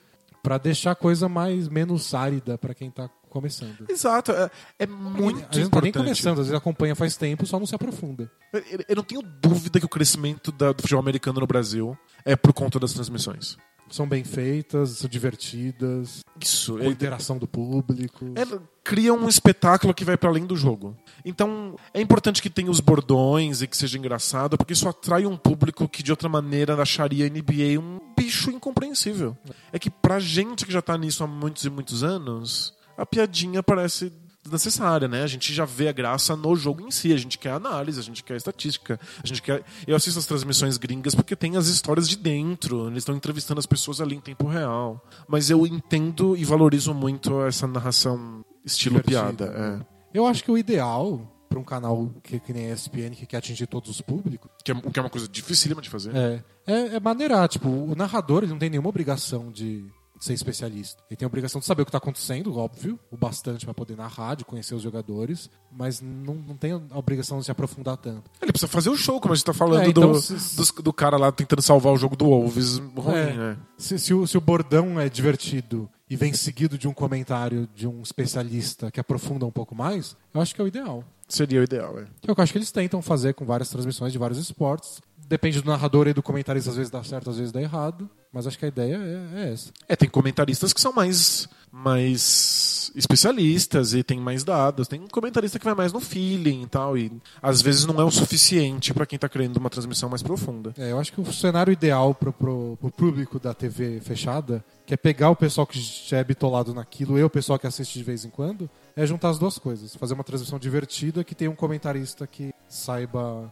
pra 0.44 0.58
deixar 0.58 0.92
a 0.92 0.96
coisa 0.96 1.30
mais 1.30 1.68
menos 1.70 2.14
árida 2.14 2.58
pra 2.58 2.74
quem 2.74 2.92
tá 2.92 3.10
começando. 3.32 3.86
Exato. 3.90 4.32
É, 4.32 4.52
é 4.80 4.84
a 4.84 4.88
muito 4.88 5.40
gente 5.40 5.64
não 5.64 5.70
tá 5.70 5.82
nem 5.82 5.90
importante. 5.90 5.94
começando, 5.94 6.40
às 6.40 6.48
vezes 6.48 6.54
acompanha 6.54 6.96
faz 6.96 7.18
tempo, 7.18 7.46
só 7.48 7.58
não 7.58 7.66
se 7.66 7.74
aprofunda. 7.74 8.30
Eu- 8.54 8.62
Eu 8.90 8.96
não 8.98 9.04
tenho 9.04 9.22
dúvida 9.22 9.80
que 9.80 9.86
o 9.86 9.90
crescimento 9.90 10.52
da- 10.52 10.72
do 10.74 10.82
futebol 10.82 11.02
americano 11.02 11.40
no 11.40 11.48
Brasil 11.48 11.98
é 12.26 12.36
por 12.36 12.54
conta 12.54 12.78
das 12.80 12.94
transmissões. 12.94 13.58
São 13.90 14.08
bem 14.08 14.24
feitas, 14.24 14.92
são 14.92 15.10
divertidas, 15.10 16.22
Isso. 16.40 16.78
com 16.78 16.86
interação 16.86 17.38
do 17.38 17.46
público. 17.46 18.26
É, 18.36 18.60
cria 18.84 19.14
um 19.14 19.28
espetáculo 19.28 19.94
que 19.94 20.06
vai 20.06 20.16
para 20.16 20.30
além 20.30 20.46
do 20.46 20.56
jogo. 20.56 20.96
Então, 21.26 21.76
é 21.94 22.00
importante 22.02 22.42
que 22.42 22.50
tenha 22.50 22.72
os 22.72 22.80
bordões 22.80 23.62
e 23.62 23.68
que 23.68 23.76
seja 23.76 23.98
engraçado, 23.98 24.58
porque 24.58 24.72
isso 24.72 24.88
atrai 24.88 25.26
um 25.26 25.36
público 25.36 25.90
que 25.90 26.02
de 26.02 26.10
outra 26.12 26.30
maneira 26.30 26.82
acharia 26.82 27.26
a 27.26 27.30
NBA 27.30 27.78
um 27.80 28.00
bicho 28.18 28.50
incompreensível. 28.50 29.38
É 29.74 29.80
que 29.80 29.90
pra 29.90 30.20
gente 30.20 30.66
que 30.66 30.72
já 30.72 30.82
tá 30.82 30.98
nisso 30.98 31.22
há 31.24 31.28
muitos 31.28 31.66
e 31.66 31.70
muitos 31.70 32.02
anos, 32.02 32.74
a 32.98 33.06
piadinha 33.06 33.62
parece 33.64 34.12
necessária, 34.52 35.08
né? 35.08 35.24
A 35.24 35.28
gente 35.28 35.54
já 35.54 35.66
vê 35.66 35.88
a 35.88 35.92
graça 35.92 36.36
no 36.36 36.56
jogo 36.56 36.82
em 36.82 36.90
si, 36.90 37.14
a 37.14 37.18
gente 37.18 37.38
quer 37.38 37.52
análise, 37.52 38.00
a 38.00 38.04
gente 38.04 38.24
quer 38.24 38.36
estatística, 38.36 39.00
a 39.24 39.28
gente 39.28 39.42
quer... 39.42 39.64
Eu 39.86 39.96
assisto 39.96 40.18
as 40.20 40.26
transmissões 40.26 40.78
gringas 40.78 41.14
porque 41.14 41.36
tem 41.36 41.58
as 41.58 41.68
histórias 41.68 42.10
de 42.10 42.18
dentro, 42.18 42.88
eles 42.88 43.00
estão 43.00 43.16
entrevistando 43.16 43.60
as 43.60 43.66
pessoas 43.66 44.02
ali 44.02 44.16
em 44.16 44.20
tempo 44.22 44.48
real. 44.48 45.06
Mas 45.28 45.50
eu 45.50 45.66
entendo 45.68 46.36
e 46.36 46.44
valorizo 46.44 46.94
muito 46.94 47.42
essa 47.44 47.68
narração 47.68 48.44
estilo 48.66 49.02
Divertida, 49.02 49.48
piada. 49.48 49.78
né? 49.78 49.86
Eu 50.14 50.26
acho 50.26 50.44
que 50.44 50.52
o 50.52 50.58
ideal 50.58 51.28
para 51.48 51.60
um 51.60 51.64
canal 51.64 52.10
que, 52.24 52.40
que 52.40 52.54
nem 52.54 52.72
a 52.72 52.74
ESPN, 52.74 53.12
que 53.14 53.26
quer 53.26 53.38
atingir 53.38 53.68
todos 53.68 53.90
os 53.90 54.02
públicos, 54.02 54.50
É. 54.60 54.64
Que 54.64 54.72
é, 54.72 54.76
o 54.76 54.90
que 54.92 55.00
é 55.00 55.04
uma 55.04 55.10
coisa 55.10 55.28
dificílima 55.28 55.82
de 55.82 55.90
fazer. 55.90 56.16
é, 56.16 56.44
é, 56.66 56.96
é 56.96 57.00
maneirar. 57.00 57.48
Tipo, 57.50 57.68
o 57.70 57.94
narrador 57.94 58.44
ele 58.44 58.52
não 58.54 58.60
tem 58.60 58.70
nenhuma 58.70 58.90
obrigação 58.90 59.52
de 59.52 59.86
ser 60.22 60.34
especialista. 60.34 61.02
Ele 61.10 61.18
tem 61.18 61.26
a 61.26 61.28
obrigação 61.28 61.60
de 61.60 61.66
saber 61.66 61.82
o 61.82 61.86
que 61.86 61.90
está 61.90 61.98
acontecendo, 61.98 62.56
óbvio, 62.58 63.00
o 63.12 63.18
bastante 63.18 63.66
para 63.66 63.74
poder 63.74 63.98
narrar, 63.98 64.36
de 64.36 64.46
conhecer 64.46 64.76
os 64.76 64.82
jogadores, 64.84 65.50
mas 65.72 66.00
não, 66.00 66.36
não 66.36 66.56
tem 66.56 66.72
a 66.74 66.98
obrigação 66.98 67.40
de 67.40 67.46
se 67.46 67.52
aprofundar 67.52 67.98
tanto. 67.98 68.30
Ele 68.42 68.52
precisa 68.52 68.68
fazer 68.72 68.90
o 68.92 68.96
show, 68.96 69.20
como 69.20 69.34
a 69.34 69.36
gente 69.36 69.46
tá 69.46 69.54
falando 69.54 69.82
É, 69.82 69.88
então, 69.90 70.12
do, 70.12 70.22
se- 70.22 70.56
dos- 70.56 70.72
do 70.72 70.94
cara 70.94 71.18
lá 71.18 71.32
tentando 71.32 71.62
salvar 71.62 71.92
o 71.92 71.98
jogo 71.98 72.16
do 72.16 72.26
Wolves 72.26 72.78
ruim, 72.96 73.16
É. 73.16 73.34
né? 73.34 73.58
Se, 73.78 73.98
se 73.98 74.14
o, 74.14 74.28
se 74.28 74.38
o 74.38 74.42
bordão 74.42 75.00
é 75.00 75.10
divertido 75.10 75.90
e 76.08 76.16
vem 76.16 76.34
seguido 76.34 76.78
de 76.78 76.88
um 76.88 76.94
comentário 76.94 77.68
de 77.76 77.88
um 77.88 78.02
especialista 78.04 78.92
que 78.92 79.00
aprofunda 79.00 79.46
um 79.46 79.52
pouco 79.52 79.74
mais, 79.74 80.16
eu 80.34 80.40
acho 80.40 80.54
que 80.54 80.62
é 80.62 80.64
o 80.64 80.68
ideal. 80.68 81.04
Seria 81.28 81.62
o 81.62 81.64
ideal, 81.64 81.98
é. 81.98 82.04
Que 82.22 82.30
é 82.30 82.36
que 82.36 82.40
eu 82.40 82.44
acho 82.44 82.52
que 82.52 82.58
eles 82.58 82.72
tentam 82.72 83.02
fazer 83.02 83.34
com 83.34 83.46
várias 83.46 83.70
transmissões 83.70 84.12
de 84.12 84.18
vários 84.20 84.38
esportes. 84.38 85.02
Depende 85.32 85.62
do 85.62 85.72
narrador 85.72 86.10
e 86.10 86.14
do 86.14 86.22
comentarista, 86.22 86.72
às 86.72 86.76
vezes 86.76 86.92
dá 86.92 87.02
certo, 87.06 87.30
às 87.30 87.38
vezes 87.38 87.54
dá 87.54 87.62
errado. 87.62 88.10
Mas 88.34 88.46
acho 88.46 88.60
que 88.60 88.66
a 88.66 88.68
ideia 88.68 88.98
é, 88.98 89.40
é 89.40 89.54
essa. 89.54 89.72
É, 89.88 89.96
tem 89.96 90.10
comentaristas 90.10 90.74
que 90.74 90.82
são 90.82 90.92
mais, 90.92 91.48
mais 91.72 92.92
especialistas 92.98 93.94
e 93.94 94.04
tem 94.04 94.20
mais 94.20 94.44
dados. 94.44 94.90
Tem 94.90 95.00
um 95.00 95.08
comentarista 95.08 95.58
que 95.58 95.64
vai 95.64 95.74
mais 95.74 95.94
no 95.94 96.02
feeling 96.02 96.64
e 96.64 96.68
tal. 96.68 96.98
E 96.98 97.10
às 97.42 97.62
vezes 97.62 97.86
não 97.86 97.96
é 98.02 98.04
o 98.04 98.12
suficiente 98.12 98.94
pra 98.94 99.06
quem 99.06 99.18
tá 99.18 99.30
querendo 99.30 99.56
uma 99.56 99.70
transmissão 99.70 100.10
mais 100.10 100.22
profunda. 100.22 100.74
É, 100.78 100.92
eu 100.92 101.00
acho 101.00 101.14
que 101.14 101.22
o 101.22 101.32
cenário 101.32 101.72
ideal 101.72 102.14
pro, 102.14 102.34
pro, 102.34 102.78
pro 102.82 102.92
público 102.92 103.40
da 103.40 103.54
TV 103.54 104.02
fechada, 104.02 104.62
que 104.86 104.94
é 104.94 104.98
pegar 104.98 105.30
o 105.30 105.36
pessoal 105.36 105.66
que 105.66 105.80
já 105.80 106.18
é 106.18 106.26
bitolado 106.26 106.74
naquilo 106.74 107.18
e 107.18 107.24
o 107.24 107.30
pessoal 107.30 107.58
que 107.58 107.68
assiste 107.68 107.98
de 107.98 108.04
vez 108.04 108.26
em 108.26 108.30
quando, 108.30 108.70
é 108.98 109.06
juntar 109.06 109.30
as 109.30 109.40
duas 109.40 109.58
coisas. 109.58 109.96
Fazer 109.96 110.14
uma 110.14 110.26
transmissão 110.26 110.60
divertida 110.60 111.24
que 111.24 111.34
tenha 111.34 111.50
um 111.50 111.56
comentarista 111.56 112.28
que 112.28 112.54
saiba 112.68 113.50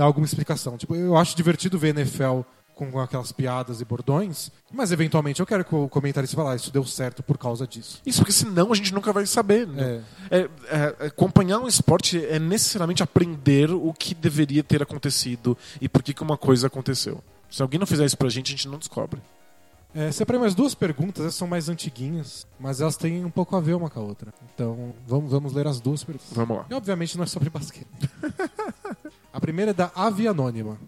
dar 0.00 0.06
alguma 0.06 0.24
explicação. 0.24 0.78
Tipo, 0.78 0.96
eu 0.96 1.14
acho 1.14 1.36
divertido 1.36 1.78
ver 1.78 1.94
NFL 1.94 2.40
com 2.74 2.98
aquelas 2.98 3.30
piadas 3.30 3.82
e 3.82 3.84
bordões, 3.84 4.50
mas 4.72 4.90
eventualmente 4.90 5.40
eu 5.40 5.44
quero 5.46 5.62
que 5.62 5.74
o 5.74 5.86
comentarista 5.86 6.34
fale, 6.34 6.48
ah, 6.48 6.56
isso 6.56 6.72
deu 6.72 6.82
certo 6.86 7.22
por 7.22 7.36
causa 7.36 7.66
disso. 7.66 8.00
Isso 8.06 8.20
porque 8.20 8.32
senão 8.32 8.72
a 8.72 8.74
gente 8.74 8.94
nunca 8.94 9.12
vai 9.12 9.26
saber. 9.26 9.66
né? 9.66 10.02
É. 10.30 10.38
É, 10.38 10.50
é, 10.70 11.06
acompanhar 11.08 11.58
um 11.58 11.68
esporte 11.68 12.24
é 12.24 12.38
necessariamente 12.38 13.02
aprender 13.02 13.70
o 13.70 13.92
que 13.92 14.14
deveria 14.14 14.64
ter 14.64 14.82
acontecido 14.82 15.54
e 15.78 15.86
por 15.86 16.02
que, 16.02 16.14
que 16.14 16.22
uma 16.22 16.38
coisa 16.38 16.68
aconteceu. 16.68 17.22
Se 17.50 17.60
alguém 17.60 17.78
não 17.78 17.86
fizer 17.86 18.06
isso 18.06 18.16
pra 18.16 18.30
gente, 18.30 18.46
a 18.46 18.56
gente 18.56 18.68
não 18.68 18.78
descobre. 18.78 19.20
É, 19.94 20.10
separei 20.10 20.40
mais 20.40 20.54
duas 20.54 20.74
perguntas, 20.74 21.26
essas 21.26 21.34
são 21.34 21.46
mais 21.48 21.68
antiguinhas, 21.68 22.46
mas 22.58 22.80
elas 22.80 22.96
têm 22.96 23.22
um 23.22 23.30
pouco 23.30 23.54
a 23.54 23.60
ver 23.60 23.74
uma 23.74 23.90
com 23.90 24.00
a 24.00 24.02
outra. 24.02 24.32
Então, 24.54 24.94
vamos, 25.06 25.30
vamos 25.30 25.52
ler 25.52 25.66
as 25.66 25.80
duas 25.80 26.02
perguntas. 26.02 26.28
Vamos 26.32 26.56
lá. 26.56 26.66
E 26.70 26.72
obviamente 26.72 27.14
não 27.18 27.24
é 27.24 27.26
sobre 27.26 27.50
basquete. 27.50 27.86
a 29.32 29.40
primeira 29.40 29.70
é 29.70 29.74
da 29.74 29.90
Ave 29.94 30.26
Anônima. 30.26 30.78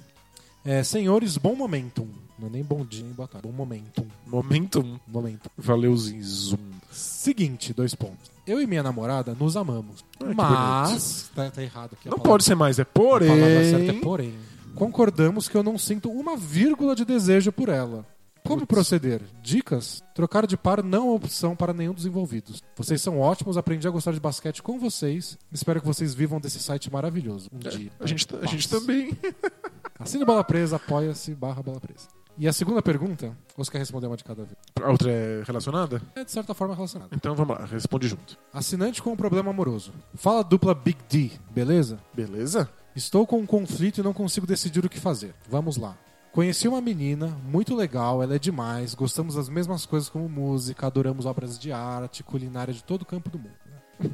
É, 0.64 0.82
senhores, 0.82 1.36
bom 1.36 1.54
momentum. 1.54 2.08
Não 2.38 2.48
é 2.48 2.50
nem 2.50 2.62
bom 2.62 2.84
dia, 2.84 3.02
nem 3.04 3.12
boa 3.12 3.28
tarde. 3.28 3.46
Bom 3.46 3.52
momentum. 3.54 4.06
Momentum. 4.26 4.98
Momentum. 5.06 5.50
Valeu, 5.56 5.96
Zoom. 5.96 6.58
Seguinte, 6.90 7.72
dois 7.72 7.94
pontos. 7.94 8.30
Eu 8.46 8.60
e 8.60 8.66
minha 8.66 8.82
namorada 8.82 9.34
nos 9.38 9.56
amamos. 9.56 10.04
Que 10.18 10.24
mas. 10.34 11.30
Tá, 11.34 11.50
tá 11.50 11.62
errado 11.62 11.92
aqui. 11.92 12.08
Não 12.08 12.16
palavra. 12.18 12.30
pode 12.30 12.44
ser 12.44 12.54
mais, 12.54 12.78
é 12.78 12.82
A 12.82 12.84
palavra 12.86 13.64
certa 13.64 13.76
é 13.76 13.92
porém. 13.92 14.00
porém. 14.00 14.34
Concordamos 14.74 15.48
que 15.48 15.56
eu 15.56 15.62
não 15.62 15.78
sinto 15.78 16.10
uma 16.10 16.36
vírgula 16.36 16.96
de 16.96 17.04
desejo 17.04 17.52
por 17.52 17.68
ela. 17.68 18.06
Como 18.44 18.66
proceder? 18.66 19.22
Dicas? 19.40 20.02
Trocar 20.14 20.46
de 20.46 20.56
par 20.56 20.82
não 20.82 21.08
é 21.08 21.12
opção 21.12 21.54
para 21.54 21.72
nenhum 21.72 21.94
dos 21.94 22.04
envolvidos. 22.04 22.62
Vocês 22.76 23.00
são 23.00 23.18
ótimos, 23.18 23.56
aprendi 23.56 23.86
a 23.86 23.90
gostar 23.90 24.12
de 24.12 24.20
basquete 24.20 24.62
com 24.62 24.78
vocês. 24.78 25.38
Espero 25.50 25.80
que 25.80 25.86
vocês 25.86 26.14
vivam 26.14 26.40
desse 26.40 26.58
site 26.58 26.92
maravilhoso. 26.92 27.48
Um 27.52 27.58
dia. 27.58 27.90
A 28.00 28.06
gente, 28.06 28.26
a 28.40 28.46
gente 28.46 28.68
também. 28.68 29.16
Assine 29.98 30.24
Bola 30.24 30.42
Presa, 30.42 30.76
apoia-se, 30.76 31.34
barra 31.34 31.62
Bola 31.62 31.80
Presa. 31.80 32.08
E 32.36 32.48
a 32.48 32.52
segunda 32.52 32.80
pergunta, 32.80 33.36
ou 33.56 33.64
você 33.64 33.70
quer 33.70 33.78
responder 33.78 34.06
uma 34.06 34.16
de 34.16 34.24
cada 34.24 34.42
vez? 34.44 34.56
A 34.82 34.90
outra 34.90 35.10
é 35.10 35.42
relacionada? 35.46 36.00
É 36.16 36.24
de 36.24 36.30
certa 36.30 36.54
forma 36.54 36.74
relacionada. 36.74 37.14
Então 37.14 37.34
vamos 37.34 37.56
lá, 37.56 37.66
responde 37.66 38.08
junto. 38.08 38.38
Assinante 38.52 39.02
com 39.02 39.12
um 39.12 39.16
problema 39.16 39.50
amoroso. 39.50 39.92
Fala 40.14 40.42
dupla 40.42 40.74
Big 40.74 40.98
D, 41.08 41.30
beleza? 41.50 41.98
Beleza? 42.14 42.68
Estou 42.96 43.26
com 43.26 43.38
um 43.38 43.46
conflito 43.46 44.00
e 44.00 44.02
não 44.02 44.12
consigo 44.12 44.46
decidir 44.46 44.84
o 44.84 44.88
que 44.88 44.98
fazer. 44.98 45.34
Vamos 45.48 45.76
lá. 45.76 45.96
Conheci 46.32 46.66
uma 46.66 46.80
menina, 46.80 47.26
muito 47.44 47.76
legal, 47.76 48.22
ela 48.22 48.36
é 48.36 48.38
demais, 48.38 48.94
gostamos 48.94 49.34
das 49.34 49.50
mesmas 49.50 49.84
coisas 49.84 50.08
como 50.08 50.26
música, 50.30 50.86
adoramos 50.86 51.26
obras 51.26 51.58
de 51.58 51.70
arte, 51.70 52.24
culinária 52.24 52.72
de 52.72 52.82
todo 52.82 53.02
o 53.02 53.06
campo 53.06 53.28
do 53.28 53.38
mundo. 53.38 53.52
né? 53.66 53.78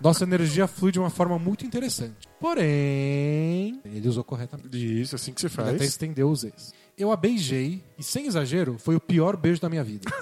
Nossa 0.00 0.22
energia 0.22 0.68
flui 0.68 0.92
de 0.92 1.00
uma 1.00 1.10
forma 1.10 1.36
muito 1.40 1.66
interessante. 1.66 2.28
Porém, 2.38 3.80
ele 3.84 4.08
usou 4.08 4.22
corretamente. 4.22 5.00
Isso, 5.00 5.16
assim 5.16 5.32
que 5.32 5.40
se 5.40 5.48
Ele 5.48 5.54
até 5.60 5.78
faz. 5.78 5.90
estendeu 5.90 6.30
os 6.30 6.44
ex. 6.44 6.72
Eu 6.96 7.10
a 7.10 7.16
beijei 7.16 7.82
e, 7.98 8.02
sem 8.04 8.26
exagero, 8.26 8.76
foi 8.78 8.94
o 8.94 9.00
pior 9.00 9.36
beijo 9.36 9.60
da 9.60 9.68
minha 9.68 9.82
vida. 9.82 10.08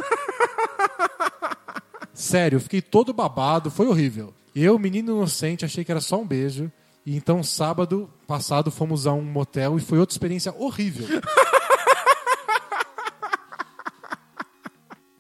Sério, 2.15 2.61
fiquei 2.61 2.81
todo 2.81 3.13
babado, 3.13 3.71
foi 3.71 3.87
horrível. 3.87 4.33
Eu, 4.55 4.79
menino 4.79 5.13
inocente, 5.13 5.65
achei 5.65 5.85
que 5.85 5.91
era 5.91 6.01
só 6.01 6.21
um 6.21 6.27
beijo. 6.27 6.71
E 7.07 7.17
então, 7.17 7.43
sábado 7.43 8.09
passado, 8.27 8.71
fomos 8.71 9.07
a 9.07 9.13
um 9.13 9.23
motel 9.23 9.77
e 9.77 9.81
foi 9.81 9.99
outra 9.99 10.15
experiência 10.15 10.55
horrível. 10.59 11.07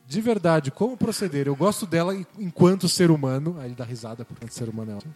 De 0.07 0.21
verdade, 0.21 0.71
como 0.71 0.97
proceder? 0.97 1.49
Eu 1.49 1.57
gosto 1.57 1.87
dela 1.87 2.17
enquanto 2.39 2.89
ser 2.89 3.11
humano. 3.11 3.57
Aí 3.59 3.67
ele 3.67 3.75
dá 3.75 3.85
risada 3.85 4.25
porque 4.25 4.47
ser 4.49 4.69
humano 4.69 4.93
é 4.93 4.95
ótimo. 4.95 5.13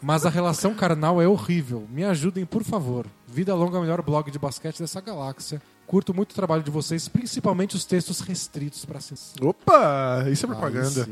Mas 0.00 0.24
a 0.24 0.30
relação 0.30 0.74
carnal 0.74 1.20
é 1.20 1.28
horrível. 1.28 1.86
Me 1.90 2.02
ajudem, 2.02 2.46
por 2.46 2.64
favor. 2.64 3.06
Vida 3.28 3.54
longa, 3.54 3.78
melhor 3.78 4.00
blog 4.00 4.30
de 4.30 4.38
basquete 4.38 4.78
dessa 4.78 5.02
galáxia. 5.02 5.60
Curto 5.86 6.14
muito 6.14 6.32
o 6.32 6.34
trabalho 6.34 6.62
de 6.62 6.70
vocês, 6.70 7.08
principalmente 7.08 7.76
os 7.76 7.84
textos 7.84 8.20
restritos 8.20 8.86
para 8.86 9.00
si. 9.00 9.14
Opa, 9.40 10.24
isso 10.30 10.46
é 10.46 10.48
propaganda. 10.48 11.08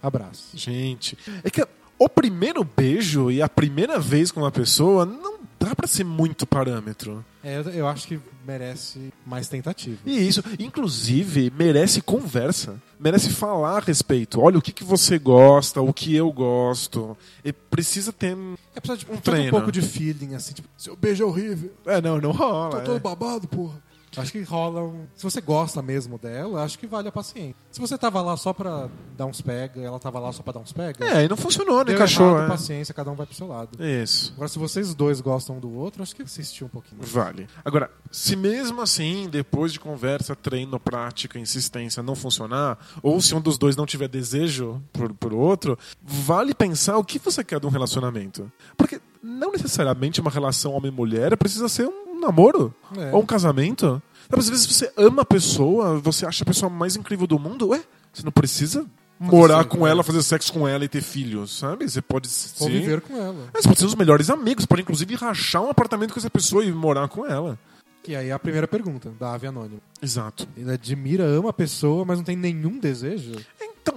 Abraço. 0.00 0.56
Gente, 0.56 1.18
é 1.42 1.50
que 1.50 1.66
o 1.98 2.08
primeiro 2.08 2.64
beijo 2.64 3.30
e 3.30 3.40
a 3.42 3.48
primeira 3.48 3.98
vez 3.98 4.30
com 4.30 4.40
uma 4.40 4.50
pessoa 4.50 5.04
não 5.04 5.36
dá 5.58 5.74
pra 5.74 5.86
ser 5.86 6.04
muito 6.04 6.46
parâmetro. 6.46 7.24
É, 7.42 7.62
eu, 7.74 7.86
acho 7.86 8.06
que 8.06 8.20
merece 8.46 9.12
mais 9.24 9.48
tentativa. 9.48 9.98
E 10.04 10.26
isso, 10.26 10.42
inclusive, 10.58 11.52
merece 11.56 12.00
conversa. 12.00 12.80
Merece 12.98 13.30
falar 13.30 13.76
a 13.76 13.80
respeito. 13.80 14.40
Olha, 14.40 14.58
o 14.58 14.62
que, 14.62 14.72
que 14.72 14.84
você 14.84 15.18
gosta, 15.18 15.80
o 15.80 15.92
que 15.92 16.14
eu 16.14 16.30
gosto. 16.32 17.16
E 17.44 17.52
precisa 17.52 18.12
ter. 18.12 18.36
É 18.74 18.80
precisa 18.80 18.98
de 18.98 19.10
Um 19.10 19.14
um, 19.14 19.20
treino. 19.20 19.48
um 19.48 19.50
pouco 19.50 19.72
de 19.72 19.82
feeling, 19.82 20.34
assim, 20.34 20.54
tipo, 20.54 20.68
seu 20.76 20.96
beijo 20.96 21.22
é 21.22 21.26
horrível. 21.26 21.72
É, 21.86 22.00
não, 22.00 22.20
não 22.20 22.32
rola. 22.32 22.80
Tô 22.80 22.86
todo 22.86 22.96
é. 22.96 23.00
babado, 23.00 23.48
porra. 23.48 23.85
Acho 24.20 24.32
que 24.32 24.42
rola 24.42 24.82
um. 24.82 25.06
Se 25.14 25.22
você 25.22 25.40
gosta 25.40 25.82
mesmo 25.82 26.18
dela, 26.18 26.62
acho 26.64 26.78
que 26.78 26.86
vale 26.86 27.08
a 27.08 27.12
paciência. 27.12 27.54
Se 27.70 27.80
você 27.80 27.96
tava 27.98 28.20
lá 28.22 28.36
só 28.36 28.52
pra 28.52 28.88
dar 29.16 29.26
uns 29.26 29.40
pega, 29.40 29.80
ela 29.80 29.98
tava 29.98 30.18
lá 30.18 30.32
só 30.32 30.42
pra 30.42 30.52
dar 30.54 30.60
uns 30.60 30.72
pega. 30.72 31.04
É, 31.04 31.24
e 31.24 31.28
não 31.28 31.36
funcionou, 31.36 31.82
encaixou. 31.82 32.30
errado, 32.30 32.44
é. 32.44 32.48
paciência, 32.48 32.94
cada 32.94 33.10
um 33.10 33.14
vai 33.14 33.26
pro 33.26 33.34
seu 33.34 33.46
lado. 33.46 33.82
Isso. 33.82 34.32
Agora, 34.34 34.48
se 34.48 34.58
vocês 34.58 34.94
dois 34.94 35.20
gostam 35.20 35.56
um 35.56 35.60
do 35.60 35.72
outro, 35.76 36.02
acho 36.02 36.14
que 36.16 36.22
assistir 36.22 36.64
um 36.64 36.68
pouquinho. 36.68 37.00
Vale. 37.02 37.46
Agora, 37.64 37.90
se 38.10 38.36
mesmo 38.36 38.80
assim, 38.80 39.28
depois 39.30 39.72
de 39.72 39.80
conversa, 39.80 40.34
treino, 40.34 40.78
prática, 40.80 41.38
insistência, 41.38 42.02
não 42.02 42.14
funcionar, 42.14 42.78
ou 43.02 43.20
se 43.20 43.34
um 43.34 43.40
dos 43.40 43.58
dois 43.58 43.76
não 43.76 43.86
tiver 43.86 44.08
desejo 44.08 44.82
por, 44.92 45.12
por 45.14 45.34
outro, 45.34 45.78
vale 46.02 46.54
pensar 46.54 46.96
o 46.96 47.04
que 47.04 47.18
você 47.18 47.44
quer 47.44 47.60
de 47.60 47.66
um 47.66 47.70
relacionamento. 47.70 48.50
Porque 48.76 49.00
não 49.22 49.52
necessariamente 49.52 50.20
uma 50.20 50.30
relação 50.30 50.72
homem-mulher 50.72 51.36
precisa 51.36 51.68
ser 51.68 51.86
um 51.86 52.20
namoro 52.20 52.74
É. 52.96 53.12
ou 53.12 53.22
um 53.22 53.26
casamento. 53.26 54.00
Sabe, 54.28 54.40
Às 54.40 54.48
vezes 54.48 54.66
você 54.66 54.92
ama 54.96 55.22
a 55.22 55.24
pessoa, 55.24 55.98
você 56.00 56.26
acha 56.26 56.42
a 56.42 56.46
pessoa 56.46 56.68
mais 56.68 56.96
incrível 56.96 57.26
do 57.26 57.38
mundo, 57.38 57.68
ué, 57.68 57.82
você 58.12 58.22
não 58.22 58.32
precisa 58.32 58.86
morar 59.18 59.64
com 59.64 59.78
ela, 59.78 59.90
ela. 59.90 60.02
fazer 60.02 60.22
sexo 60.22 60.52
com 60.52 60.66
ela 60.68 60.84
e 60.84 60.88
ter 60.88 61.02
filhos, 61.02 61.58
sabe? 61.58 61.88
Você 61.88 62.02
pode 62.02 62.28
ser... 62.28 62.58
Conviver 62.58 63.00
com 63.00 63.16
ela. 63.16 63.48
É, 63.54 63.60
Você 63.60 63.68
pode 63.68 63.80
ser 63.80 63.86
os 63.86 63.94
melhores 63.94 64.28
amigos, 64.30 64.66
pode 64.66 64.82
inclusive 64.82 65.14
rachar 65.14 65.62
um 65.62 65.70
apartamento 65.70 66.12
com 66.12 66.20
essa 66.20 66.30
pessoa 66.30 66.64
e 66.64 66.72
morar 66.72 67.08
com 67.08 67.26
ela. 67.26 67.58
Que 68.02 68.14
aí 68.14 68.28
é 68.28 68.32
a 68.32 68.38
primeira 68.38 68.68
pergunta 68.68 69.12
da 69.18 69.34
ave 69.34 69.46
anônima. 69.46 69.80
Exato. 70.00 70.46
Ele 70.56 70.70
admira, 70.70 71.24
ama 71.24 71.50
a 71.50 71.52
pessoa, 71.52 72.04
mas 72.04 72.18
não 72.18 72.24
tem 72.24 72.36
nenhum 72.36 72.78
desejo? 72.78 73.32
Então, 73.60 73.94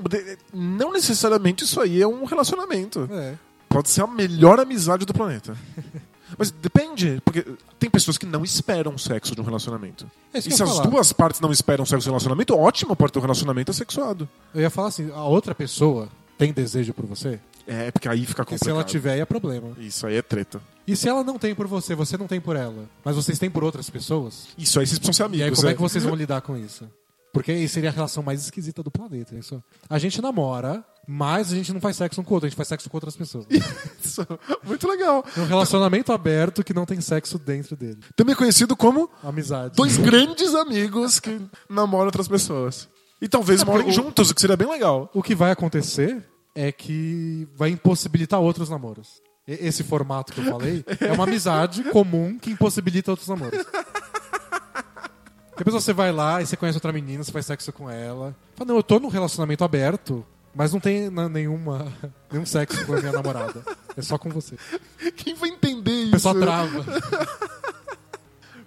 não 0.54 0.94
necessariamente 0.94 1.64
isso 1.64 1.80
aí 1.80 2.02
é 2.02 2.08
um 2.08 2.24
relacionamento. 2.24 3.08
É. 3.12 3.36
Pode 3.68 3.90
ser 3.90 4.02
a 4.02 4.08
melhor 4.08 4.60
amizade 4.60 5.06
do 5.06 5.14
planeta. 5.14 5.56
Mas 6.38 6.52
depende, 6.52 7.22
porque 7.26 7.46
tem 7.80 7.90
pessoas 7.90 8.18
que 8.18 8.26
não 8.26 8.44
esperam 8.44 8.98
sexo 8.98 9.34
de 9.36 9.42
um 9.42 9.44
relacionamento. 9.44 10.10
É 10.34 10.40
E 10.40 10.42
se 10.42 10.62
as 10.62 10.70
falar. 10.70 10.88
duas 10.88 11.12
partes 11.14 11.42
não 11.42 11.52
esperam 11.52 11.86
sexo 11.86 12.04
de 12.04 12.10
um 12.10 12.14
relacionamento, 12.14 12.56
ótimo 12.56 12.96
pode 12.96 13.12
ter 13.14 13.20
um 13.20 13.22
relacionamento 13.24 13.72
assexuado. 13.72 14.28
Eu 14.54 14.62
ia 14.62 14.70
falar 14.70 14.90
assim, 14.90 15.12
a 15.12 15.24
outra 15.24 15.56
pessoa 15.56 16.10
tem 16.38 16.54
desejo 16.54 16.94
por 16.94 17.06
você? 17.06 17.40
É, 17.68 17.92
porque 17.92 18.08
aí 18.10 18.22
fica 18.26 18.44
Porque 18.44 18.56
complicado. 18.56 18.66
se 18.66 18.70
ela 18.70 18.84
tiver, 18.84 19.14
aí 19.14 19.20
é 19.20 19.26
problema. 19.26 19.72
Isso 19.78 20.08
aí 20.08 20.16
é 20.16 20.22
treta. 20.22 20.60
E 20.88 20.96
se 20.96 21.08
ela 21.08 21.24
não 21.24 21.38
tem 21.38 21.54
por 21.54 21.68
você, 21.68 21.94
você 21.94 22.18
não 22.18 22.26
tem 22.26 22.42
por 22.42 22.56
ela, 22.56 22.86
mas 23.06 23.16
vocês 23.16 23.38
têm 23.38 23.50
por 23.50 23.64
outras 23.64 23.90
pessoas? 23.90 24.48
Isso 24.58 24.80
aí 24.80 24.88
vocês 24.88 24.98
precisam 24.98 25.14
ser 25.14 25.24
amigos. 25.24 25.42
e 25.42 25.44
aí 25.50 25.56
como 25.56 25.68
é 25.68 25.72
é. 25.72 25.76
que 25.76 25.82
vocês 25.82 26.04
vão 26.04 26.16
lidar 26.16 26.42
com 26.42 26.58
isso? 26.58 26.90
Porque 27.32 27.52
aí 27.52 27.68
seria 27.70 27.92
a 27.92 27.94
relação 27.94 28.24
mais 28.24 28.42
esquisita 28.42 28.82
do 28.82 28.90
planeta. 28.90 29.36
Isso. 29.38 29.64
A 29.88 30.00
gente 30.00 30.20
namora, 30.20 30.84
mas 31.12 31.52
a 31.52 31.56
gente 31.56 31.74
não 31.74 31.82
faz 31.82 31.96
sexo 31.98 32.22
um 32.22 32.24
com 32.24 32.32
o 32.32 32.34
outro, 32.36 32.46
a 32.46 32.50
gente 32.50 32.56
faz 32.58 32.68
sexo 32.68 32.88
com 32.88 32.96
outras 32.98 33.16
pessoas. 33.16 33.46
Isso. 34.04 34.26
Muito 34.64 34.88
legal. 34.88 35.26
É 35.36 35.40
um 35.42 35.46
relacionamento 35.46 36.12
aberto 36.14 36.64
que 36.64 36.72
não 36.72 36.86
tem 36.86 37.02
sexo 37.02 37.40
dentro 37.40 37.76
dele. 37.76 37.98
Também 38.16 38.36
conhecido 38.36 38.76
como 38.78 39.10
Amizade. 39.24 39.76
dois 39.76 39.98
grandes 39.98 40.54
amigos 40.54 41.20
que 41.20 41.42
namoram 41.68 42.06
outras 42.06 42.28
pessoas. 42.28 42.88
E 43.20 43.28
talvez 43.28 43.62
É, 43.64 43.66
morem 43.66 43.88
o- 43.88 43.92
juntos, 43.92 44.30
o 44.30 44.36
que 44.36 44.40
seria 44.42 44.56
bem 44.56 44.70
legal. 44.70 45.10
O 45.12 45.24
que 45.24 45.34
vai 45.34 45.50
acontecer 45.50 46.24
é 46.54 46.72
que 46.72 47.48
vai 47.56 47.70
impossibilitar 47.72 48.40
outros 48.40 48.70
namoros. 48.70 49.20
Esse 49.48 49.84
formato 49.84 50.32
que 50.32 50.42
eu 50.42 50.46
falei 50.46 50.86
é 51.02 51.12
uma 51.12 51.24
amizade 51.24 51.84
comum 51.92 52.38
que 52.38 52.52
impossibilita 52.52 53.10
outros 53.10 53.28
namoros. 53.28 53.66
Depois 55.58 55.74
você 55.74 55.92
vai 55.92 56.12
lá 56.12 56.42
e 56.42 56.46
você 56.46 56.56
conhece 56.56 56.78
outra 56.78 56.94
menina, 56.94 57.24
você 57.24 57.32
faz 57.32 57.46
sexo 57.48 57.74
com 57.74 57.90
ela. 57.90 58.34
Fala, 58.56 58.68
não, 58.70 58.78
eu 58.78 58.84
tô 58.84 59.00
num 59.00 59.10
relacionamento 59.10 59.64
aberto, 59.64 60.26
mas 60.54 60.74
não 60.74 60.80
tem 60.80 61.10
nenhuma, 61.10 61.88
nenhum 62.32 62.46
sexo 62.46 62.86
com 62.86 62.94
a 62.94 63.00
minha 63.00 63.12
namorada. 63.12 63.64
É 63.96 64.02
só 64.02 64.18
com 64.18 64.30
você. 64.30 64.56
Quem 65.16 65.36
vai 65.36 65.50
entender 65.50 65.92
O 65.92 66.02
isso? 66.04 66.12
pessoal 66.12 66.36
trava. 66.36 66.86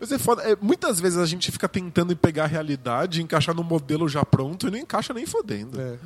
Mas 0.00 0.10
é 0.10 0.18
foda. 0.18 0.42
É, 0.42 0.56
muitas 0.60 0.98
vezes 0.98 1.16
a 1.18 1.26
gente 1.26 1.50
fica 1.52 1.68
tentando 1.68 2.16
pegar 2.16 2.44
a 2.44 2.48
realidade, 2.48 3.22
encaixar 3.22 3.54
no 3.54 3.62
modelo 3.62 4.08
já 4.08 4.24
pronto 4.24 4.66
e 4.66 4.70
não 4.70 4.78
encaixa 4.78 5.14
nem 5.14 5.24
fodendo. 5.26 5.80
É. 5.80 5.96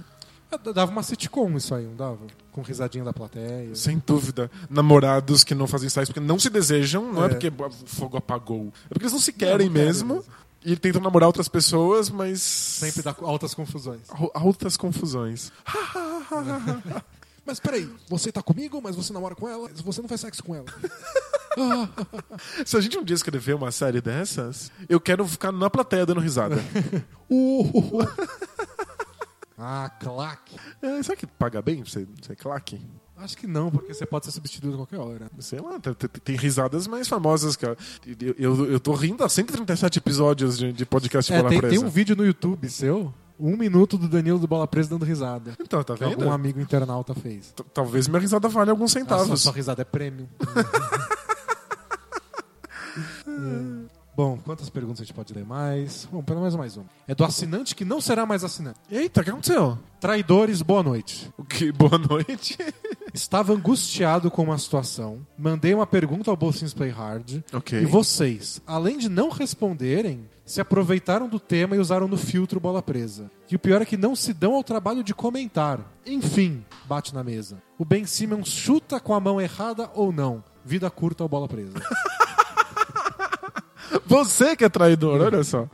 D- 0.63 0.73
Dava 0.75 0.93
uma 0.93 1.03
sitcom 1.03 1.57
isso 1.57 1.75
aí, 1.75 1.85
não 1.87 1.97
dava? 1.97 2.19
Com 2.53 2.61
risadinha 2.61 3.03
da 3.05 3.13
plateia. 3.15 3.75
Sem 3.75 4.01
dúvida. 4.07 4.51
Namorados 4.69 5.43
que 5.43 5.55
não 5.55 5.67
fazem 5.67 5.89
sexo 5.89 6.13
porque 6.13 6.25
não 6.27 6.39
se 6.39 6.51
desejam, 6.51 7.11
não 7.11 7.23
é, 7.23 7.27
É. 7.27 7.29
porque 7.31 7.49
o 7.49 7.71
fogo 7.87 8.19
apagou. 8.19 8.71
É 8.85 8.89
porque 8.91 9.05
eles 9.05 9.13
não 9.13 9.19
se 9.19 9.33
querem 9.33 9.67
não 9.67 9.73
querem 9.75 9.87
mesmo. 9.87 10.15
mesmo. 10.17 10.31
E 10.69 10.75
tentam 10.77 11.01
namorar 11.01 11.29
outras 11.29 11.47
pessoas, 11.47 12.11
mas. 12.11 12.43
Sempre 12.43 13.01
dá 13.01 13.15
altas 13.23 13.55
confusões. 13.55 14.01
Al- 14.11 14.33
Altas 14.35 14.77
confusões. 14.77 15.53
Mas 17.47 17.61
peraí, 17.61 17.89
você 18.09 18.33
tá 18.33 18.43
comigo, 18.43 18.81
mas 18.83 18.97
você 18.97 19.13
namora 19.13 19.37
com 19.37 19.49
ela, 19.49 19.71
você 19.85 20.03
não 20.03 20.09
faz 20.09 20.21
sexo 20.21 20.43
com 20.43 20.53
ela. 20.57 20.67
Se 22.67 22.77
a 22.77 22.81
gente 22.81 22.99
um 22.99 23.05
dia 23.05 23.15
escrever 23.15 23.55
uma 23.55 23.71
série 23.71 24.01
dessas, 24.01 24.73
eu 24.89 25.01
quero 25.01 25.25
ficar 25.29 25.53
na 25.53 25.71
plateia 25.71 26.05
dando 26.05 26.19
risada. 26.21 26.57
Uh. 27.31 28.03
ah, 29.57 29.89
claque. 30.01 30.57
É, 30.83 31.01
será 31.05 31.17
que 31.17 31.27
paga 31.27 31.63
bem 31.63 31.83
pra 31.83 31.91
você 31.91 32.07
ser 32.23 32.35
claque? 32.37 32.81
Acho 33.19 33.37
que 33.37 33.47
não, 33.47 33.71
porque 33.71 33.95
você 33.95 34.05
pode 34.05 34.27
ser 34.27 34.33
substituído 34.33 34.75
a 34.75 34.79
qualquer 34.79 34.99
hora. 34.99 35.31
Sei 35.39 35.59
lá, 35.59 35.81
tem, 36.23 36.37
risadas 36.37 36.87
mais 36.87 37.09
famosas, 37.09 37.57
cara. 37.57 37.77
Eu, 38.21 38.35
eu, 38.39 38.73
eu 38.73 38.81
tô 38.81 38.93
rindo 38.93 39.25
há 39.25 39.29
137 39.29 39.99
episódios 39.99 40.59
de, 40.59 40.73
de 40.73 40.85
podcast 40.85 41.33
É, 41.33 41.37
Bola 41.39 41.49
tem, 41.49 41.59
Presa. 41.61 41.75
tem 41.77 41.85
um 41.85 41.89
vídeo 41.89 42.15
no 42.15 42.25
YouTube 42.27 42.69
seu, 42.69 43.13
um 43.41 43.57
minuto 43.57 43.97
do 43.97 44.07
Danilo 44.07 44.39
do 44.39 44.47
Bola 44.47 44.67
Presa 44.67 44.91
dando 44.91 45.05
risada. 45.05 45.57
Então, 45.59 45.83
tá 45.83 45.95
Que 45.95 46.05
vendo? 46.05 46.13
algum 46.21 46.31
amigo 46.31 46.61
internauta 46.61 47.15
fez. 47.15 47.53
T- 47.53 47.65
Talvez 47.73 48.07
minha 48.07 48.21
risada 48.21 48.49
valha 48.49 48.71
alguns 48.71 48.95
Ah, 48.95 49.01
centavos. 49.01 49.41
sua 49.43 49.53
risada 49.53 49.81
é 49.81 49.85
prêmio. 49.85 50.29
É. 53.27 53.97
Bom, 54.17 54.39
quantas 54.43 54.71
perguntas 54.71 55.01
a 55.03 55.05
gente 55.05 55.13
pode 55.13 55.35
ler 55.35 55.45
mais? 55.45 56.09
Bom, 56.11 56.23
pelo 56.23 56.41
menos 56.41 56.57
mais 56.57 56.75
uma. 56.77 56.87
É 57.07 57.15
do 57.15 57.23
assinante 57.23 57.75
que 57.75 57.85
não 57.85 58.01
será 58.01 58.25
mais 58.25 58.43
assinante. 58.45 58.79
Eita, 58.91 59.21
o 59.21 59.25
que 59.25 59.29
aconteceu? 59.31 59.79
Traidores, 60.01 60.63
boa 60.63 60.83
noite. 60.83 61.31
O 61.37 61.45
que? 61.45 61.71
Boa 61.73 61.99
noite. 61.99 62.57
Estava 63.17 63.55
angustiado 63.55 64.31
com 64.31 64.43
uma 64.43 64.59
situação, 64.59 65.27
mandei 65.39 65.73
uma 65.73 65.87
pergunta 65.87 66.31
ao 66.31 66.37
Bolsins 66.37 66.75
Play 66.75 66.91
Hard, 66.91 67.41
Ok. 67.51 67.81
e 67.81 67.87
vocês, 67.87 68.61
além 68.67 68.99
de 68.99 69.09
não 69.09 69.31
responderem, 69.31 70.29
se 70.45 70.61
aproveitaram 70.61 71.27
do 71.27 71.41
tema 71.41 71.75
e 71.75 71.79
usaram 71.79 72.07
no 72.07 72.19
filtro 72.19 72.61
bola 72.61 72.83
presa. 72.83 73.31
E 73.51 73.57
o 73.57 73.59
pior 73.59 73.81
é 73.81 73.87
que 73.87 73.97
não 73.97 74.15
se 74.15 74.35
dão 74.35 74.55
ao 74.55 74.63
trabalho 74.63 75.03
de 75.03 75.15
comentar. 75.15 75.81
Enfim, 76.05 76.63
bate 76.85 77.15
na 77.15 77.25
mesa. 77.25 77.57
O 77.79 77.87
Ben 77.87 78.05
Simmons 78.05 78.49
chuta 78.49 79.01
com 79.01 79.15
a 79.15 79.19
mão 79.19 79.41
errada 79.41 79.91
ou 79.95 80.13
não? 80.13 80.45
Vida 80.63 80.91
curta 80.91 81.25
ao 81.25 81.29
bola 81.29 81.49
presa. 81.49 81.73
Você 84.05 84.55
que 84.55 84.65
é 84.65 84.69
traidor, 84.69 85.23
olha 85.23 85.43
só. 85.43 85.67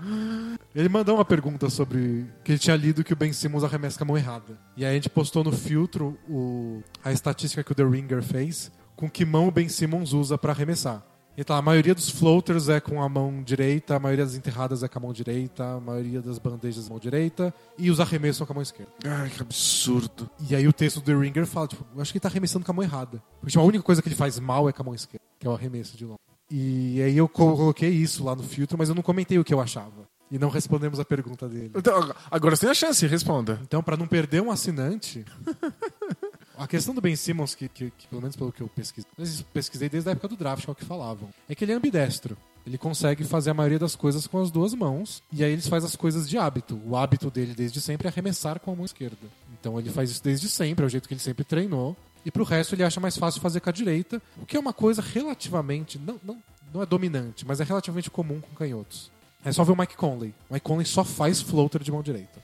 Ele 0.74 0.88
mandou 0.88 1.16
uma 1.16 1.24
pergunta 1.24 1.68
sobre 1.68 2.26
que 2.42 2.52
ele 2.52 2.58
tinha 2.58 2.76
lido 2.76 3.04
que 3.04 3.12
o 3.12 3.16
Ben 3.16 3.32
Simmons 3.32 3.62
arremessa 3.62 3.98
com 3.98 4.04
a 4.04 4.06
mão 4.08 4.16
errada. 4.16 4.58
E 4.76 4.84
aí 4.84 4.92
a 4.92 4.94
gente 4.94 5.10
postou 5.10 5.44
no 5.44 5.52
filtro 5.52 6.16
o- 6.28 6.82
a 7.04 7.12
estatística 7.12 7.62
que 7.62 7.72
o 7.72 7.74
The 7.74 7.84
Ringer 7.84 8.22
fez 8.22 8.72
com 8.96 9.08
que 9.10 9.24
mão 9.24 9.48
o 9.48 9.50
Ben 9.50 9.68
Simmons 9.68 10.12
usa 10.12 10.38
pra 10.38 10.52
arremessar. 10.52 11.02
Então, 11.36 11.56
a 11.56 11.62
maioria 11.62 11.94
dos 11.94 12.10
floaters 12.10 12.68
é 12.68 12.78
com 12.78 13.02
a 13.02 13.08
mão 13.08 13.42
direita, 13.42 13.96
a 13.96 13.98
maioria 13.98 14.22
das 14.24 14.34
enterradas 14.34 14.82
é 14.82 14.88
com 14.88 14.98
a 14.98 15.02
mão 15.02 15.12
direita, 15.14 15.64
a 15.76 15.80
maioria 15.80 16.20
das 16.20 16.38
bandejas 16.38 16.84
é 16.84 16.88
com 16.88 16.92
a 16.92 16.96
mão 16.96 17.00
direita, 17.00 17.54
e 17.78 17.90
os 17.90 18.00
arremessos 18.00 18.36
são 18.36 18.46
com 18.46 18.52
a 18.52 18.56
mão 18.56 18.62
esquerda. 18.62 18.92
Ai, 19.02 19.30
que 19.30 19.40
absurdo. 19.40 20.28
E 20.48 20.54
aí 20.54 20.68
o 20.68 20.72
texto 20.74 21.00
do 21.00 21.06
The 21.06 21.14
Ringer 21.14 21.46
fala, 21.46 21.68
tipo, 21.68 21.86
eu 21.96 22.02
acho 22.02 22.12
que 22.12 22.18
ele 22.18 22.22
tá 22.22 22.28
arremessando 22.28 22.66
com 22.66 22.72
a 22.72 22.74
mão 22.74 22.84
errada. 22.84 23.22
Porque 23.40 23.50
tipo, 23.50 23.60
a 23.62 23.66
única 23.66 23.82
coisa 23.82 24.02
que 24.02 24.08
ele 24.08 24.14
faz 24.14 24.38
mal 24.38 24.68
é 24.68 24.72
com 24.72 24.82
a 24.82 24.84
mão 24.84 24.94
esquerda, 24.94 25.24
que 25.38 25.46
é 25.46 25.50
o 25.50 25.54
arremesso 25.54 25.96
de 25.96 26.04
longe. 26.04 26.18
E 26.50 27.00
aí 27.02 27.16
eu 27.16 27.26
co- 27.26 27.56
coloquei 27.56 27.88
isso 27.88 28.22
lá 28.24 28.36
no 28.36 28.42
filtro, 28.42 28.76
mas 28.76 28.90
eu 28.90 28.94
não 28.94 29.02
comentei 29.02 29.38
o 29.38 29.44
que 29.44 29.54
eu 29.54 29.60
achava. 29.60 30.06
E 30.32 30.38
não 30.38 30.48
respondemos 30.48 30.98
a 30.98 31.04
pergunta 31.04 31.46
dele. 31.46 31.70
Então, 31.76 32.10
agora 32.30 32.56
você 32.56 32.62
tem 32.62 32.70
a 32.70 32.74
chance, 32.74 33.06
responda. 33.06 33.60
Então, 33.62 33.82
para 33.82 33.98
não 33.98 34.06
perder 34.08 34.40
um 34.40 34.50
assinante, 34.50 35.24
a 36.56 36.66
questão 36.66 36.94
do 36.94 37.00
Ben 37.02 37.14
Simmons, 37.16 37.54
que, 37.54 37.68
que- 37.68 37.90
que 37.90 38.06
pelo 38.08 38.22
menos 38.22 38.34
pelo 38.34 38.50
que 38.50 38.62
eu 38.62 38.68
pesquisei, 38.68 39.10
eu 39.18 39.44
pesquisei 39.52 39.88
desde 39.90 40.08
a 40.08 40.12
época 40.12 40.28
do 40.28 40.36
draft, 40.36 40.64
que 40.64 40.70
é 40.70 40.72
o 40.72 40.74
que 40.74 40.84
falavam, 40.86 41.28
é 41.48 41.54
que 41.54 41.64
ele 41.64 41.72
é 41.72 41.74
ambidestro. 41.74 42.36
Ele 42.66 42.78
consegue 42.78 43.24
fazer 43.24 43.50
a 43.50 43.54
maioria 43.54 43.78
das 43.78 43.94
coisas 43.96 44.26
com 44.26 44.40
as 44.40 44.50
duas 44.50 44.72
mãos, 44.72 45.22
e 45.32 45.42
aí 45.42 45.52
ele 45.52 45.62
faz 45.62 45.84
as 45.84 45.96
coisas 45.96 46.28
de 46.28 46.38
hábito. 46.38 46.80
O 46.86 46.96
hábito 46.96 47.28
dele 47.30 47.54
desde 47.54 47.80
sempre 47.80 48.06
é 48.06 48.10
arremessar 48.10 48.58
com 48.60 48.72
a 48.72 48.76
mão 48.76 48.84
esquerda. 48.84 49.18
Então 49.60 49.78
ele 49.78 49.90
faz 49.90 50.10
isso 50.12 50.22
desde 50.24 50.48
sempre, 50.48 50.84
é 50.84 50.86
o 50.86 50.88
jeito 50.88 51.08
que 51.08 51.14
ele 51.14 51.20
sempre 51.20 51.44
treinou. 51.44 51.96
E 52.24 52.30
pro 52.30 52.44
resto 52.44 52.74
ele 52.74 52.84
acha 52.84 53.00
mais 53.00 53.16
fácil 53.16 53.40
fazer 53.40 53.58
com 53.60 53.68
a 53.68 53.72
direita, 53.72 54.22
o 54.40 54.46
que 54.46 54.56
é 54.56 54.60
uma 54.60 54.72
coisa 54.72 55.02
relativamente, 55.02 55.98
não, 55.98 56.20
não, 56.22 56.40
não 56.72 56.82
é 56.82 56.86
dominante, 56.86 57.44
mas 57.44 57.60
é 57.60 57.64
relativamente 57.64 58.08
comum 58.10 58.40
com 58.40 58.54
canhotos. 58.54 59.10
É 59.44 59.52
só 59.52 59.64
ver 59.64 59.72
o 59.72 59.76
Mike 59.76 59.96
Conley. 59.96 60.34
O 60.48 60.54
Mike 60.54 60.64
Conley 60.64 60.86
só 60.86 61.04
faz 61.04 61.40
floater 61.40 61.82
de 61.82 61.90
mão 61.90 62.02
direita. 62.02 62.40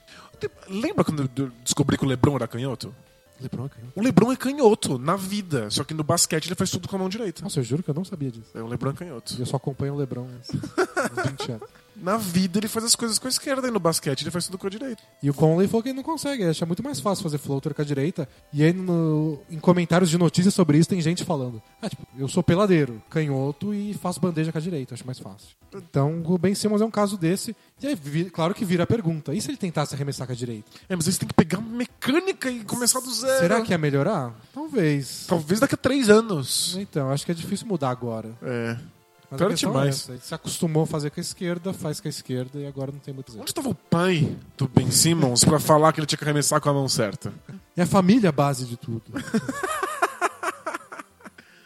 Lembra 0.69 1.03
quando 1.03 1.29
eu 1.35 1.51
descobri 1.63 1.97
que 1.97 2.05
o 2.05 2.07
Lebron 2.07 2.35
era 2.35 2.47
canhoto? 2.47 2.93
LeBron 3.41 3.65
é 3.65 3.69
canhoto. 3.69 3.93
O 3.95 4.03
Lebron 4.03 4.31
é 4.31 4.35
canhoto 4.35 4.97
na 4.97 5.15
vida, 5.15 5.69
só 5.69 5.83
que 5.83 5.93
no 5.93 6.03
basquete 6.03 6.47
ele 6.47 6.55
faz 6.55 6.69
tudo 6.69 6.87
com 6.87 6.95
a 6.95 6.99
mão 6.99 7.09
direita. 7.09 7.41
Nossa, 7.41 7.59
eu 7.59 7.63
juro 7.63 7.81
que 7.81 7.89
eu 7.89 7.93
não 7.93 8.03
sabia 8.03 8.29
disso. 8.29 8.49
É 8.53 8.61
o 8.61 8.67
Lebron 8.67 8.91
é 8.91 8.93
canhoto. 8.93 9.35
Eu 9.39 9.45
só 9.45 9.55
acompanho 9.57 9.93
o 9.93 9.97
LeBron 9.97 10.27
há 10.27 11.21
uns 11.21 11.29
20 11.31 11.51
anos. 11.53 11.69
Na 12.01 12.17
vida 12.17 12.59
ele 12.59 12.67
faz 12.67 12.85
as 12.85 12.95
coisas 12.95 13.19
com 13.19 13.27
a 13.27 13.29
esquerda 13.29 13.67
e 13.67 13.71
no 13.71 13.79
basquete 13.79 14.21
ele 14.21 14.31
faz 14.31 14.45
tudo 14.45 14.57
com 14.57 14.67
a 14.67 14.69
direita. 14.69 15.01
E 15.21 15.29
o 15.29 15.33
Conley 15.33 15.67
falou 15.67 15.83
que 15.83 15.89
ele 15.89 15.95
não 15.97 16.03
consegue, 16.03 16.43
ele 16.43 16.51
acha 16.51 16.65
muito 16.65 16.83
mais 16.83 16.99
fácil 16.99 17.23
fazer 17.23 17.37
floater 17.37 17.73
com 17.73 17.81
a 17.81 17.85
direita. 17.85 18.27
E 18.53 18.63
aí 18.63 18.71
no- 18.73 19.39
em 19.49 19.59
comentários 19.59 20.09
de 20.09 20.17
notícias 20.17 20.53
sobre 20.53 20.77
isso 20.77 20.89
tem 20.89 21.01
gente 21.01 21.23
falando: 21.25 21.61
Ah, 21.81 21.89
tipo, 21.89 22.05
eu 22.17 22.27
sou 22.27 22.41
peladeiro, 22.43 23.01
canhoto 23.09 23.73
e 23.73 23.93
faço 23.93 24.19
bandeja 24.19 24.51
com 24.51 24.57
a 24.57 24.61
direita, 24.61 24.93
acho 24.93 25.05
mais 25.05 25.19
fácil. 25.19 25.49
Então 25.73 26.23
o 26.25 26.37
Ben 26.37 26.55
Simmons 26.55 26.81
é 26.81 26.85
um 26.85 26.91
caso 26.91 27.17
desse. 27.17 27.55
E 27.81 27.87
aí, 27.87 27.95
vi- 27.95 28.29
claro 28.29 28.53
que 28.55 28.65
vira 28.65 28.83
a 28.83 28.87
pergunta: 28.87 29.33
e 29.33 29.41
se 29.41 29.49
ele 29.49 29.57
tentasse 29.57 29.93
arremessar 29.93 30.25
com 30.25 30.33
a 30.33 30.35
direita? 30.35 30.69
É, 30.87 30.95
mas 30.95 31.05
eles 31.05 31.17
têm 31.17 31.27
que 31.27 31.33
pegar 31.33 31.61
mecânica 31.61 32.49
e 32.49 32.63
começar 32.63 32.99
do 32.99 33.13
zero. 33.13 33.39
Será 33.39 33.61
que 33.61 33.71
ia 33.71 33.77
melhorar? 33.77 34.33
Talvez. 34.53 35.25
Talvez 35.27 35.59
daqui 35.59 35.75
a 35.75 35.77
três 35.77 36.09
anos. 36.09 36.75
Então, 36.79 37.09
acho 37.11 37.25
que 37.25 37.31
é 37.31 37.35
difícil 37.35 37.67
mudar 37.67 37.89
agora. 37.89 38.29
É. 38.41 38.77
Mas 39.31 39.37
Claro 39.37 39.45
a 39.45 39.49
questão 39.55 39.71
demais. 39.71 40.09
é. 40.09 40.11
Ele 40.13 40.21
se 40.21 40.33
acostumou 40.33 40.83
a 40.83 40.87
fazer 40.87 41.11
com 41.11 41.19
a 41.19 41.21
esquerda, 41.21 41.71
faz 41.71 41.99
com 42.01 42.07
a 42.07 42.09
esquerda 42.09 42.59
e 42.59 42.65
agora 42.65 42.91
não 42.91 42.99
tem 42.99 43.13
muito 43.13 43.27
jeito. 43.31 43.41
Onde 43.41 43.51
estava 43.51 43.69
o 43.69 43.75
pai 43.75 44.35
do 44.57 44.67
Ben 44.67 44.89
Simmons 44.89 45.43
pra 45.43 45.59
falar 45.59 45.93
que 45.93 45.99
ele 45.99 46.07
tinha 46.07 46.17
que 46.17 46.23
arremessar 46.23 46.59
com 46.59 46.69
a 46.69 46.73
mão 46.73 46.89
certa? 46.89 47.31
É 47.77 47.83
a 47.83 47.85
família 47.85 48.29
a 48.29 48.31
base 48.31 48.65
de 48.65 48.75
tudo. 48.75 49.03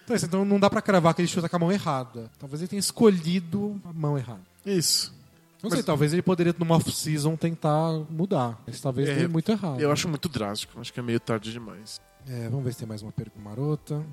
então, 0.03 0.15
isso, 0.15 0.25
então 0.25 0.43
não 0.45 0.59
dá 0.59 0.69
pra 0.69 0.81
cravar 0.81 1.13
que 1.13 1.21
ele 1.21 1.27
chuta 1.27 1.47
com 1.47 1.55
a 1.55 1.59
mão 1.59 1.71
errada. 1.71 2.29
Talvez 2.37 2.61
ele 2.61 2.67
tenha 2.67 2.79
escolhido 2.79 3.79
a 3.85 3.93
mão 3.93 4.17
errada. 4.17 4.41
Isso. 4.65 5.13
Não 5.61 5.69
Mas- 5.69 5.73
sei, 5.79 5.83
talvez 5.83 6.11
ele 6.11 6.21
poderia, 6.21 6.53
numa 6.59 6.75
off-season, 6.75 7.37
tentar 7.37 7.93
mudar. 8.09 8.61
Mas 8.67 8.81
talvez 8.81 9.07
É, 9.07 9.15
dê 9.15 9.27
muito 9.29 9.49
errado. 9.49 9.79
Eu 9.79 9.91
acho 9.91 10.09
muito 10.09 10.27
drástico. 10.27 10.77
Acho 10.81 10.91
que 10.91 10.99
é 10.99 11.03
meio 11.03 11.21
tarde 11.21 11.53
demais. 11.53 12.01
É, 12.27 12.49
vamos 12.49 12.65
ver 12.65 12.73
se 12.73 12.79
tem 12.79 12.87
mais 12.87 13.01
uma 13.01 13.11
pergunta 13.13 13.39
marota. 13.41 14.03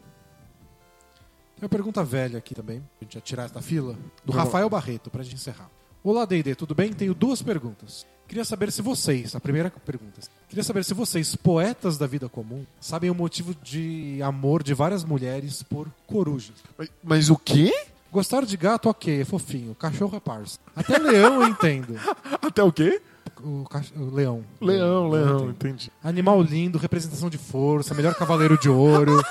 Tem 1.60 1.66
uma 1.66 1.68
pergunta 1.68 2.02
velha 2.02 2.38
aqui 2.38 2.54
também, 2.54 2.82
a 3.00 3.04
gente 3.04 3.14
já 3.14 3.20
tirar 3.20 3.50
da 3.50 3.60
fila, 3.60 3.94
do. 4.24 4.32
Rafael 4.32 4.68
Barreto, 4.70 5.10
pra 5.10 5.22
gente 5.22 5.34
encerrar. 5.34 5.68
Olá, 6.02 6.24
D&D, 6.24 6.54
tudo 6.54 6.74
bem? 6.74 6.90
Tenho 6.90 7.12
duas 7.12 7.42
perguntas. 7.42 8.06
Queria 8.26 8.46
saber 8.46 8.72
se 8.72 8.80
vocês, 8.80 9.34
a 9.36 9.40
primeira 9.40 9.68
pergunta, 9.70 10.20
queria 10.48 10.64
saber 10.64 10.84
se 10.84 10.94
vocês, 10.94 11.36
poetas 11.36 11.98
da 11.98 12.06
vida 12.06 12.28
comum, 12.30 12.64
sabem 12.80 13.10
o 13.10 13.14
motivo 13.14 13.54
de 13.62 14.20
amor 14.22 14.62
de 14.62 14.72
várias 14.72 15.04
mulheres 15.04 15.62
por 15.62 15.86
corujas. 16.06 16.54
Mas, 16.78 16.88
mas 17.04 17.28
o 17.30 17.36
quê? 17.36 17.70
Gostar 18.10 18.46
de 18.46 18.56
gato, 18.56 18.88
ok, 18.88 19.20
é 19.20 19.24
fofinho. 19.24 19.74
Cachorro 19.74 20.16
é 20.16 20.20
parça. 20.20 20.58
Até 20.74 20.96
leão 20.96 21.42
eu 21.42 21.48
entendo. 21.48 21.94
Até 22.40 22.62
o 22.62 22.72
quê? 22.72 23.02
O, 23.42 23.64
cach- 23.68 23.92
o 23.96 24.14
leão. 24.14 24.42
Leão, 24.60 25.04
Eu 25.04 25.10
leão, 25.10 25.36
entendo. 25.36 25.50
entendi. 25.50 25.92
Animal 26.02 26.40
lindo, 26.42 26.78
representação 26.78 27.28
de 27.28 27.36
força, 27.38 27.94
melhor 27.94 28.14
cavaleiro 28.14 28.58
de 28.58 28.68
ouro. 28.70 29.20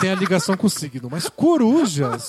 Tem 0.00 0.10
a 0.10 0.14
ligação 0.14 0.56
com 0.56 0.66
o 0.66 0.70
signo. 0.70 1.08
Mas 1.10 1.28
corujas. 1.28 2.28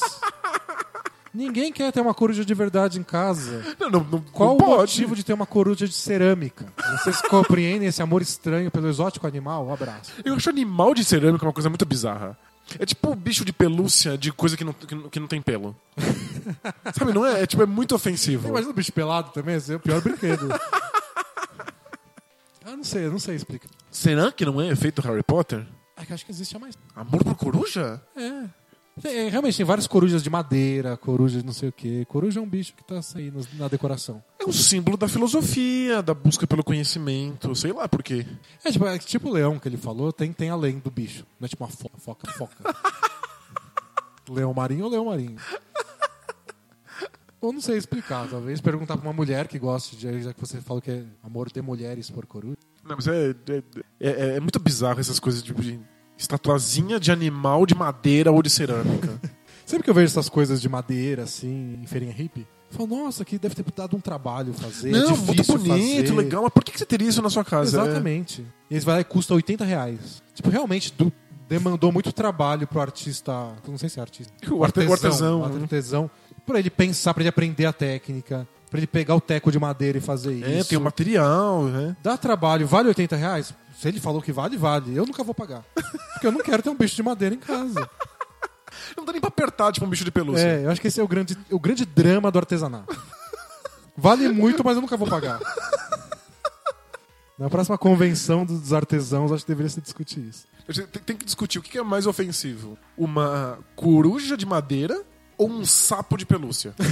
Ninguém 1.34 1.72
quer 1.72 1.91
ter 1.91 2.02
uma 2.02 2.14
coruja 2.14 2.44
de 2.44 2.53
verdade 2.53 2.99
em 2.99 3.03
casa. 3.03 3.64
Não, 3.80 3.90
não, 3.90 4.03
não, 4.03 4.22
Qual 4.31 4.57
o 4.57 4.60
motivo 4.60 5.15
de 5.15 5.23
ter 5.23 5.34
uma 5.34 5.45
coruja 5.45 5.88
de 5.88 5.94
cerâmica? 5.94 6.65
Vocês 6.98 7.22
compreendem 7.22 7.88
esse 7.88 8.02
amor 8.02 8.22
estranho 8.22 8.72
pelo 8.72 8.88
exótico 8.88 9.27
animal? 9.27 9.68
Um 9.68 9.73
abraço. 9.73 10.11
Eu 10.26 10.34
acho 10.36 10.49
animal 10.49 10.94
de 10.95 11.03
cerâmica 11.03 11.45
uma 11.45 11.53
coisa 11.53 11.69
muito 11.69 11.86
bizarra. 11.86 12.38
É 12.77 12.86
tipo 12.86 13.15
bicho 13.15 13.44
de 13.45 13.53
pelúcia 13.53 14.18
de 14.18 14.31
coisa 14.31 14.56
que 14.56 14.64
não, 14.64 14.73
que 14.73 14.94
não, 14.94 15.10
que 15.10 15.19
não 15.19 15.27
tem 15.27 15.41
pelo. 15.41 15.76
Sabe, 16.94 17.14
não 17.14 17.26
é? 17.26 17.44
É 17.44 17.48
tipo, 17.48 17.64
é 17.64 17.65
muito 17.65 17.95
ofensivo. 17.95 18.49
Imagina 18.49 18.72
o 18.72 18.76
bicho 18.76 18.91
pelado 18.91 19.31
também, 19.31 19.56
esse 19.56 19.73
é 19.73 19.76
o 19.76 19.80
pior 19.80 20.02
brinquedo. 20.02 20.49
Ah, 22.65 22.77
não 22.77 22.84
sei, 22.84 23.07
eu 23.07 23.11
não 23.11 23.18
sei 23.18 23.36
explicar. 23.36 23.68
Será 23.90 24.31
que 24.31 24.45
não 24.45 24.61
é 24.61 24.68
efeito 24.68 25.02
Harry 25.02 25.23
Potter? 25.23 25.65
É 26.07 26.13
acho 26.13 26.26
que 26.26 26.31
existe 26.31 26.55
a 26.55 26.59
mais. 26.59 26.77
Amor 26.95 27.23
por 27.23 27.35
coruja? 27.35 28.01
É. 28.15 28.45
Tem- 29.01 29.15
é, 29.15 29.30
realmente, 29.30 29.55
tem 29.57 29.65
várias 29.65 29.88
corujas 29.88 30.21
de 30.21 30.30
madeira, 30.30 30.97
corujas 30.97 31.41
de 31.41 31.45
não 31.45 31.53
sei 31.53 31.69
o 31.69 31.71
quê. 31.71 32.05
Coruja 32.09 32.39
é 32.39 32.43
um 32.43 32.47
bicho 32.49 32.73
que 32.73 32.84
tá 32.84 32.99
aí 33.15 33.31
no- 33.31 33.45
na 33.57 33.67
decoração. 33.67 34.21
É 34.39 34.45
um 34.45 34.51
símbolo 34.51 34.97
da 34.97 35.07
filosofia, 35.07 36.01
da 36.01 36.13
busca 36.13 36.45
pelo 36.45 36.63
conhecimento, 36.63 37.55
sei 37.55 37.71
lá 37.71 37.88
por 37.88 38.03
quê. 38.03 38.26
É 38.63 38.71
tipo, 38.71 38.85
é 38.85 38.97
tipo 38.97 39.30
o 39.30 39.31
leão 39.34 39.57
que 39.59 39.67
ele 39.69 39.77
falou, 39.77 40.11
tem, 40.11 40.34
tem 40.34 40.49
além 40.49 40.80
do 40.80 40.91
bicho. 40.91 41.26
Não 41.39 41.45
é 41.45 41.49
tipo 41.49 41.63
uma 41.63 41.69
foca, 41.69 41.97
foca, 41.97 42.31
foca. 42.31 42.55
leão 44.30 44.53
marinho 44.53 44.85
ou 44.85 44.91
leão 44.91 45.05
marinho? 45.05 45.38
Ou 47.41 47.53
não 47.53 47.61
sei 47.61 47.78
explicar, 47.78 48.28
talvez 48.30 48.60
perguntar 48.60 48.98
pra 48.98 49.07
uma 49.07 49.14
mulher 49.14 49.48
que 49.48 49.57
gosta, 49.57 49.95
de, 49.95 50.22
já 50.24 50.34
que 50.34 50.40
você 50.40 50.60
falou 50.60 50.82
que 50.82 50.91
é 50.91 51.03
amor 51.24 51.49
de 51.52 51.61
mulheres 51.61 52.10
por 52.10 52.26
coruja. 52.26 52.57
Não, 52.84 52.95
mas 52.95 53.07
é, 53.07 53.30
é, 53.32 53.64
é, 53.99 54.36
é 54.36 54.40
muito 54.40 54.60
bizarro 54.60 54.99
essas 54.99 55.20
coisas 55.20 55.41
tipo, 55.41 55.61
de 55.61 55.80
estatuazinha 56.18 56.99
de 56.99 57.11
animal 57.11 57.66
de 57.66 57.74
madeira 57.76 58.32
ou 58.32 58.41
de 58.44 58.49
cerâmica. 58.49 59.20
Sempre 59.66 59.84
que 59.84 59.90
eu 59.90 59.94
vejo 59.94 60.07
essas 60.07 60.28
coisas 60.30 60.60
de 60.61 60.68
madeira, 60.68 61.24
assim, 61.24 61.80
em 61.82 61.86
feirinha 61.86 62.11
hippie, 62.11 62.48
eu 62.72 62.78
falo, 62.78 62.90
nossa, 63.03 63.24
que 63.24 63.38
deve 63.38 63.56
ter 63.56 63.64
dado 63.76 63.95
um 63.95 63.99
trabalho 64.02 64.52
fazer. 64.53 64.90
é 64.90 64.91
não, 64.94 65.16
muito 65.16 65.32
difícil 65.32 65.57
bonito, 65.60 66.07
fazer. 66.10 66.16
legal, 66.16 66.44
mas 66.44 66.52
por 66.53 66.64
que 66.64 66.78
você 66.78 66.86
teria 66.86 67.07
isso 67.07 67.22
na 67.22 67.30
sua 67.30 67.45
casa? 67.45 67.80
Exatamente. 67.82 68.41
E 68.70 68.74
eles 68.74 68.84
vai 68.84 68.95
lá 68.95 69.02
e 69.02 69.03
custa 69.03 69.34
80 69.34 69.64
reais. 69.64 70.22
Tipo, 70.34 70.49
realmente 70.49 70.91
do- 70.94 71.11
demandou 71.48 71.91
muito 71.91 72.11
trabalho 72.11 72.68
pro 72.68 72.80
artista. 72.82 73.32
Não 73.68 73.78
sei 73.78 73.90
se 73.90 73.99
é 73.99 74.02
artista. 74.02 74.34
O 74.52 74.64
arte- 74.64 74.80
o 74.82 74.91
artesão, 74.91 75.41
o 75.41 75.48
né? 75.49 75.61
artesão. 75.61 76.10
Pra 76.49 76.57
ele 76.57 76.71
pensar, 76.71 77.13
pra 77.13 77.21
ele 77.21 77.30
aprender 77.30 77.67
a 77.67 77.71
técnica. 77.73 78.47
Pra 78.71 78.80
ele 78.80 78.88
pegar 78.88 79.13
o 79.15 79.21
teco 79.21 79.51
de 79.51 79.59
madeira 79.59 79.99
e 79.99 80.01
fazer 80.01 80.43
É, 80.43 80.59
isso. 80.59 80.69
tem 80.69 80.77
o 80.80 80.81
material, 80.81 81.65
né? 81.65 81.95
Dá 82.01 82.17
trabalho, 82.17 82.65
vale 82.65 82.88
80 82.88 83.15
reais? 83.15 83.53
Se 83.80 83.88
ele 83.88 83.99
falou 83.99 84.19
que 84.19 84.31
vale, 84.31 84.57
vale. 84.57 84.95
Eu 84.95 85.05
nunca 85.05 85.23
vou 85.23 85.35
pagar. 85.35 85.63
Porque 86.13 86.26
eu 86.26 86.31
não 86.31 86.41
quero 86.41 86.63
ter 86.63 86.71
um 86.71 86.76
bicho 86.76 86.95
de 86.95 87.03
madeira 87.03 87.35
em 87.35 87.39
casa. 87.39 87.88
Não 88.97 89.05
dá 89.05 89.11
nem 89.11 89.19
pra 89.21 89.27
apertar, 89.27 89.71
tipo 89.71 89.85
um 89.85 89.89
bicho 89.89 90.03
de 90.05 90.11
pelúcia. 90.11 90.43
É, 90.43 90.65
eu 90.65 90.71
acho 90.71 90.80
que 90.81 90.88
esse 90.88 90.99
é 90.99 91.03
o 91.03 91.07
grande, 91.07 91.38
o 91.51 91.59
grande 91.59 91.85
drama 91.85 92.31
do 92.31 92.39
artesanato. 92.39 92.95
Vale 93.95 94.27
muito, 94.30 94.63
mas 94.63 94.76
eu 94.76 94.81
nunca 94.81 94.95
vou 94.97 95.07
pagar. 95.07 95.39
Na 97.38 97.49
próxima 97.49 97.77
convenção 97.77 98.45
dos 98.45 98.73
artesãos, 98.73 99.31
acho 99.31 99.43
que 99.45 99.51
deveria 99.51 99.69
se 99.69 99.81
discutir 99.81 100.19
isso. 100.27 100.45
Tem, 100.91 101.01
tem 101.01 101.15
que 101.17 101.26
discutir 101.26 101.57
o 101.59 101.61
que 101.61 101.77
é 101.77 101.84
mais 101.84 102.05
ofensivo: 102.05 102.77
uma 102.97 103.59
coruja 103.76 104.35
de 104.38 104.45
madeira 104.45 105.03
ou 105.40 105.49
um 105.49 105.66
sapo 105.66 106.16
de 106.18 106.26
pelúcia? 106.26 106.76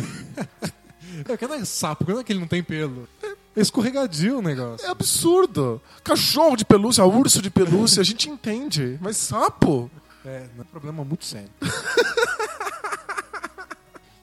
É, 1.28 1.36
que 1.36 1.48
não 1.48 1.56
é 1.56 1.66
sapo, 1.66 2.06
quando 2.06 2.20
é 2.20 2.24
que 2.24 2.32
ele 2.32 2.40
não 2.40 2.48
tem 2.48 2.62
pelo? 2.62 3.08
É 3.56 3.62
escorregadio 3.62 4.38
o 4.38 4.42
negócio. 4.42 4.86
É 4.86 4.90
absurdo. 4.90 5.82
Cachorro 6.04 6.56
de 6.56 6.64
pelúcia, 6.64 7.04
urso 7.06 7.42
de 7.42 7.50
pelúcia, 7.50 8.02
a 8.02 8.04
gente 8.04 8.30
entende. 8.30 9.00
Mas 9.02 9.18
sapo? 9.18 9.90
É, 10.24 10.46
é 10.56 10.62
um 10.62 10.66
problema 10.66 11.04
muito 11.04 11.26
sério. 11.26 11.50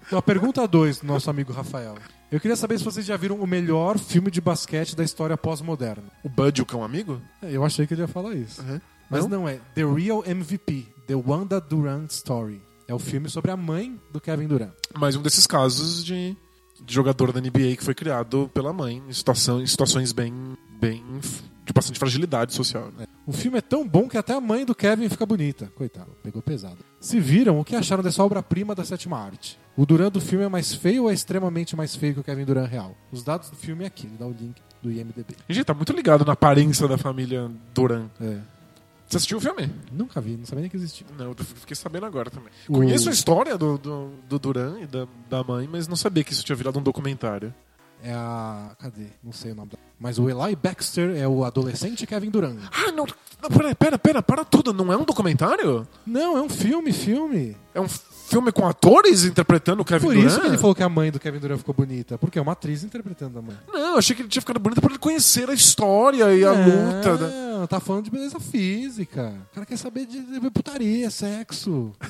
Então, 0.07 0.19
a 0.19 0.23
pergunta 0.23 0.69
2 0.69 0.99
do 1.01 1.07
nosso 1.07 1.31
amigo 1.31 1.53
Rafael. 1.53 1.97
Eu 2.31 2.39
queria 2.39 2.57
saber 2.57 2.79
se 2.79 2.85
vocês 2.85 3.07
já 3.07 3.17
viram 3.17 3.37
o 3.37 3.47
melhor 3.47 3.99
filme 3.99 4.31
de 4.31 4.41
basquete 4.41 4.95
da 4.95 5.03
história 5.03 5.37
pós-moderna. 5.37 6.05
O 6.23 6.29
Bud, 6.29 6.61
o 6.61 6.67
cão 6.67 6.85
amigo? 6.85 7.21
É, 7.43 7.51
Eu 7.51 7.65
achei 7.65 7.87
que 7.87 7.95
ele 7.95 8.03
ia 8.03 8.07
falar 8.07 8.35
isso. 8.35 8.61
Uhum. 8.61 8.81
Mas 9.11 9.23
Não? 9.27 9.41
não? 9.41 9.49
é. 9.49 9.61
The 9.75 9.83
Real 9.85 10.23
MVP, 10.27 10.87
The 11.07 11.15
Wanda 11.15 11.59
Durant 11.61 12.11
Story. 12.11 12.61
É 12.86 12.94
o 12.94 12.98
filme 12.98 13.28
sobre 13.28 13.51
a 13.51 13.56
mãe 13.56 13.98
do 14.12 14.20
Kevin 14.20 14.47
Durant. 14.47 14.73
Mais 14.98 15.16
um 15.16 15.23
desses 15.23 15.47
casos 15.47 16.05
de, 16.05 16.36
de 16.82 16.94
jogador 16.94 17.32
da 17.32 17.40
NBA 17.40 17.77
que 17.77 17.85
foi 17.85 17.94
criado 17.94 18.51
pela 18.52 18.73
mãe 18.73 19.02
em, 19.09 19.12
situação, 19.12 19.61
em 19.62 19.66
situações 19.66 20.12
bem, 20.12 20.32
bem 20.81 21.02
de 21.65 21.73
bastante 21.73 21.98
fragilidade 21.98 22.52
social. 22.52 22.93
né? 22.97 23.06
O 23.27 23.32
filme 23.32 23.56
é 23.56 23.62
tão 23.62 23.89
bom 23.89 24.06
que 24.06 24.19
até 24.19 24.35
a 24.35 24.40
mãe 24.40 24.66
do 24.66 24.74
Kevin 24.74 25.09
fica 25.09 25.24
bonita. 25.24 25.73
Coitado, 25.74 26.11
pegou 26.23 26.43
pesado. 26.43 26.78
Se 27.01 27.19
viram, 27.19 27.59
o 27.59 27.65
que 27.65 27.74
acharam 27.74 28.02
dessa 28.02 28.23
obra-prima 28.23 28.74
da 28.74 28.85
sétima 28.85 29.19
arte? 29.19 29.59
O 29.77 29.86
Durant 29.86 30.12
do 30.12 30.20
filme 30.20 30.44
é 30.44 30.48
mais 30.48 30.74
feio 30.74 31.05
ou 31.05 31.11
é 31.11 31.15
extremamente 31.15 31.74
mais 31.74 31.97
feio 31.97 32.15
que 32.15 32.20
o 32.20 32.24
Kevin 32.24 32.44
Durant 32.44 32.69
real? 32.69 32.94
Os 33.11 33.24
dados 33.24 33.48
do 33.48 33.56
filme 33.56 33.85
é 33.85 33.86
aqui, 33.86 34.06
ele 34.06 34.16
dá 34.19 34.27
o 34.27 34.31
link 34.31 34.61
do 34.82 34.93
IMDB. 34.93 35.35
A 35.48 35.52
gente 35.52 35.65
tá 35.65 35.73
muito 35.73 35.93
ligado 35.94 36.24
na 36.24 36.35
aparência 36.35 36.86
da 36.86 36.98
família 36.98 37.51
Duran. 37.74 38.09
É. 38.20 38.39
Você 39.06 39.18
assistiu 39.18 39.39
o 39.39 39.40
filme? 39.40 39.70
Nunca 39.93 40.20
vi, 40.20 40.36
não 40.36 40.47
sabia 40.47 40.62
nem 40.62 40.70
que 40.70 40.76
existia. 40.76 41.06
Não, 41.18 41.26
eu 41.26 41.35
fiquei 41.44 41.76
sabendo 41.76 42.06
agora 42.06 42.31
também. 42.31 42.48
O- 42.68 42.72
Conheço 42.74 43.09
a 43.09 43.12
história 43.12 43.56
do, 43.59 43.76
do, 43.78 44.10
do 44.28 44.39
Duran 44.39 44.81
e 44.81 44.86
da, 44.86 45.06
da 45.28 45.44
mãe, 45.44 45.68
mas 45.70 45.86
não 45.86 45.97
sabia 45.97 46.24
que 46.24 46.32
isso 46.32 46.43
tinha 46.44 46.56
virado 46.56 46.78
um 46.78 46.82
documentário. 46.82 47.52
É 48.02 48.12
a. 48.12 48.74
Cadê? 48.78 49.06
Não 49.22 49.32
sei 49.32 49.52
o 49.52 49.55
nome 49.55 49.70
da. 49.70 49.78
Mas 49.98 50.18
o 50.18 50.28
Eli 50.28 50.56
Baxter 50.56 51.16
é 51.16 51.26
o 51.28 51.44
adolescente 51.44 52.06
Kevin 52.06 52.28
Durant. 52.31 52.59
Ah, 52.72 52.93
não. 52.93 53.06
não 53.43 53.48
pera, 53.51 53.74
pera, 53.74 53.98
pera, 53.98 54.22
para 54.22 54.44
tudo. 54.44 54.74
Não 54.74 54.93
é 54.93 54.97
um 54.97 55.05
documentário? 55.05 55.86
Não, 56.06 56.36
é 56.36 56.43
um 56.43 56.48
filme, 56.48 56.93
filme. 56.93 57.56
É 57.72 57.81
um 57.81 57.86
filme 58.27 58.51
com 58.53 58.67
atores 58.67 59.25
interpretando 59.25 59.81
o 59.81 59.85
Kevin 59.85 60.07
Por 60.07 60.15
Durant? 60.15 60.31
isso 60.31 60.41
que 60.41 60.47
ele 60.47 60.59
falou 60.59 60.75
que 60.75 60.83
a 60.83 60.89
mãe 60.89 61.11
do 61.11 61.21
Kevin 61.21 61.39
Durant 61.39 61.59
ficou 61.59 61.75
bonita. 61.75 62.17
Porque 62.19 62.39
é 62.39 62.43
uma 62.43 62.53
atriz 62.53 62.83
interpretando 62.83 63.39
a 63.39 63.43
mãe. 63.43 63.57
Não, 63.73 63.97
achei 63.97 64.15
que 64.17 64.23
ele 64.23 64.29
tinha 64.29 64.43
ficado 64.43 64.59
bonito 64.59 64.81
por 64.81 64.91
ele 64.91 64.99
conhecer 64.99 65.49
a 65.49 65.55
história 65.55 66.35
e 66.35 66.45
a 66.45 66.53
luta. 66.53 67.17
né? 67.19 67.53
Não, 67.59 67.67
tá 67.67 67.79
falando 67.81 68.05
de 68.05 68.11
beleza 68.11 68.41
física. 68.41 69.33
O 69.51 69.55
cara 69.55 69.67
quer 69.67 69.77
saber 69.77 70.07
de, 70.07 70.21
de 70.21 70.51
putaria, 70.51 71.11
sexo. 71.11 71.93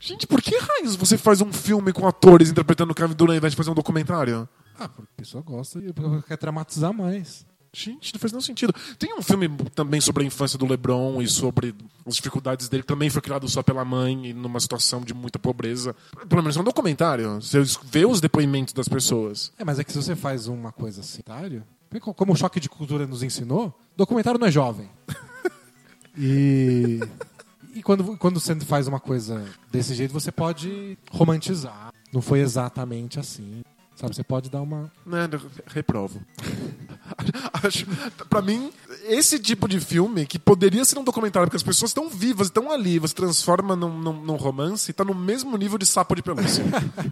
Gente, 0.00 0.26
por 0.26 0.40
que 0.40 0.56
raios 0.56 0.96
você 0.96 1.18
faz 1.18 1.40
um 1.40 1.52
filme 1.52 1.92
com 1.92 2.06
atores 2.06 2.48
interpretando 2.50 2.92
o 2.92 2.94
Kevin 2.94 3.14
Durant 3.14 3.32
ao 3.32 3.36
invés 3.38 3.52
de 3.52 3.56
fazer 3.56 3.70
um 3.70 3.74
documentário? 3.74 4.48
Ah, 4.78 4.88
porque 4.88 5.10
a 5.12 5.20
pessoa 5.20 5.42
gosta 5.42 5.80
e 5.80 5.92
quer 6.26 6.38
dramatizar 6.38 6.92
mais. 6.94 7.44
Gente, 7.72 8.14
não 8.14 8.20
faz 8.20 8.32
nenhum 8.32 8.40
sentido. 8.40 8.74
Tem 8.98 9.16
um 9.16 9.22
filme 9.22 9.48
também 9.74 10.00
sobre 10.00 10.24
a 10.24 10.26
infância 10.26 10.58
do 10.58 10.66
LeBron 10.66 11.20
e 11.20 11.28
sobre 11.28 11.74
as 12.06 12.16
dificuldades 12.16 12.68
dele, 12.68 12.82
que 12.82 12.88
também 12.88 13.10
foi 13.10 13.20
criado 13.20 13.48
só 13.48 13.62
pela 13.62 13.84
mãe 13.84 14.28
e 14.28 14.32
numa 14.32 14.58
situação 14.60 15.00
de 15.02 15.12
muita 15.12 15.38
pobreza. 15.38 15.94
Pelo 16.28 16.42
menos 16.42 16.56
é 16.56 16.60
um 16.60 16.64
documentário. 16.64 17.40
Você 17.40 17.62
vê 17.84 18.06
os 18.06 18.20
depoimentos 18.20 18.72
das 18.72 18.88
pessoas. 18.88 19.52
É, 19.58 19.64
mas 19.64 19.78
é 19.78 19.84
que 19.84 19.92
se 19.92 20.02
você 20.02 20.16
faz 20.16 20.48
uma 20.48 20.72
coisa 20.72 21.00
assim, 21.00 21.20
como 22.14 22.32
o 22.32 22.36
choque 22.36 22.60
de 22.60 22.68
cultura 22.68 23.06
nos 23.06 23.22
ensinou, 23.22 23.78
documentário 23.96 24.40
não 24.40 24.46
é 24.46 24.50
jovem. 24.50 24.88
e 26.16 27.00
e 27.78 27.82
quando, 27.82 28.16
quando 28.16 28.40
você 28.40 28.56
faz 28.56 28.88
uma 28.88 28.98
coisa 28.98 29.44
desse 29.70 29.94
jeito, 29.94 30.12
você 30.12 30.32
pode 30.32 30.98
romantizar. 31.12 31.92
Não 32.12 32.20
foi 32.20 32.40
exatamente 32.40 33.20
assim. 33.20 33.62
Sabe, 33.98 34.14
você 34.14 34.22
pode 34.22 34.48
dar 34.48 34.62
uma. 34.62 34.92
Né, 35.04 35.28
eu 35.32 35.40
reprovo. 35.66 36.20
Acho, 37.64 37.84
pra 38.30 38.40
mim, 38.40 38.70
esse 39.08 39.40
tipo 39.40 39.66
de 39.66 39.80
filme 39.80 40.24
que 40.24 40.38
poderia 40.38 40.84
ser 40.84 40.96
um 41.00 41.02
documentário, 41.02 41.48
porque 41.48 41.56
as 41.56 41.64
pessoas 41.64 41.90
estão 41.90 42.08
vivas, 42.08 42.46
estão 42.46 42.70
ali, 42.70 43.00
você 43.00 43.12
transforma 43.12 43.74
num, 43.74 43.98
num, 43.98 44.12
num 44.12 44.36
romance, 44.36 44.92
tá 44.92 45.04
no 45.04 45.14
mesmo 45.14 45.56
nível 45.56 45.76
de 45.76 45.84
sapo 45.84 46.14
de 46.14 46.22
pelúcia. 46.22 46.64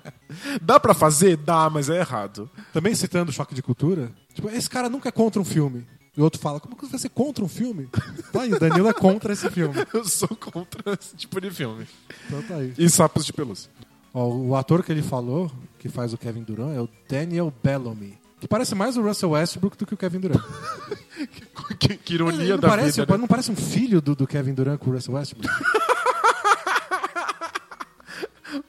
Dá 0.62 0.78
pra 0.78 0.94
fazer? 0.94 1.36
Dá, 1.36 1.68
mas 1.68 1.90
é 1.90 1.98
errado. 1.98 2.48
Também 2.72 2.94
citando 2.94 3.30
o 3.30 3.34
choque 3.34 3.52
de 3.54 3.62
cultura, 3.62 4.12
tipo, 4.32 4.48
esse 4.48 4.70
cara 4.70 4.88
nunca 4.88 5.08
é 5.08 5.12
contra 5.12 5.42
um 5.42 5.44
filme. 5.44 5.84
E 6.16 6.20
o 6.20 6.22
outro 6.24 6.40
fala, 6.40 6.60
como 6.60 6.76
que 6.76 6.86
você 6.86 6.92
vai 6.92 7.00
ser 7.00 7.08
contra 7.08 7.44
um 7.44 7.48
filme? 7.48 7.88
Tá 8.32 8.42
aí, 8.42 8.52
o 8.52 8.60
Danilo 8.60 8.86
é 8.86 8.92
contra 8.92 9.32
esse 9.32 9.50
filme. 9.50 9.74
Eu 9.92 10.04
sou 10.04 10.28
contra 10.28 10.92
esse 10.92 11.16
tipo 11.16 11.40
de 11.40 11.50
filme. 11.50 11.84
Então 12.26 12.42
tá 12.42 12.54
aí. 12.54 12.72
E 12.78 12.88
sapos 12.88 13.26
de 13.26 13.32
pelúcia. 13.32 13.68
Ó, 14.14 14.28
o 14.28 14.56
ator 14.56 14.82
que 14.84 14.92
ele 14.92 15.02
falou, 15.02 15.50
que 15.86 15.92
faz 15.92 16.12
o 16.12 16.18
Kevin 16.18 16.42
Durant, 16.42 16.76
é 16.76 16.80
o 16.80 16.88
Daniel 17.08 17.52
Bellamy. 17.62 18.18
Que 18.40 18.46
parece 18.46 18.74
mais 18.74 18.96
o 18.96 19.02
Russell 19.02 19.30
Westbrook 19.30 19.76
do 19.78 19.86
que 19.86 19.94
o 19.94 19.96
Kevin 19.96 20.20
Durant. 20.20 20.42
que, 21.78 21.96
que 21.96 22.14
ironia 22.14 22.40
Ele 22.42 22.50
não 22.52 22.58
da 22.58 22.68
parece, 22.68 23.00
vida. 23.00 23.12
né? 23.12 23.18
não 23.18 23.26
parece 23.26 23.50
um 23.50 23.56
filho 23.56 24.00
do, 24.00 24.14
do 24.14 24.26
Kevin 24.26 24.52
Durant 24.54 24.78
com 24.78 24.90
o 24.90 24.94
Russell 24.94 25.14
Westbrook? 25.14 25.48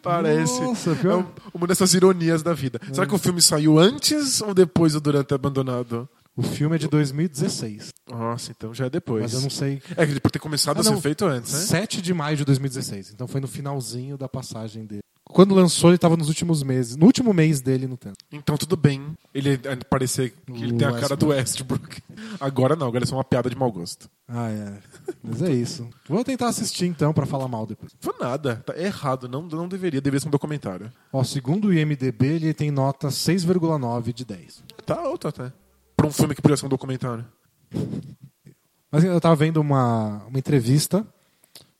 Parece. 0.01 0.59
Nossa, 0.61 0.91
É 0.91 1.15
um- 1.15 1.25
uma 1.53 1.67
dessas 1.67 1.93
ironias 1.93 2.41
da 2.41 2.53
vida. 2.53 2.79
Será 2.91 3.05
que 3.05 3.13
o 3.13 3.17
filme 3.17 3.41
saiu 3.41 3.77
antes 3.77 4.41
ou 4.41 4.53
depois 4.53 4.93
do 4.93 5.01
Durant 5.01 5.25
ter 5.27 5.35
abandonado? 5.35 6.07
O 6.35 6.43
filme 6.43 6.75
é 6.75 6.79
de 6.79 6.87
2016, 6.87 7.89
Nossa, 8.07 8.51
então 8.51 8.71
já 8.73 8.85
é 8.85 8.89
depois. 8.91 9.23
mas 9.23 9.33
eu 9.33 9.41
não 9.41 9.49
sei. 9.49 9.81
É 9.95 10.05
que 10.05 10.11
ele 10.11 10.19
por 10.19 10.29
ter 10.29 10.37
começado 10.39 10.77
Ah, 10.77 10.81
a 10.81 10.83
ser 10.83 10.95
feito 10.97 11.25
antes, 11.25 11.51
né? 11.51 11.59
7 11.59 11.99
de 12.01 12.13
maio 12.13 12.37
de 12.37 12.45
2016, 12.45 13.11
então 13.11 13.27
foi 13.27 13.41
no 13.41 13.47
finalzinho 13.47 14.17
da 14.17 14.29
passagem 14.29 14.85
dele. 14.85 15.01
Quando 15.37 15.53
lançou, 15.53 15.91
ele 15.91 15.99
tava 15.99 16.17
nos 16.17 16.29
últimos 16.29 16.63
meses. 16.63 16.95
No 16.95 17.05
último 17.05 17.31
mês 17.31 17.61
dele 17.61 17.85
no 17.85 17.95
tempo. 17.95 18.17
Então 18.31 18.57
tudo 18.57 18.75
bem 18.75 19.15
ele 19.31 19.51
eh, 19.53 19.75
parecer 19.87 20.31
que 20.31 20.63
ele 20.63 20.73
tem 20.73 20.87
a 20.87 20.99
cara 20.99 21.15
do 21.15 21.27
Westbrook. 21.27 22.01
Agora 22.39 22.75
não, 22.75 22.87
agora 22.87 23.03
é 23.03 23.05
só 23.05 23.15
uma 23.15 23.23
piada 23.23 23.47
de 23.47 23.55
mau 23.55 23.71
gosto. 23.71 24.09
Ah, 24.27 24.49
é. 24.49 24.79
Mas 25.21 25.43
é 25.43 25.51
isso. 25.51 25.87
Vou 26.09 26.23
tentar 26.23 26.47
assistir 26.47 26.87
então 26.87 27.13
pra 27.13 27.27
falar 27.27 27.47
mal 27.47 27.67
depois. 27.67 27.91
Foi 27.99 28.15
nada, 28.19 28.63
tá 28.65 28.75
errado, 28.75 29.29
não, 29.29 29.43
não 29.43 29.67
deveria, 29.67 30.01
deveria 30.01 30.21
ser 30.21 30.27
um 30.27 30.31
documentário. 30.31 30.91
Ó, 31.13 31.23
segundo 31.23 31.67
o 31.67 31.73
IMDB, 31.73 32.25
ele 32.25 32.51
tem 32.51 32.71
nota 32.71 33.09
6,9 33.09 34.11
de 34.11 34.25
10. 34.25 34.63
Tá 34.87 34.99
alto 34.99 35.27
até. 35.27 35.53
Pra 35.95 36.07
um 36.07 36.11
filme 36.11 36.33
que 36.33 36.41
podia 36.41 36.57
ser 36.57 36.65
um 36.65 36.69
documentário. 36.69 37.23
Mas 38.91 39.03
eu 39.03 39.21
tava 39.21 39.35
vendo 39.35 39.57
uma, 39.61 40.23
uma 40.25 40.39
entrevista 40.39 41.05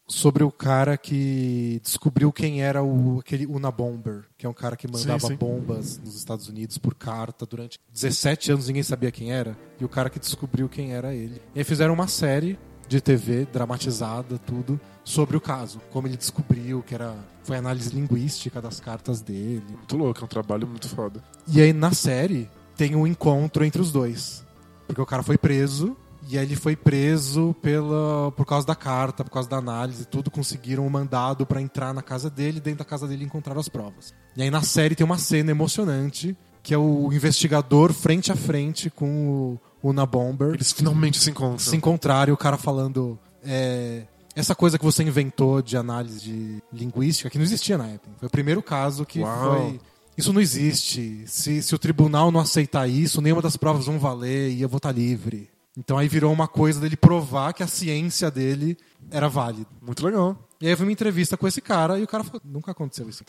sobre 0.07 0.43
o 0.43 0.51
cara 0.51 0.97
que 0.97 1.81
descobriu 1.84 2.31
quem 2.31 2.61
era 2.61 2.81
o 2.81 3.19
aquele 3.19 3.45
Unabomber, 3.45 4.23
que 4.38 4.45
é 4.45 4.49
um 4.49 4.53
cara 4.53 4.77
que 4.77 4.88
mandava 4.88 5.19
Sim, 5.19 5.27
sim. 5.27 5.35
bombas 5.35 5.99
nos 5.99 6.15
Estados 6.15 6.47
Unidos 6.47 6.77
por 6.77 6.95
carta 6.95 7.45
durante 7.45 7.79
17 7.93 8.53
anos, 8.53 8.67
ninguém 8.67 8.84
sabia 8.84 9.11
quem 9.11 9.31
era, 9.31 9.57
e 9.79 9.84
o 9.84 9.89
cara 9.89 10.09
que 10.09 10.19
descobriu 10.19 10.69
quem 10.69 10.93
era 10.93 11.13
ele. 11.13 11.41
E 11.53 11.59
aí 11.59 11.63
fizeram 11.65 11.93
uma 11.93 12.07
série 12.07 12.57
de 12.88 13.01
TV 13.01 13.45
dramatizada, 13.51 14.38
tudo, 14.38 14.79
sobre 15.03 15.35
o 15.35 15.41
caso, 15.41 15.81
como 15.91 16.07
ele 16.07 16.15
descobriu 16.15 16.81
que 16.81 16.95
era 16.95 17.13
foi 17.43 17.57
análise 17.57 17.89
linguística 17.93 18.61
das 18.61 18.79
cartas 18.79 19.21
dele. 19.21 19.63
Muito 19.69 19.97
louco, 19.97 20.19
é 20.21 20.23
um 20.23 20.27
trabalho 20.27 20.67
muito 20.67 20.88
foda. 20.89 21.23
E 21.47 21.61
aí 21.61 21.71
na 21.71 21.93
série 21.93 22.49
tem 22.75 22.95
um 22.95 23.07
encontro 23.07 23.63
entre 23.63 23.81
os 23.81 23.91
dois. 23.91 24.45
Porque 24.85 25.01
o 25.01 25.05
cara 25.05 25.23
foi 25.23 25.38
preso, 25.38 25.97
e 26.29 26.37
aí 26.37 26.45
ele 26.45 26.55
foi 26.55 26.75
preso 26.75 27.55
pela, 27.61 28.31
por 28.33 28.45
causa 28.45 28.65
da 28.67 28.75
carta, 28.75 29.23
por 29.23 29.31
causa 29.31 29.49
da 29.49 29.57
análise, 29.57 30.05
tudo. 30.05 30.29
Conseguiram 30.29 30.85
um 30.85 30.89
mandado 30.89 31.45
pra 31.45 31.61
entrar 31.61 31.93
na 31.93 32.01
casa 32.01 32.29
dele, 32.29 32.57
e 32.57 32.61
dentro 32.61 32.79
da 32.79 32.85
casa 32.85 33.07
dele 33.07 33.23
encontraram 33.23 33.59
as 33.59 33.69
provas. 33.69 34.13
E 34.35 34.41
aí 34.41 34.51
na 34.51 34.61
série 34.61 34.95
tem 34.95 35.05
uma 35.05 35.17
cena 35.17 35.51
emocionante, 35.51 36.35
que 36.61 36.73
é 36.73 36.77
o 36.77 37.11
investigador 37.13 37.93
frente 37.93 38.31
a 38.31 38.35
frente 38.35 38.89
com 38.89 39.57
o 39.81 39.89
Una 39.89 40.05
Bomber 40.05 40.53
Eles 40.53 40.71
finalmente 40.71 41.17
se 41.19 41.29
encontram. 41.29 41.59
se 41.59 41.75
encontraram 41.75 42.31
e 42.31 42.33
o 42.33 42.37
cara 42.37 42.57
falando. 42.57 43.17
é, 43.43 44.03
essa 44.35 44.53
coisa 44.53 44.77
que 44.77 44.85
você 44.85 45.01
inventou 45.01 45.63
de 45.63 45.75
análise 45.75 46.19
de 46.21 46.61
linguística, 46.71 47.27
que 47.27 47.39
não 47.39 47.43
existia 47.45 47.75
na 47.75 47.87
época. 47.87 48.11
Foi 48.19 48.27
o 48.27 48.31
primeiro 48.31 48.61
caso 48.61 49.03
que 49.03 49.21
Uau. 49.21 49.55
foi. 49.55 49.79
Isso 50.15 50.31
não 50.31 50.39
existe. 50.39 51.23
Se, 51.25 51.61
se 51.63 51.73
o 51.73 51.79
tribunal 51.79 52.31
não 52.31 52.39
aceitar 52.39 52.87
isso, 52.87 53.19
nenhuma 53.19 53.41
das 53.41 53.57
provas 53.57 53.85
vão 53.85 53.97
valer 53.97 54.51
e 54.51 54.61
eu 54.61 54.69
vou 54.69 54.77
estar 54.77 54.91
livre. 54.91 55.49
Então 55.77 55.97
aí 55.97 56.07
virou 56.07 56.33
uma 56.33 56.47
coisa 56.47 56.79
dele 56.79 56.97
provar 56.97 57.53
que 57.53 57.61
a 57.61 57.67
ciência 57.67 58.31
dele 58.31 58.75
era 59.11 59.29
válida. 59.29 59.67
Muito 59.81 60.03
legal. 60.03 60.35
E 60.59 60.65
aí 60.65 60.71
eu 60.73 60.77
vi 60.77 60.83
uma 60.83 60.91
entrevista 60.91 61.37
com 61.37 61.47
esse 61.47 61.61
cara 61.61 61.99
e 61.99 62.03
o 62.03 62.07
cara 62.07 62.23
falou: 62.23 62.41
nunca 62.43 62.71
aconteceu 62.71 63.07
isso. 63.07 63.23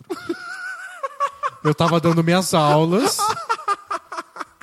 eu 1.62 1.74
tava 1.74 2.00
dando 2.00 2.24
minhas 2.24 2.54
aulas. 2.54 3.18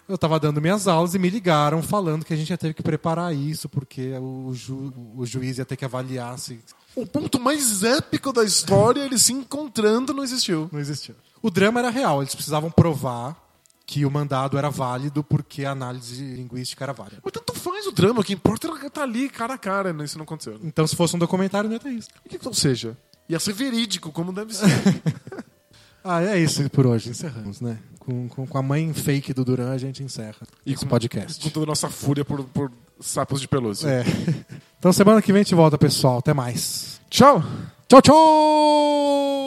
Eu 0.07 0.17
tava 0.19 0.39
dando 0.39 0.61
minhas 0.61 0.87
aulas 0.87 1.15
e 1.15 1.19
me 1.19 1.29
ligaram 1.31 1.81
falando 1.81 2.23
que 2.23 2.33
a 2.33 2.37
gente 2.37 2.49
ia 2.51 2.57
ter 2.57 2.73
que 2.75 2.83
preparar 2.83 3.33
isso, 3.35 3.67
porque 3.67 4.13
o, 4.19 4.51
ju- 4.53 4.93
o 5.15 5.25
juiz 5.25 5.57
ia 5.57 5.65
ter 5.65 5.75
que 5.75 5.83
avaliar 5.85 6.37
se 6.37 6.59
O 6.95 7.07
ponto 7.07 7.39
mais 7.39 7.81
épico 7.83 8.31
da 8.31 8.43
história, 8.43 9.01
eles 9.03 9.23
se 9.23 9.33
encontrando, 9.33 10.13
não 10.13 10.23
existiu. 10.23 10.69
não 10.71 10.79
existia. 10.79 11.15
O 11.41 11.49
drama 11.49 11.79
era 11.79 11.89
real, 11.89 12.21
eles 12.21 12.35
precisavam 12.35 12.69
provar 12.69 13.35
que 13.85 14.05
o 14.05 14.09
mandado 14.11 14.57
era 14.57 14.69
válido 14.69 15.23
porque 15.23 15.63
a 15.65 15.71
análise 15.71 16.23
linguística 16.23 16.83
era 16.83 16.91
válida. 16.93 17.17
Mas 17.23 17.31
tanto 17.31 17.53
faz 17.53 17.85
o 17.85 17.91
drama, 17.91 18.21
o 18.21 18.23
que 18.23 18.33
importa 18.33 18.67
é 18.67 18.87
estar 18.87 19.03
ali 19.03 19.29
cara 19.29 19.53
a 19.53 19.57
cara, 19.57 19.93
né? 19.93 20.03
Isso 20.05 20.17
não 20.17 20.23
aconteceu. 20.23 20.59
Então, 20.63 20.85
se 20.87 20.95
fosse 20.95 21.15
um 21.15 21.19
documentário, 21.19 21.69
não 21.69 21.75
ia 21.75 21.79
ter 21.79 21.91
isso. 21.91 22.09
O 22.25 22.29
que 22.29 22.39
que 22.39 22.45
não 22.45 22.53
seja? 22.53 22.97
Ia 23.29 23.39
ser 23.39 23.53
verídico, 23.53 24.11
como 24.11 24.33
deve 24.33 24.53
ser. 24.55 24.65
Ah, 26.07 26.21
é 26.21 26.37
isso 26.37 26.69
por 26.69 26.85
hoje. 26.85 27.09
Encerramos, 27.09 27.59
né? 27.61 27.79
Com, 27.97 28.29
com, 28.29 28.45
com 28.45 28.57
a 28.59 28.61
mãe 28.61 28.93
fake 28.93 29.33
do 29.33 29.43
Duran, 29.43 29.71
a 29.71 29.77
gente 29.79 30.03
encerra 30.03 30.45
E 30.63 30.71
esse 30.73 30.83
com- 30.83 30.89
podcast. 30.91 31.41
Com 31.43 31.49
toda 31.49 31.65
a 31.65 31.69
nossa 31.69 31.89
fúria 31.89 32.23
por, 32.23 32.43
por 32.43 32.71
sapos 32.99 33.41
de 33.41 33.47
pelúcia. 33.47 33.87
É. 33.89 34.03
Então 34.77 34.93
semana 34.93 35.19
que 35.19 35.33
vem 35.33 35.39
a 35.39 35.43
gente 35.43 35.55
volta, 35.55 35.79
pessoal. 35.79 36.19
Até 36.19 36.31
mais. 36.31 37.01
Tchau! 37.09 37.43
Tchau, 37.87 38.01
tchau! 38.03 39.45